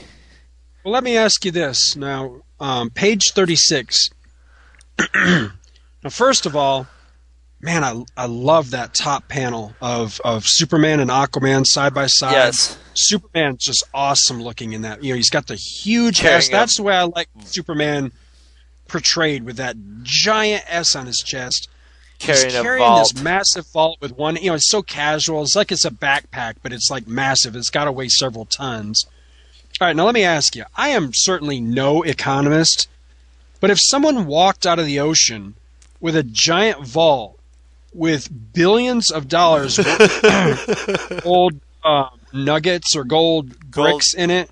Well, 0.84 0.92
let 0.92 1.04
me 1.04 1.16
ask 1.16 1.44
you 1.44 1.50
this 1.50 1.96
now. 1.96 2.42
Um, 2.60 2.90
page 2.90 3.32
36. 3.32 4.10
now, 5.14 5.50
first 6.10 6.46
of 6.46 6.56
all, 6.56 6.86
man, 7.60 7.84
I, 7.84 8.02
I 8.16 8.26
love 8.26 8.70
that 8.70 8.94
top 8.94 9.28
panel 9.28 9.74
of, 9.80 10.20
of 10.24 10.44
Superman 10.46 11.00
and 11.00 11.10
Aquaman 11.10 11.64
side 11.66 11.94
by 11.94 12.06
side. 12.06 12.32
Yes. 12.32 12.78
Superman's 12.94 13.64
just 13.64 13.84
awesome 13.94 14.42
looking 14.42 14.72
in 14.72 14.82
that. 14.82 15.02
You 15.02 15.12
know, 15.12 15.16
he's 15.16 15.30
got 15.30 15.46
the 15.46 15.54
huge 15.56 16.20
Carrying 16.20 16.38
S. 16.38 16.48
That's 16.48 16.76
the 16.76 16.82
way 16.82 16.96
I 16.96 17.04
like 17.04 17.28
Superman 17.44 18.12
portrayed 18.88 19.44
with 19.44 19.56
that 19.56 19.76
giant 20.02 20.64
S 20.66 20.96
on 20.96 21.06
his 21.06 21.18
chest. 21.18 21.68
Carrying 22.18 22.50
carrying 22.50 22.84
vault. 22.86 23.12
this 23.12 23.22
massive 23.22 23.66
vault 23.68 23.98
with 24.00 24.16
one. 24.16 24.36
You 24.36 24.50
know, 24.50 24.54
it's 24.54 24.70
so 24.70 24.82
casual. 24.82 25.42
It's 25.42 25.54
like 25.54 25.70
it's 25.70 25.84
a 25.84 25.90
backpack, 25.90 26.56
but 26.62 26.72
it's 26.72 26.90
like 26.90 27.06
massive. 27.06 27.54
It's 27.54 27.70
got 27.70 27.84
to 27.84 27.92
weigh 27.92 28.08
several 28.08 28.44
tons. 28.44 29.06
All 29.80 29.86
right, 29.86 29.94
now 29.94 30.04
let 30.04 30.14
me 30.14 30.24
ask 30.24 30.56
you. 30.56 30.64
I 30.74 30.88
am 30.88 31.12
certainly 31.14 31.60
no 31.60 32.02
economist, 32.02 32.88
but 33.60 33.70
if 33.70 33.78
someone 33.80 34.26
walked 34.26 34.66
out 34.66 34.80
of 34.80 34.86
the 34.86 34.98
ocean 34.98 35.54
with 36.00 36.16
a 36.16 36.24
giant 36.24 36.84
vault 36.84 37.38
with 37.94 38.52
billions 38.52 39.10
of 39.10 39.28
dollars 39.28 39.78
worth 39.78 41.20
gold 41.22 41.60
uh, 41.84 42.08
nuggets 42.32 42.96
or 42.96 43.04
gold 43.04 43.58
bricks 43.70 44.14
in 44.14 44.30
it, 44.30 44.50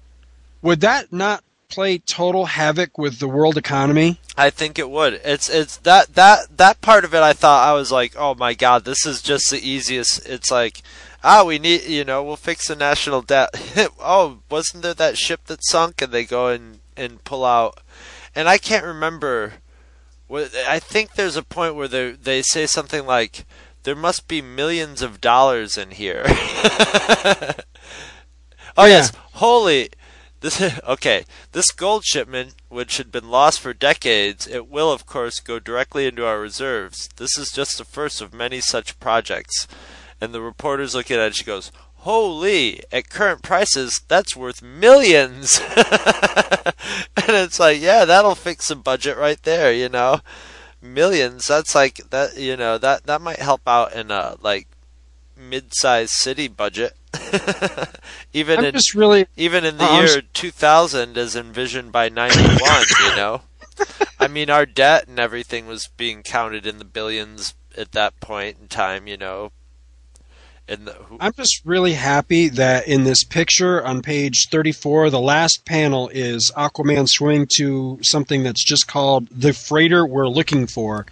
would 0.63 0.81
that 0.83 1.13
not 1.13 1.43
play 1.69 1.99
total 1.99 2.47
havoc 2.47 2.97
with 2.99 3.19
the 3.19 3.29
world 3.29 3.57
economy? 3.57 4.21
I 4.37 4.51
think 4.51 4.79
it 4.79 4.91
would. 4.91 5.21
It's 5.25 5.49
it's 5.49 5.77
that 5.79 6.15
that 6.15 6.57
that 6.57 6.81
part 6.81 7.05
of 7.05 7.15
it. 7.15 7.23
I 7.23 7.33
thought 7.33 7.69
I 7.69 7.73
was 7.73 7.91
like, 7.91 8.15
oh 8.17 8.35
my 8.35 8.55
god, 8.55 8.85
this 8.85 9.07
is 9.07 9.23
just 9.23 9.51
the 9.51 9.59
easiest. 9.59 10.27
It's 10.27 10.51
like, 10.51 10.83
ah, 11.25 11.45
we 11.45 11.59
need, 11.59 11.85
you 11.85 12.05
know, 12.05 12.23
we'll 12.23 12.37
fix 12.37 12.69
the 12.69 12.77
national 12.77 13.23
debt. 13.23 13.51
oh, 14.01 14.39
wasn't 14.51 14.83
there 14.83 14.95
that 14.95 15.19
ship 15.19 15.47
that 15.47 15.65
sunk? 15.65 16.03
And 16.03 16.13
they 16.13 16.25
go 16.25 16.49
and 16.49 16.81
and 16.97 17.25
pull 17.25 17.45
out. 17.45 17.81
And 18.35 18.49
I 18.49 18.59
can't 18.59 18.85
remember. 18.85 19.55
What 20.29 20.55
I 20.69 20.81
think 20.81 21.15
there's 21.15 21.37
a 21.37 21.43
point 21.43 21.77
where 21.77 21.89
they 21.89 22.11
they 22.11 22.43
say 22.43 22.67
something 22.67 23.07
like, 23.07 23.45
there 23.85 23.95
must 23.95 24.27
be 24.27 24.43
millions 24.43 25.01
of 25.01 25.21
dollars 25.21 25.79
in 25.79 25.93
here. 25.93 26.25
oh 28.77 28.85
yes, 28.87 29.13
holy. 29.35 29.91
This 30.41 30.61
okay. 30.89 31.25
This 31.53 31.71
gold 31.71 32.05
shipment, 32.05 32.55
which 32.69 32.99
had 32.99 33.11
been 33.11 33.31
lost 33.31 33.61
for 33.61 33.73
decades, 33.73 34.47
it 34.47 34.69
will 34.69 34.93
of 34.93 35.07
course 35.07 35.41
go 35.41 35.59
directly 35.59 36.07
into 36.07 36.27
our 36.27 36.41
reserves. 36.41 37.09
This 37.17 37.39
is 37.39 37.51
just 37.51 37.79
the 37.79 37.85
first 37.85 38.21
of 38.21 38.35
many 38.35 38.61
such 38.61 38.99
projects. 39.01 39.67
And 40.21 40.33
the 40.33 40.41
reporter's 40.41 40.95
looking 40.95 41.17
at 41.17 41.29
it. 41.29 41.37
She 41.37 41.45
goes, 41.45 41.73
"Holy! 41.97 42.83
At 42.91 43.11
current 43.11 43.43
prices, 43.43 44.01
that's 44.09 44.37
worth 44.37 44.63
millions. 44.63 45.61
and 45.77 47.29
it's 47.29 47.61
like, 47.61 47.81
yeah, 47.81 48.05
that'll 48.05 48.35
fix 48.35 48.69
the 48.69 48.77
budget 48.77 49.17
right 49.19 49.43
there. 49.43 49.73
You 49.73 49.89
know, 49.91 50.21
millions. 50.81 51.47
That's 51.47 51.75
like 51.75 51.97
that. 52.11 52.39
You 52.39 52.57
know 52.57 52.79
that 52.79 53.05
that 53.05 53.21
might 53.21 53.41
help 53.41 53.63
out 53.67 53.93
in 53.95 54.11
a 54.11 54.37
like 54.41 54.69
mid-sized 55.37 56.13
city 56.13 56.49
budget. 56.49 56.95
even 58.33 58.59
I'm 58.59 58.65
in 58.67 58.73
just 58.75 58.95
really 58.95 59.27
even 59.37 59.65
in 59.65 59.79
the 59.79 59.85
Uh, 59.85 60.01
year 60.01 60.23
2000 60.33 61.17
as 61.17 61.37
envisioned 61.37 61.93
by 61.93 62.09
91 62.09 62.59
you 63.03 63.17
know 63.17 63.43
i 64.21 64.27
mean 64.27 64.51
our 64.51 64.67
debt 64.67 65.07
and 65.09 65.19
everything 65.19 65.67
was 65.67 65.89
being 65.97 66.23
counted 66.23 66.67
in 66.67 66.79
the 66.79 66.85
billions 66.85 67.55
at 67.77 67.93
that 67.93 68.19
point 68.21 68.57
in 68.61 68.69
time 68.69 69.07
you 69.07 69.17
know 69.17 69.53
the, 70.69 70.93
who, 70.93 71.17
I'm 71.21 71.33
just 71.33 71.65
really 71.65 71.93
happy 71.93 72.49
that 72.49 72.89
in 72.89 73.05
this 73.05 73.23
picture 73.23 73.85
on 73.85 74.03
page 74.03 74.49
34, 74.51 75.11
the 75.11 75.21
last 75.21 75.65
panel 75.65 76.09
is 76.09 76.51
Aquaman 76.57 77.09
swimming 77.09 77.47
to 77.57 78.01
something 78.03 78.43
that's 78.43 78.65
just 78.65 78.89
called 78.89 79.29
the 79.31 79.53
freighter 79.53 80.05
we're 80.05 80.27
looking 80.29 80.67
for. 80.67 81.07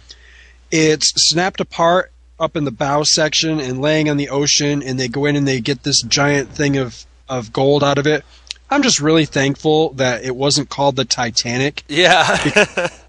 It's 0.71 1.13
snapped 1.15 1.61
apart 1.61 2.11
up 2.39 2.55
in 2.55 2.63
the 2.63 2.71
bow 2.71 3.03
section 3.03 3.59
and 3.59 3.81
laying 3.81 4.09
on 4.09 4.17
the 4.17 4.29
ocean, 4.29 4.83
and 4.83 4.99
they 4.99 5.07
go 5.07 5.25
in 5.25 5.35
and 5.35 5.47
they 5.47 5.59
get 5.59 5.83
this 5.83 6.01
giant 6.01 6.49
thing 6.49 6.77
of, 6.77 7.05
of 7.29 7.53
gold 7.53 7.83
out 7.83 7.97
of 7.97 8.07
it. 8.07 8.23
I'm 8.69 8.81
just 8.81 8.99
really 8.99 9.25
thankful 9.25 9.91
that 9.93 10.23
it 10.23 10.35
wasn't 10.35 10.69
called 10.69 10.95
the 10.95 11.05
Titanic. 11.05 11.83
yeah 11.87 12.89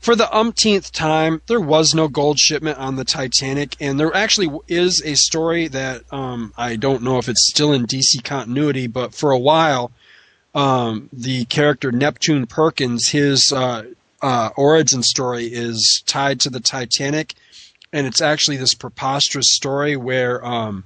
For 0.00 0.14
the 0.14 0.34
umpteenth 0.34 0.92
time, 0.92 1.42
there 1.48 1.60
was 1.60 1.92
no 1.92 2.06
gold 2.08 2.38
shipment 2.38 2.78
on 2.78 2.96
the 2.96 3.04
Titanic, 3.04 3.76
and 3.80 3.98
there 3.98 4.14
actually 4.14 4.48
is 4.68 5.02
a 5.04 5.16
story 5.16 5.66
that 5.68 6.02
um, 6.12 6.54
I 6.56 6.76
don't 6.76 7.02
know 7.02 7.18
if 7.18 7.28
it's 7.28 7.48
still 7.50 7.72
in 7.72 7.86
DC 7.86 8.22
continuity, 8.22 8.86
but 8.86 9.12
for 9.12 9.32
a 9.32 9.38
while, 9.38 9.90
um, 10.54 11.08
the 11.12 11.44
character 11.46 11.90
Neptune 11.90 12.46
Perkins, 12.46 13.08
his 13.08 13.52
uh, 13.52 13.86
uh, 14.22 14.50
origin 14.56 15.02
story 15.02 15.46
is 15.46 16.02
tied 16.06 16.40
to 16.40 16.50
the 16.50 16.60
Titanic, 16.60 17.34
and 17.92 18.06
it's 18.06 18.20
actually 18.20 18.56
this 18.56 18.74
preposterous 18.74 19.54
story 19.54 19.96
where 19.96 20.44
um, 20.44 20.84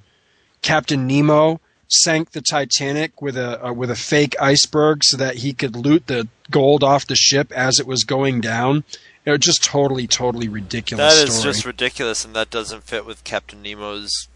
Captain 0.62 1.07
Nemo 1.07 1.61
sank 1.88 2.30
the 2.30 2.40
Titanic 2.40 3.20
with 3.20 3.36
a 3.36 3.66
uh, 3.66 3.72
with 3.72 3.90
a 3.90 3.96
fake 3.96 4.34
iceberg 4.40 5.05
so 5.05 5.16
that 5.16 5.36
he 5.36 5.53
could 5.53 5.76
loot 5.76 6.07
the 6.07 6.28
gold 6.50 6.82
off 6.82 7.07
the 7.07 7.16
ship 7.16 7.53
as 7.53 7.78
it 7.78 7.86
was 7.86 8.05
going 8.05 8.40
down. 8.40 8.84
It 9.24 9.30
was 9.30 9.40
just 9.40 9.62
totally, 9.62 10.09
totally 10.09 10.48
ridiculous. 10.48 11.14
that 11.14 11.28
is 11.28 11.36
story. 11.36 11.53
just 11.53 11.64
ridiculous 11.64 12.24
and 12.24 12.34
that 12.34 12.50
doesn't 12.50 12.82
fit 12.82 13.07
with 13.07 13.22
captain 13.22 13.62
nemo's 13.62 14.28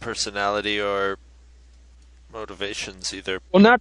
personality 0.00 0.80
or 0.80 1.16
motivations 2.32 3.14
either 3.14 3.40
Well, 3.52 3.62
not 3.62 3.80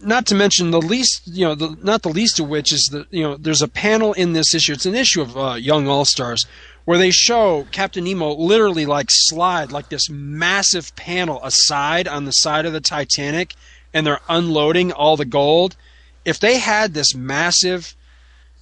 not 0.00 0.26
to 0.26 0.34
mention 0.34 0.70
the 0.70 0.80
least, 0.80 1.22
you 1.26 1.44
know, 1.44 1.54
the, 1.56 1.76
not 1.82 2.02
the 2.02 2.08
least 2.08 2.38
of 2.38 2.48
which 2.48 2.72
is 2.72 2.88
that 2.92 3.06
you 3.10 3.22
know 3.22 3.36
there's 3.36 3.62
a 3.62 3.68
panel 3.68 4.12
in 4.12 4.32
this 4.32 4.54
issue. 4.54 4.72
It's 4.72 4.86
an 4.86 4.94
issue 4.94 5.22
of 5.22 5.36
uh, 5.36 5.54
Young 5.54 5.88
All 5.88 6.04
Stars 6.04 6.46
where 6.88 6.96
they 6.96 7.10
show 7.10 7.66
Captain 7.70 8.02
Nemo 8.02 8.32
literally 8.32 8.86
like 8.86 9.08
slide 9.10 9.70
like 9.70 9.90
this 9.90 10.08
massive 10.08 10.96
panel 10.96 11.38
aside 11.44 12.08
on 12.08 12.24
the 12.24 12.30
side 12.30 12.64
of 12.64 12.72
the 12.72 12.80
Titanic, 12.80 13.54
and 13.92 14.06
they're 14.06 14.22
unloading 14.26 14.90
all 14.90 15.14
the 15.14 15.26
gold. 15.26 15.76
If 16.24 16.40
they 16.40 16.56
had 16.56 16.94
this 16.94 17.14
massive 17.14 17.94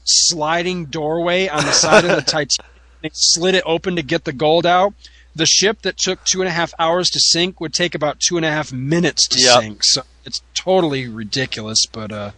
sliding 0.03 0.87
doorway 0.87 1.47
on 1.47 1.67
the 1.67 1.71
side 1.71 2.05
of 2.05 2.17
the 2.17 2.23
Titanic, 2.33 2.67
they 3.01 3.11
slid 3.13 3.55
it 3.55 3.63
open 3.65 3.95
to 3.95 4.03
get 4.03 4.25
the 4.25 4.33
gold 4.33 4.67
out. 4.67 4.95
The 5.37 5.47
ship 5.47 5.83
that 5.83 5.97
took 5.97 6.19
two 6.25 6.41
and 6.41 6.49
a 6.49 6.53
half 6.53 6.75
hours 6.81 7.11
to 7.11 7.21
sink 7.21 7.61
would 7.61 7.75
take 7.75 7.95
about 7.95 8.19
two 8.19 8.37
and 8.37 8.45
a 8.45 8.51
half 8.51 8.73
minutes 8.73 9.29
to 9.29 9.39
Yep. 9.39 9.61
sink. 9.61 9.85
So 9.85 10.03
it's 10.25 10.43
totally 10.53 11.07
ridiculous, 11.07 11.87
but 11.93 12.11
uh, 12.11 12.33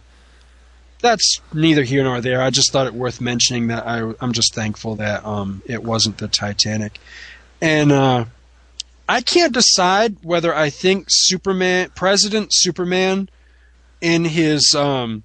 that's 1.01 1.41
neither 1.53 1.83
here 1.83 2.03
nor 2.03 2.21
there. 2.21 2.41
I 2.41 2.49
just 2.49 2.71
thought 2.71 2.87
it 2.87 2.93
worth 2.93 3.21
mentioning 3.21 3.67
that 3.67 3.87
I, 3.87 4.11
I'm 4.21 4.33
just 4.33 4.53
thankful 4.53 4.95
that 4.95 5.25
um, 5.25 5.61
it 5.65 5.83
wasn't 5.83 6.17
the 6.17 6.27
Titanic, 6.27 6.99
and 7.61 7.91
uh, 7.91 8.25
I 9.07 9.21
can't 9.21 9.53
decide 9.53 10.17
whether 10.21 10.53
I 10.53 10.69
think 10.69 11.05
Superman, 11.09 11.91
President 11.95 12.49
Superman, 12.51 13.29
in 14.01 14.25
his 14.25 14.75
um, 14.75 15.23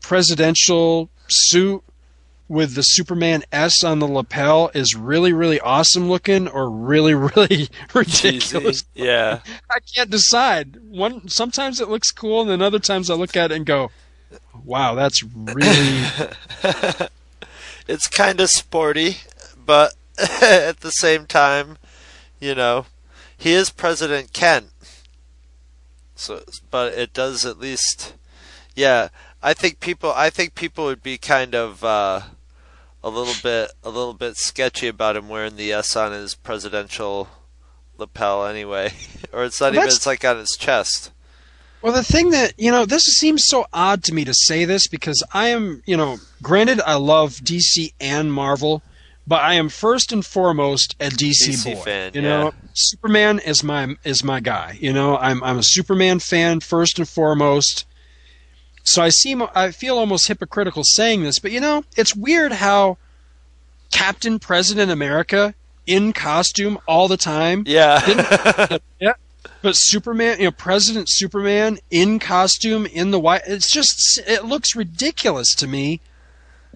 presidential 0.00 1.08
suit 1.28 1.82
with 2.48 2.74
the 2.74 2.82
Superman 2.82 3.42
S 3.52 3.84
on 3.84 3.98
the 3.98 4.06
lapel 4.06 4.70
is 4.72 4.94
really, 4.94 5.32
really 5.32 5.60
awesome 5.60 6.08
looking 6.08 6.48
or 6.48 6.70
really, 6.70 7.14
really 7.36 7.68
ridiculous. 7.94 8.84
yeah 8.94 9.40
I 9.70 9.78
can't 9.94 10.10
decide. 10.10 10.76
One 10.88 11.28
sometimes 11.28 11.80
it 11.80 11.88
looks 11.88 12.10
cool, 12.10 12.40
and 12.40 12.50
then 12.50 12.62
other 12.62 12.78
times 12.78 13.10
I 13.10 13.14
look 13.14 13.36
at 13.36 13.52
it 13.52 13.56
and 13.56 13.66
go, 13.66 13.90
"Wow, 14.64 14.94
that's 14.94 15.22
really." 15.22 16.04
it's 17.88 18.06
kind 18.06 18.40
of 18.40 18.50
sporty, 18.50 19.18
but 19.64 19.94
at 20.42 20.80
the 20.80 20.90
same 20.90 21.26
time, 21.26 21.78
you 22.40 22.54
know, 22.54 22.86
he 23.36 23.52
is 23.52 23.70
President 23.70 24.32
Kent. 24.32 24.70
So, 26.14 26.42
but 26.70 26.94
it 26.94 27.12
does 27.12 27.46
at 27.46 27.58
least, 27.58 28.14
yeah. 28.74 29.08
I 29.40 29.54
think 29.54 29.78
people, 29.78 30.12
I 30.14 30.30
think 30.30 30.56
people 30.56 30.84
would 30.86 31.02
be 31.02 31.16
kind 31.16 31.54
of 31.54 31.84
uh, 31.84 32.22
a 33.04 33.08
little 33.08 33.34
bit, 33.40 33.70
a 33.84 33.90
little 33.90 34.14
bit 34.14 34.36
sketchy 34.36 34.88
about 34.88 35.16
him 35.16 35.28
wearing 35.28 35.54
the 35.54 35.72
S 35.72 35.94
on 35.94 36.10
his 36.10 36.34
presidential 36.34 37.28
lapel, 37.96 38.44
anyway, 38.44 38.92
or 39.32 39.44
it's 39.44 39.60
not 39.60 39.72
Well, 39.72 39.82
even, 39.82 39.88
it's 39.94 40.06
like 40.06 40.24
on 40.24 40.38
his 40.38 40.56
chest. 40.58 41.12
Well, 41.80 41.92
the 41.92 42.02
thing 42.02 42.30
that, 42.30 42.54
you 42.58 42.70
know, 42.72 42.84
this 42.86 43.04
seems 43.04 43.46
so 43.46 43.66
odd 43.72 44.02
to 44.04 44.14
me 44.14 44.24
to 44.24 44.34
say 44.34 44.64
this 44.64 44.88
because 44.88 45.22
I 45.32 45.48
am, 45.48 45.82
you 45.86 45.96
know, 45.96 46.18
granted, 46.42 46.80
I 46.84 46.94
love 46.94 47.34
DC 47.34 47.92
and 48.00 48.32
Marvel, 48.32 48.82
but 49.26 49.42
I 49.42 49.54
am 49.54 49.68
first 49.68 50.12
and 50.12 50.26
foremost 50.26 50.96
a 50.98 51.08
DC, 51.08 51.48
DC 51.48 51.74
boy. 51.74 51.80
fan, 51.80 52.12
you 52.14 52.22
yeah. 52.22 52.28
know, 52.28 52.54
Superman 52.74 53.38
is 53.38 53.62
my 53.62 53.96
is 54.02 54.24
my 54.24 54.40
guy. 54.40 54.76
You 54.80 54.92
know, 54.92 55.16
I'm 55.18 55.42
I'm 55.44 55.58
a 55.58 55.62
Superman 55.62 56.18
fan 56.18 56.60
first 56.60 56.98
and 56.98 57.08
foremost. 57.08 57.86
So 58.82 59.02
I 59.02 59.10
seem 59.10 59.44
I 59.54 59.70
feel 59.70 59.98
almost 59.98 60.26
hypocritical 60.26 60.82
saying 60.82 61.22
this, 61.22 61.38
but 61.38 61.52
you 61.52 61.60
know, 61.60 61.84
it's 61.96 62.16
weird 62.16 62.52
how 62.52 62.96
Captain 63.92 64.38
President 64.38 64.90
America 64.90 65.54
in 65.86 66.12
costume 66.12 66.78
all 66.88 67.06
the 67.06 67.16
time. 67.16 67.64
Yeah. 67.66 68.78
yeah. 69.00 69.12
but 69.62 69.72
Superman, 69.76 70.38
you 70.38 70.44
know, 70.46 70.50
President 70.50 71.08
Superman 71.08 71.78
in 71.90 72.18
costume 72.18 72.86
in 72.86 73.10
the 73.10 73.20
white, 73.20 73.42
it's 73.46 73.70
just 73.70 74.20
it 74.26 74.44
looks 74.44 74.76
ridiculous 74.76 75.54
to 75.56 75.66
me. 75.66 76.00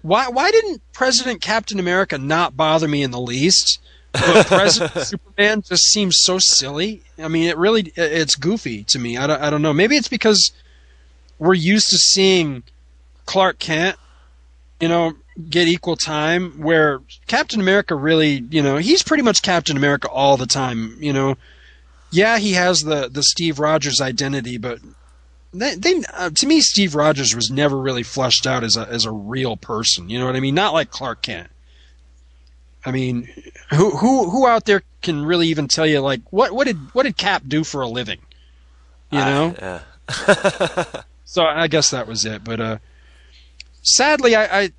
Why 0.01 0.27
why 0.27 0.51
didn't 0.51 0.81
President 0.91 1.41
Captain 1.41 1.79
America 1.79 2.17
not 2.17 2.57
bother 2.57 2.87
me 2.87 3.03
in 3.03 3.11
the 3.11 3.19
least? 3.19 3.79
But 4.11 4.45
President 4.47 5.07
Superman 5.07 5.61
just 5.61 5.83
seems 5.85 6.17
so 6.19 6.37
silly. 6.39 7.01
I 7.17 7.27
mean, 7.27 7.49
it 7.49 7.57
really 7.57 7.93
it's 7.95 8.35
goofy 8.35 8.83
to 8.85 8.99
me. 8.99 9.17
I 9.17 9.27
don't 9.27 9.41
I 9.41 9.49
don't 9.49 9.61
know. 9.61 9.73
Maybe 9.73 9.95
it's 9.95 10.09
because 10.09 10.51
we're 11.39 11.53
used 11.53 11.89
to 11.89 11.97
seeing 11.97 12.63
Clark 13.25 13.59
Kent, 13.59 13.97
you 14.79 14.87
know, 14.87 15.13
get 15.49 15.67
equal 15.67 15.95
time 15.95 16.61
where 16.61 17.01
Captain 17.27 17.59
America 17.59 17.95
really, 17.95 18.43
you 18.49 18.61
know, 18.61 18.77
he's 18.77 19.03
pretty 19.03 19.23
much 19.23 19.41
Captain 19.41 19.77
America 19.77 20.07
all 20.09 20.37
the 20.37 20.45
time, 20.45 20.97
you 20.99 21.13
know. 21.13 21.37
Yeah, 22.13 22.37
he 22.37 22.53
has 22.53 22.83
the 22.83 23.09
the 23.09 23.23
Steve 23.23 23.57
Rogers 23.57 23.99
identity, 23.99 24.57
but 24.57 24.79
they, 25.51 25.75
they 25.75 26.03
uh, 26.13 26.29
to 26.29 26.47
me 26.47 26.61
Steve 26.61 26.93
Rogers 26.93 27.35
was 27.35 27.49
never 27.49 27.75
really 27.75 28.03
fleshed 28.03 28.45
out 28.45 28.63
as 28.63 28.77
a 28.77 28.87
as 28.87 29.05
a 29.05 29.11
real 29.11 29.57
person, 29.57 30.09
you 30.09 30.19
know 30.19 30.27
what 30.27 30.35
I 30.35 30.39
mean? 30.39 30.53
Not 30.53 30.73
like 30.73 30.91
Clark 30.91 31.23
Kent. 31.23 31.49
I 32.85 32.91
mean, 32.91 33.27
who 33.71 33.89
who 33.97 34.29
who 34.29 34.45
out 34.45 34.65
there 34.65 34.83
can 35.01 35.25
really 35.25 35.47
even 35.47 35.67
tell 35.67 35.87
you 35.87 36.01
like 36.01 36.21
what 36.31 36.51
what 36.51 36.67
did 36.67 36.77
what 36.93 37.03
did 37.03 37.17
Cap 37.17 37.43
do 37.47 37.63
for 37.63 37.81
a 37.81 37.87
living? 37.87 38.19
You 39.09 39.19
know? 39.19 39.55
Uh, 39.59 39.79
yeah. 40.27 41.01
so 41.25 41.43
I 41.43 41.67
guess 41.67 41.89
that 41.89 42.07
was 42.07 42.25
it, 42.25 42.43
but 42.43 42.59
uh 42.59 42.77
sadly 43.81 44.35
I, 44.35 44.61
I 44.61 44.71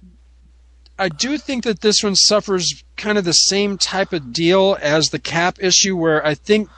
I 1.01 1.09
do 1.09 1.37
think 1.37 1.65
that 1.65 1.81
this 1.81 2.05
one 2.05 2.15
suffers 2.15 2.85
kind 2.97 3.19
of 3.19 3.25
the 3.25 3.33
same 3.33 3.77
type 3.77 4.13
of 4.13 4.33
deal 4.33 4.79
as 4.81 5.09
the 5.09 5.19
Cap 5.19 5.59
issue, 5.61 5.97
where 5.97 6.25
I 6.25 6.35
think 6.35 6.69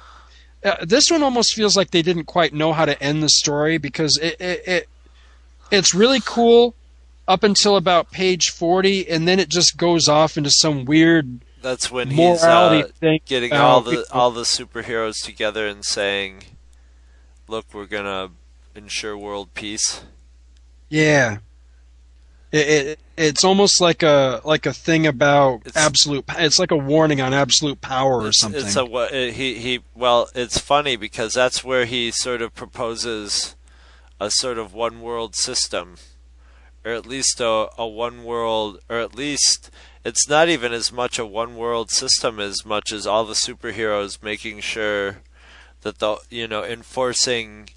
uh, 0.66 0.76
this 0.84 1.10
one 1.10 1.22
almost 1.22 1.54
feels 1.54 1.76
like 1.76 1.92
they 1.92 2.02
didn't 2.02 2.24
quite 2.24 2.52
know 2.52 2.72
how 2.72 2.84
to 2.84 3.00
end 3.02 3.22
the 3.22 3.28
story 3.28 3.78
because 3.78 4.18
it, 4.20 4.40
it, 4.40 4.68
it 4.68 4.88
it's 5.70 5.94
really 5.94 6.20
cool 6.24 6.74
up 7.28 7.42
until 7.42 7.76
about 7.76 8.10
page 8.10 8.50
forty, 8.50 9.08
and 9.08 9.26
then 9.26 9.38
it 9.38 9.48
just 9.48 9.76
goes 9.76 10.08
off 10.08 10.36
into 10.36 10.50
some 10.50 10.84
weird. 10.84 11.40
That's 11.62 11.90
when 11.90 12.10
he's 12.10 12.42
uh, 12.42 12.88
thing 13.00 13.20
getting 13.26 13.52
all 13.52 13.80
the 13.80 13.90
people- 13.92 14.04
all 14.12 14.30
the 14.30 14.42
superheroes 14.42 15.22
together 15.24 15.66
and 15.66 15.84
saying, 15.84 16.42
"Look, 17.48 17.66
we're 17.72 17.86
gonna 17.86 18.30
ensure 18.74 19.16
world 19.16 19.54
peace." 19.54 20.02
Yeah. 20.88 21.38
It, 22.52 22.68
it 22.68 23.00
it's 23.16 23.44
almost 23.44 23.80
like 23.80 24.02
a 24.02 24.40
like 24.44 24.66
a 24.66 24.72
thing 24.72 25.06
about 25.06 25.62
absolute. 25.74 26.24
It's 26.38 26.58
like 26.58 26.70
a 26.70 26.76
warning 26.76 27.20
on 27.20 27.32
absolute 27.32 27.80
power 27.80 28.22
or 28.22 28.32
something. 28.32 28.60
It's 28.60 28.76
a 28.76 28.84
uh, 28.84 29.08
he 29.32 29.54
he. 29.54 29.80
Well, 29.94 30.28
it's 30.34 30.58
funny 30.58 30.96
because 30.96 31.32
that's 31.34 31.64
where 31.64 31.84
he 31.84 32.10
sort 32.10 32.42
of 32.42 32.54
proposes 32.54 33.56
a 34.20 34.30
sort 34.30 34.58
of 34.58 34.74
one 34.74 35.00
world 35.00 35.34
system, 35.34 35.96
or 36.84 36.92
at 36.92 37.06
least 37.06 37.40
a 37.40 37.68
a 37.78 37.86
one 37.86 38.24
world, 38.24 38.80
or 38.88 38.98
at 38.98 39.14
least 39.14 39.70
it's 40.04 40.28
not 40.28 40.48
even 40.48 40.72
as 40.72 40.92
much 40.92 41.18
a 41.18 41.26
one 41.26 41.56
world 41.56 41.90
system 41.90 42.38
as 42.38 42.64
much 42.64 42.92
as 42.92 43.06
all 43.06 43.24
the 43.24 43.34
superheroes 43.34 44.22
making 44.22 44.60
sure 44.60 45.18
that 45.82 45.98
the 45.98 46.18
you 46.30 46.46
know 46.46 46.64
enforcing 46.64 47.70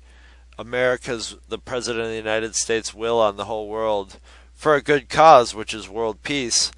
America's 0.58 1.38
the 1.48 1.58
president 1.58 2.06
of 2.06 2.12
the 2.12 2.18
United 2.18 2.56
States 2.56 2.94
will 2.94 3.20
on 3.20 3.38
the 3.38 3.46
whole 3.46 3.70
world 3.70 4.20
for 4.60 4.76
a 4.76 4.82
good 4.82 5.08
cause, 5.08 5.56
which 5.56 5.74
is 5.74 5.88
world 5.88 6.22
peace. 6.22 6.70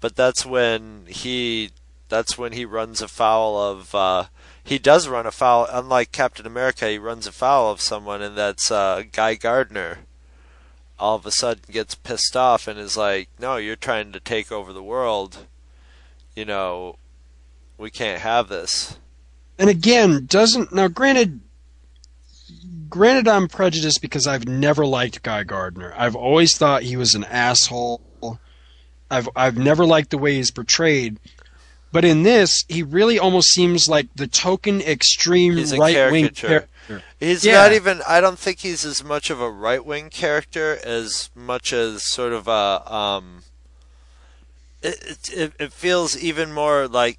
But 0.00 0.14
that's 0.14 0.44
when 0.44 1.06
he 1.06 1.70
that's 2.10 2.36
when 2.36 2.52
he 2.52 2.66
runs 2.66 3.00
afoul 3.00 3.58
of 3.58 3.94
uh, 3.94 4.26
he 4.62 4.78
does 4.78 5.08
run 5.08 5.24
afoul 5.24 5.66
unlike 5.72 6.12
Captain 6.12 6.46
America, 6.46 6.90
he 6.90 6.98
runs 6.98 7.26
afoul 7.26 7.72
of 7.72 7.80
someone 7.80 8.20
and 8.20 8.36
that's 8.36 8.70
uh, 8.70 9.04
Guy 9.12 9.36
Gardner. 9.36 10.00
All 10.98 11.16
of 11.16 11.24
a 11.24 11.30
sudden 11.30 11.64
gets 11.70 11.94
pissed 11.94 12.36
off 12.36 12.68
and 12.68 12.78
is 12.78 12.98
like, 12.98 13.30
No, 13.38 13.56
you're 13.56 13.76
trying 13.76 14.12
to 14.12 14.20
take 14.20 14.52
over 14.52 14.74
the 14.74 14.82
world. 14.82 15.46
You 16.36 16.44
know, 16.44 16.96
we 17.78 17.90
can't 17.90 18.20
have 18.20 18.48
this. 18.48 18.98
and 19.58 19.70
again, 19.70 20.26
doesn't 20.26 20.74
now 20.74 20.88
granted 20.88 21.40
granted 22.92 23.26
I'm 23.26 23.48
prejudiced 23.48 24.02
because 24.02 24.26
I've 24.26 24.46
never 24.46 24.84
liked 24.86 25.22
Guy 25.22 25.42
Gardner. 25.44 25.94
I've 25.96 26.14
always 26.14 26.56
thought 26.56 26.82
he 26.82 26.96
was 26.96 27.14
an 27.14 27.24
asshole. 27.24 28.00
I've 29.10 29.28
I've 29.34 29.56
never 29.56 29.84
liked 29.84 30.10
the 30.10 30.18
way 30.18 30.34
he's 30.34 30.50
portrayed. 30.50 31.18
But 31.90 32.04
in 32.04 32.22
this, 32.22 32.64
he 32.68 32.82
really 32.82 33.18
almost 33.18 33.48
seems 33.48 33.86
like 33.88 34.08
the 34.14 34.26
token 34.26 34.80
extreme 34.80 35.56
right 35.78 36.10
wing 36.12 36.28
character. 36.30 36.68
He's 37.18 37.44
Yeah. 37.44 37.54
not 37.62 37.72
even. 37.72 38.02
I 38.06 38.20
don't 38.20 38.38
think 38.38 38.60
he's 38.60 38.84
as 38.84 39.02
much 39.02 39.30
of 39.30 39.40
a 39.40 39.50
right 39.50 39.84
wing 39.84 40.08
character 40.10 40.78
as 40.84 41.30
much 41.34 41.72
as 41.72 42.10
sort 42.10 42.32
of 42.32 42.46
a. 42.48 42.92
Um, 42.94 43.42
it, 44.82 44.98
it 45.02 45.30
it 45.32 45.52
it 45.58 45.72
feels 45.72 46.16
even 46.16 46.52
more 46.52 46.88
like 46.88 47.18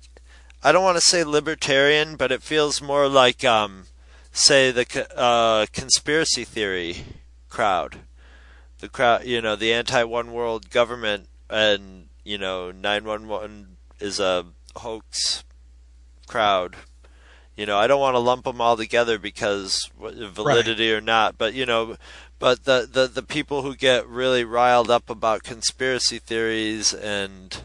I 0.64 0.72
don't 0.72 0.84
want 0.84 0.98
to 0.98 1.02
say 1.02 1.24
libertarian, 1.24 2.16
but 2.16 2.32
it 2.32 2.42
feels 2.44 2.82
more 2.82 3.08
like 3.08 3.44
um, 3.44 3.86
say 4.34 4.72
the 4.72 5.08
uh, 5.18 5.68
conspiracy 5.72 6.44
theory 6.44 6.98
crowd, 7.50 8.00
the 8.80 8.90
crowd. 8.90 9.26
You 9.26 9.42
know, 9.42 9.56
the 9.56 9.72
anti 9.72 10.04
one 10.04 10.34
world 10.34 10.70
government, 10.70 11.30
and 11.50 12.08
you 12.26 12.38
know, 12.38 12.72
nine 12.72 13.06
one 13.06 13.28
one 13.28 13.78
is 14.00 14.20
a 14.20 14.46
hoax 14.76 15.46
crowd. 16.28 16.76
You 17.56 17.68
know, 17.68 17.78
I 17.78 17.86
don't 17.86 18.02
want 18.02 18.16
to 18.16 18.20
lump 18.20 18.46
them 18.46 18.60
all 18.60 18.76
together 18.76 19.20
because 19.20 19.90
validity 20.00 20.92
or 20.92 21.02
not, 21.02 21.38
but 21.38 21.54
you 21.54 21.68
know, 21.68 21.98
but 22.40 22.66
the, 22.66 22.90
the 22.92 23.08
the 23.08 23.22
people 23.22 23.62
who 23.62 23.76
get 23.76 24.08
really 24.08 24.44
riled 24.44 24.90
up 24.90 25.10
about 25.10 25.44
conspiracy 25.44 26.18
theories 26.18 26.94
and 26.94 27.62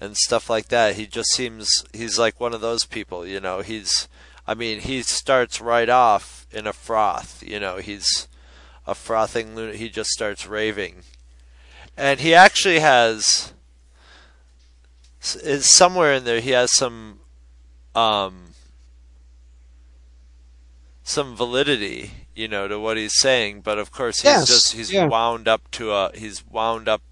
and 0.00 0.16
stuff 0.16 0.50
like 0.50 0.68
that, 0.68 0.96
he 0.96 1.06
just 1.06 1.30
seems 1.30 1.84
he's 1.92 2.18
like 2.18 2.40
one 2.40 2.52
of 2.52 2.60
those 2.60 2.84
people. 2.84 3.24
You 3.24 3.38
know, 3.38 3.60
he's 3.60 4.08
I 4.50 4.54
mean, 4.54 4.80
he 4.80 5.02
starts 5.02 5.60
right 5.60 5.88
off 5.88 6.44
in 6.50 6.66
a 6.66 6.72
froth. 6.72 7.40
You 7.46 7.60
know, 7.60 7.76
he's 7.76 8.26
a 8.84 8.96
frothing 8.96 9.54
lunatic. 9.54 9.80
He 9.80 9.88
just 9.88 10.10
starts 10.10 10.44
raving, 10.44 11.04
and 11.96 12.18
he 12.18 12.34
actually 12.34 12.80
has 12.80 13.52
is 15.36 15.72
somewhere 15.72 16.12
in 16.12 16.24
there. 16.24 16.40
He 16.40 16.50
has 16.50 16.74
some 16.74 17.20
um 17.94 18.54
some 21.04 21.36
validity, 21.36 22.10
you 22.34 22.48
know, 22.48 22.66
to 22.66 22.80
what 22.80 22.96
he's 22.96 23.20
saying. 23.20 23.60
But 23.60 23.78
of 23.78 23.92
course, 23.92 24.22
he's 24.22 24.32
Yes, 24.32 24.48
just 24.48 24.72
he's 24.72 24.92
yeah. 24.92 25.06
wound 25.06 25.46
up 25.46 25.70
to 25.70 25.92
a 25.92 26.10
he's 26.16 26.44
wound 26.44 26.88
up 26.88 27.02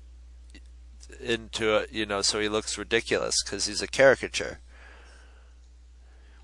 into 1.20 1.72
a 1.76 1.86
you 1.92 2.04
know, 2.04 2.20
so 2.20 2.40
he 2.40 2.48
looks 2.48 2.76
ridiculous 2.76 3.44
because 3.44 3.66
he's 3.66 3.80
a 3.80 3.86
caricature. 3.86 4.58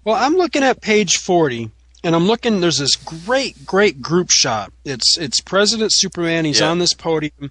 Well, 0.04 0.16
I'm 0.16 0.34
looking 0.36 0.62
at 0.62 0.80
page 0.82 1.16
40, 1.16 1.70
and 2.02 2.14
I'm 2.14 2.26
looking. 2.26 2.60
There's 2.60 2.78
this 2.78 2.94
great, 2.96 3.64
great 3.64 4.02
group 4.02 4.30
shot. 4.30 4.72
It's 4.84 5.16
it's 5.16 5.40
President 5.40 5.92
Superman. 5.94 6.44
He's 6.44 6.60
Yeah. 6.60 6.68
on 6.70 6.78
this 6.78 6.92
podium, 6.92 7.50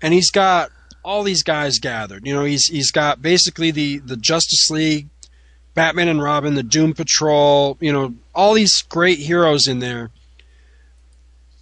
and 0.00 0.14
he's 0.14 0.30
got 0.30 0.70
all 1.04 1.22
these 1.22 1.42
guys 1.42 1.78
gathered. 1.78 2.26
You 2.26 2.34
know, 2.34 2.44
he's 2.44 2.66
he's 2.66 2.90
got 2.90 3.20
basically 3.20 3.70
the 3.70 3.98
the 3.98 4.16
Justice 4.16 4.70
League, 4.70 5.08
Batman 5.74 6.08
and 6.08 6.22
Robin, 6.22 6.54
the 6.54 6.62
Doom 6.62 6.94
Patrol. 6.94 7.76
You 7.80 7.92
know, 7.92 8.14
all 8.34 8.54
these 8.54 8.80
great 8.82 9.18
heroes 9.18 9.66
in 9.68 9.80
there. 9.80 10.10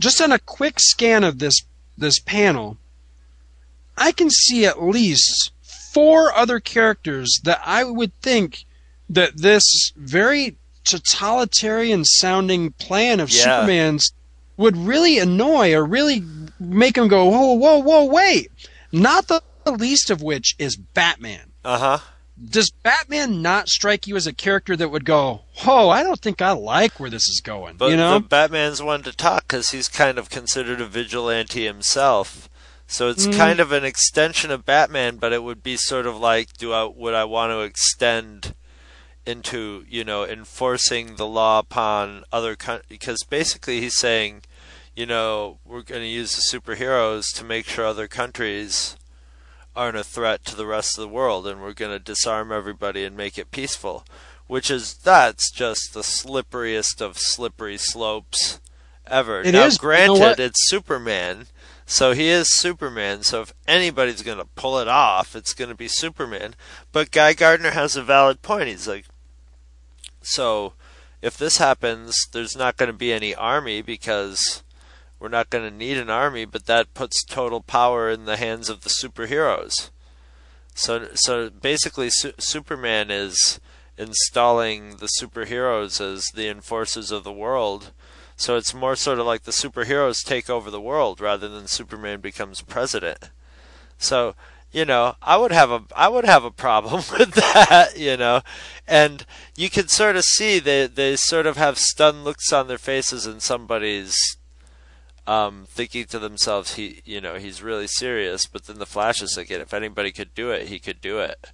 Just 0.00 0.20
on 0.20 0.30
a 0.30 0.38
quick 0.38 0.78
scan 0.78 1.24
of 1.24 1.40
this 1.40 1.62
this 1.96 2.20
panel, 2.20 2.76
I 3.96 4.12
can 4.12 4.30
see 4.30 4.64
at 4.64 4.80
least 4.80 5.50
four 5.92 6.32
other 6.32 6.60
characters 6.60 7.40
that 7.42 7.60
I 7.64 7.82
would 7.82 8.12
think 8.22 8.64
that 9.08 9.36
this 9.36 9.92
very 9.96 10.56
totalitarian 10.84 12.04
sounding 12.04 12.72
plan 12.72 13.20
of 13.20 13.30
Yeah. 13.30 13.42
Superman's 13.60 14.12
would 14.56 14.76
really 14.76 15.18
annoy 15.18 15.72
or 15.72 15.84
really 15.84 16.22
make 16.58 16.96
him 16.98 17.08
go, 17.08 17.26
whoa, 17.26 17.52
whoa, 17.52 17.78
whoa, 17.78 18.04
wait. 18.04 18.50
Not 18.90 19.28
the 19.28 19.42
least 19.66 20.10
of 20.10 20.22
which 20.22 20.54
is 20.58 20.76
Batman. 20.76 21.52
Uh 21.64 21.78
huh. 21.78 21.98
Does 22.50 22.70
Batman 22.70 23.42
not 23.42 23.68
strike 23.68 24.06
you 24.06 24.16
as 24.16 24.26
a 24.26 24.32
character 24.32 24.76
that 24.76 24.90
would 24.90 25.04
go, 25.04 25.42
"Oh, 25.66 25.90
I 25.90 26.02
don't 26.04 26.20
think 26.20 26.40
I 26.40 26.52
like 26.52 26.98
where 27.00 27.10
this 27.10 27.28
is 27.28 27.40
going"? 27.42 27.76
But 27.76 27.90
you 27.90 27.96
know, 27.96 28.20
Batman's 28.20 28.80
one 28.80 29.02
to 29.02 29.12
talk 29.12 29.42
because 29.48 29.70
he's 29.70 29.88
kind 29.88 30.18
of 30.18 30.30
considered 30.30 30.80
a 30.80 30.86
vigilante 30.86 31.64
himself. 31.66 32.48
So 32.86 33.08
it's 33.10 33.26
Mm. 33.26 33.36
kind 33.36 33.60
of 33.60 33.72
an 33.72 33.84
extension 33.84 34.50
of 34.52 34.64
Batman, 34.64 35.16
but 35.16 35.32
it 35.32 35.42
would 35.42 35.62
be 35.64 35.76
sort 35.76 36.06
of 36.06 36.16
like, 36.16 36.56
do 36.56 36.72
I 36.72 36.84
would 36.84 37.12
I 37.12 37.24
want 37.24 37.50
to 37.50 37.60
extend 37.60 38.54
into 39.28 39.84
you 39.88 40.04
know 40.04 40.24
enforcing 40.24 41.16
the 41.16 41.26
law 41.26 41.58
upon 41.58 42.24
other 42.32 42.56
countries? 42.56 42.86
Because 42.88 43.22
basically 43.24 43.80
he's 43.80 43.98
saying, 43.98 44.42
you 44.96 45.06
know, 45.06 45.58
we're 45.64 45.82
going 45.82 46.02
to 46.02 46.08
use 46.08 46.34
the 46.34 46.58
superheroes 46.58 47.26
to 47.36 47.44
make 47.44 47.66
sure 47.66 47.84
other 47.84 48.08
countries 48.08 48.96
aren't 49.76 49.96
a 49.96 50.02
threat 50.02 50.44
to 50.46 50.56
the 50.56 50.66
rest 50.66 50.98
of 50.98 51.02
the 51.02 51.08
world, 51.08 51.46
and 51.46 51.60
we're 51.60 51.72
going 51.72 51.92
to 51.92 51.98
disarm 51.98 52.50
everybody 52.50 53.04
and 53.04 53.16
make 53.16 53.38
it 53.38 53.52
peaceful. 53.52 54.04
which 54.48 54.70
is 54.70 54.94
that's 54.94 55.52
just 55.52 55.92
the 55.92 56.00
slipperiest 56.00 57.00
of 57.00 57.18
slippery 57.18 57.76
slopes 57.76 58.60
ever. 59.06 59.42
It 59.42 59.52
now, 59.52 59.66
is, 59.66 59.78
but 59.78 59.84
you 59.84 60.06
know 60.08 60.16
granted, 60.16 60.42
it's 60.42 60.68
Superman, 60.68 61.46
so 61.86 62.12
he 62.12 62.28
is 62.28 62.52
Superman. 62.52 63.22
So 63.22 63.42
if 63.42 63.52
anybody's 63.68 64.22
gonna 64.22 64.46
pull 64.56 64.78
it 64.78 64.88
off, 64.88 65.36
it's 65.36 65.54
gonna 65.54 65.74
be 65.74 65.86
Superman. 65.88 66.54
But 66.90 67.12
Guy 67.12 67.34
Gardner 67.34 67.70
has 67.70 67.94
a 67.94 68.02
valid 68.02 68.42
point. 68.42 68.68
He's 68.68 68.88
like, 68.88 69.04
so 70.28 70.74
if 71.20 71.36
this 71.36 71.56
happens, 71.58 72.16
there's 72.32 72.56
not 72.56 72.76
going 72.76 72.90
to 72.90 72.96
be 72.96 73.12
any 73.12 73.34
army 73.34 73.82
because 73.82 74.62
we're 75.18 75.28
not 75.28 75.50
going 75.50 75.68
to 75.68 75.76
need 75.76 75.96
an 75.96 76.10
army, 76.10 76.44
but 76.44 76.66
that 76.66 76.94
puts 76.94 77.24
total 77.24 77.60
power 77.60 78.08
in 78.08 78.24
the 78.24 78.36
hands 78.36 78.68
of 78.68 78.82
the 78.82 78.90
superheroes. 78.90 79.90
So, 80.74 81.08
so 81.14 81.50
basically, 81.50 82.08
Su- 82.10 82.34
Superman 82.38 83.10
is 83.10 83.58
installing 83.96 84.98
the 84.98 85.08
superheroes 85.20 86.00
as 86.00 86.24
the 86.34 86.48
enforcers 86.48 87.10
of 87.10 87.24
the 87.24 87.32
world. 87.32 87.90
So 88.36 88.56
it's 88.56 88.72
more 88.72 88.94
sort 88.94 89.18
of 89.18 89.26
like 89.26 89.42
the 89.42 89.50
superheroes 89.50 90.24
take 90.24 90.48
over 90.48 90.70
the 90.70 90.80
world 90.80 91.20
rather 91.20 91.48
than 91.48 91.66
Superman 91.66 92.20
becomes 92.20 92.62
president. 92.62 93.30
So, 93.98 94.36
you 94.72 94.84
know, 94.84 95.14
I 95.22 95.36
would 95.36 95.52
have 95.52 95.70
a 95.70 95.82
I 95.96 96.08
would 96.08 96.24
have 96.24 96.44
a 96.44 96.50
problem 96.50 97.02
with 97.18 97.32
that, 97.32 97.96
you 97.96 98.16
know. 98.16 98.42
And 98.86 99.24
you 99.56 99.70
can 99.70 99.88
sort 99.88 100.16
of 100.16 100.24
see 100.24 100.58
they 100.58 100.86
they 100.86 101.16
sort 101.16 101.46
of 101.46 101.56
have 101.56 101.78
stunned 101.78 102.24
looks 102.24 102.52
on 102.52 102.68
their 102.68 102.78
faces 102.78 103.26
and 103.26 103.42
somebody's 103.42 104.36
um, 105.28 105.66
thinking 105.68 106.06
to 106.06 106.18
themselves, 106.18 106.74
he, 106.74 107.02
you 107.04 107.20
know, 107.20 107.34
he's 107.34 107.62
really 107.62 107.86
serious. 107.86 108.46
But 108.46 108.64
then 108.64 108.78
the 108.78 108.86
Flash 108.86 109.20
is 109.20 109.36
like, 109.36 109.50
if 109.50 109.74
anybody 109.74 110.10
could 110.10 110.34
do 110.34 110.50
it, 110.50 110.68
he 110.68 110.78
could 110.78 111.02
do 111.02 111.18
it. 111.18 111.50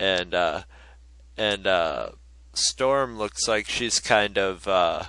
And 0.00 0.34
uh, 0.34 0.62
and 1.36 1.66
uh, 1.66 2.10
Storm 2.54 3.18
looks 3.18 3.46
like 3.46 3.68
she's 3.68 4.00
kind 4.00 4.38
of 4.38 4.66
uh, 4.66 5.04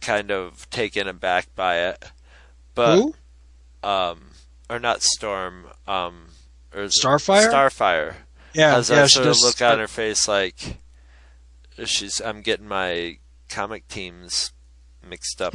kind 0.00 0.30
of 0.30 0.68
taken 0.70 1.06
aback 1.06 1.54
by 1.54 1.80
it. 1.80 2.10
But 2.74 2.96
Who? 2.96 3.14
um, 3.82 4.29
or 4.70 4.78
not 4.78 5.02
Storm, 5.02 5.66
um, 5.86 6.28
or 6.74 6.84
Starfire? 6.84 7.50
Starfire. 7.50 8.14
Yeah, 8.54 8.72
has 8.72 8.88
yeah, 8.90 8.96
that 8.96 9.10
sort 9.10 9.26
of 9.26 9.32
does- 9.34 9.42
look 9.42 9.60
on 9.62 9.78
her 9.78 9.88
face 9.88 10.26
like 10.26 10.78
she's. 11.84 12.20
I'm 12.20 12.42
getting 12.42 12.68
my 12.68 13.18
comic 13.48 13.88
teams 13.88 14.52
mixed 15.06 15.42
up. 15.42 15.54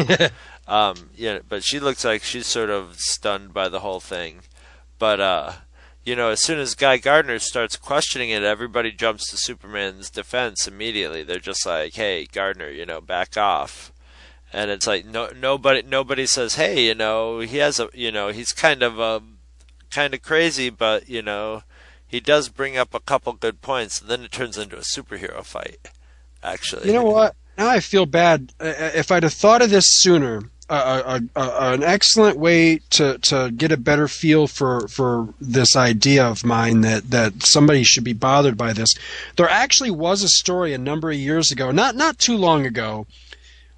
um, 0.67 1.09
yeah, 1.15 1.39
but 1.47 1.63
she 1.63 1.79
looks 1.79 2.03
like 2.05 2.23
she's 2.23 2.47
sort 2.47 2.69
of 2.69 2.97
stunned 2.97 3.53
by 3.53 3.69
the 3.69 3.79
whole 3.79 3.99
thing. 3.99 4.41
But 4.99 5.19
uh, 5.19 5.53
you 6.03 6.15
know, 6.15 6.29
as 6.29 6.41
soon 6.41 6.59
as 6.59 6.75
Guy 6.75 6.97
Gardner 6.97 7.39
starts 7.39 7.75
questioning 7.75 8.29
it, 8.29 8.43
everybody 8.43 8.91
jumps 8.91 9.29
to 9.29 9.37
Superman's 9.37 10.09
defense 10.09 10.67
immediately. 10.67 11.23
They're 11.23 11.39
just 11.39 11.65
like, 11.65 11.95
"Hey, 11.95 12.27
Gardner, 12.31 12.69
you 12.69 12.85
know, 12.85 13.01
back 13.01 13.37
off." 13.37 13.91
And 14.55 14.71
it's 14.71 14.87
like 14.87 15.05
no 15.05 15.31
nobody 15.35 15.81
nobody 15.81 16.25
says, 16.25 16.55
"Hey, 16.55 16.85
you 16.85 16.95
know, 16.95 17.39
he 17.39 17.57
has 17.57 17.77
a, 17.77 17.89
you 17.93 18.09
know, 18.09 18.29
he's 18.29 18.53
kind 18.53 18.81
of 18.81 18.99
a 19.01 19.21
kind 19.91 20.13
of 20.13 20.21
crazy, 20.21 20.69
but 20.69 21.09
you 21.09 21.21
know, 21.21 21.63
he 22.07 22.21
does 22.21 22.47
bring 22.47 22.77
up 22.77 22.93
a 22.93 23.01
couple 23.01 23.33
good 23.33 23.61
points." 23.61 23.99
And 23.99 24.09
then 24.09 24.21
it 24.23 24.31
turns 24.31 24.57
into 24.57 24.77
a 24.77 24.79
superhero 24.79 25.43
fight. 25.43 25.89
Actually, 26.41 26.87
You 26.87 26.93
know 26.93 27.03
what? 27.03 27.35
Now 27.57 27.67
I 27.67 27.81
feel 27.81 28.05
bad. 28.05 28.53
If 28.61 29.11
I'd 29.11 29.23
have 29.23 29.33
thought 29.33 29.61
of 29.61 29.71
this 29.71 29.87
sooner, 29.89 30.43
uh, 30.69 31.01
uh, 31.05 31.19
uh, 31.35 31.73
an 31.73 31.83
excellent 31.83 32.37
way 32.37 32.79
to, 32.91 33.17
to 33.19 33.51
get 33.51 33.71
a 33.71 33.77
better 33.77 34.07
feel 34.07 34.47
for, 34.47 34.87
for 34.87 35.33
this 35.39 35.75
idea 35.75 36.25
of 36.25 36.43
mine 36.45 36.81
that, 36.81 37.11
that 37.11 37.43
somebody 37.43 37.83
should 37.83 38.03
be 38.03 38.13
bothered 38.13 38.57
by 38.57 38.73
this. 38.73 38.95
There 39.35 39.49
actually 39.49 39.91
was 39.91 40.23
a 40.23 40.29
story 40.29 40.73
a 40.73 40.77
number 40.77 41.11
of 41.11 41.17
years 41.17 41.51
ago, 41.51 41.71
not 41.71 41.95
not 41.95 42.19
too 42.19 42.37
long 42.37 42.65
ago. 42.65 43.05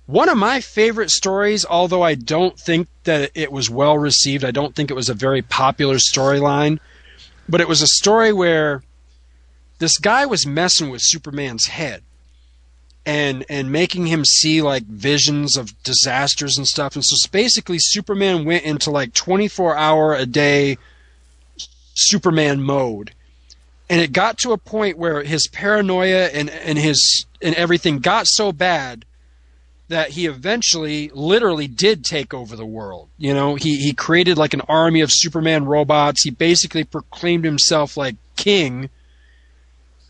One 0.07 0.29
of 0.29 0.37
my 0.37 0.61
favorite 0.61 1.11
stories, 1.11 1.65
although 1.65 2.01
I 2.01 2.15
don't 2.15 2.57
think 2.57 2.87
that 3.03 3.29
it 3.35 3.51
was 3.51 3.69
well 3.69 3.97
received, 3.97 4.45
I 4.45 4.51
don't 4.51 4.73
think 4.73 4.89
it 4.89 4.95
was 4.95 5.09
a 5.09 5.13
very 5.13 5.41
popular 5.41 5.97
storyline, 5.97 6.79
but 7.49 7.59
it 7.59 7.67
was 7.67 7.81
a 7.81 7.87
story 7.87 8.31
where 8.31 8.83
this 9.79 9.97
guy 9.97 10.25
was 10.25 10.47
messing 10.47 10.89
with 10.89 11.01
Superman's 11.03 11.67
head 11.67 12.03
and 13.05 13.45
and 13.49 13.69
making 13.69 14.07
him 14.07 14.23
see 14.23 14.61
like 14.61 14.83
visions 14.83 15.57
of 15.57 15.81
disasters 15.83 16.57
and 16.57 16.65
stuff. 16.65 16.95
And 16.95 17.03
so 17.03 17.27
basically, 17.29 17.77
Superman 17.77 18.45
went 18.45 18.63
into 18.63 18.91
like 18.91 19.13
24 19.13 19.75
hour 19.75 20.15
a 20.15 20.25
day 20.25 20.77
Superman 21.95 22.61
mode, 22.61 23.11
and 23.89 23.99
it 23.99 24.13
got 24.13 24.37
to 24.39 24.53
a 24.53 24.57
point 24.57 24.97
where 24.97 25.23
his 25.23 25.49
paranoia 25.49 26.27
and 26.27 26.49
and 26.49 26.77
his 26.77 27.25
and 27.41 27.55
everything 27.55 27.99
got 27.99 28.25
so 28.27 28.53
bad 28.53 29.03
that 29.89 30.09
he 30.11 30.25
eventually 30.25 31.09
literally 31.13 31.67
did 31.67 32.03
take 32.03 32.33
over 32.33 32.55
the 32.55 32.65
world. 32.65 33.09
You 33.17 33.33
know, 33.33 33.55
he 33.55 33.77
he 33.77 33.93
created 33.93 34.37
like 34.37 34.53
an 34.53 34.61
army 34.67 35.01
of 35.01 35.09
Superman 35.11 35.65
robots. 35.65 36.23
He 36.23 36.29
basically 36.29 36.83
proclaimed 36.83 37.45
himself 37.45 37.95
like 37.97 38.15
king 38.35 38.89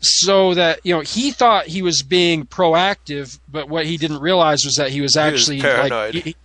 so 0.00 0.54
that 0.54 0.80
you 0.84 0.94
know 0.94 1.00
he 1.00 1.30
thought 1.32 1.66
he 1.66 1.82
was 1.82 2.02
being 2.02 2.46
proactive, 2.46 3.38
but 3.50 3.68
what 3.68 3.86
he 3.86 3.96
didn't 3.96 4.20
realize 4.20 4.64
was 4.64 4.74
that 4.76 4.90
he 4.90 5.00
was 5.00 5.16
actually 5.16 5.60
paranoid. 5.60 6.14
like, 6.14 6.24
he- 6.24 6.36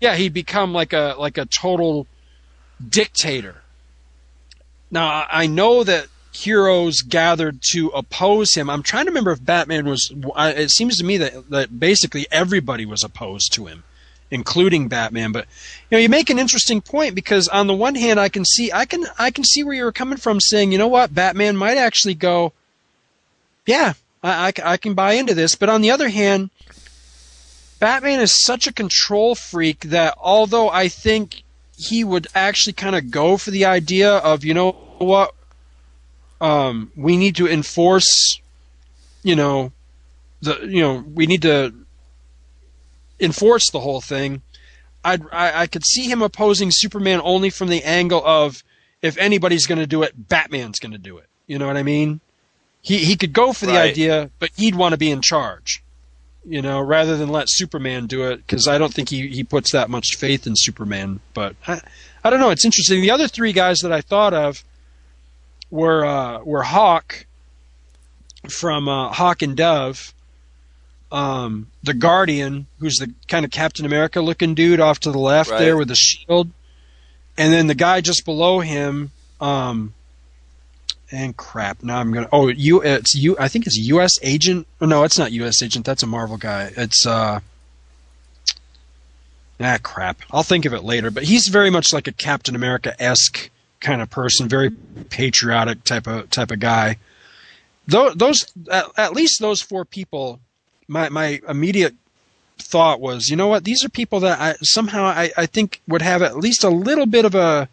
yeah, 0.00 0.14
he'd 0.14 0.32
become 0.34 0.72
like 0.72 0.92
a 0.92 1.14
like 1.18 1.38
a 1.38 1.44
total 1.46 2.06
dictator. 2.86 3.56
Now 4.90 5.26
I 5.30 5.46
know 5.46 5.84
that 5.84 6.06
heroes 6.44 7.02
gathered 7.02 7.60
to 7.70 7.88
oppose 7.88 8.54
him. 8.54 8.70
I'm 8.70 8.82
trying 8.82 9.04
to 9.06 9.10
remember 9.10 9.32
if 9.32 9.44
Batman 9.44 9.86
was. 9.86 10.12
It 10.36 10.70
seems 10.70 10.98
to 10.98 11.04
me 11.04 11.16
that 11.18 11.50
that 11.50 11.78
basically 11.78 12.26
everybody 12.30 12.86
was 12.86 13.04
opposed 13.04 13.52
to 13.54 13.66
him, 13.66 13.84
including 14.30 14.88
Batman. 14.88 15.32
But 15.32 15.46
you 15.90 15.96
know, 15.96 15.98
you 15.98 16.08
make 16.08 16.30
an 16.30 16.38
interesting 16.38 16.80
point 16.80 17.14
because 17.14 17.48
on 17.48 17.66
the 17.66 17.74
one 17.74 17.94
hand, 17.94 18.20
I 18.20 18.28
can 18.28 18.44
see 18.44 18.72
I 18.72 18.84
can 18.84 19.06
I 19.18 19.30
can 19.30 19.44
see 19.44 19.64
where 19.64 19.74
you're 19.74 19.92
coming 19.92 20.18
from, 20.18 20.40
saying 20.40 20.72
you 20.72 20.78
know 20.78 20.88
what, 20.88 21.14
Batman 21.14 21.56
might 21.56 21.78
actually 21.78 22.14
go 22.14 22.52
yeah, 23.68 23.92
I, 24.22 24.48
I, 24.48 24.72
I 24.72 24.76
can 24.78 24.94
buy 24.94 25.12
into 25.12 25.34
this. 25.34 25.54
But 25.54 25.68
on 25.68 25.82
the 25.82 25.90
other 25.90 26.08
hand, 26.08 26.48
Batman 27.78 28.18
is 28.18 28.42
such 28.42 28.66
a 28.66 28.72
control 28.72 29.34
freak 29.34 29.80
that 29.80 30.14
although 30.18 30.70
I 30.70 30.88
think 30.88 31.42
he 31.76 32.02
would 32.02 32.26
actually 32.34 32.72
kind 32.72 32.96
of 32.96 33.10
go 33.10 33.36
for 33.36 33.50
the 33.50 33.66
idea 33.66 34.10
of, 34.10 34.42
you 34.42 34.54
know 34.54 34.72
what, 34.98 35.34
um, 36.40 36.92
we 36.96 37.16
need 37.16 37.36
to 37.36 37.48
enforce, 37.48 38.40
you 39.22 39.34
know, 39.36 39.72
the 40.40 40.60
you 40.66 40.80
know 40.80 41.04
we 41.14 41.26
need 41.26 41.42
to 41.42 41.74
enforce 43.20 43.70
the 43.70 43.80
whole 43.80 44.00
thing. 44.00 44.42
I'd, 45.04 45.22
I 45.32 45.62
I 45.62 45.66
could 45.66 45.84
see 45.84 46.08
him 46.08 46.22
opposing 46.22 46.70
Superman 46.70 47.20
only 47.22 47.50
from 47.50 47.68
the 47.68 47.82
angle 47.84 48.22
of 48.24 48.62
if 49.02 49.16
anybody's 49.18 49.66
going 49.66 49.78
to 49.78 49.86
do 49.86 50.02
it, 50.02 50.28
Batman's 50.28 50.78
going 50.78 50.92
to 50.92 50.98
do 50.98 51.18
it. 51.18 51.26
You 51.46 51.58
know 51.58 51.66
what 51.66 51.76
I 51.76 51.82
mean? 51.82 52.20
He 52.82 52.98
he 52.98 53.16
could 53.16 53.32
go 53.32 53.52
for 53.52 53.66
the 53.66 53.72
Right. 53.72 53.90
idea, 53.90 54.30
but 54.38 54.50
he'd 54.56 54.74
want 54.74 54.92
to 54.92 54.98
be 54.98 55.10
in 55.10 55.22
charge. 55.22 55.82
You 56.44 56.62
know, 56.62 56.80
rather 56.80 57.16
than 57.16 57.28
let 57.28 57.46
Superman 57.50 58.06
do 58.06 58.22
it, 58.30 58.38
because 58.38 58.66
I 58.66 58.78
don't 58.78 58.94
think 58.94 59.10
he, 59.10 59.26
he 59.28 59.44
puts 59.44 59.72
that 59.72 59.90
much 59.90 60.16
faith 60.16 60.46
in 60.46 60.54
Superman. 60.56 61.20
But 61.34 61.56
I, 61.66 61.80
I 62.24 62.30
don't 62.30 62.40
know. 62.40 62.50
It's 62.50 62.64
interesting. 62.64 63.02
The 63.02 63.10
other 63.10 63.28
three 63.28 63.52
guys 63.52 63.78
that 63.80 63.92
I 63.92 64.00
thought 64.00 64.32
of 64.32 64.64
were 65.70 66.04
uh, 66.04 66.38
were 66.44 66.62
Hawk 66.62 67.26
from 68.48 68.88
uh, 68.88 69.08
Hawk 69.12 69.42
and 69.42 69.56
Dove, 69.56 70.12
um, 71.12 71.68
the 71.82 71.94
Guardian, 71.94 72.66
who's 72.78 72.96
the 72.98 73.12
kind 73.28 73.44
of 73.44 73.50
Captain 73.50 73.84
America 73.84 74.20
looking 74.20 74.54
dude 74.54 74.80
off 74.80 75.00
to 75.00 75.10
the 75.10 75.18
left 75.18 75.50
Right. 75.50 75.58
there 75.60 75.76
with 75.76 75.88
the 75.88 75.94
shield, 75.94 76.50
and 77.36 77.52
then 77.52 77.66
the 77.66 77.74
guy 77.74 78.00
just 78.00 78.24
below 78.24 78.60
him. 78.60 79.10
Um, 79.40 79.94
and 81.10 81.34
crap. 81.36 81.82
Now 81.82 81.98
I'm 82.00 82.12
gonna. 82.12 82.28
Oh, 82.32 82.48
you. 82.48 82.82
It's 82.82 83.14
you. 83.14 83.34
I 83.40 83.48
think 83.48 83.66
it's 83.66 83.76
U.S. 83.76 84.18
Agent. 84.22 84.66
Oh, 84.80 84.84
no, 84.86 85.04
it's 85.04 85.18
not 85.18 85.32
U.S. 85.32 85.62
Agent. 85.62 85.86
That's 85.86 86.02
a 86.02 86.06
Marvel 86.06 86.36
guy. 86.36 86.70
It's 86.76 87.06
uh. 87.06 87.40
Ah, 89.60 89.78
crap. 89.82 90.20
I'll 90.30 90.42
think 90.42 90.66
of 90.66 90.72
it 90.72 90.84
later. 90.84 91.10
But 91.10 91.24
he's 91.24 91.48
very 91.48 91.70
much 91.70 91.92
like 91.92 92.06
a 92.06 92.12
Captain 92.12 92.54
America 92.54 92.94
esque 93.02 93.50
kind 93.80 94.02
of 94.02 94.10
person, 94.10 94.48
very 94.48 94.70
patriotic 95.10 95.84
type 95.84 96.06
of 96.06 96.30
type 96.30 96.50
of 96.50 96.60
guy. 96.60 96.96
Those, 97.86 98.14
those 98.14 98.46
at, 98.70 98.86
at 98.96 99.12
least 99.12 99.40
those 99.40 99.62
four 99.62 99.84
people. 99.84 100.40
My 100.86 101.08
my 101.08 101.40
immediate 101.48 101.94
thought 102.58 103.00
was, 103.00 103.28
you 103.28 103.36
know 103.36 103.48
what? 103.48 103.64
These 103.64 103.84
are 103.84 103.88
people 103.88 104.20
that 104.20 104.40
I 104.40 104.54
somehow 104.62 105.04
I, 105.04 105.30
I 105.36 105.46
think 105.46 105.80
would 105.86 106.02
have 106.02 106.22
at 106.22 106.36
least 106.36 106.64
a 106.64 106.70
little 106.70 107.06
bit 107.06 107.24
of 107.24 107.34
a. 107.34 107.68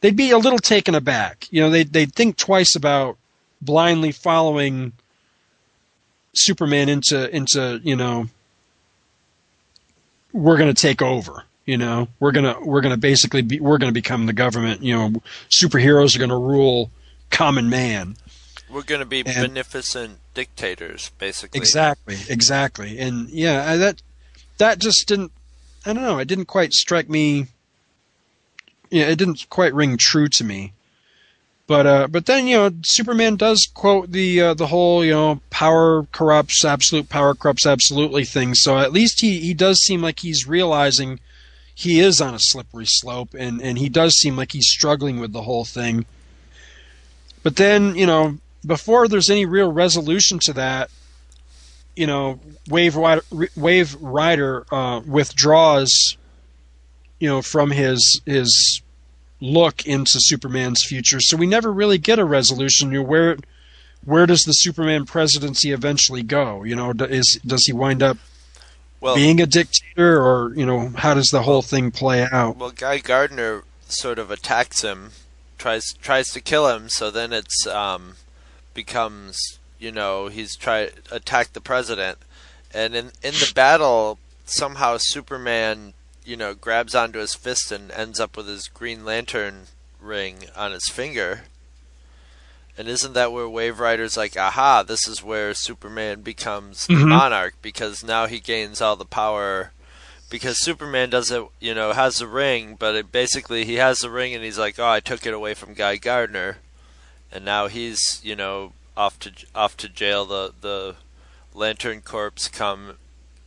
They'd 0.00 0.16
be 0.16 0.30
a 0.30 0.38
little 0.38 0.58
taken 0.58 0.94
aback. 0.94 1.48
You 1.50 1.62
know, 1.62 1.70
they 1.70 1.84
they'd 1.84 2.12
think 2.12 2.36
twice 2.36 2.76
about 2.76 3.16
blindly 3.60 4.12
following 4.12 4.92
Superman 6.34 6.88
into 6.88 7.34
into 7.34 7.80
you 7.82 7.96
know 7.96 8.28
we're 10.32 10.58
going 10.58 10.72
to 10.72 10.80
take 10.80 11.00
over. 11.00 11.45
You 11.66 11.76
know, 11.76 12.08
we're 12.20 12.30
gonna 12.32 12.56
we're 12.64 12.80
gonna 12.80 12.96
basically 12.96 13.42
be 13.42 13.58
we're 13.60 13.78
gonna 13.78 13.92
become 13.92 14.26
the 14.26 14.32
government. 14.32 14.82
You 14.82 14.94
know, 14.96 15.12
superheroes 15.50 16.14
are 16.14 16.18
going 16.20 16.30
to 16.30 16.36
rule 16.36 16.90
common 17.30 17.68
man. 17.68 18.16
We're 18.70 18.82
going 18.82 19.00
to 19.00 19.06
be 19.06 19.22
And- 19.26 19.48
beneficent 19.48 20.18
dictators, 20.34 21.10
basically. 21.18 21.58
Exactly, 21.58 22.16
exactly, 22.28 22.98
and 22.98 23.28
yeah, 23.30 23.70
I, 23.70 23.76
that 23.76 24.02
that 24.58 24.78
just 24.78 25.06
didn't. 25.08 25.32
I 25.84 25.92
don't 25.92 26.02
know. 26.02 26.18
It 26.18 26.28
didn't 26.28 26.46
quite 26.46 26.72
strike 26.72 27.08
me. 27.08 27.46
Yeah, 28.90 29.06
it 29.06 29.16
didn't 29.16 29.46
quite 29.50 29.74
ring 29.74 29.96
true 29.98 30.28
to 30.28 30.44
me. 30.44 30.72
But 31.66 31.86
uh, 31.86 32.06
but 32.08 32.26
then 32.26 32.46
you 32.46 32.56
know, 32.56 32.70
Superman 32.84 33.36
does 33.36 33.68
quote 33.74 34.12
the 34.12 34.40
uh, 34.40 34.54
the 34.54 34.68
whole 34.68 35.04
you 35.04 35.10
know 35.12 35.40
power 35.50 36.06
corrupts, 36.12 36.64
absolute 36.64 37.08
power 37.08 37.34
corrupts 37.34 37.66
absolutely 37.66 38.24
thing. 38.24 38.54
So 38.54 38.78
at 38.78 38.92
least 38.92 39.20
he 39.20 39.40
he 39.40 39.52
does 39.52 39.78
seem 39.80 40.00
like 40.00 40.20
he's 40.20 40.46
realizing 40.46 41.18
he 41.76 42.00
is 42.00 42.22
on 42.22 42.34
a 42.34 42.38
slippery 42.38 42.86
slope, 42.86 43.34
and 43.38 43.60
and 43.60 43.76
he 43.76 43.90
does 43.90 44.14
seem 44.14 44.34
like 44.34 44.52
he's 44.52 44.66
struggling 44.66 45.20
with 45.20 45.32
the 45.32 45.42
whole 45.42 45.66
thing. 45.66 46.06
But 47.42 47.56
then 47.56 47.94
you 47.94 48.06
know, 48.06 48.38
before 48.64 49.06
there's 49.08 49.28
any 49.28 49.44
real 49.44 49.70
resolution 49.70 50.38
to 50.44 50.54
that, 50.54 50.90
you 51.94 52.06
know, 52.06 52.40
Wave 52.70 52.96
Rider, 52.96 53.22
Wave 53.54 53.94
Rider 54.00 54.64
uh, 54.72 55.02
withdraws, 55.06 56.16
you 57.20 57.28
know, 57.28 57.42
from 57.42 57.70
his 57.70 58.22
his 58.24 58.80
look 59.42 59.84
into 59.84 60.14
Superman's 60.16 60.82
future. 60.82 61.20
So 61.20 61.36
we 61.36 61.46
never 61.46 61.70
really 61.70 61.98
get 61.98 62.18
a 62.18 62.24
resolution. 62.24 62.90
You 62.90 63.02
know, 63.02 63.06
where 63.06 63.36
where 64.06 64.24
does 64.24 64.44
the 64.44 64.52
Superman 64.52 65.04
presidency 65.04 65.72
eventually 65.72 66.22
go? 66.22 66.62
You 66.62 66.74
know, 66.74 66.92
is 66.92 67.38
does 67.44 67.66
he 67.66 67.74
wind 67.74 68.02
up 68.02 68.16
well, 69.06 69.14
being 69.14 69.40
a 69.40 69.46
dictator, 69.46 70.20
or 70.20 70.52
you 70.54 70.66
know, 70.66 70.88
how 70.96 71.14
does 71.14 71.30
the 71.30 71.42
whole 71.42 71.62
thing 71.62 71.90
play 71.90 72.26
out? 72.30 72.56
Well, 72.56 72.72
Guy 72.72 72.98
Gardner 72.98 73.62
sort 73.88 74.18
of 74.18 74.30
attacks 74.30 74.82
him, 74.82 75.12
tries 75.58 75.92
tries 76.02 76.28
to 76.30 76.40
kill 76.40 76.68
him. 76.68 76.88
So 76.88 77.10
then 77.10 77.32
it's 77.32 77.66
um, 77.66 78.16
becomes 78.74 79.58
you 79.78 79.92
know 79.92 80.26
he's 80.26 80.56
try 80.56 80.90
attack 81.10 81.52
the 81.52 81.60
president, 81.60 82.18
and 82.74 82.94
in 82.94 83.06
in 83.22 83.34
the 83.34 83.52
battle 83.54 84.18
somehow 84.44 84.96
Superman 84.98 85.94
you 86.24 86.36
know 86.36 86.54
grabs 86.54 86.94
onto 86.94 87.20
his 87.20 87.34
fist 87.34 87.70
and 87.70 87.90
ends 87.92 88.18
up 88.18 88.36
with 88.36 88.48
his 88.48 88.68
Green 88.68 89.04
Lantern 89.04 89.68
ring 90.00 90.46
on 90.56 90.72
his 90.72 90.88
finger. 90.88 91.42
And 92.78 92.88
isn't 92.88 93.14
that 93.14 93.32
where 93.32 93.48
Wave 93.48 93.80
Rider's 93.80 94.16
like, 94.16 94.36
aha, 94.36 94.82
this 94.82 95.08
is 95.08 95.22
where 95.22 95.54
Superman 95.54 96.20
becomes 96.20 96.86
Mhm. 96.86 96.98
the 97.00 97.06
monarch 97.06 97.54
because 97.62 98.04
now 98.04 98.26
he 98.26 98.38
gains 98.38 98.80
all 98.82 98.96
the 98.96 99.06
power 99.06 99.72
because 100.28 100.62
Superman 100.62 101.08
doesn't, 101.08 101.48
you 101.60 101.72
know, 101.74 101.92
has 101.92 102.18
the 102.18 102.26
ring, 102.26 102.74
but 102.74 102.94
it 102.94 103.10
basically 103.12 103.64
he 103.64 103.74
has 103.76 104.00
the 104.00 104.10
ring 104.10 104.34
and 104.34 104.44
he's 104.44 104.58
like, 104.58 104.78
"Oh, 104.78 104.88
I 104.88 105.00
took 105.00 105.24
it 105.24 105.32
away 105.32 105.54
from 105.54 105.72
Guy 105.74 105.96
Gardner." 105.96 106.58
And 107.32 107.44
now 107.44 107.68
he's, 107.68 108.20
you 108.22 108.36
know, 108.36 108.72
off 108.96 109.18
to 109.20 109.32
off 109.54 109.76
to 109.78 109.88
jail. 109.88 110.26
The 110.26 110.52
the 110.60 110.96
Lantern 111.54 112.02
Corps 112.02 112.48
come 112.52 112.98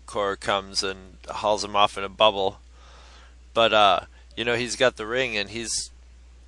Corps 0.08 0.38
comes 0.38 0.82
and 0.82 1.18
hauls 1.30 1.64
him 1.64 1.76
off 1.76 1.98
in 1.98 2.04
a 2.04 2.10
bubble. 2.10 2.60
But 3.54 3.74
uh, 3.74 4.00
you 4.36 4.44
know, 4.44 4.56
he's 4.56 4.76
got 4.76 4.96
the 4.96 5.06
ring 5.06 5.38
and 5.38 5.50
he's 5.52 5.92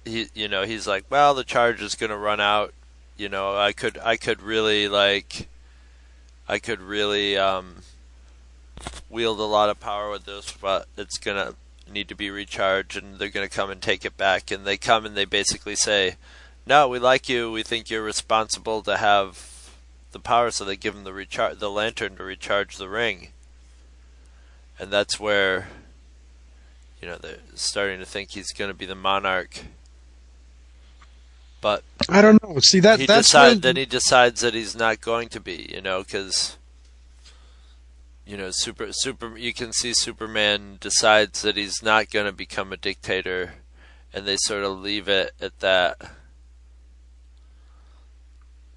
he 0.05 0.27
you 0.33 0.47
know, 0.47 0.63
he's 0.63 0.87
like, 0.87 1.05
"Well, 1.09 1.33
the 1.33 1.43
charge 1.43 1.81
is 1.81 1.95
going 1.95 2.09
to 2.09 2.17
run 2.17 2.39
out. 2.39 2.73
You 3.17 3.29
know, 3.29 3.55
I 3.55 3.71
could 3.71 3.97
I 3.99 4.17
could 4.17 4.41
really 4.41 4.87
like 4.87 5.47
I 6.47 6.59
could 6.59 6.81
really 6.81 7.37
um 7.37 7.77
wield 9.09 9.39
a 9.39 9.43
lot 9.43 9.69
of 9.69 9.79
power 9.79 10.09
with 10.09 10.25
this, 10.25 10.51
but 10.59 10.87
it's 10.97 11.17
gonna 11.17 11.55
need 11.89 12.07
to 12.09 12.15
be 12.15 12.29
recharged, 12.29 12.97
and 12.97 13.19
they're 13.19 13.29
gonna 13.29 13.49
come 13.49 13.69
and 13.69 13.81
take 13.81 14.05
it 14.05 14.17
back. 14.17 14.51
And 14.51 14.65
they 14.65 14.77
come 14.77 15.05
and 15.05 15.15
they 15.15 15.25
basically 15.25 15.75
say, 15.75 16.15
"No, 16.65 16.87
we 16.87 16.99
like 16.99 17.29
you. 17.29 17.51
We 17.51 17.63
think 17.63 17.89
you're 17.89 18.01
responsible 18.01 18.81
to 18.83 18.97
have 18.97 19.69
the 20.11 20.19
power." 20.19 20.51
So 20.51 20.65
they 20.65 20.77
give 20.77 20.95
him 20.95 21.03
the 21.03 21.13
recharge, 21.13 21.59
the 21.59 21.69
lantern 21.69 22.15
to 22.17 22.23
recharge 22.23 22.77
the 22.77 22.89
ring, 22.89 23.33
and 24.79 24.91
that's 24.91 25.19
where 25.19 25.69
you 27.01 27.07
know 27.07 27.17
they're 27.17 27.37
starting 27.55 27.99
to 27.99 28.05
think 28.05 28.31
he's 28.31 28.51
gonna 28.51 28.73
be 28.73 28.85
the 28.85 28.95
monarch. 28.95 29.65
But 31.61 31.83
I 32.09 32.21
don't 32.21 32.41
know. 32.43 32.59
See 32.59 32.79
that 32.79 32.99
he 32.99 33.05
that's 33.05 33.27
decide, 33.29 33.47
when- 33.49 33.59
then 33.61 33.75
he 33.77 33.85
decides 33.85 34.41
that 34.41 34.55
he's 34.55 34.75
not 34.75 34.99
going 34.99 35.29
to 35.29 35.39
be, 35.39 35.69
you 35.71 35.81
know, 35.81 36.01
because 36.03 36.57
you 38.25 38.35
know, 38.35 38.49
super 38.51 38.87
super. 38.91 39.37
You 39.37 39.53
can 39.53 39.71
see 39.71 39.93
Superman 39.93 40.77
decides 40.81 41.41
that 41.43 41.57
he's 41.57 41.83
not 41.83 42.09
going 42.09 42.25
to 42.25 42.31
become 42.31 42.73
a 42.73 42.77
dictator, 42.77 43.53
and 44.13 44.25
they 44.25 44.37
sort 44.37 44.63
of 44.63 44.79
leave 44.79 45.07
it 45.07 45.33
at 45.39 45.59
that. 45.59 45.97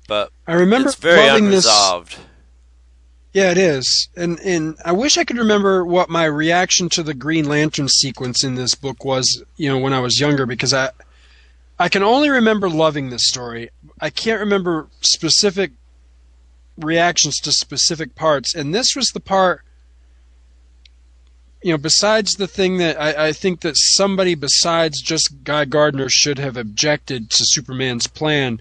But 0.07 0.31
I 0.47 0.53
remember 0.55 0.89
it's 0.91 0.99
very 0.99 1.27
loving 1.27 1.51
this- 1.51 1.65
unresolved. 1.65 2.17
Yeah, 3.33 3.51
it 3.51 3.59
is, 3.59 4.09
and 4.17 4.39
and 4.41 4.77
I 4.85 4.93
wish 4.93 5.19
I 5.19 5.25
could 5.25 5.39
remember 5.39 5.85
what 5.85 6.09
my 6.09 6.25
reaction 6.25 6.89
to 6.91 7.03
the 7.03 7.15
Green 7.15 7.49
Lantern 7.49 7.89
sequence 7.89 8.45
in 8.45 8.55
this 8.55 8.77
book 8.77 9.05
was. 9.05 9.43
You 9.57 9.71
know, 9.71 9.79
when 9.79 9.93
I 9.93 9.99
was 9.99 10.21
younger, 10.21 10.47
because 10.47 10.73
I 10.73 10.91
I 11.79 11.89
can 11.89 12.03
only 12.03 12.31
remember 12.31 12.71
loving 12.71 13.11
this 13.11 13.27
story. 13.29 13.71
I 14.01 14.11
can't 14.11 14.41
remember 14.41 14.89
specific 15.01 15.73
reactions 16.77 17.39
to 17.41 17.53
specific 17.53 18.15
parts, 18.15 18.55
and 18.55 18.75
this 18.75 18.95
was 18.95 19.09
the 19.09 19.21
part. 19.21 19.63
You 21.63 21.73
know, 21.73 21.79
besides 21.79 22.35
the 22.35 22.47
thing 22.47 22.77
that 22.79 23.01
I, 23.01 23.29
I 23.29 23.33
think 23.33 23.63
that 23.63 23.77
somebody 23.77 24.35
besides 24.35 25.01
just 25.01 25.45
Guy 25.45 25.65
Gardner 25.65 26.09
should 26.11 26.39
have 26.39 26.57
objected 26.57 27.31
to 27.31 27.45
Superman's 27.47 28.07
plan, 28.07 28.61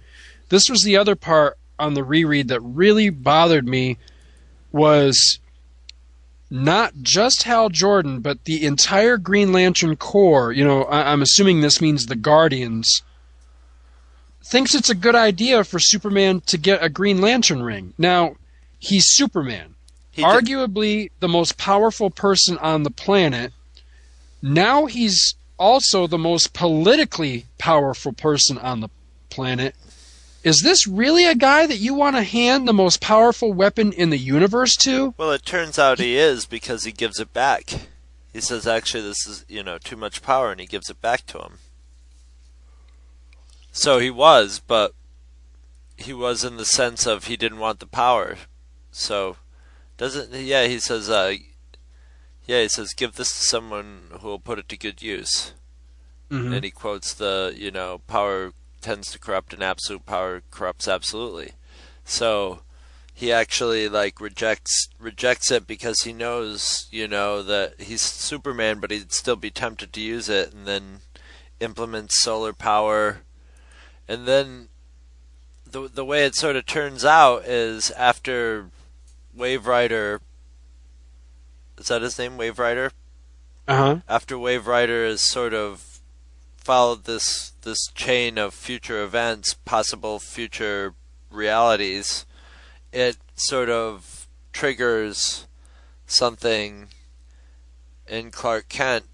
this 0.49 0.69
was 0.69 0.83
the 0.83 0.97
other 0.97 1.15
part 1.15 1.57
on 1.77 1.95
the 1.95 2.03
reread 2.03 2.47
that 2.47 2.61
really 2.61 3.09
bothered 3.09 3.67
me 3.67 3.97
was 4.71 5.39
not 6.53 6.93
just 7.01 7.43
Hal 7.43 7.69
Jordan, 7.69 8.19
but 8.19 8.43
the 8.43 8.63
entire 8.63 9.17
Green 9.17 9.51
Lantern 9.51 9.95
Corps. 9.95 10.51
You 10.51 10.63
know, 10.63 10.83
I, 10.83 11.11
I'm 11.11 11.23
assuming 11.23 11.61
this 11.61 11.81
means 11.81 12.05
the 12.05 12.15
Guardians. 12.15 13.01
Thinks 14.43 14.75
it's 14.75 14.89
a 14.89 14.95
good 14.95 15.15
idea 15.15 15.63
for 15.63 15.79
Superman 15.79 16.41
to 16.41 16.59
get 16.59 16.83
a 16.83 16.89
Green 16.89 17.19
Lantern 17.21 17.63
ring. 17.63 17.95
Now, 17.97 18.35
he's 18.77 19.07
Superman, 19.07 19.73
arguably 20.15 21.09
the 21.21 21.27
most 21.27 21.57
powerful 21.57 22.11
person 22.11 22.59
on 22.59 22.83
the 22.83 22.91
planet. 22.91 23.51
Now 24.39 24.85
he's 24.85 25.33
also 25.57 26.05
the 26.05 26.19
most 26.19 26.53
politically 26.53 27.47
powerful 27.57 28.13
person 28.13 28.59
on 28.59 28.81
the 28.81 28.89
planet. 29.31 29.73
Is 30.43 30.61
this 30.61 30.85
really 30.85 31.25
a 31.25 31.35
guy 31.35 31.65
that 31.65 31.77
you 31.77 31.93
want 31.93 32.17
to 32.17 32.23
hand 32.23 32.67
the 32.67 32.73
most 32.73 32.99
powerful 32.99 33.53
weapon 33.53 33.93
in 33.93 34.09
the 34.09 34.17
universe 34.17 34.75
to? 34.77 35.13
Well, 35.17 35.31
it 35.31 35.45
turns 35.45 35.79
out 35.79 35.99
he 35.99 36.17
is 36.17 36.45
because 36.45 36.83
he 36.83 36.91
gives 36.91 37.19
it 37.19 37.31
back. 37.31 37.87
He 38.33 38.41
says, 38.41 38.67
"Actually, 38.67 39.03
this 39.03 39.25
is 39.25 39.45
you 39.47 39.63
know 39.63 39.77
too 39.77 39.95
much 39.95 40.21
power," 40.21 40.51
and 40.51 40.59
he 40.59 40.67
gives 40.67 40.89
it 40.89 41.01
back 41.01 41.25
to 41.27 41.39
him. 41.39 41.59
So 43.71 43.99
he 43.99 44.09
was, 44.09 44.59
but 44.59 44.93
he 45.95 46.11
was 46.11 46.43
in 46.43 46.57
the 46.57 46.65
sense 46.65 47.05
of 47.05 47.25
he 47.25 47.37
didn't 47.37 47.59
want 47.59 47.79
the 47.79 47.87
power. 47.87 48.37
So 48.91 49.37
doesn't 49.97 50.33
yeah? 50.33 50.65
He 50.65 50.79
says, 50.79 51.09
uh, 51.09 51.35
yeah, 52.45 52.63
he 52.63 52.67
says, 52.67 52.93
"Give 52.93 53.15
this 53.15 53.31
to 53.31 53.43
someone 53.45 54.11
who 54.19 54.27
will 54.27 54.39
put 54.39 54.59
it 54.59 54.67
to 54.69 54.77
good 54.77 55.01
use." 55.01 55.53
Mhm. 56.29 56.53
And 56.55 56.65
he 56.65 56.71
quotes 56.71 57.13
the 57.13 57.53
you 57.55 57.71
know 57.71 57.99
power 58.07 58.53
tends 58.83 59.11
to 59.11 59.19
corrupt 59.19 59.53
and 59.53 59.63
absolute 59.63 60.05
power 60.05 60.43
corrupts 60.51 60.87
absolutely. 60.87 61.53
So 62.05 62.59
he 63.13 63.31
actually 63.31 63.87
like 63.87 64.19
rejects 64.19 64.89
rejects 64.99 65.51
it 65.51 65.67
because 65.67 66.01
he 66.01 66.13
knows 66.13 66.87
you 66.91 67.07
know 67.07 67.41
that 67.43 67.79
he's 67.81 68.01
Superman, 68.01 68.79
but 68.79 68.91
he'd 68.91 69.11
still 69.11 69.35
be 69.35 69.51
tempted 69.51 69.93
to 69.93 70.01
use 70.01 70.29
it, 70.29 70.53
and 70.53 70.67
then 70.67 71.01
implements 71.59 72.21
solar 72.21 72.53
power, 72.53 73.21
and 74.07 74.27
then 74.27 74.67
the 75.69 75.87
the 75.87 76.05
way 76.05 76.25
it 76.25 76.35
sort 76.35 76.55
of 76.55 76.65
turns 76.65 77.05
out 77.05 77.45
is 77.45 77.91
after 77.91 78.69
Wave 79.33 79.67
Rider. 79.67 80.21
Is 81.77 81.87
that 81.87 82.01
his 82.01 82.19
name, 82.19 82.37
Wave 82.37 82.59
Rider? 82.59 82.91
Uh 83.65 83.77
huh. 83.77 83.99
after 84.09 84.37
Wave 84.37 84.67
Rider 84.67 85.05
has 85.05 85.21
sort 85.25 85.53
of 85.53 85.92
followed 86.63 87.03
this 87.03 87.53
this 87.61 87.87
chain 87.93 88.37
of 88.37 88.53
future 88.53 89.03
events, 89.03 89.53
possible 89.53 90.19
future 90.19 90.93
realities, 91.29 92.25
it 92.91 93.17
sort 93.35 93.69
of 93.69 94.27
triggers 94.51 95.47
something 96.05 96.89
in 98.07 98.31
Clark 98.31 98.69
Kent 98.69 99.05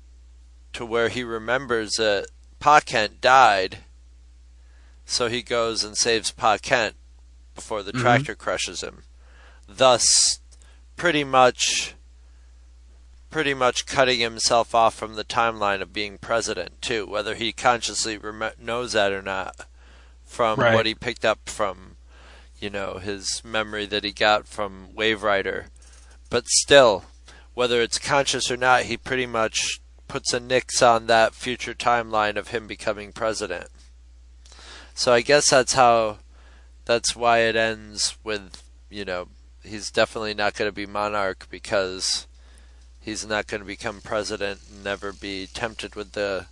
to 0.73 0.85
where 0.85 1.09
he 1.09 1.23
remembers 1.23 1.93
that 1.93 2.27
Pa 2.59 2.79
Kent 2.81 3.21
died, 3.21 3.79
so 5.05 5.27
he 5.27 5.41
goes 5.41 5.83
and 5.83 5.97
saves 5.97 6.31
Pa 6.31 6.57
Kent 6.57 6.95
before 7.55 7.83
the 7.83 7.93
Mhm. 7.93 8.01
tractor 8.01 8.35
crushes 8.35 8.81
him. 8.81 9.03
Thus, 9.67 10.39
pretty 10.95 11.23
much 11.23 11.93
pretty 13.29 13.53
much 13.53 13.85
cutting 13.85 14.19
himself 14.19 14.73
off 14.73 14.95
from 14.95 15.15
the 15.15 15.23
timeline 15.23 15.81
of 15.81 15.93
being 15.93 16.17
president 16.17 16.81
too, 16.81 17.05
whether 17.05 17.35
he 17.35 17.51
consciously 17.51 18.17
rem- 18.17 18.51
knows 18.59 18.93
that 18.93 19.11
or 19.11 19.21
not, 19.21 19.67
from 20.25 20.59
Right. 20.59 20.73
what 20.73 20.85
he 20.85 20.95
picked 20.95 21.25
up 21.25 21.39
from, 21.47 21.97
you 22.59 22.69
know, 22.69 22.95
his 22.95 23.41
memory 23.43 23.85
that 23.85 24.03
he 24.03 24.11
got 24.11 24.47
from 24.47 24.93
Wave 24.95 25.23
Rider. 25.23 25.67
But 26.29 26.47
still, 26.47 27.05
whether 27.53 27.81
it's 27.81 27.99
conscious 27.99 28.49
or 28.49 28.57
not, 28.57 28.83
he 28.83 28.97
pretty 28.97 29.25
much 29.25 29.79
puts 30.07 30.33
a 30.33 30.39
nix 30.39 30.81
on 30.81 31.07
that 31.07 31.35
future 31.35 31.73
timeline 31.73 32.35
of 32.35 32.47
him 32.49 32.67
becoming 32.67 33.11
president. 33.11 33.67
So 34.95 35.13
I 35.13 35.21
guess 35.21 35.49
that's 35.49 35.73
how 35.73 36.17
that's 36.85 37.15
why 37.15 37.39
it 37.39 37.55
ends 37.55 38.17
with, 38.23 38.63
you 38.89 39.05
know, 39.05 39.27
he's 39.63 39.91
definitely 39.91 40.33
not 40.33 40.55
going 40.55 40.67
to 40.67 40.73
be 40.73 40.87
monarch 40.87 41.47
because 41.51 42.25
he's 43.09 43.27
not 43.27 43.47
going 43.47 43.61
to 43.61 43.67
become 43.67 44.01
president 44.01 44.61
and 44.69 44.83
never 44.83 45.11
be 45.11 45.47
tempted 45.47 45.95
with 45.95 46.13
the 46.13 46.45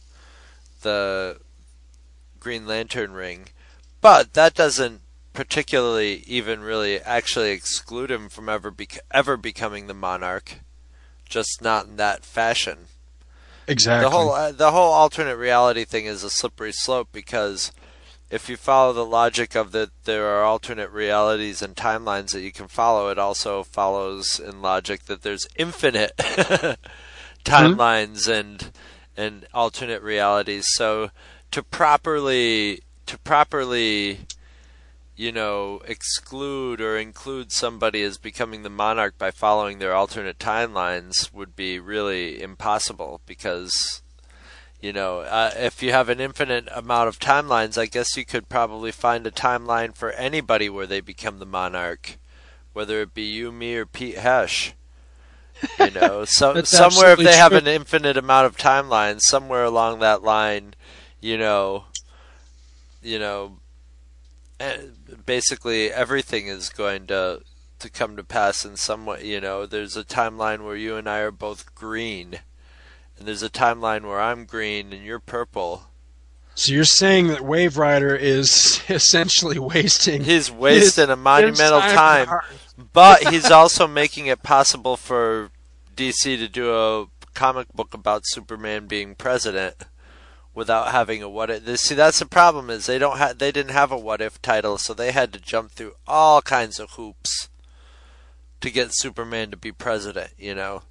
the 0.81 1.37
Green 2.39 2.67
Lantern 2.67 3.13
ring. 3.13 3.47
But 4.01 4.33
that 4.33 4.53
doesn't 4.53 5.01
particularly 5.33 6.23
even 6.25 6.61
really 6.61 6.99
actually 6.99 7.51
exclude 7.51 8.09
him 8.09 8.29
from 8.29 8.49
ever 8.49 8.71
bec- 8.71 8.99
ever 9.11 9.37
becoming 9.37 9.87
the 9.87 9.93
monarch, 9.93 10.59
just 11.25 11.61
not 11.61 11.85
in 11.85 11.95
that 11.97 12.25
fashion. 12.25 12.87
Exactly. 13.67 14.05
The 14.05 14.09
whole 14.09 14.31
uh, 14.31 14.51
the 14.51 14.71
whole 14.71 14.93
alternate 14.93 15.37
reality 15.37 15.85
thing 15.85 16.05
is 16.05 16.23
a 16.23 16.29
slippery 16.29 16.71
slope 16.71 17.09
because 17.11 17.71
if 18.29 18.49
you 18.49 18.57
follow 18.57 18.93
the 18.93 19.05
logic 19.05 19.55
of 19.55 19.71
that 19.71 19.89
there 20.03 20.27
are 20.27 20.43
alternate 20.43 20.91
realities 20.91 21.61
and 21.61 21.75
timelines 21.75 22.31
that 22.31 22.41
you 22.41 22.51
can 22.51 22.67
follow, 22.67 23.09
it 23.09 23.17
also 23.17 23.63
follows 23.63 24.39
in 24.39 24.61
logic 24.61 25.05
that 25.05 25.21
there's 25.21 25.47
infinite 25.55 26.11
timelines 27.45 28.27
mm-hmm. 28.27 28.31
and 28.31 28.71
and 29.15 29.47
alternate 29.53 30.01
realities. 30.01 30.67
So 30.75 31.09
to 31.51 31.63
properly 31.63 32.81
to 33.05 33.17
properly 33.19 34.19
you 35.15 35.31
know 35.31 35.81
exclude 35.85 36.81
or 36.81 36.97
include 36.97 37.51
somebody 37.51 38.03
as 38.03 38.17
becoming 38.17 38.63
the 38.63 38.69
monarch 38.69 39.17
by 39.17 39.31
following 39.31 39.79
their 39.79 39.95
alternate 39.95 40.37
timelines 40.37 41.33
would 41.33 41.55
be 41.55 41.79
really 41.79 42.41
impossible 42.41 43.21
because 43.25 44.03
you 44.81 44.93
know 44.93 45.19
uh, 45.19 45.51
if 45.55 45.81
you 45.81 45.91
have 45.91 46.09
an 46.09 46.19
infinite 46.19 46.67
amount 46.73 47.07
of 47.07 47.19
timelines 47.19 47.77
i 47.77 47.85
guess 47.85 48.15
you 48.15 48.25
could 48.25 48.49
probably 48.49 48.91
find 48.91 49.25
a 49.25 49.31
timeline 49.31 49.95
for 49.95 50.11
anybody 50.11 50.69
where 50.69 50.87
they 50.87 51.01
become 51.01 51.39
the 51.39 51.45
monarch 51.45 52.17
whether 52.73 53.01
it 53.01 53.13
be 53.13 53.23
you 53.23 53.51
me 53.51 53.75
or 53.75 53.85
pete 53.85 54.17
hesh 54.17 54.73
you 55.79 55.91
know. 55.91 56.25
So 56.27 56.61
somewhere 56.63 57.13
if 57.13 57.17
they 57.17 57.25
true. 57.25 57.33
have 57.33 57.53
an 57.53 57.67
infinite 57.67 58.17
amount 58.17 58.45
of 58.45 58.57
timelines 58.57 59.21
somewhere 59.21 59.63
along 59.63 59.99
that 59.99 60.23
line 60.23 60.75
you 61.19 61.37
know 61.37 61.85
you 63.01 63.19
know 63.19 63.57
eh, 64.59 64.77
basically 65.25 65.91
everything 65.91 66.47
is 66.47 66.69
going 66.69 67.07
to 67.07 67.41
to 67.79 67.89
come 67.89 68.15
to 68.17 68.23
pass 68.23 68.65
in 68.65 68.75
some 68.75 69.05
way 69.05 69.25
you 69.25 69.39
know. 69.39 69.65
There's 69.65 69.97
a 69.97 70.03
timeline 70.03 70.63
where 70.63 70.75
you 70.75 70.95
and 70.95 71.07
i 71.09 71.19
are 71.19 71.31
both 71.31 71.73
green 71.75 72.39
and 73.17 73.27
there's 73.27 73.43
a 73.43 73.49
timeline 73.49 74.03
where 74.03 74.19
I'm 74.19 74.45
green 74.45 74.93
and 74.93 75.03
you're 75.03 75.19
purple. 75.19 75.83
So 76.55 76.73
you're 76.73 76.85
saying 76.85 77.27
that 77.27 77.41
Wave 77.41 77.77
Rider 77.77 78.15
is 78.15 78.81
essentially 78.89 79.59
wasting 79.59 80.23
He's 80.23 80.51
wasting 80.51 81.09
a 81.09 81.15
monumental 81.15 81.81
time. 81.81 82.25
time 82.25 82.41
but 82.93 83.27
he's 83.29 83.51
also 83.51 83.87
making 83.87 84.27
it 84.27 84.43
possible 84.43 84.97
for 84.97 85.51
DC 85.95 86.37
to 86.37 86.47
do 86.47 86.73
a 86.73 87.07
comic 87.33 87.67
book 87.73 87.93
about 87.93 88.25
Superman 88.25 88.87
being 88.87 89.15
president 89.15 89.75
without 90.53 90.91
having 90.91 91.21
a 91.21 91.29
what 91.29 91.49
if. 91.49 91.79
See, 91.79 91.95
that's 91.95 92.19
the 92.19 92.25
problem 92.25 92.69
is 92.69 92.85
they 92.85 92.99
don't 92.99 93.17
have 93.17 93.37
they 93.37 93.51
didn't 93.51 93.71
have 93.71 93.91
a 93.91 93.97
what 93.97 94.21
if 94.21 94.41
title, 94.41 94.77
so 94.77 94.93
they 94.93 95.11
had 95.11 95.33
to 95.33 95.39
jump 95.39 95.71
through 95.71 95.93
all 96.07 96.41
kinds 96.41 96.79
of 96.79 96.91
hoops 96.91 97.49
to 98.61 98.71
get 98.71 98.95
Superman 98.95 99.51
to 99.51 99.57
be 99.57 99.71
president. 99.71 100.31
You 100.37 100.55
know. 100.55 100.83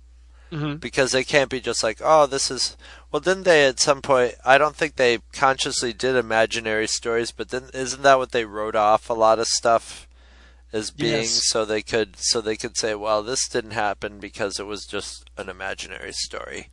Mm-hmm. 0.56 0.76
Because 0.76 1.12
they 1.12 1.22
can't 1.22 1.50
be 1.50 1.60
just 1.60 1.82
like, 1.82 2.00
oh, 2.02 2.26
this 2.26 2.50
is. 2.50 2.76
Well, 3.12 3.20
didn't 3.20 3.42
they 3.42 3.66
at 3.66 3.78
some 3.78 4.00
point? 4.00 4.36
I 4.44 4.56
don't 4.56 4.74
think 4.74 4.96
they 4.96 5.18
consciously 5.32 5.92
did 5.92 6.16
imaginary 6.16 6.86
stories, 6.86 7.30
but 7.30 7.50
then 7.50 7.64
isn't 7.74 8.02
that 8.02 8.18
what 8.18 8.32
they 8.32 8.46
wrote 8.46 8.74
off 8.74 9.10
a 9.10 9.14
lot 9.14 9.38
of 9.38 9.48
stuff 9.48 10.08
as 10.72 10.90
being 10.90 11.22
yes. 11.22 11.46
so 11.46 11.64
they 11.64 11.82
could 11.82 12.16
so 12.16 12.40
they 12.40 12.56
could 12.56 12.76
say, 12.76 12.94
well, 12.94 13.22
this 13.22 13.48
didn't 13.48 13.72
happen 13.72 14.18
because 14.18 14.58
it 14.58 14.66
was 14.66 14.86
just 14.86 15.28
an 15.36 15.48
imaginary 15.48 16.12
story. 16.12 16.70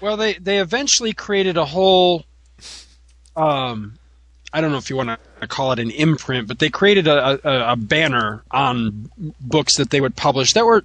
Well, 0.00 0.16
they 0.16 0.34
they 0.34 0.58
eventually 0.58 1.12
created 1.12 1.58
a 1.58 1.66
whole 1.66 2.24
um, 3.36 3.98
I 4.52 4.60
don't 4.60 4.72
know 4.72 4.78
if 4.78 4.90
you 4.90 4.96
want 4.96 5.18
to 5.40 5.46
call 5.46 5.72
it 5.72 5.78
an 5.78 5.90
imprint, 5.90 6.46
but 6.46 6.58
they 6.58 6.68
created 6.68 7.06
a, 7.06 7.40
a, 7.48 7.72
a, 7.72 7.76
banner 7.76 8.42
on 8.50 9.10
books 9.40 9.76
that 9.76 9.90
they 9.90 10.00
would 10.00 10.14
publish 10.14 10.52
that 10.52 10.66
were 10.66 10.84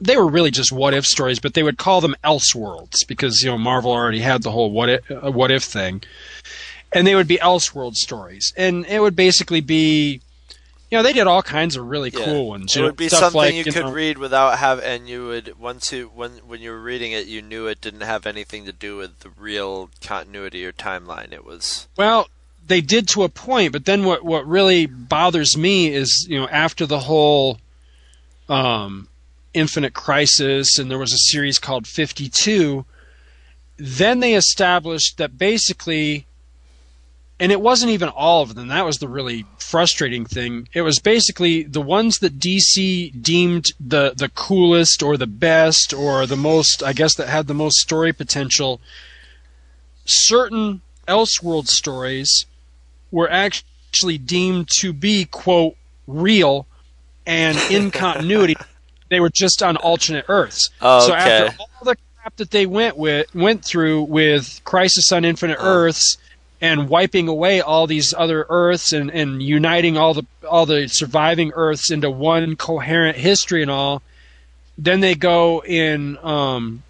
they 0.00 0.16
were 0.16 0.28
really 0.28 0.50
just 0.50 0.72
what 0.72 0.94
if 0.94 1.06
stories, 1.06 1.38
but 1.38 1.54
they 1.54 1.62
would 1.62 1.78
call 1.78 2.00
them 2.00 2.16
Elseworlds 2.24 3.06
because 3.06 3.42
you 3.42 3.50
know 3.50 3.58
Marvel 3.58 3.92
already 3.92 4.20
had 4.20 4.42
the 4.42 4.50
whole 4.50 4.70
what 4.70 4.88
if, 4.88 5.10
uh, 5.10 5.30
what 5.30 5.50
if 5.50 5.62
thing, 5.62 6.02
and 6.92 7.06
they 7.06 7.14
would 7.14 7.28
be 7.28 7.38
Elseworld 7.38 7.94
stories, 7.94 8.52
and 8.56 8.86
it 8.86 9.00
would 9.00 9.16
basically 9.16 9.60
be. 9.60 10.20
You 10.90 10.98
know, 10.98 11.02
they 11.02 11.14
did 11.14 11.26
all 11.26 11.42
kinds 11.42 11.74
of 11.74 11.88
really 11.88 12.10
yeah. 12.10 12.24
cool 12.24 12.46
ones. 12.46 12.76
It 12.76 12.82
would 12.82 12.88
know, 12.90 12.94
be 12.94 13.08
something 13.08 13.36
like, 13.36 13.54
you, 13.54 13.64
you 13.64 13.72
could 13.72 13.86
know, 13.86 13.90
read 13.90 14.16
without 14.16 14.58
have, 14.58 14.78
and 14.78 15.08
you 15.08 15.26
would 15.26 15.58
once 15.58 15.90
you 15.90 16.08
when 16.14 16.32
when 16.46 16.60
you 16.60 16.70
were 16.70 16.80
reading 16.80 17.10
it, 17.10 17.26
you 17.26 17.42
knew 17.42 17.66
it 17.66 17.80
didn't 17.80 18.02
have 18.02 18.26
anything 18.26 18.64
to 18.66 18.72
do 18.72 18.96
with 18.96 19.18
the 19.20 19.30
real 19.30 19.90
continuity 20.00 20.64
or 20.64 20.72
timeline. 20.72 21.32
It 21.32 21.44
was 21.44 21.88
well, 21.96 22.28
they 22.64 22.80
did 22.80 23.08
to 23.08 23.24
a 23.24 23.28
point, 23.28 23.72
but 23.72 23.86
then 23.86 24.04
what 24.04 24.24
what 24.24 24.46
really 24.46 24.86
bothers 24.86 25.56
me 25.56 25.88
is 25.88 26.26
you 26.30 26.38
know 26.38 26.46
after 26.48 26.86
the 26.86 27.00
whole 27.00 27.58
um, 28.48 29.08
Infinite 29.54 29.94
Crisis 29.94 30.78
and 30.78 30.90
there 30.90 30.98
was 30.98 31.12
a 31.12 31.30
series 31.32 31.58
called 31.58 31.86
52, 31.86 32.84
then 33.76 34.20
they 34.20 34.34
established 34.34 35.16
that 35.18 35.38
basically 35.38 36.26
and 37.40 37.50
it 37.50 37.60
wasn't 37.60 37.90
even 37.90 38.08
all 38.08 38.42
of 38.42 38.54
them. 38.54 38.68
That 38.68 38.84
was 38.84 38.98
the 38.98 39.08
really 39.08 39.44
frustrating 39.58 40.24
thing. 40.24 40.68
It 40.72 40.82
was 40.82 41.00
basically 41.00 41.64
the 41.64 41.80
ones 41.80 42.18
that 42.18 42.38
DC 42.38 43.22
deemed 43.22 43.66
the 43.80 44.14
the 44.16 44.28
coolest 44.28 45.02
or 45.02 45.16
the 45.16 45.26
best 45.26 45.92
or 45.92 46.26
the 46.26 46.36
most 46.36 46.82
I 46.82 46.92
guess 46.92 47.14
that 47.16 47.28
had 47.28 47.46
the 47.46 47.54
most 47.54 47.78
story 47.78 48.12
potential. 48.12 48.80
Certain 50.04 50.80
Elseworld 51.08 51.66
stories 51.66 52.46
were 53.10 53.30
actually 53.30 54.18
deemed 54.18 54.68
to 54.78 54.92
be 54.92 55.24
quote 55.24 55.76
real 56.06 56.66
and 57.26 57.58
in 57.70 57.90
continuity. 57.90 58.56
they 59.14 59.20
were 59.20 59.30
just 59.30 59.62
on 59.62 59.76
alternate 59.76 60.24
Earths. 60.28 60.70
Oh, 60.80 61.06
so 61.06 61.14
after 61.14 61.56
all 61.60 61.84
the 61.84 61.96
crap 62.20 62.36
that 62.36 62.50
they 62.50 62.66
went 62.66 62.96
with 62.96 63.32
went 63.34 63.64
through 63.64 64.02
with 64.02 64.60
Crisis 64.64 65.12
on 65.12 65.24
Infinite 65.24 65.58
oh. 65.60 65.66
Earths 65.66 66.18
and 66.60 66.88
wiping 66.88 67.28
away 67.28 67.60
all 67.60 67.86
these 67.86 68.14
other 68.16 68.46
Earths 68.48 68.92
and, 68.92 69.10
and 69.10 69.42
uniting 69.42 69.96
all 69.96 70.14
the 70.14 70.26
all 70.48 70.66
the 70.66 70.88
surviving 70.88 71.52
Earths 71.54 71.90
into 71.90 72.10
one 72.10 72.56
coherent 72.56 73.16
history 73.16 73.62
and 73.62 73.70
all, 73.70 74.02
then 74.76 75.00
they 75.00 75.14
go 75.14 75.62
in 75.62 76.18
um, 76.22 76.82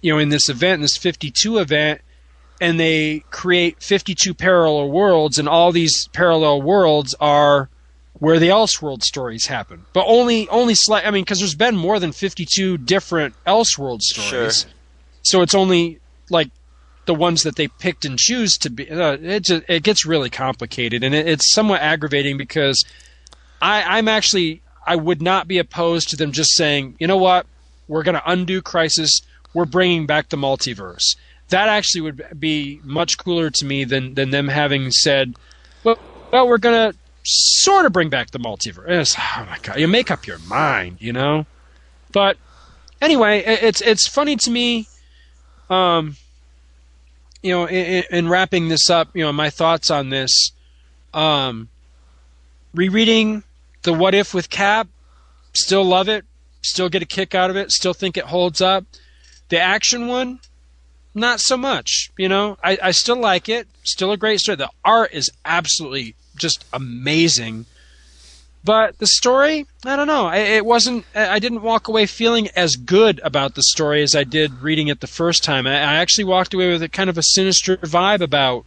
you 0.00 0.12
know 0.12 0.18
in 0.18 0.28
this 0.28 0.48
event, 0.48 0.82
this 0.82 0.96
52 0.96 1.58
event, 1.58 2.00
and 2.60 2.78
they 2.78 3.24
create 3.30 3.82
52 3.82 4.34
parallel 4.34 4.90
worlds, 4.90 5.38
and 5.38 5.48
all 5.48 5.72
these 5.72 6.08
parallel 6.08 6.60
worlds 6.60 7.14
are 7.20 7.68
where 8.18 8.38
the 8.38 8.48
Elseworld 8.48 9.02
stories 9.02 9.46
happen. 9.46 9.84
But 9.92 10.04
only, 10.06 10.48
only 10.48 10.74
slight. 10.74 11.06
I 11.06 11.10
mean, 11.10 11.24
because 11.24 11.38
there's 11.38 11.54
been 11.54 11.76
more 11.76 11.98
than 11.98 12.12
52 12.12 12.78
different 12.78 13.34
Elseworld 13.46 14.02
stories, 14.02 14.62
sure. 14.62 14.70
so 15.22 15.42
it's 15.42 15.54
only 15.54 16.00
like 16.30 16.50
the 17.06 17.14
ones 17.14 17.42
that 17.44 17.56
they 17.56 17.68
picked 17.68 18.04
and 18.04 18.18
choose 18.18 18.58
to 18.58 18.70
be. 18.70 18.90
Uh, 18.90 19.16
it 19.20 19.44
just, 19.44 19.62
it 19.68 19.82
gets 19.82 20.04
really 20.04 20.30
complicated, 20.30 21.04
and 21.04 21.14
it, 21.14 21.28
it's 21.28 21.52
somewhat 21.52 21.80
aggravating 21.80 22.36
because 22.36 22.84
I, 23.62 23.98
I'm 23.98 24.08
actually 24.08 24.62
I 24.86 24.96
would 24.96 25.22
not 25.22 25.46
be 25.48 25.58
opposed 25.58 26.10
to 26.10 26.16
them 26.16 26.32
just 26.32 26.54
saying, 26.54 26.96
you 26.98 27.06
know 27.06 27.16
what, 27.16 27.46
we're 27.88 28.02
going 28.02 28.14
to 28.14 28.30
undo 28.30 28.62
Crisis. 28.62 29.20
We're 29.54 29.64
bringing 29.64 30.06
back 30.06 30.28
the 30.28 30.36
multiverse 30.36 31.14
that 31.48 31.68
actually 31.68 32.02
would 32.02 32.26
be 32.38 32.80
much 32.84 33.18
cooler 33.18 33.50
to 33.50 33.64
me 33.64 33.84
than 33.84 34.14
than 34.14 34.30
them 34.30 34.48
having 34.48 34.90
said, 34.90 35.34
well, 35.84 35.98
well 36.30 36.48
we're 36.48 36.58
gonna 36.58 36.94
sort 37.28 37.84
of 37.86 37.92
bring 37.92 38.08
back 38.08 38.30
the 38.30 38.38
multiverse. 38.38 39.14
oh 39.36 39.46
my 39.48 39.58
god, 39.62 39.78
you 39.78 39.88
make 39.88 40.10
up 40.10 40.26
your 40.26 40.38
mind, 40.38 40.98
you 41.00 41.12
know. 41.12 41.46
But 42.12 42.38
anyway, 43.00 43.40
it's 43.40 43.80
it's 43.80 44.06
funny 44.06 44.36
to 44.36 44.50
me. 44.50 44.86
Um, 45.68 46.16
you 47.42 47.52
know, 47.52 47.68
in, 47.68 48.04
in 48.10 48.28
wrapping 48.28 48.68
this 48.68 48.90
up, 48.90 49.14
you 49.14 49.22
know, 49.22 49.32
my 49.32 49.50
thoughts 49.50 49.90
on 49.90 50.08
this. 50.08 50.52
Um, 51.14 51.68
rereading 52.74 53.42
the 53.82 53.92
What 53.92 54.14
If 54.14 54.34
with 54.34 54.50
Cap, 54.50 54.88
still 55.54 55.84
love 55.84 56.08
it, 56.08 56.24
still 56.62 56.88
get 56.88 57.02
a 57.02 57.06
kick 57.06 57.34
out 57.34 57.50
of 57.50 57.56
it, 57.56 57.70
still 57.70 57.94
think 57.94 58.16
it 58.16 58.24
holds 58.24 58.60
up. 58.60 58.84
The 59.48 59.58
action 59.58 60.06
one, 60.08 60.40
not 61.14 61.40
so 61.40 61.56
much. 61.56 62.10
You 62.16 62.28
know, 62.28 62.58
I, 62.62 62.78
I 62.82 62.90
still 62.90 63.16
like 63.16 63.48
it. 63.48 63.66
Still 63.82 64.12
a 64.12 64.16
great 64.16 64.40
story. 64.40 64.56
The 64.56 64.70
art 64.84 65.12
is 65.12 65.30
absolutely 65.44 66.14
just 66.38 66.64
amazing. 66.72 67.66
But 68.64 68.98
the 68.98 69.06
story, 69.06 69.66
I 69.84 69.96
don't 69.96 70.06
know. 70.06 70.26
I, 70.26 70.38
it 70.38 70.66
wasn't. 70.66 71.04
I 71.14 71.38
didn't 71.38 71.62
walk 71.62 71.88
away 71.88 72.06
feeling 72.06 72.48
as 72.56 72.76
good 72.76 73.20
about 73.22 73.54
the 73.54 73.62
story 73.62 74.02
as 74.02 74.14
I 74.14 74.24
did 74.24 74.62
reading 74.62 74.88
it 74.88 75.00
the 75.00 75.06
first 75.06 75.44
time. 75.44 75.66
I, 75.66 75.74
I 75.74 75.94
actually 75.96 76.24
walked 76.24 76.54
away 76.54 76.68
with 76.70 76.82
a 76.82 76.88
kind 76.88 77.08
of 77.08 77.16
a 77.16 77.22
sinister 77.22 77.76
vibe 77.78 78.20
about 78.20 78.64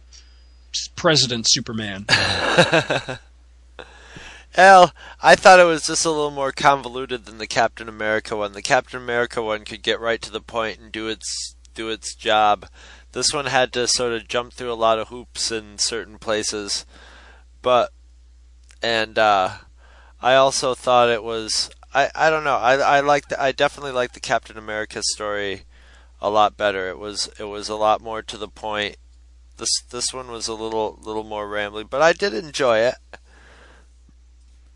President 0.96 1.46
Superman. 1.48 2.06
Hell, 4.54 4.92
I 5.22 5.34
thought 5.34 5.60
it 5.60 5.64
was 5.64 5.86
just 5.86 6.04
a 6.04 6.10
little 6.10 6.30
more 6.30 6.52
convoluted 6.52 7.24
than 7.24 7.38
the 7.38 7.46
Captain 7.46 7.88
America 7.88 8.36
one. 8.36 8.52
The 8.52 8.60
Captain 8.60 9.00
America 9.00 9.42
one 9.42 9.64
could 9.64 9.82
get 9.82 10.00
right 10.00 10.20
to 10.20 10.30
the 10.30 10.42
point 10.42 10.78
and 10.78 10.92
do 10.92 11.08
its 11.08 11.54
do 11.74 11.88
its 11.88 12.14
job. 12.14 12.66
This 13.12 13.32
one 13.32 13.46
had 13.46 13.72
to 13.74 13.86
sort 13.86 14.12
of 14.12 14.28
jump 14.28 14.52
through 14.52 14.72
a 14.72 14.74
lot 14.74 14.98
of 14.98 15.08
hoops 15.08 15.50
in 15.50 15.78
certain 15.78 16.18
places. 16.18 16.84
But 17.62 17.92
and 18.82 19.18
uh 19.18 19.50
I 20.20 20.34
also 20.34 20.74
thought 20.74 21.08
it 21.08 21.22
was 21.24 21.70
I, 21.94 22.10
I 22.14 22.30
don't 22.30 22.44
know. 22.44 22.56
I 22.56 22.74
I 22.74 23.00
liked 23.00 23.32
I 23.38 23.52
definitely 23.52 23.92
like 23.92 24.12
the 24.12 24.20
Captain 24.20 24.58
America 24.58 25.02
story 25.02 25.62
a 26.20 26.30
lot 26.30 26.56
better. 26.56 26.88
It 26.88 26.98
was 26.98 27.28
it 27.38 27.44
was 27.44 27.68
a 27.68 27.76
lot 27.76 28.00
more 28.00 28.22
to 28.22 28.36
the 28.36 28.48
point. 28.48 28.96
This 29.58 29.82
this 29.90 30.12
one 30.12 30.30
was 30.30 30.48
a 30.48 30.54
little 30.54 30.98
little 31.02 31.24
more 31.24 31.48
rambling, 31.48 31.86
but 31.88 32.02
I 32.02 32.12
did 32.12 32.34
enjoy 32.34 32.78
it. 32.78 32.94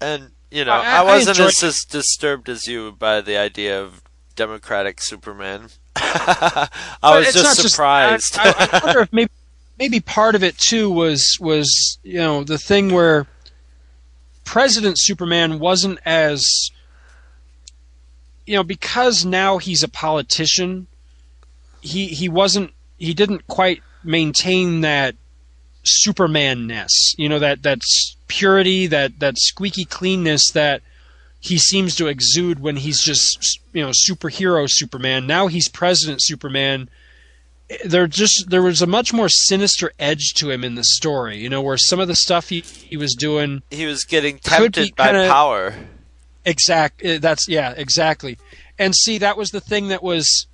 And 0.00 0.32
you 0.50 0.64
know, 0.64 0.72
I- 0.72 0.96
I, 0.96 0.98
I 0.98 1.02
wasn't 1.02 1.38
as 1.40 1.56
dis- 1.56 1.84
disturbed 1.84 2.48
as 2.48 2.66
you 2.66 2.92
by 2.92 3.20
the 3.20 3.36
idea 3.36 3.80
of 3.82 4.02
democratic 4.36 5.00
Superman. 5.00 5.70
I 5.96 6.68
But 7.02 7.16
was 7.24 7.34
just 7.34 7.56
surprised. 7.70 8.36
I, 8.38 8.50
I, 8.50 8.68
I 8.80 8.84
wonder 8.84 9.00
if 9.00 9.12
maybe 9.12 9.30
maybe 9.78 10.00
part 10.00 10.34
of 10.34 10.42
it 10.42 10.58
too 10.58 10.90
was 10.90 11.38
was 11.40 11.98
you 12.02 12.18
know 12.18 12.44
the 12.44 12.58
thing 12.58 12.92
where 12.92 13.26
President 14.44 14.96
Superman 14.98 15.58
wasn't 15.58 15.98
as 16.04 16.70
you 18.46 18.56
know 18.56 18.64
because 18.64 19.24
now 19.24 19.58
he's 19.58 19.82
a 19.82 19.88
politician. 19.88 20.86
He 21.80 22.08
he 22.08 22.28
wasn't 22.28 22.72
he 22.98 23.12
didn't 23.14 23.46
quite 23.46 23.82
maintain 24.02 24.80
that 24.82 25.14
Superman-ness. 25.84 27.14
You 27.18 27.28
know 27.28 27.38
that 27.38 27.62
that's 27.62 28.16
purity, 28.28 28.86
that 28.86 29.18
that 29.20 29.38
squeaky 29.38 29.84
cleanness 29.84 30.50
that 30.52 30.82
he 31.40 31.58
seems 31.58 31.94
to 31.96 32.06
exude 32.06 32.60
when 32.60 32.76
he's 32.76 33.00
just 33.02 33.60
you 33.72 33.82
know 33.82 33.90
superhero 33.90 34.66
Superman. 34.68 35.26
Now 35.26 35.48
he's 35.48 35.68
President 35.68 36.22
Superman. 36.22 36.88
There 37.84 38.06
just 38.06 38.48
there 38.50 38.62
was 38.62 38.80
a 38.80 38.86
much 38.86 39.12
more 39.12 39.28
sinister 39.28 39.92
edge 39.98 40.34
to 40.34 40.50
him 40.50 40.62
in 40.62 40.76
the 40.76 40.84
story. 40.84 41.38
You 41.38 41.48
know 41.48 41.60
where 41.62 41.76
some 41.76 41.98
of 41.98 42.06
the 42.06 42.14
stuff 42.14 42.48
he 42.48 42.60
he 42.60 42.96
was 42.96 43.14
doing 43.14 43.62
he 43.70 43.86
was 43.86 44.04
getting 44.04 44.38
tempted 44.38 44.94
by 44.94 45.06
kinda- 45.06 45.28
power. 45.28 45.74
Exact. 46.44 47.04
uh, 47.04 47.18
That's 47.18 47.48
yeah, 47.48 47.74
exactly. 47.76 48.38
And 48.78 48.94
see, 48.94 49.18
that 49.18 49.36
was 49.36 49.50
the 49.50 49.60
thing 49.60 49.88
that 49.88 50.02
was. 50.02 50.46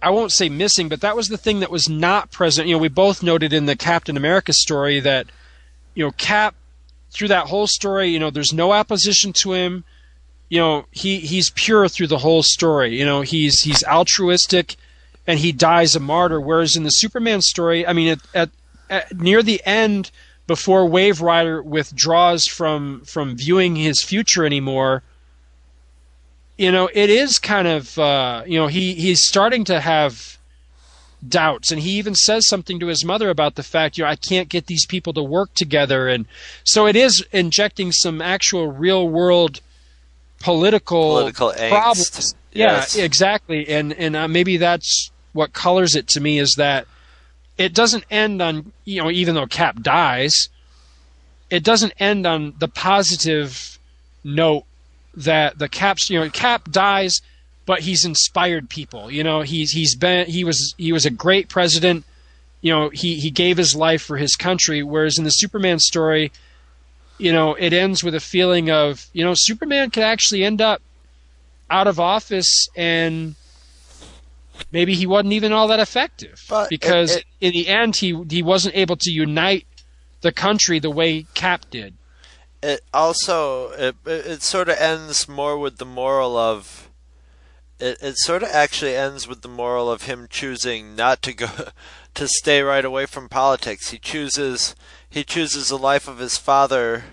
I 0.00 0.10
won't 0.10 0.32
say 0.32 0.48
missing, 0.48 0.88
but 0.88 1.00
that 1.02 1.14
was 1.14 1.28
the 1.28 1.36
thing 1.38 1.60
that 1.60 1.70
was 1.70 1.88
not 1.88 2.32
present. 2.32 2.66
You 2.66 2.74
know, 2.74 2.80
we 2.80 2.88
both 2.88 3.22
noted 3.22 3.52
in 3.52 3.66
the 3.66 3.76
Captain 3.76 4.16
America 4.16 4.52
story 4.52 4.98
that, 4.98 5.28
you 5.94 6.04
know, 6.04 6.10
Cap 6.10 6.56
through 7.12 7.28
that 7.28 7.46
whole 7.46 7.68
story, 7.68 8.08
you 8.08 8.18
know, 8.18 8.30
there's 8.30 8.52
no 8.52 8.72
opposition 8.72 9.32
to 9.34 9.52
him. 9.52 9.84
You 10.48 10.58
know, 10.58 10.86
he 10.90 11.18
he's 11.20 11.50
pure 11.50 11.88
through 11.88 12.08
the 12.08 12.18
whole 12.18 12.42
story. 12.42 12.98
You 12.98 13.04
know, 13.06 13.20
he's 13.20 13.60
he's 13.60 13.84
altruistic, 13.84 14.74
and 15.26 15.38
he 15.38 15.52
dies 15.52 15.94
a 15.94 16.00
martyr. 16.00 16.40
Whereas 16.40 16.76
in 16.76 16.84
the 16.84 16.90
Superman 16.90 17.42
story, 17.42 17.86
I 17.86 17.92
mean, 17.92 18.08
at, 18.08 18.20
at, 18.34 18.50
at 18.90 19.20
near 19.20 19.42
the 19.42 19.60
end, 19.64 20.10
before 20.46 20.88
Waverider 20.88 21.64
withdraws 21.64 22.46
from 22.46 23.02
from 23.02 23.36
viewing 23.36 23.76
his 23.76 24.02
future 24.02 24.44
anymore, 24.44 25.02
you 26.58 26.70
know, 26.70 26.90
it 26.92 27.10
is 27.10 27.38
kind 27.38 27.68
of 27.68 27.98
uh, 27.98 28.42
you 28.46 28.58
know 28.58 28.66
he 28.66 28.94
he's 28.94 29.26
starting 29.26 29.64
to 29.64 29.80
have 29.80 30.38
doubts, 31.26 31.70
and 31.70 31.80
he 31.80 31.90
even 31.92 32.14
says 32.14 32.46
something 32.46 32.80
to 32.80 32.86
his 32.86 33.04
mother 33.04 33.30
about 33.30 33.54
the 33.54 33.62
fact 33.62 33.96
you 33.96 34.04
know 34.04 34.10
I 34.10 34.16
can't 34.16 34.48
get 34.48 34.66
these 34.66 34.86
people 34.86 35.12
to 35.14 35.22
work 35.22 35.54
together, 35.54 36.08
and 36.08 36.26
so 36.64 36.86
it 36.86 36.96
is 36.96 37.24
injecting 37.32 37.92
some 37.92 38.20
actual 38.20 38.70
real 38.72 39.08
world 39.08 39.60
political, 40.40 41.12
Political 41.12 41.52
angst. 41.52 42.34
Problems. 42.52 42.94
Yes. 42.94 42.96
Yeah, 42.96 43.04
exactly, 43.04 43.68
and 43.68 43.92
and 43.92 44.16
uh, 44.16 44.28
maybe 44.28 44.56
that's 44.56 45.10
what 45.32 45.52
colors 45.52 45.94
it 45.94 46.08
to 46.08 46.20
me 46.20 46.38
is 46.38 46.54
that 46.58 46.86
it 47.58 47.74
doesn't 47.74 48.04
end 48.10 48.40
on 48.42 48.72
you 48.84 49.02
know 49.02 49.10
even 49.10 49.34
though 49.34 49.46
Cap 49.46 49.80
dies, 49.80 50.48
it 51.50 51.62
doesn't 51.62 51.92
end 51.98 52.26
on 52.26 52.54
the 52.58 52.68
positive 52.68 53.78
note 54.24 54.64
that 55.14 55.58
the 55.58 55.68
Cap's 55.68 56.08
you 56.10 56.18
know 56.18 56.28
Cap 56.30 56.70
dies, 56.70 57.20
but 57.66 57.80
he's 57.80 58.04
inspired 58.04 58.68
people. 58.68 59.10
You 59.10 59.24
know 59.24 59.42
he's 59.42 59.70
he's 59.72 59.94
been 59.94 60.26
he 60.26 60.44
was 60.44 60.74
he 60.78 60.92
was 60.92 61.06
a 61.06 61.10
great 61.10 61.48
president. 61.48 62.04
You 62.60 62.72
know 62.72 62.88
he 62.90 63.18
he 63.18 63.30
gave 63.30 63.56
his 63.56 63.74
life 63.74 64.02
for 64.02 64.16
his 64.16 64.36
country. 64.36 64.82
Whereas 64.82 65.18
in 65.18 65.24
the 65.24 65.30
Superman 65.30 65.78
story, 65.78 66.32
you 67.18 67.32
know 67.32 67.54
it 67.54 67.72
ends 67.72 68.02
with 68.02 68.14
a 68.14 68.20
feeling 68.20 68.70
of 68.70 69.06
you 69.12 69.24
know 69.24 69.34
Superman 69.34 69.90
could 69.90 70.04
actually 70.04 70.44
end 70.44 70.60
up 70.60 70.80
out 71.72 71.86
of 71.88 71.98
office 71.98 72.68
and 72.76 73.34
maybe 74.70 74.94
he 74.94 75.06
wasn't 75.06 75.32
even 75.32 75.52
all 75.52 75.68
that 75.68 75.80
effective 75.80 76.38
But 76.48 76.68
because 76.70 77.16
it- 77.16 77.24
in 77.40 77.52
the 77.52 77.68
end 77.68 77.96
he 77.96 78.16
he 78.30 78.42
wasn't 78.42 78.76
able 78.76 78.96
to 78.96 79.10
unite 79.10 79.66
the 80.20 80.32
country 80.32 80.78
the 80.78 80.90
way 80.90 81.26
Cap 81.34 81.66
did. 81.70 81.94
it 82.62 82.80
also 82.92 83.70
it 83.70 83.96
it, 84.06 84.26
it 84.26 84.42
sort 84.42 84.68
of 84.68 84.76
ends 84.78 85.28
more 85.28 85.58
with 85.58 85.78
the 85.78 85.84
moral 85.86 86.36
of 86.36 86.88
it, 87.80 87.98
it 88.00 88.16
sort 88.18 88.42
of 88.44 88.48
actually 88.50 88.94
ends 88.94 89.26
with 89.26 89.42
the 89.42 89.48
moral 89.48 89.90
of 89.90 90.02
him 90.02 90.28
choosing 90.30 90.94
not 90.94 91.20
to 91.22 91.32
go 91.32 91.48
to 92.14 92.28
stay 92.28 92.60
right 92.62 92.84
away 92.84 93.06
from 93.06 93.28
politics. 93.28 93.90
He 93.90 93.98
chooses 93.98 94.76
he 95.10 95.24
chooses 95.24 95.68
the 95.68 95.78
life 95.78 96.06
of 96.06 96.18
his 96.18 96.36
father 96.36 97.04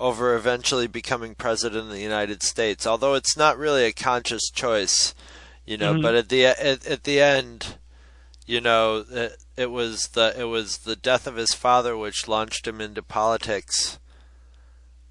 over 0.00 0.34
eventually 0.34 0.86
becoming 0.86 1.34
president 1.34 1.86
of 1.86 1.90
the 1.90 2.00
United 2.00 2.42
States. 2.42 2.86
Although 2.86 3.14
it's 3.14 3.36
not 3.36 3.58
really 3.58 3.84
a 3.84 3.92
conscious 3.92 4.50
choice, 4.50 5.14
you 5.66 5.76
know, 5.76 5.94
Mhm. 5.94 6.02
but 6.02 6.14
at 6.14 6.28
the 6.28 6.46
at, 6.46 6.86
at 6.86 7.04
the 7.04 7.20
end 7.20 7.78
you 8.48 8.62
know 8.62 9.04
it, 9.10 9.36
it 9.56 9.70
was 9.70 10.08
the 10.14 10.34
it 10.36 10.44
was 10.44 10.78
the 10.78 10.96
death 10.96 11.26
of 11.26 11.36
his 11.36 11.52
father 11.52 11.96
which 11.96 12.26
launched 12.26 12.66
him 12.66 12.80
into 12.80 13.02
politics 13.02 13.98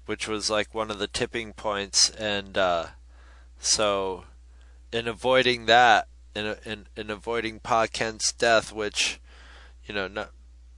which 0.06 0.26
was 0.26 0.50
like 0.50 0.74
one 0.74 0.90
of 0.90 0.98
the 0.98 1.06
tipping 1.06 1.52
points 1.52 2.10
and 2.10 2.58
uh, 2.58 2.86
so 3.60 4.24
in 4.92 5.06
avoiding 5.06 5.66
that 5.66 6.08
in, 6.34 6.56
in 6.64 6.86
in 6.96 7.10
avoiding 7.10 7.60
Pa 7.60 7.86
Kent's 7.86 8.32
death 8.32 8.72
which 8.72 9.20
you 9.86 9.94
know 9.94 10.08
not, 10.08 10.30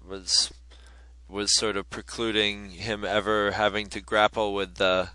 was 0.06 0.52
was 1.30 1.54
sort 1.54 1.76
of 1.76 1.88
precluding 1.90 2.70
him 2.70 3.04
ever 3.04 3.52
having 3.52 3.88
to 3.88 4.00
grapple 4.00 4.54
with 4.54 4.76
the 4.76 5.10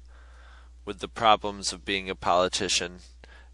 with 0.86 1.00
the 1.00 1.08
problems 1.08 1.74
of 1.74 1.86
being 1.86 2.10
a 2.10 2.16
politician 2.16 3.00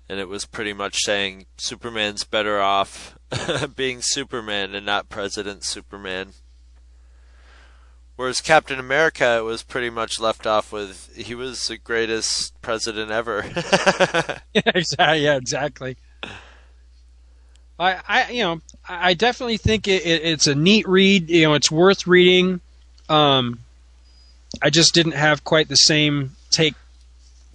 and 0.10 0.20
it 0.20 0.28
was 0.28 0.46
pretty 0.46 0.74
much 0.74 0.98
saying 0.98 1.46
Superman's 1.58 2.24
better 2.24 2.60
off 2.60 3.18
being 3.76 4.02
Superman 4.02 4.76
and 4.76 4.86
not 4.86 5.10
President 5.10 5.64
Superman 5.64 6.34
Whereas 8.22 8.40
Captain 8.40 8.78
America 8.78 9.38
it 9.40 9.44
was 9.44 9.64
pretty 9.64 9.90
much 9.90 10.20
left 10.20 10.46
off 10.46 10.72
with 10.72 11.10
he 11.16 11.34
was 11.34 11.68
the 11.68 11.78
greatest 11.78 12.54
president 12.62 13.10
ever. 13.10 13.44
yeah, 14.54 14.62
exactly. 14.76 15.24
Yeah, 15.24 15.38
exactly. 15.38 15.98
I, 17.82 18.00
I, 18.08 18.32
you 18.32 18.44
know, 18.44 18.62
I 18.88 19.14
definitely 19.14 19.58
think 19.58 19.88
it, 19.88 20.06
it, 20.06 20.24
it's 20.24 20.48
a 20.48 20.56
neat 20.56 20.88
read. 20.88 21.30
You 21.30 21.48
know, 21.48 21.54
it's 21.56 21.72
worth 21.72 22.08
reading. 22.08 22.62
Um, 23.10 23.60
I 24.62 24.70
just 24.70 24.94
didn't 24.94 25.14
have 25.14 25.44
quite 25.44 25.68
the 25.68 25.76
same 25.76 26.32
take 26.50 26.76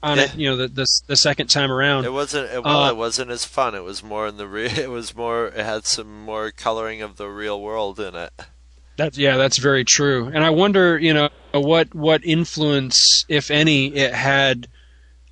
on 0.02 0.18
it. 0.18 0.34
You 0.34 0.50
know, 0.50 0.56
the, 0.56 0.68
the 0.68 0.86
the 1.06 1.16
second 1.16 1.48
time 1.48 1.70
around. 1.70 2.04
it 2.04 2.12
wasn't 2.12 2.50
it, 2.50 2.62
well, 2.62 2.84
Uh, 2.84 2.90
it 2.90 2.96
wasn't 2.96 3.30
as 3.30 3.44
fun. 3.44 3.74
It 3.74 3.84
was 3.84 4.02
more 4.02 4.26
in 4.26 4.36
the 4.36 4.46
re- 4.46 4.66
it 4.70 4.90
was 4.90 5.14
more 5.14 5.46
it 5.46 5.64
had 5.64 5.86
some 5.86 6.24
more 6.24 6.50
coloring 6.50 7.02
of 7.02 7.16
the 7.16 7.28
real 7.28 7.60
world 7.60 8.00
in 8.00 8.14
it. 8.14 8.32
That's 8.96 9.18
yeah, 9.18 9.36
that's 9.36 9.58
very 9.58 9.84
true. 9.84 10.30
And 10.32 10.42
I 10.42 10.50
wonder, 10.50 10.98
you 10.98 11.12
know, 11.12 11.28
what 11.52 11.94
what 11.94 12.24
influence, 12.24 13.24
if 13.28 13.50
any, 13.50 13.94
it 13.94 14.14
had, 14.14 14.68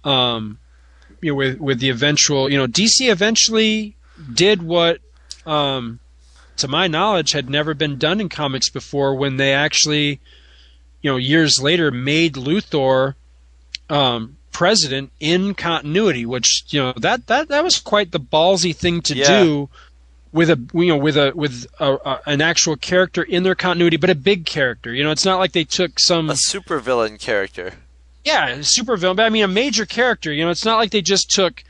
um, 0.04 0.58
you 1.22 1.32
know, 1.32 1.36
with 1.36 1.58
with 1.58 1.80
the 1.80 1.88
eventual, 1.90 2.50
you 2.50 2.58
know, 2.58 2.66
DC 2.66 3.10
eventually 3.10 3.96
did 4.32 4.62
what, 4.62 4.98
um, 5.46 5.98
to 6.56 6.68
my 6.68 6.86
knowledge, 6.86 7.32
had 7.32 7.50
never 7.50 7.74
been 7.74 7.98
done 7.98 8.20
in 8.20 8.28
comics 8.28 8.70
before. 8.70 9.14
When 9.14 9.36
they 9.36 9.52
actually, 9.52 10.20
you 11.02 11.10
know, 11.10 11.16
years 11.16 11.60
later 11.60 11.90
made 11.90 12.34
Luthor, 12.34 13.14
um, 13.90 14.36
president 14.52 15.10
in 15.18 15.54
continuity, 15.54 16.24
which 16.24 16.64
you 16.68 16.80
know 16.80 16.92
that 16.96 17.26
that 17.26 17.48
that 17.48 17.64
was 17.64 17.78
quite 17.80 18.12
the 18.12 18.20
ballsy 18.20 18.74
thing 18.74 19.00
to 19.02 19.14
Yeah. 19.16 19.42
do 19.42 19.68
with 20.32 20.48
a 20.50 20.60
you 20.72 20.86
know 20.86 20.96
with 20.96 21.16
a 21.16 21.32
with 21.34 21.66
a, 21.80 21.94
a, 21.94 22.20
an 22.26 22.40
actual 22.40 22.76
character 22.76 23.22
in 23.22 23.42
their 23.42 23.54
continuity, 23.56 23.96
but 23.96 24.10
a 24.10 24.14
big 24.14 24.46
character. 24.46 24.92
You 24.94 25.02
know, 25.04 25.10
it's 25.10 25.24
not 25.24 25.38
like 25.38 25.52
they 25.52 25.64
took 25.64 25.98
some 25.98 26.30
A 26.30 26.34
supervillain 26.34 27.18
character. 27.20 27.74
Yeah, 28.24 28.58
super 28.62 28.96
villain. 28.96 29.16
But 29.16 29.26
I 29.26 29.28
mean, 29.28 29.44
a 29.44 29.48
major 29.48 29.84
character. 29.86 30.32
You 30.32 30.44
know, 30.44 30.50
it's 30.50 30.64
not 30.64 30.78
like 30.78 30.92
they 30.92 31.02
just 31.02 31.30
took, 31.30 31.62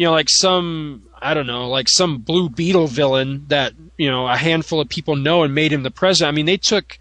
you 0.00 0.06
know, 0.06 0.12
like 0.12 0.30
some 0.30 1.02
I 1.20 1.34
don't 1.34 1.46
know, 1.46 1.68
like 1.68 1.86
some 1.86 2.22
Blue 2.22 2.48
Beetle 2.48 2.86
villain 2.86 3.44
that 3.48 3.74
you 3.98 4.10
know 4.10 4.26
a 4.26 4.34
handful 4.34 4.80
of 4.80 4.88
people 4.88 5.14
know 5.14 5.42
and 5.42 5.54
made 5.54 5.72
him 5.74 5.82
the 5.82 5.90
president. 5.90 6.32
I 6.32 6.34
mean, 6.34 6.46
they 6.46 6.56
took, 6.56 6.98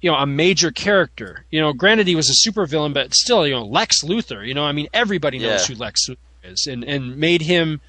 you 0.00 0.10
know, 0.10 0.16
a 0.16 0.26
major 0.26 0.72
character. 0.72 1.44
You 1.52 1.60
know, 1.60 1.72
granted 1.72 2.08
he 2.08 2.16
was 2.16 2.28
a 2.28 2.34
super 2.34 2.66
villain, 2.66 2.92
but 2.92 3.14
still, 3.14 3.46
you 3.46 3.54
know, 3.54 3.64
Lex 3.64 4.02
Luthor. 4.02 4.44
You 4.44 4.52
know, 4.52 4.64
I 4.64 4.72
mean, 4.72 4.88
everybody 4.92 5.38
knows 5.38 5.68
Yeah. 5.70 5.76
who 5.76 5.80
Lex 5.80 6.08
Luthor 6.08 6.16
is, 6.42 6.66
and 6.66 6.82
and 6.82 7.16
made 7.16 7.42
him 7.42 7.80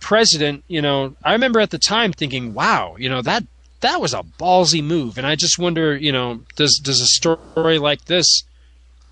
president. 0.00 0.64
You 0.68 0.82
know, 0.82 1.16
I 1.24 1.32
remember 1.32 1.58
at 1.58 1.70
the 1.70 1.78
time 1.78 2.12
thinking, 2.12 2.52
wow, 2.52 2.96
you 2.98 3.08
know 3.08 3.22
that 3.22 3.44
that 3.80 4.02
was 4.02 4.12
a 4.12 4.22
ballsy 4.38 4.84
move, 4.84 5.16
and 5.16 5.26
I 5.26 5.34
just 5.34 5.58
wonder, 5.58 5.96
you 5.96 6.12
know, 6.12 6.42
does 6.56 6.78
does 6.84 7.00
a 7.00 7.06
story 7.06 7.78
like 7.78 8.04
this 8.04 8.42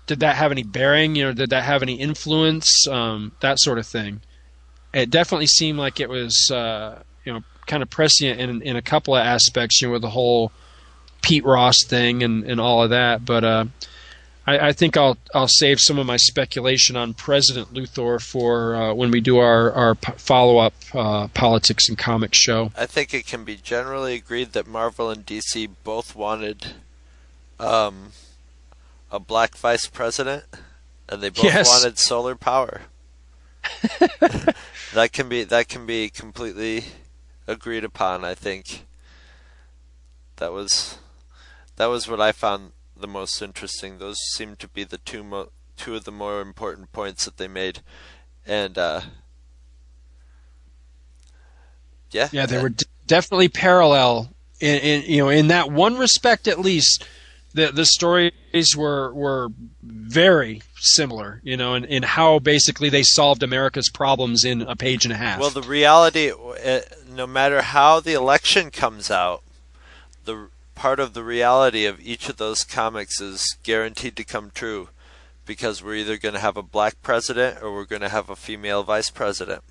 did 0.05 0.19
that 0.19 0.35
have 0.35 0.51
any 0.51 0.61
bearing? 0.61 1.15
You 1.15 1.25
know, 1.25 1.33
did 1.33 1.49
that 1.49 1.63
have 1.63 1.81
any 1.81 1.95
influence? 1.95 2.87
Um, 2.87 3.31
that 3.39 3.59
sort 3.59 3.79
of 3.79 3.87
thing. 3.87 4.21
It 4.93 5.09
definitely 5.09 5.47
seemed 5.47 5.79
like 5.79 5.99
it 5.99 6.09
was, 6.09 6.49
uh, 6.51 7.01
you 7.23 7.33
know, 7.33 7.41
kind 7.67 7.81
of 7.83 7.89
prescient 7.89 8.39
in 8.39 8.61
in 8.61 8.75
a 8.75 8.81
couple 8.81 9.15
of 9.15 9.25
aspects. 9.25 9.81
You 9.81 9.87
know, 9.87 9.93
with 9.93 10.01
the 10.01 10.09
whole 10.09 10.51
Pete 11.21 11.45
Ross 11.45 11.77
thing 11.85 12.23
and, 12.23 12.43
and 12.43 12.59
all 12.59 12.83
of 12.83 12.89
that. 12.89 13.23
But 13.23 13.43
uh, 13.43 13.65
I, 14.47 14.69
I 14.69 14.73
think 14.73 14.97
I'll 14.97 15.17
I'll 15.33 15.47
save 15.47 15.79
some 15.79 15.97
of 15.99 16.05
my 16.07 16.17
speculation 16.17 16.95
on 16.97 17.13
President 17.13 17.73
Luthor 17.73 18.21
for 18.21 18.75
uh, 18.75 18.93
when 18.93 19.11
we 19.11 19.21
do 19.21 19.37
our 19.37 19.71
our 19.71 19.95
follow 20.17 20.57
up 20.57 20.73
uh, 20.93 21.27
politics 21.29 21.87
and 21.87 21.97
comics 21.97 22.37
show. 22.37 22.71
I 22.75 22.85
think 22.85 23.13
it 23.13 23.25
can 23.25 23.43
be 23.45 23.55
generally 23.55 24.15
agreed 24.15 24.53
that 24.53 24.67
Marvel 24.67 25.09
and 25.09 25.25
DC 25.25 25.69
both 25.83 26.15
wanted 26.15 26.73
um, 27.59 28.11
a 29.11 29.19
black 29.19 29.55
vice 29.55 29.85
president, 29.87 30.43
and 31.07 31.21
they 31.21 31.29
both 31.29 31.45
Yes. 31.45 31.69
wanted 31.69 31.99
solar 31.99 32.35
power. 32.35 32.81
that 34.93 35.11
can 35.11 35.29
be 35.29 35.43
that 35.43 35.67
can 35.67 35.85
be 35.85 36.09
completely 36.09 36.85
agreed 37.47 37.83
upon. 37.83 38.25
I 38.25 38.35
think 38.35 38.85
that 40.37 40.51
was 40.51 40.97
that 41.77 41.87
was 41.87 42.07
what 42.07 42.21
I 42.21 42.31
found 42.31 42.71
the 42.95 43.07
most 43.07 43.41
interesting. 43.41 43.97
Those 43.97 44.17
seem 44.33 44.55
to 44.57 44.67
be 44.67 44.83
the 44.83 44.97
two 44.97 45.23
mo- 45.23 45.51
two 45.77 45.95
of 45.95 46.03
the 46.03 46.11
more 46.11 46.41
important 46.41 46.91
points 46.91 47.25
that 47.25 47.37
they 47.37 47.47
made, 47.47 47.81
and 48.45 48.77
uh, 48.77 49.01
yeah, 52.11 52.29
Yeah, 52.31 52.45
they 52.45 52.61
were 52.61 52.69
d- 52.69 52.85
definitely 53.07 53.49
parallel 53.49 54.33
in, 54.59 54.79
in 54.79 55.03
you 55.11 55.23
know 55.23 55.29
in 55.29 55.47
that 55.47 55.71
one 55.71 55.97
respect 55.97 56.47
at 56.47 56.59
least. 56.59 57.05
The 57.53 57.71
the 57.71 57.85
stories 57.85 58.77
were 58.77 59.13
were 59.13 59.49
very 59.83 60.61
similar, 60.77 61.41
you 61.43 61.57
know, 61.57 61.75
in, 61.75 61.83
in 61.85 62.03
how 62.03 62.39
basically 62.39 62.89
they 62.89 63.03
solved 63.03 63.43
America's 63.43 63.89
problems 63.89 64.45
in 64.45 64.61
a 64.61 64.75
page 64.75 65.05
and 65.05 65.13
a 65.13 65.17
half. 65.17 65.39
Well, 65.39 65.49
the 65.49 65.61
reality, 65.61 66.31
uh, 66.31 66.79
no 67.09 67.27
matter 67.27 67.61
how 67.61 67.99
the 67.99 68.13
election 68.13 68.71
comes 68.71 69.11
out, 69.11 69.43
the 70.23 70.47
part 70.75 70.99
of 70.99 71.13
the 71.13 71.23
reality 71.23 71.85
of 71.85 71.99
each 71.99 72.29
of 72.29 72.37
those 72.37 72.63
comics 72.63 73.19
is 73.19 73.57
guaranteed 73.63 74.15
to 74.15 74.23
come 74.23 74.51
true, 74.53 74.89
because 75.45 75.83
we're 75.83 75.95
either 75.95 76.17
going 76.17 76.33
to 76.33 76.39
have 76.39 76.55
a 76.55 76.63
black 76.63 77.01
president 77.01 77.61
or 77.61 77.73
we're 77.73 77.85
going 77.85 78.01
to 78.01 78.09
have 78.09 78.29
a 78.29 78.35
female 78.35 78.83
vice 78.83 79.09
president. 79.09 79.63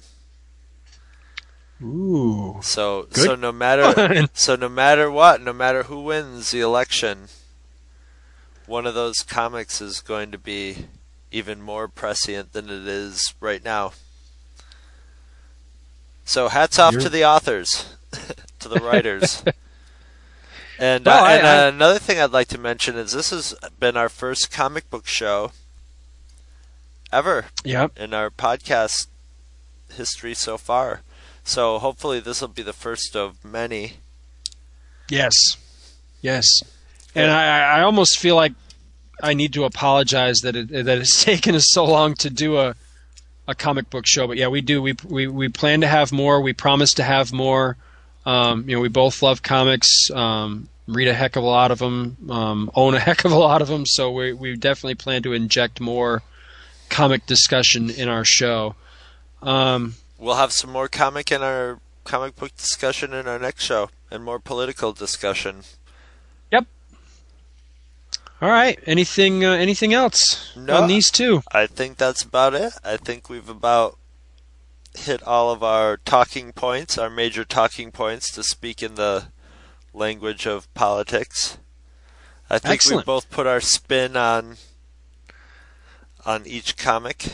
Ooh. 1.83 2.61
So, 2.63 3.09
Good 3.11 3.25
so 3.25 3.35
no 3.37 3.53
matter, 3.53 4.29
so 4.35 4.55
no 4.55 4.69
matter 4.69 5.11
what, 5.11 5.41
no 5.41 5.55
matter 5.55 5.85
who 5.85 6.03
wins 6.03 6.51
the 6.51 6.61
election, 6.61 7.29
one 8.71 8.87
of 8.87 8.95
those 8.95 9.23
comics 9.25 9.81
is 9.81 10.01
going 10.01 10.31
to 10.31 10.39
be 10.39 10.87
even 11.33 11.61
more 11.61 11.89
prescient 11.89 12.53
than 12.53 12.67
it 12.67 12.87
is 12.87 13.35
right 13.41 13.65
now. 13.65 13.93
So 16.25 16.49
hats 16.49 16.79
off 16.79 16.93
You're- 16.93 17.03
to 17.05 17.09
the 17.11 17.25
authors, 17.25 17.97
to 18.61 18.69
the 18.69 18.79
writers. 18.79 19.43
and 20.79 21.05
Well, 21.05 21.25
uh, 21.25 21.27
I- 21.29 21.35
and 21.37 21.47
I- 21.47 21.65
uh, 21.67 21.69
another 21.69 21.99
thing 21.99 22.21
I'd 22.21 22.31
like 22.31 22.49
to 22.49 22.59
mention 22.59 22.97
is 22.97 23.13
this 23.13 23.31
has 23.31 23.55
been 23.81 23.97
our 23.97 24.09
first 24.09 24.51
comic 24.53 24.89
book 24.89 25.07
show 25.07 25.51
ever 27.13 27.47
Yep. 27.65 27.99
in 27.99 28.15
our 28.15 28.31
podcast 28.31 29.09
history 29.93 30.35
so 30.35 30.57
far. 30.57 31.01
So 31.43 31.79
hopefully 31.81 32.21
this 32.21 32.41
will 32.41 32.49
be 32.49 32.63
the 32.63 32.73
first 32.73 33.17
of 33.17 33.45
many. 33.45 33.95
Yes. 35.09 35.35
Yes. 36.23 36.47
And 37.15 37.31
I, 37.31 37.79
I 37.79 37.83
almost 37.83 38.19
feel 38.19 38.37
like 38.37 38.53
I 39.23 39.35
need 39.35 39.53
to 39.55 39.65
apologize 39.65 40.39
that 40.39 40.57
it 40.57 40.69
that 40.69 40.99
it's 40.99 41.25
taken 41.25 41.55
us 41.55 41.67
so 41.69 41.85
long 41.85 42.15
to 42.15 42.31
do 42.31 42.59
a 42.59 42.75
a 43.49 43.55
comic 43.55 43.91
book 43.91 44.07
show. 44.07 44.27
But 44.27 44.37
yeah, 44.37 44.49
we 44.49 44.61
do. 44.61 44.81
We 44.81 44.95
we 45.05 45.27
we 45.27 45.49
plan 45.49 45.81
to 45.81 45.87
have 45.87 46.13
more. 46.13 46.41
We 46.41 46.53
promise 46.53 46.95
to 46.95 47.03
have 47.03 47.33
more. 47.33 47.77
Um, 48.27 48.69
you 48.69 48.77
know, 48.77 48.83
we 48.83 48.89
both 48.89 49.23
love 49.23 49.43
comics. 49.43 50.11
Um, 50.11 50.69
read 50.87 51.09
a 51.09 51.15
heck 51.15 51.37
of 51.37 51.43
a 51.43 51.47
lot 51.47 51.71
of 51.71 51.79
them. 51.79 52.17
Um, 52.31 52.71
own 52.75 52.95
a 52.95 53.01
heck 53.09 53.25
of 53.25 53.33
a 53.33 53.39
lot 53.39 53.63
of 53.63 53.69
them. 53.69 53.87
So 53.87 54.11
we 54.11 54.33
we 54.33 54.57
definitely 54.57 54.95
plan 54.95 55.23
to 55.25 55.33
inject 55.33 55.81
more 55.81 56.23
comic 56.89 57.27
discussion 57.27 57.91
in 57.91 58.09
our 58.09 58.25
show. 58.25 58.75
Um, 59.43 59.95
We'll 60.19 60.35
have 60.35 60.53
some 60.53 60.71
more 60.71 60.87
comic 60.87 61.33
in 61.33 61.43
our 61.43 61.81
comic 62.05 62.37
book 62.37 62.55
discussion 62.55 63.15
in 63.15 63.27
our 63.27 63.39
next 63.39 63.65
show, 63.65 63.89
and 64.11 64.23
more 64.23 64.39
political 64.39 64.93
discussion. 64.93 65.63
All 68.41 68.49
right. 68.51 68.79
Anything 68.87 69.45
uh, 69.45 69.53
anything 69.53 69.93
else 69.93 70.53
No. 70.57 70.77
on 70.83 70.89
these 70.89 71.11
two? 71.11 71.43
I 71.53 71.67
think 71.67 71.97
that's 71.97 72.23
about 72.23 72.55
it. 72.55 72.73
I 72.85 72.97
think 72.97 73.29
we've 73.29 73.49
about 73.49 73.99
hit 74.97 75.23
all 75.23 75.51
of 75.53 75.63
our 75.63 75.97
talking 75.99 76.53
points, 76.53 76.99
our 76.99 77.11
major 77.11 77.45
talking 77.45 77.93
points, 77.93 78.33
to 78.33 78.43
speak 78.43 78.83
in 78.83 78.95
the 78.97 79.27
language 79.93 80.47
of 80.47 80.73
politics. 80.75 81.59
I 82.49 82.59
think 82.59 82.75
Excellent. 82.75 83.07
we 83.07 83.13
both 83.13 83.31
put 83.31 83.47
our 83.47 83.61
spin 83.61 84.17
on 84.17 84.57
on 86.27 86.47
each 86.47 86.77
comic. 86.77 87.27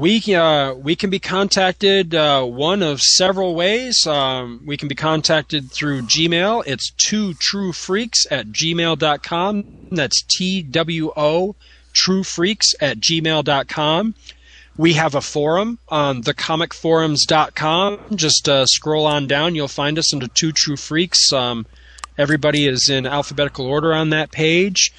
We 0.00 0.34
uh, 0.34 0.74
we 0.74 0.96
can 0.96 1.10
be 1.10 1.18
contacted 1.18 2.14
uh, 2.14 2.44
one 2.44 2.82
of 2.82 3.02
several 3.02 3.54
ways. 3.54 4.06
Um, 4.06 4.62
we 4.64 4.76
can 4.76 4.88
be 4.88 4.94
contacted 4.94 5.70
through 5.70 6.02
Gmail. 6.02 6.62
It's 6.66 6.90
two 6.92 7.34
true 7.34 7.72
freaks 7.72 8.26
at 8.30 8.46
gmail.com. 8.46 9.88
That's 9.90 10.22
T 10.22 10.62
W 10.62 11.12
O 11.16 11.56
true 11.92 12.22
freaks 12.22 12.74
at 12.80 12.98
gmail.com. 12.98 14.14
We 14.76 14.94
have 14.94 15.14
a 15.14 15.20
forum 15.20 15.78
on 15.88 16.22
thecomicforums.com. 16.22 18.16
Just 18.16 18.48
uh, 18.48 18.64
scroll 18.66 19.06
on 19.06 19.26
down. 19.26 19.54
You'll 19.54 19.68
find 19.68 19.98
us 19.98 20.14
under 20.14 20.28
Two 20.28 20.52
True 20.52 20.76
Freaks. 20.76 21.32
Um, 21.32 21.66
everybody 22.16 22.66
is 22.66 22.88
in 22.88 23.06
alphabetical 23.06 23.66
order 23.66 23.92
on 23.92 24.10
that 24.10 24.32
page. 24.32 24.92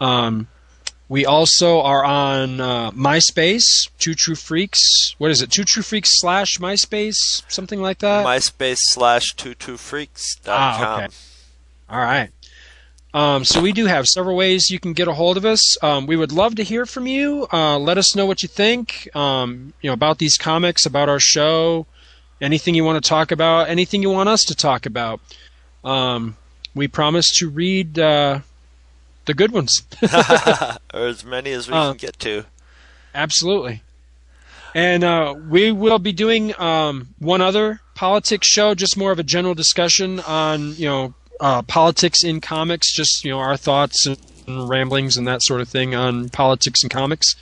Um, 0.00 0.46
we 1.08 1.24
also 1.24 1.80
are 1.82 2.04
on 2.04 2.60
uh, 2.60 2.90
MySpace, 2.90 3.88
Two 3.98 4.14
True 4.14 4.34
Freaks. 4.34 5.14
What 5.18 5.30
is 5.30 5.40
it? 5.42 5.50
Two 5.50 5.64
True 5.64 5.82
Freaks 5.82 6.18
slash 6.20 6.58
MySpace, 6.58 7.42
something 7.48 7.80
like 7.80 7.98
that. 7.98 8.26
MySpace 8.26 8.78
slash 8.80 9.34
two 9.36 9.54
two 9.54 9.76
freaks 9.76 10.36
dot 10.36 10.58
Ah, 10.58 10.96
okay. 10.96 11.14
All 11.88 12.00
right. 12.00 12.30
Um, 13.14 13.44
so 13.44 13.62
we 13.62 13.72
do 13.72 13.86
have 13.86 14.06
several 14.06 14.36
ways 14.36 14.70
you 14.70 14.78
can 14.78 14.92
get 14.92 15.08
a 15.08 15.14
hold 15.14 15.38
of 15.38 15.46
us. 15.46 15.82
Um, 15.82 16.06
we 16.06 16.16
would 16.16 16.32
love 16.32 16.56
to 16.56 16.62
hear 16.62 16.84
from 16.84 17.06
you. 17.06 17.46
Uh, 17.50 17.78
let 17.78 17.96
us 17.96 18.14
know 18.14 18.26
what 18.26 18.42
you 18.42 18.48
think. 18.48 19.08
Um, 19.16 19.72
you 19.80 19.88
know 19.88 19.94
about 19.94 20.18
these 20.18 20.36
comics, 20.36 20.84
about 20.84 21.08
our 21.08 21.20
show, 21.20 21.86
anything 22.42 22.74
you 22.74 22.84
want 22.84 23.02
to 23.02 23.08
talk 23.08 23.30
about, 23.32 23.70
anything 23.70 24.02
you 24.02 24.10
want 24.10 24.28
us 24.28 24.42
to 24.44 24.54
talk 24.54 24.84
about. 24.84 25.20
Um, 25.82 26.36
we 26.74 26.88
promise 26.88 27.26
to 27.38 27.48
read 27.48 27.98
uh, 27.98 28.40
the 29.26 29.34
good 29.34 29.52
ones. 29.52 29.82
or 30.94 31.06
as 31.06 31.24
many 31.24 31.50
as 31.52 31.68
we 31.68 31.74
Uh, 31.74 31.90
can 31.90 31.98
get 31.98 32.18
to. 32.20 32.44
Absolutely. 33.14 33.82
And 34.74 35.04
uh, 35.04 35.34
we 35.48 35.72
will 35.72 35.98
be 35.98 36.12
doing 36.12 36.58
um, 36.60 37.08
one 37.18 37.40
other 37.40 37.80
politics 37.94 38.48
show, 38.48 38.74
just 38.74 38.96
more 38.96 39.10
of 39.12 39.18
a 39.18 39.22
general 39.22 39.54
discussion 39.54 40.20
on 40.20 40.74
you 40.76 40.86
know 40.86 41.14
uh, 41.40 41.62
politics 41.62 42.22
in 42.24 42.40
comics, 42.40 42.94
just 42.94 43.24
you 43.24 43.30
know 43.30 43.38
our 43.38 43.56
thoughts 43.56 44.06
and 44.06 44.18
ramblings 44.68 45.16
and 45.16 45.26
that 45.26 45.42
sort 45.42 45.60
of 45.60 45.68
thing 45.68 45.94
on 45.94 46.28
politics 46.28 46.82
and 46.82 46.90
comics. 46.90 47.34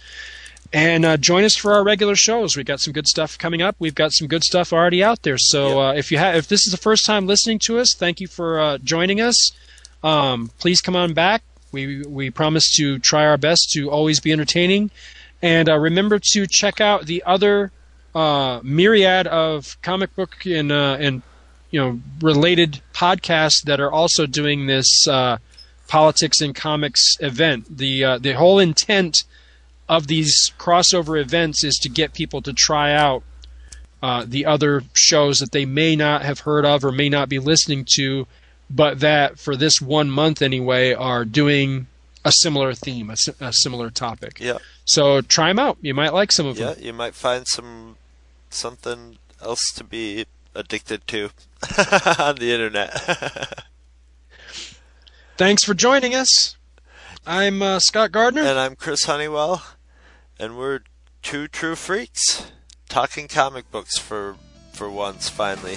And 0.72 1.04
uh, 1.04 1.16
join 1.16 1.44
us 1.44 1.54
for 1.56 1.72
our 1.74 1.84
regular 1.84 2.16
shows. 2.16 2.56
We've 2.56 2.66
got 2.66 2.80
some 2.80 2.92
good 2.92 3.06
stuff 3.06 3.36
coming 3.38 3.62
up. 3.62 3.76
We've 3.78 3.94
got 3.94 4.12
some 4.12 4.26
good 4.26 4.42
stuff 4.42 4.72
already 4.72 5.04
out 5.04 5.22
there. 5.22 5.38
So 5.38 5.80
uh, 5.80 5.92
if 5.92 6.10
you 6.10 6.18
have, 6.18 6.34
if 6.34 6.48
this 6.48 6.66
is 6.66 6.72
the 6.72 6.78
first 6.78 7.04
time 7.06 7.26
listening 7.26 7.60
to 7.66 7.78
us, 7.78 7.94
thank 7.96 8.20
you 8.20 8.26
for 8.26 8.58
uh, 8.58 8.78
joining 8.78 9.20
us. 9.20 9.52
Um, 10.02 10.50
please 10.58 10.80
come 10.80 10.96
on 10.96 11.14
back. 11.14 11.42
We 11.74 12.02
we 12.06 12.30
promise 12.30 12.74
to 12.76 12.98
try 12.98 13.26
our 13.26 13.36
best 13.36 13.70
to 13.72 13.90
always 13.90 14.20
be 14.20 14.32
entertaining. 14.32 14.90
And 15.42 15.68
uh, 15.68 15.78
remember 15.78 16.18
to 16.32 16.46
check 16.46 16.80
out 16.80 17.04
the 17.04 17.22
other 17.26 17.70
uh, 18.14 18.60
myriad 18.62 19.26
of 19.26 19.76
comic 19.82 20.14
book 20.14 20.46
and 20.46 20.72
uh, 20.72 20.96
and 20.98 21.22
you 21.70 21.80
know 21.80 22.00
related 22.20 22.80
podcasts 22.94 23.62
that 23.64 23.80
are 23.80 23.92
also 23.92 24.24
doing 24.24 24.66
this 24.66 25.06
uh, 25.08 25.38
politics 25.88 26.40
and 26.40 26.54
comics 26.54 27.16
event. 27.20 27.76
The 27.76 28.04
uh, 28.04 28.18
the 28.18 28.32
whole 28.32 28.58
intent 28.58 29.24
of 29.88 30.06
these 30.06 30.52
crossover 30.58 31.20
events 31.20 31.62
is 31.64 31.74
to 31.82 31.88
get 31.88 32.14
people 32.14 32.40
to 32.42 32.52
try 32.52 32.92
out 32.92 33.22
uh, 34.02 34.24
the 34.26 34.46
other 34.46 34.82
shows 34.94 35.38
that 35.38 35.52
they 35.52 35.64
may 35.64 35.96
not 35.96 36.22
have 36.22 36.40
heard 36.40 36.64
of 36.64 36.84
or 36.84 36.92
may 36.92 37.08
not 37.08 37.28
be 37.28 37.38
listening 37.38 37.86
to, 37.96 38.26
but 38.70 39.00
that 39.00 39.38
for 39.38 39.56
this 39.56 39.80
one 39.80 40.10
month 40.10 40.42
anyway 40.42 40.92
are 40.92 41.24
doing 41.24 41.86
a 42.24 42.32
similar 42.32 42.72
theme, 42.74 43.10
a, 43.10 43.16
a 43.40 43.52
similar 43.52 43.90
topic. 43.90 44.38
Yeah. 44.40 44.58
So 44.84 45.20
try 45.20 45.48
them 45.48 45.58
out. 45.58 45.78
You 45.80 45.94
might 45.94 46.12
like 46.14 46.32
some 46.32 46.46
of 46.46 46.58
Yeah, 46.58 46.72
them. 46.72 46.82
you 46.84 46.92
might 46.92 47.14
find 47.14 47.46
some 47.46 47.96
something 48.50 49.18
else 49.42 49.72
to 49.76 49.84
be 49.84 50.24
addicted 50.54 51.06
to 51.08 51.30
on 52.18 52.36
the 52.36 52.50
internet. 52.52 53.64
Thanks 55.36 55.64
for 55.64 55.74
joining 55.74 56.14
us. 56.14 56.56
I'm 57.26 57.62
uh, 57.62 57.78
Scott 57.80 58.12
Gardner. 58.12 58.42
and 58.42 58.58
I'm 58.58 58.76
Chris 58.76 59.04
Honeywell, 59.04 59.62
and 60.38 60.56
we're 60.56 60.80
two 61.22 61.48
true 61.48 61.74
freaks 61.74 62.46
talking 62.88 63.28
comic 63.28 63.70
books 63.70 63.98
for 63.98 64.36
for 64.72 64.88
once 64.90 65.28
finally. 65.28 65.76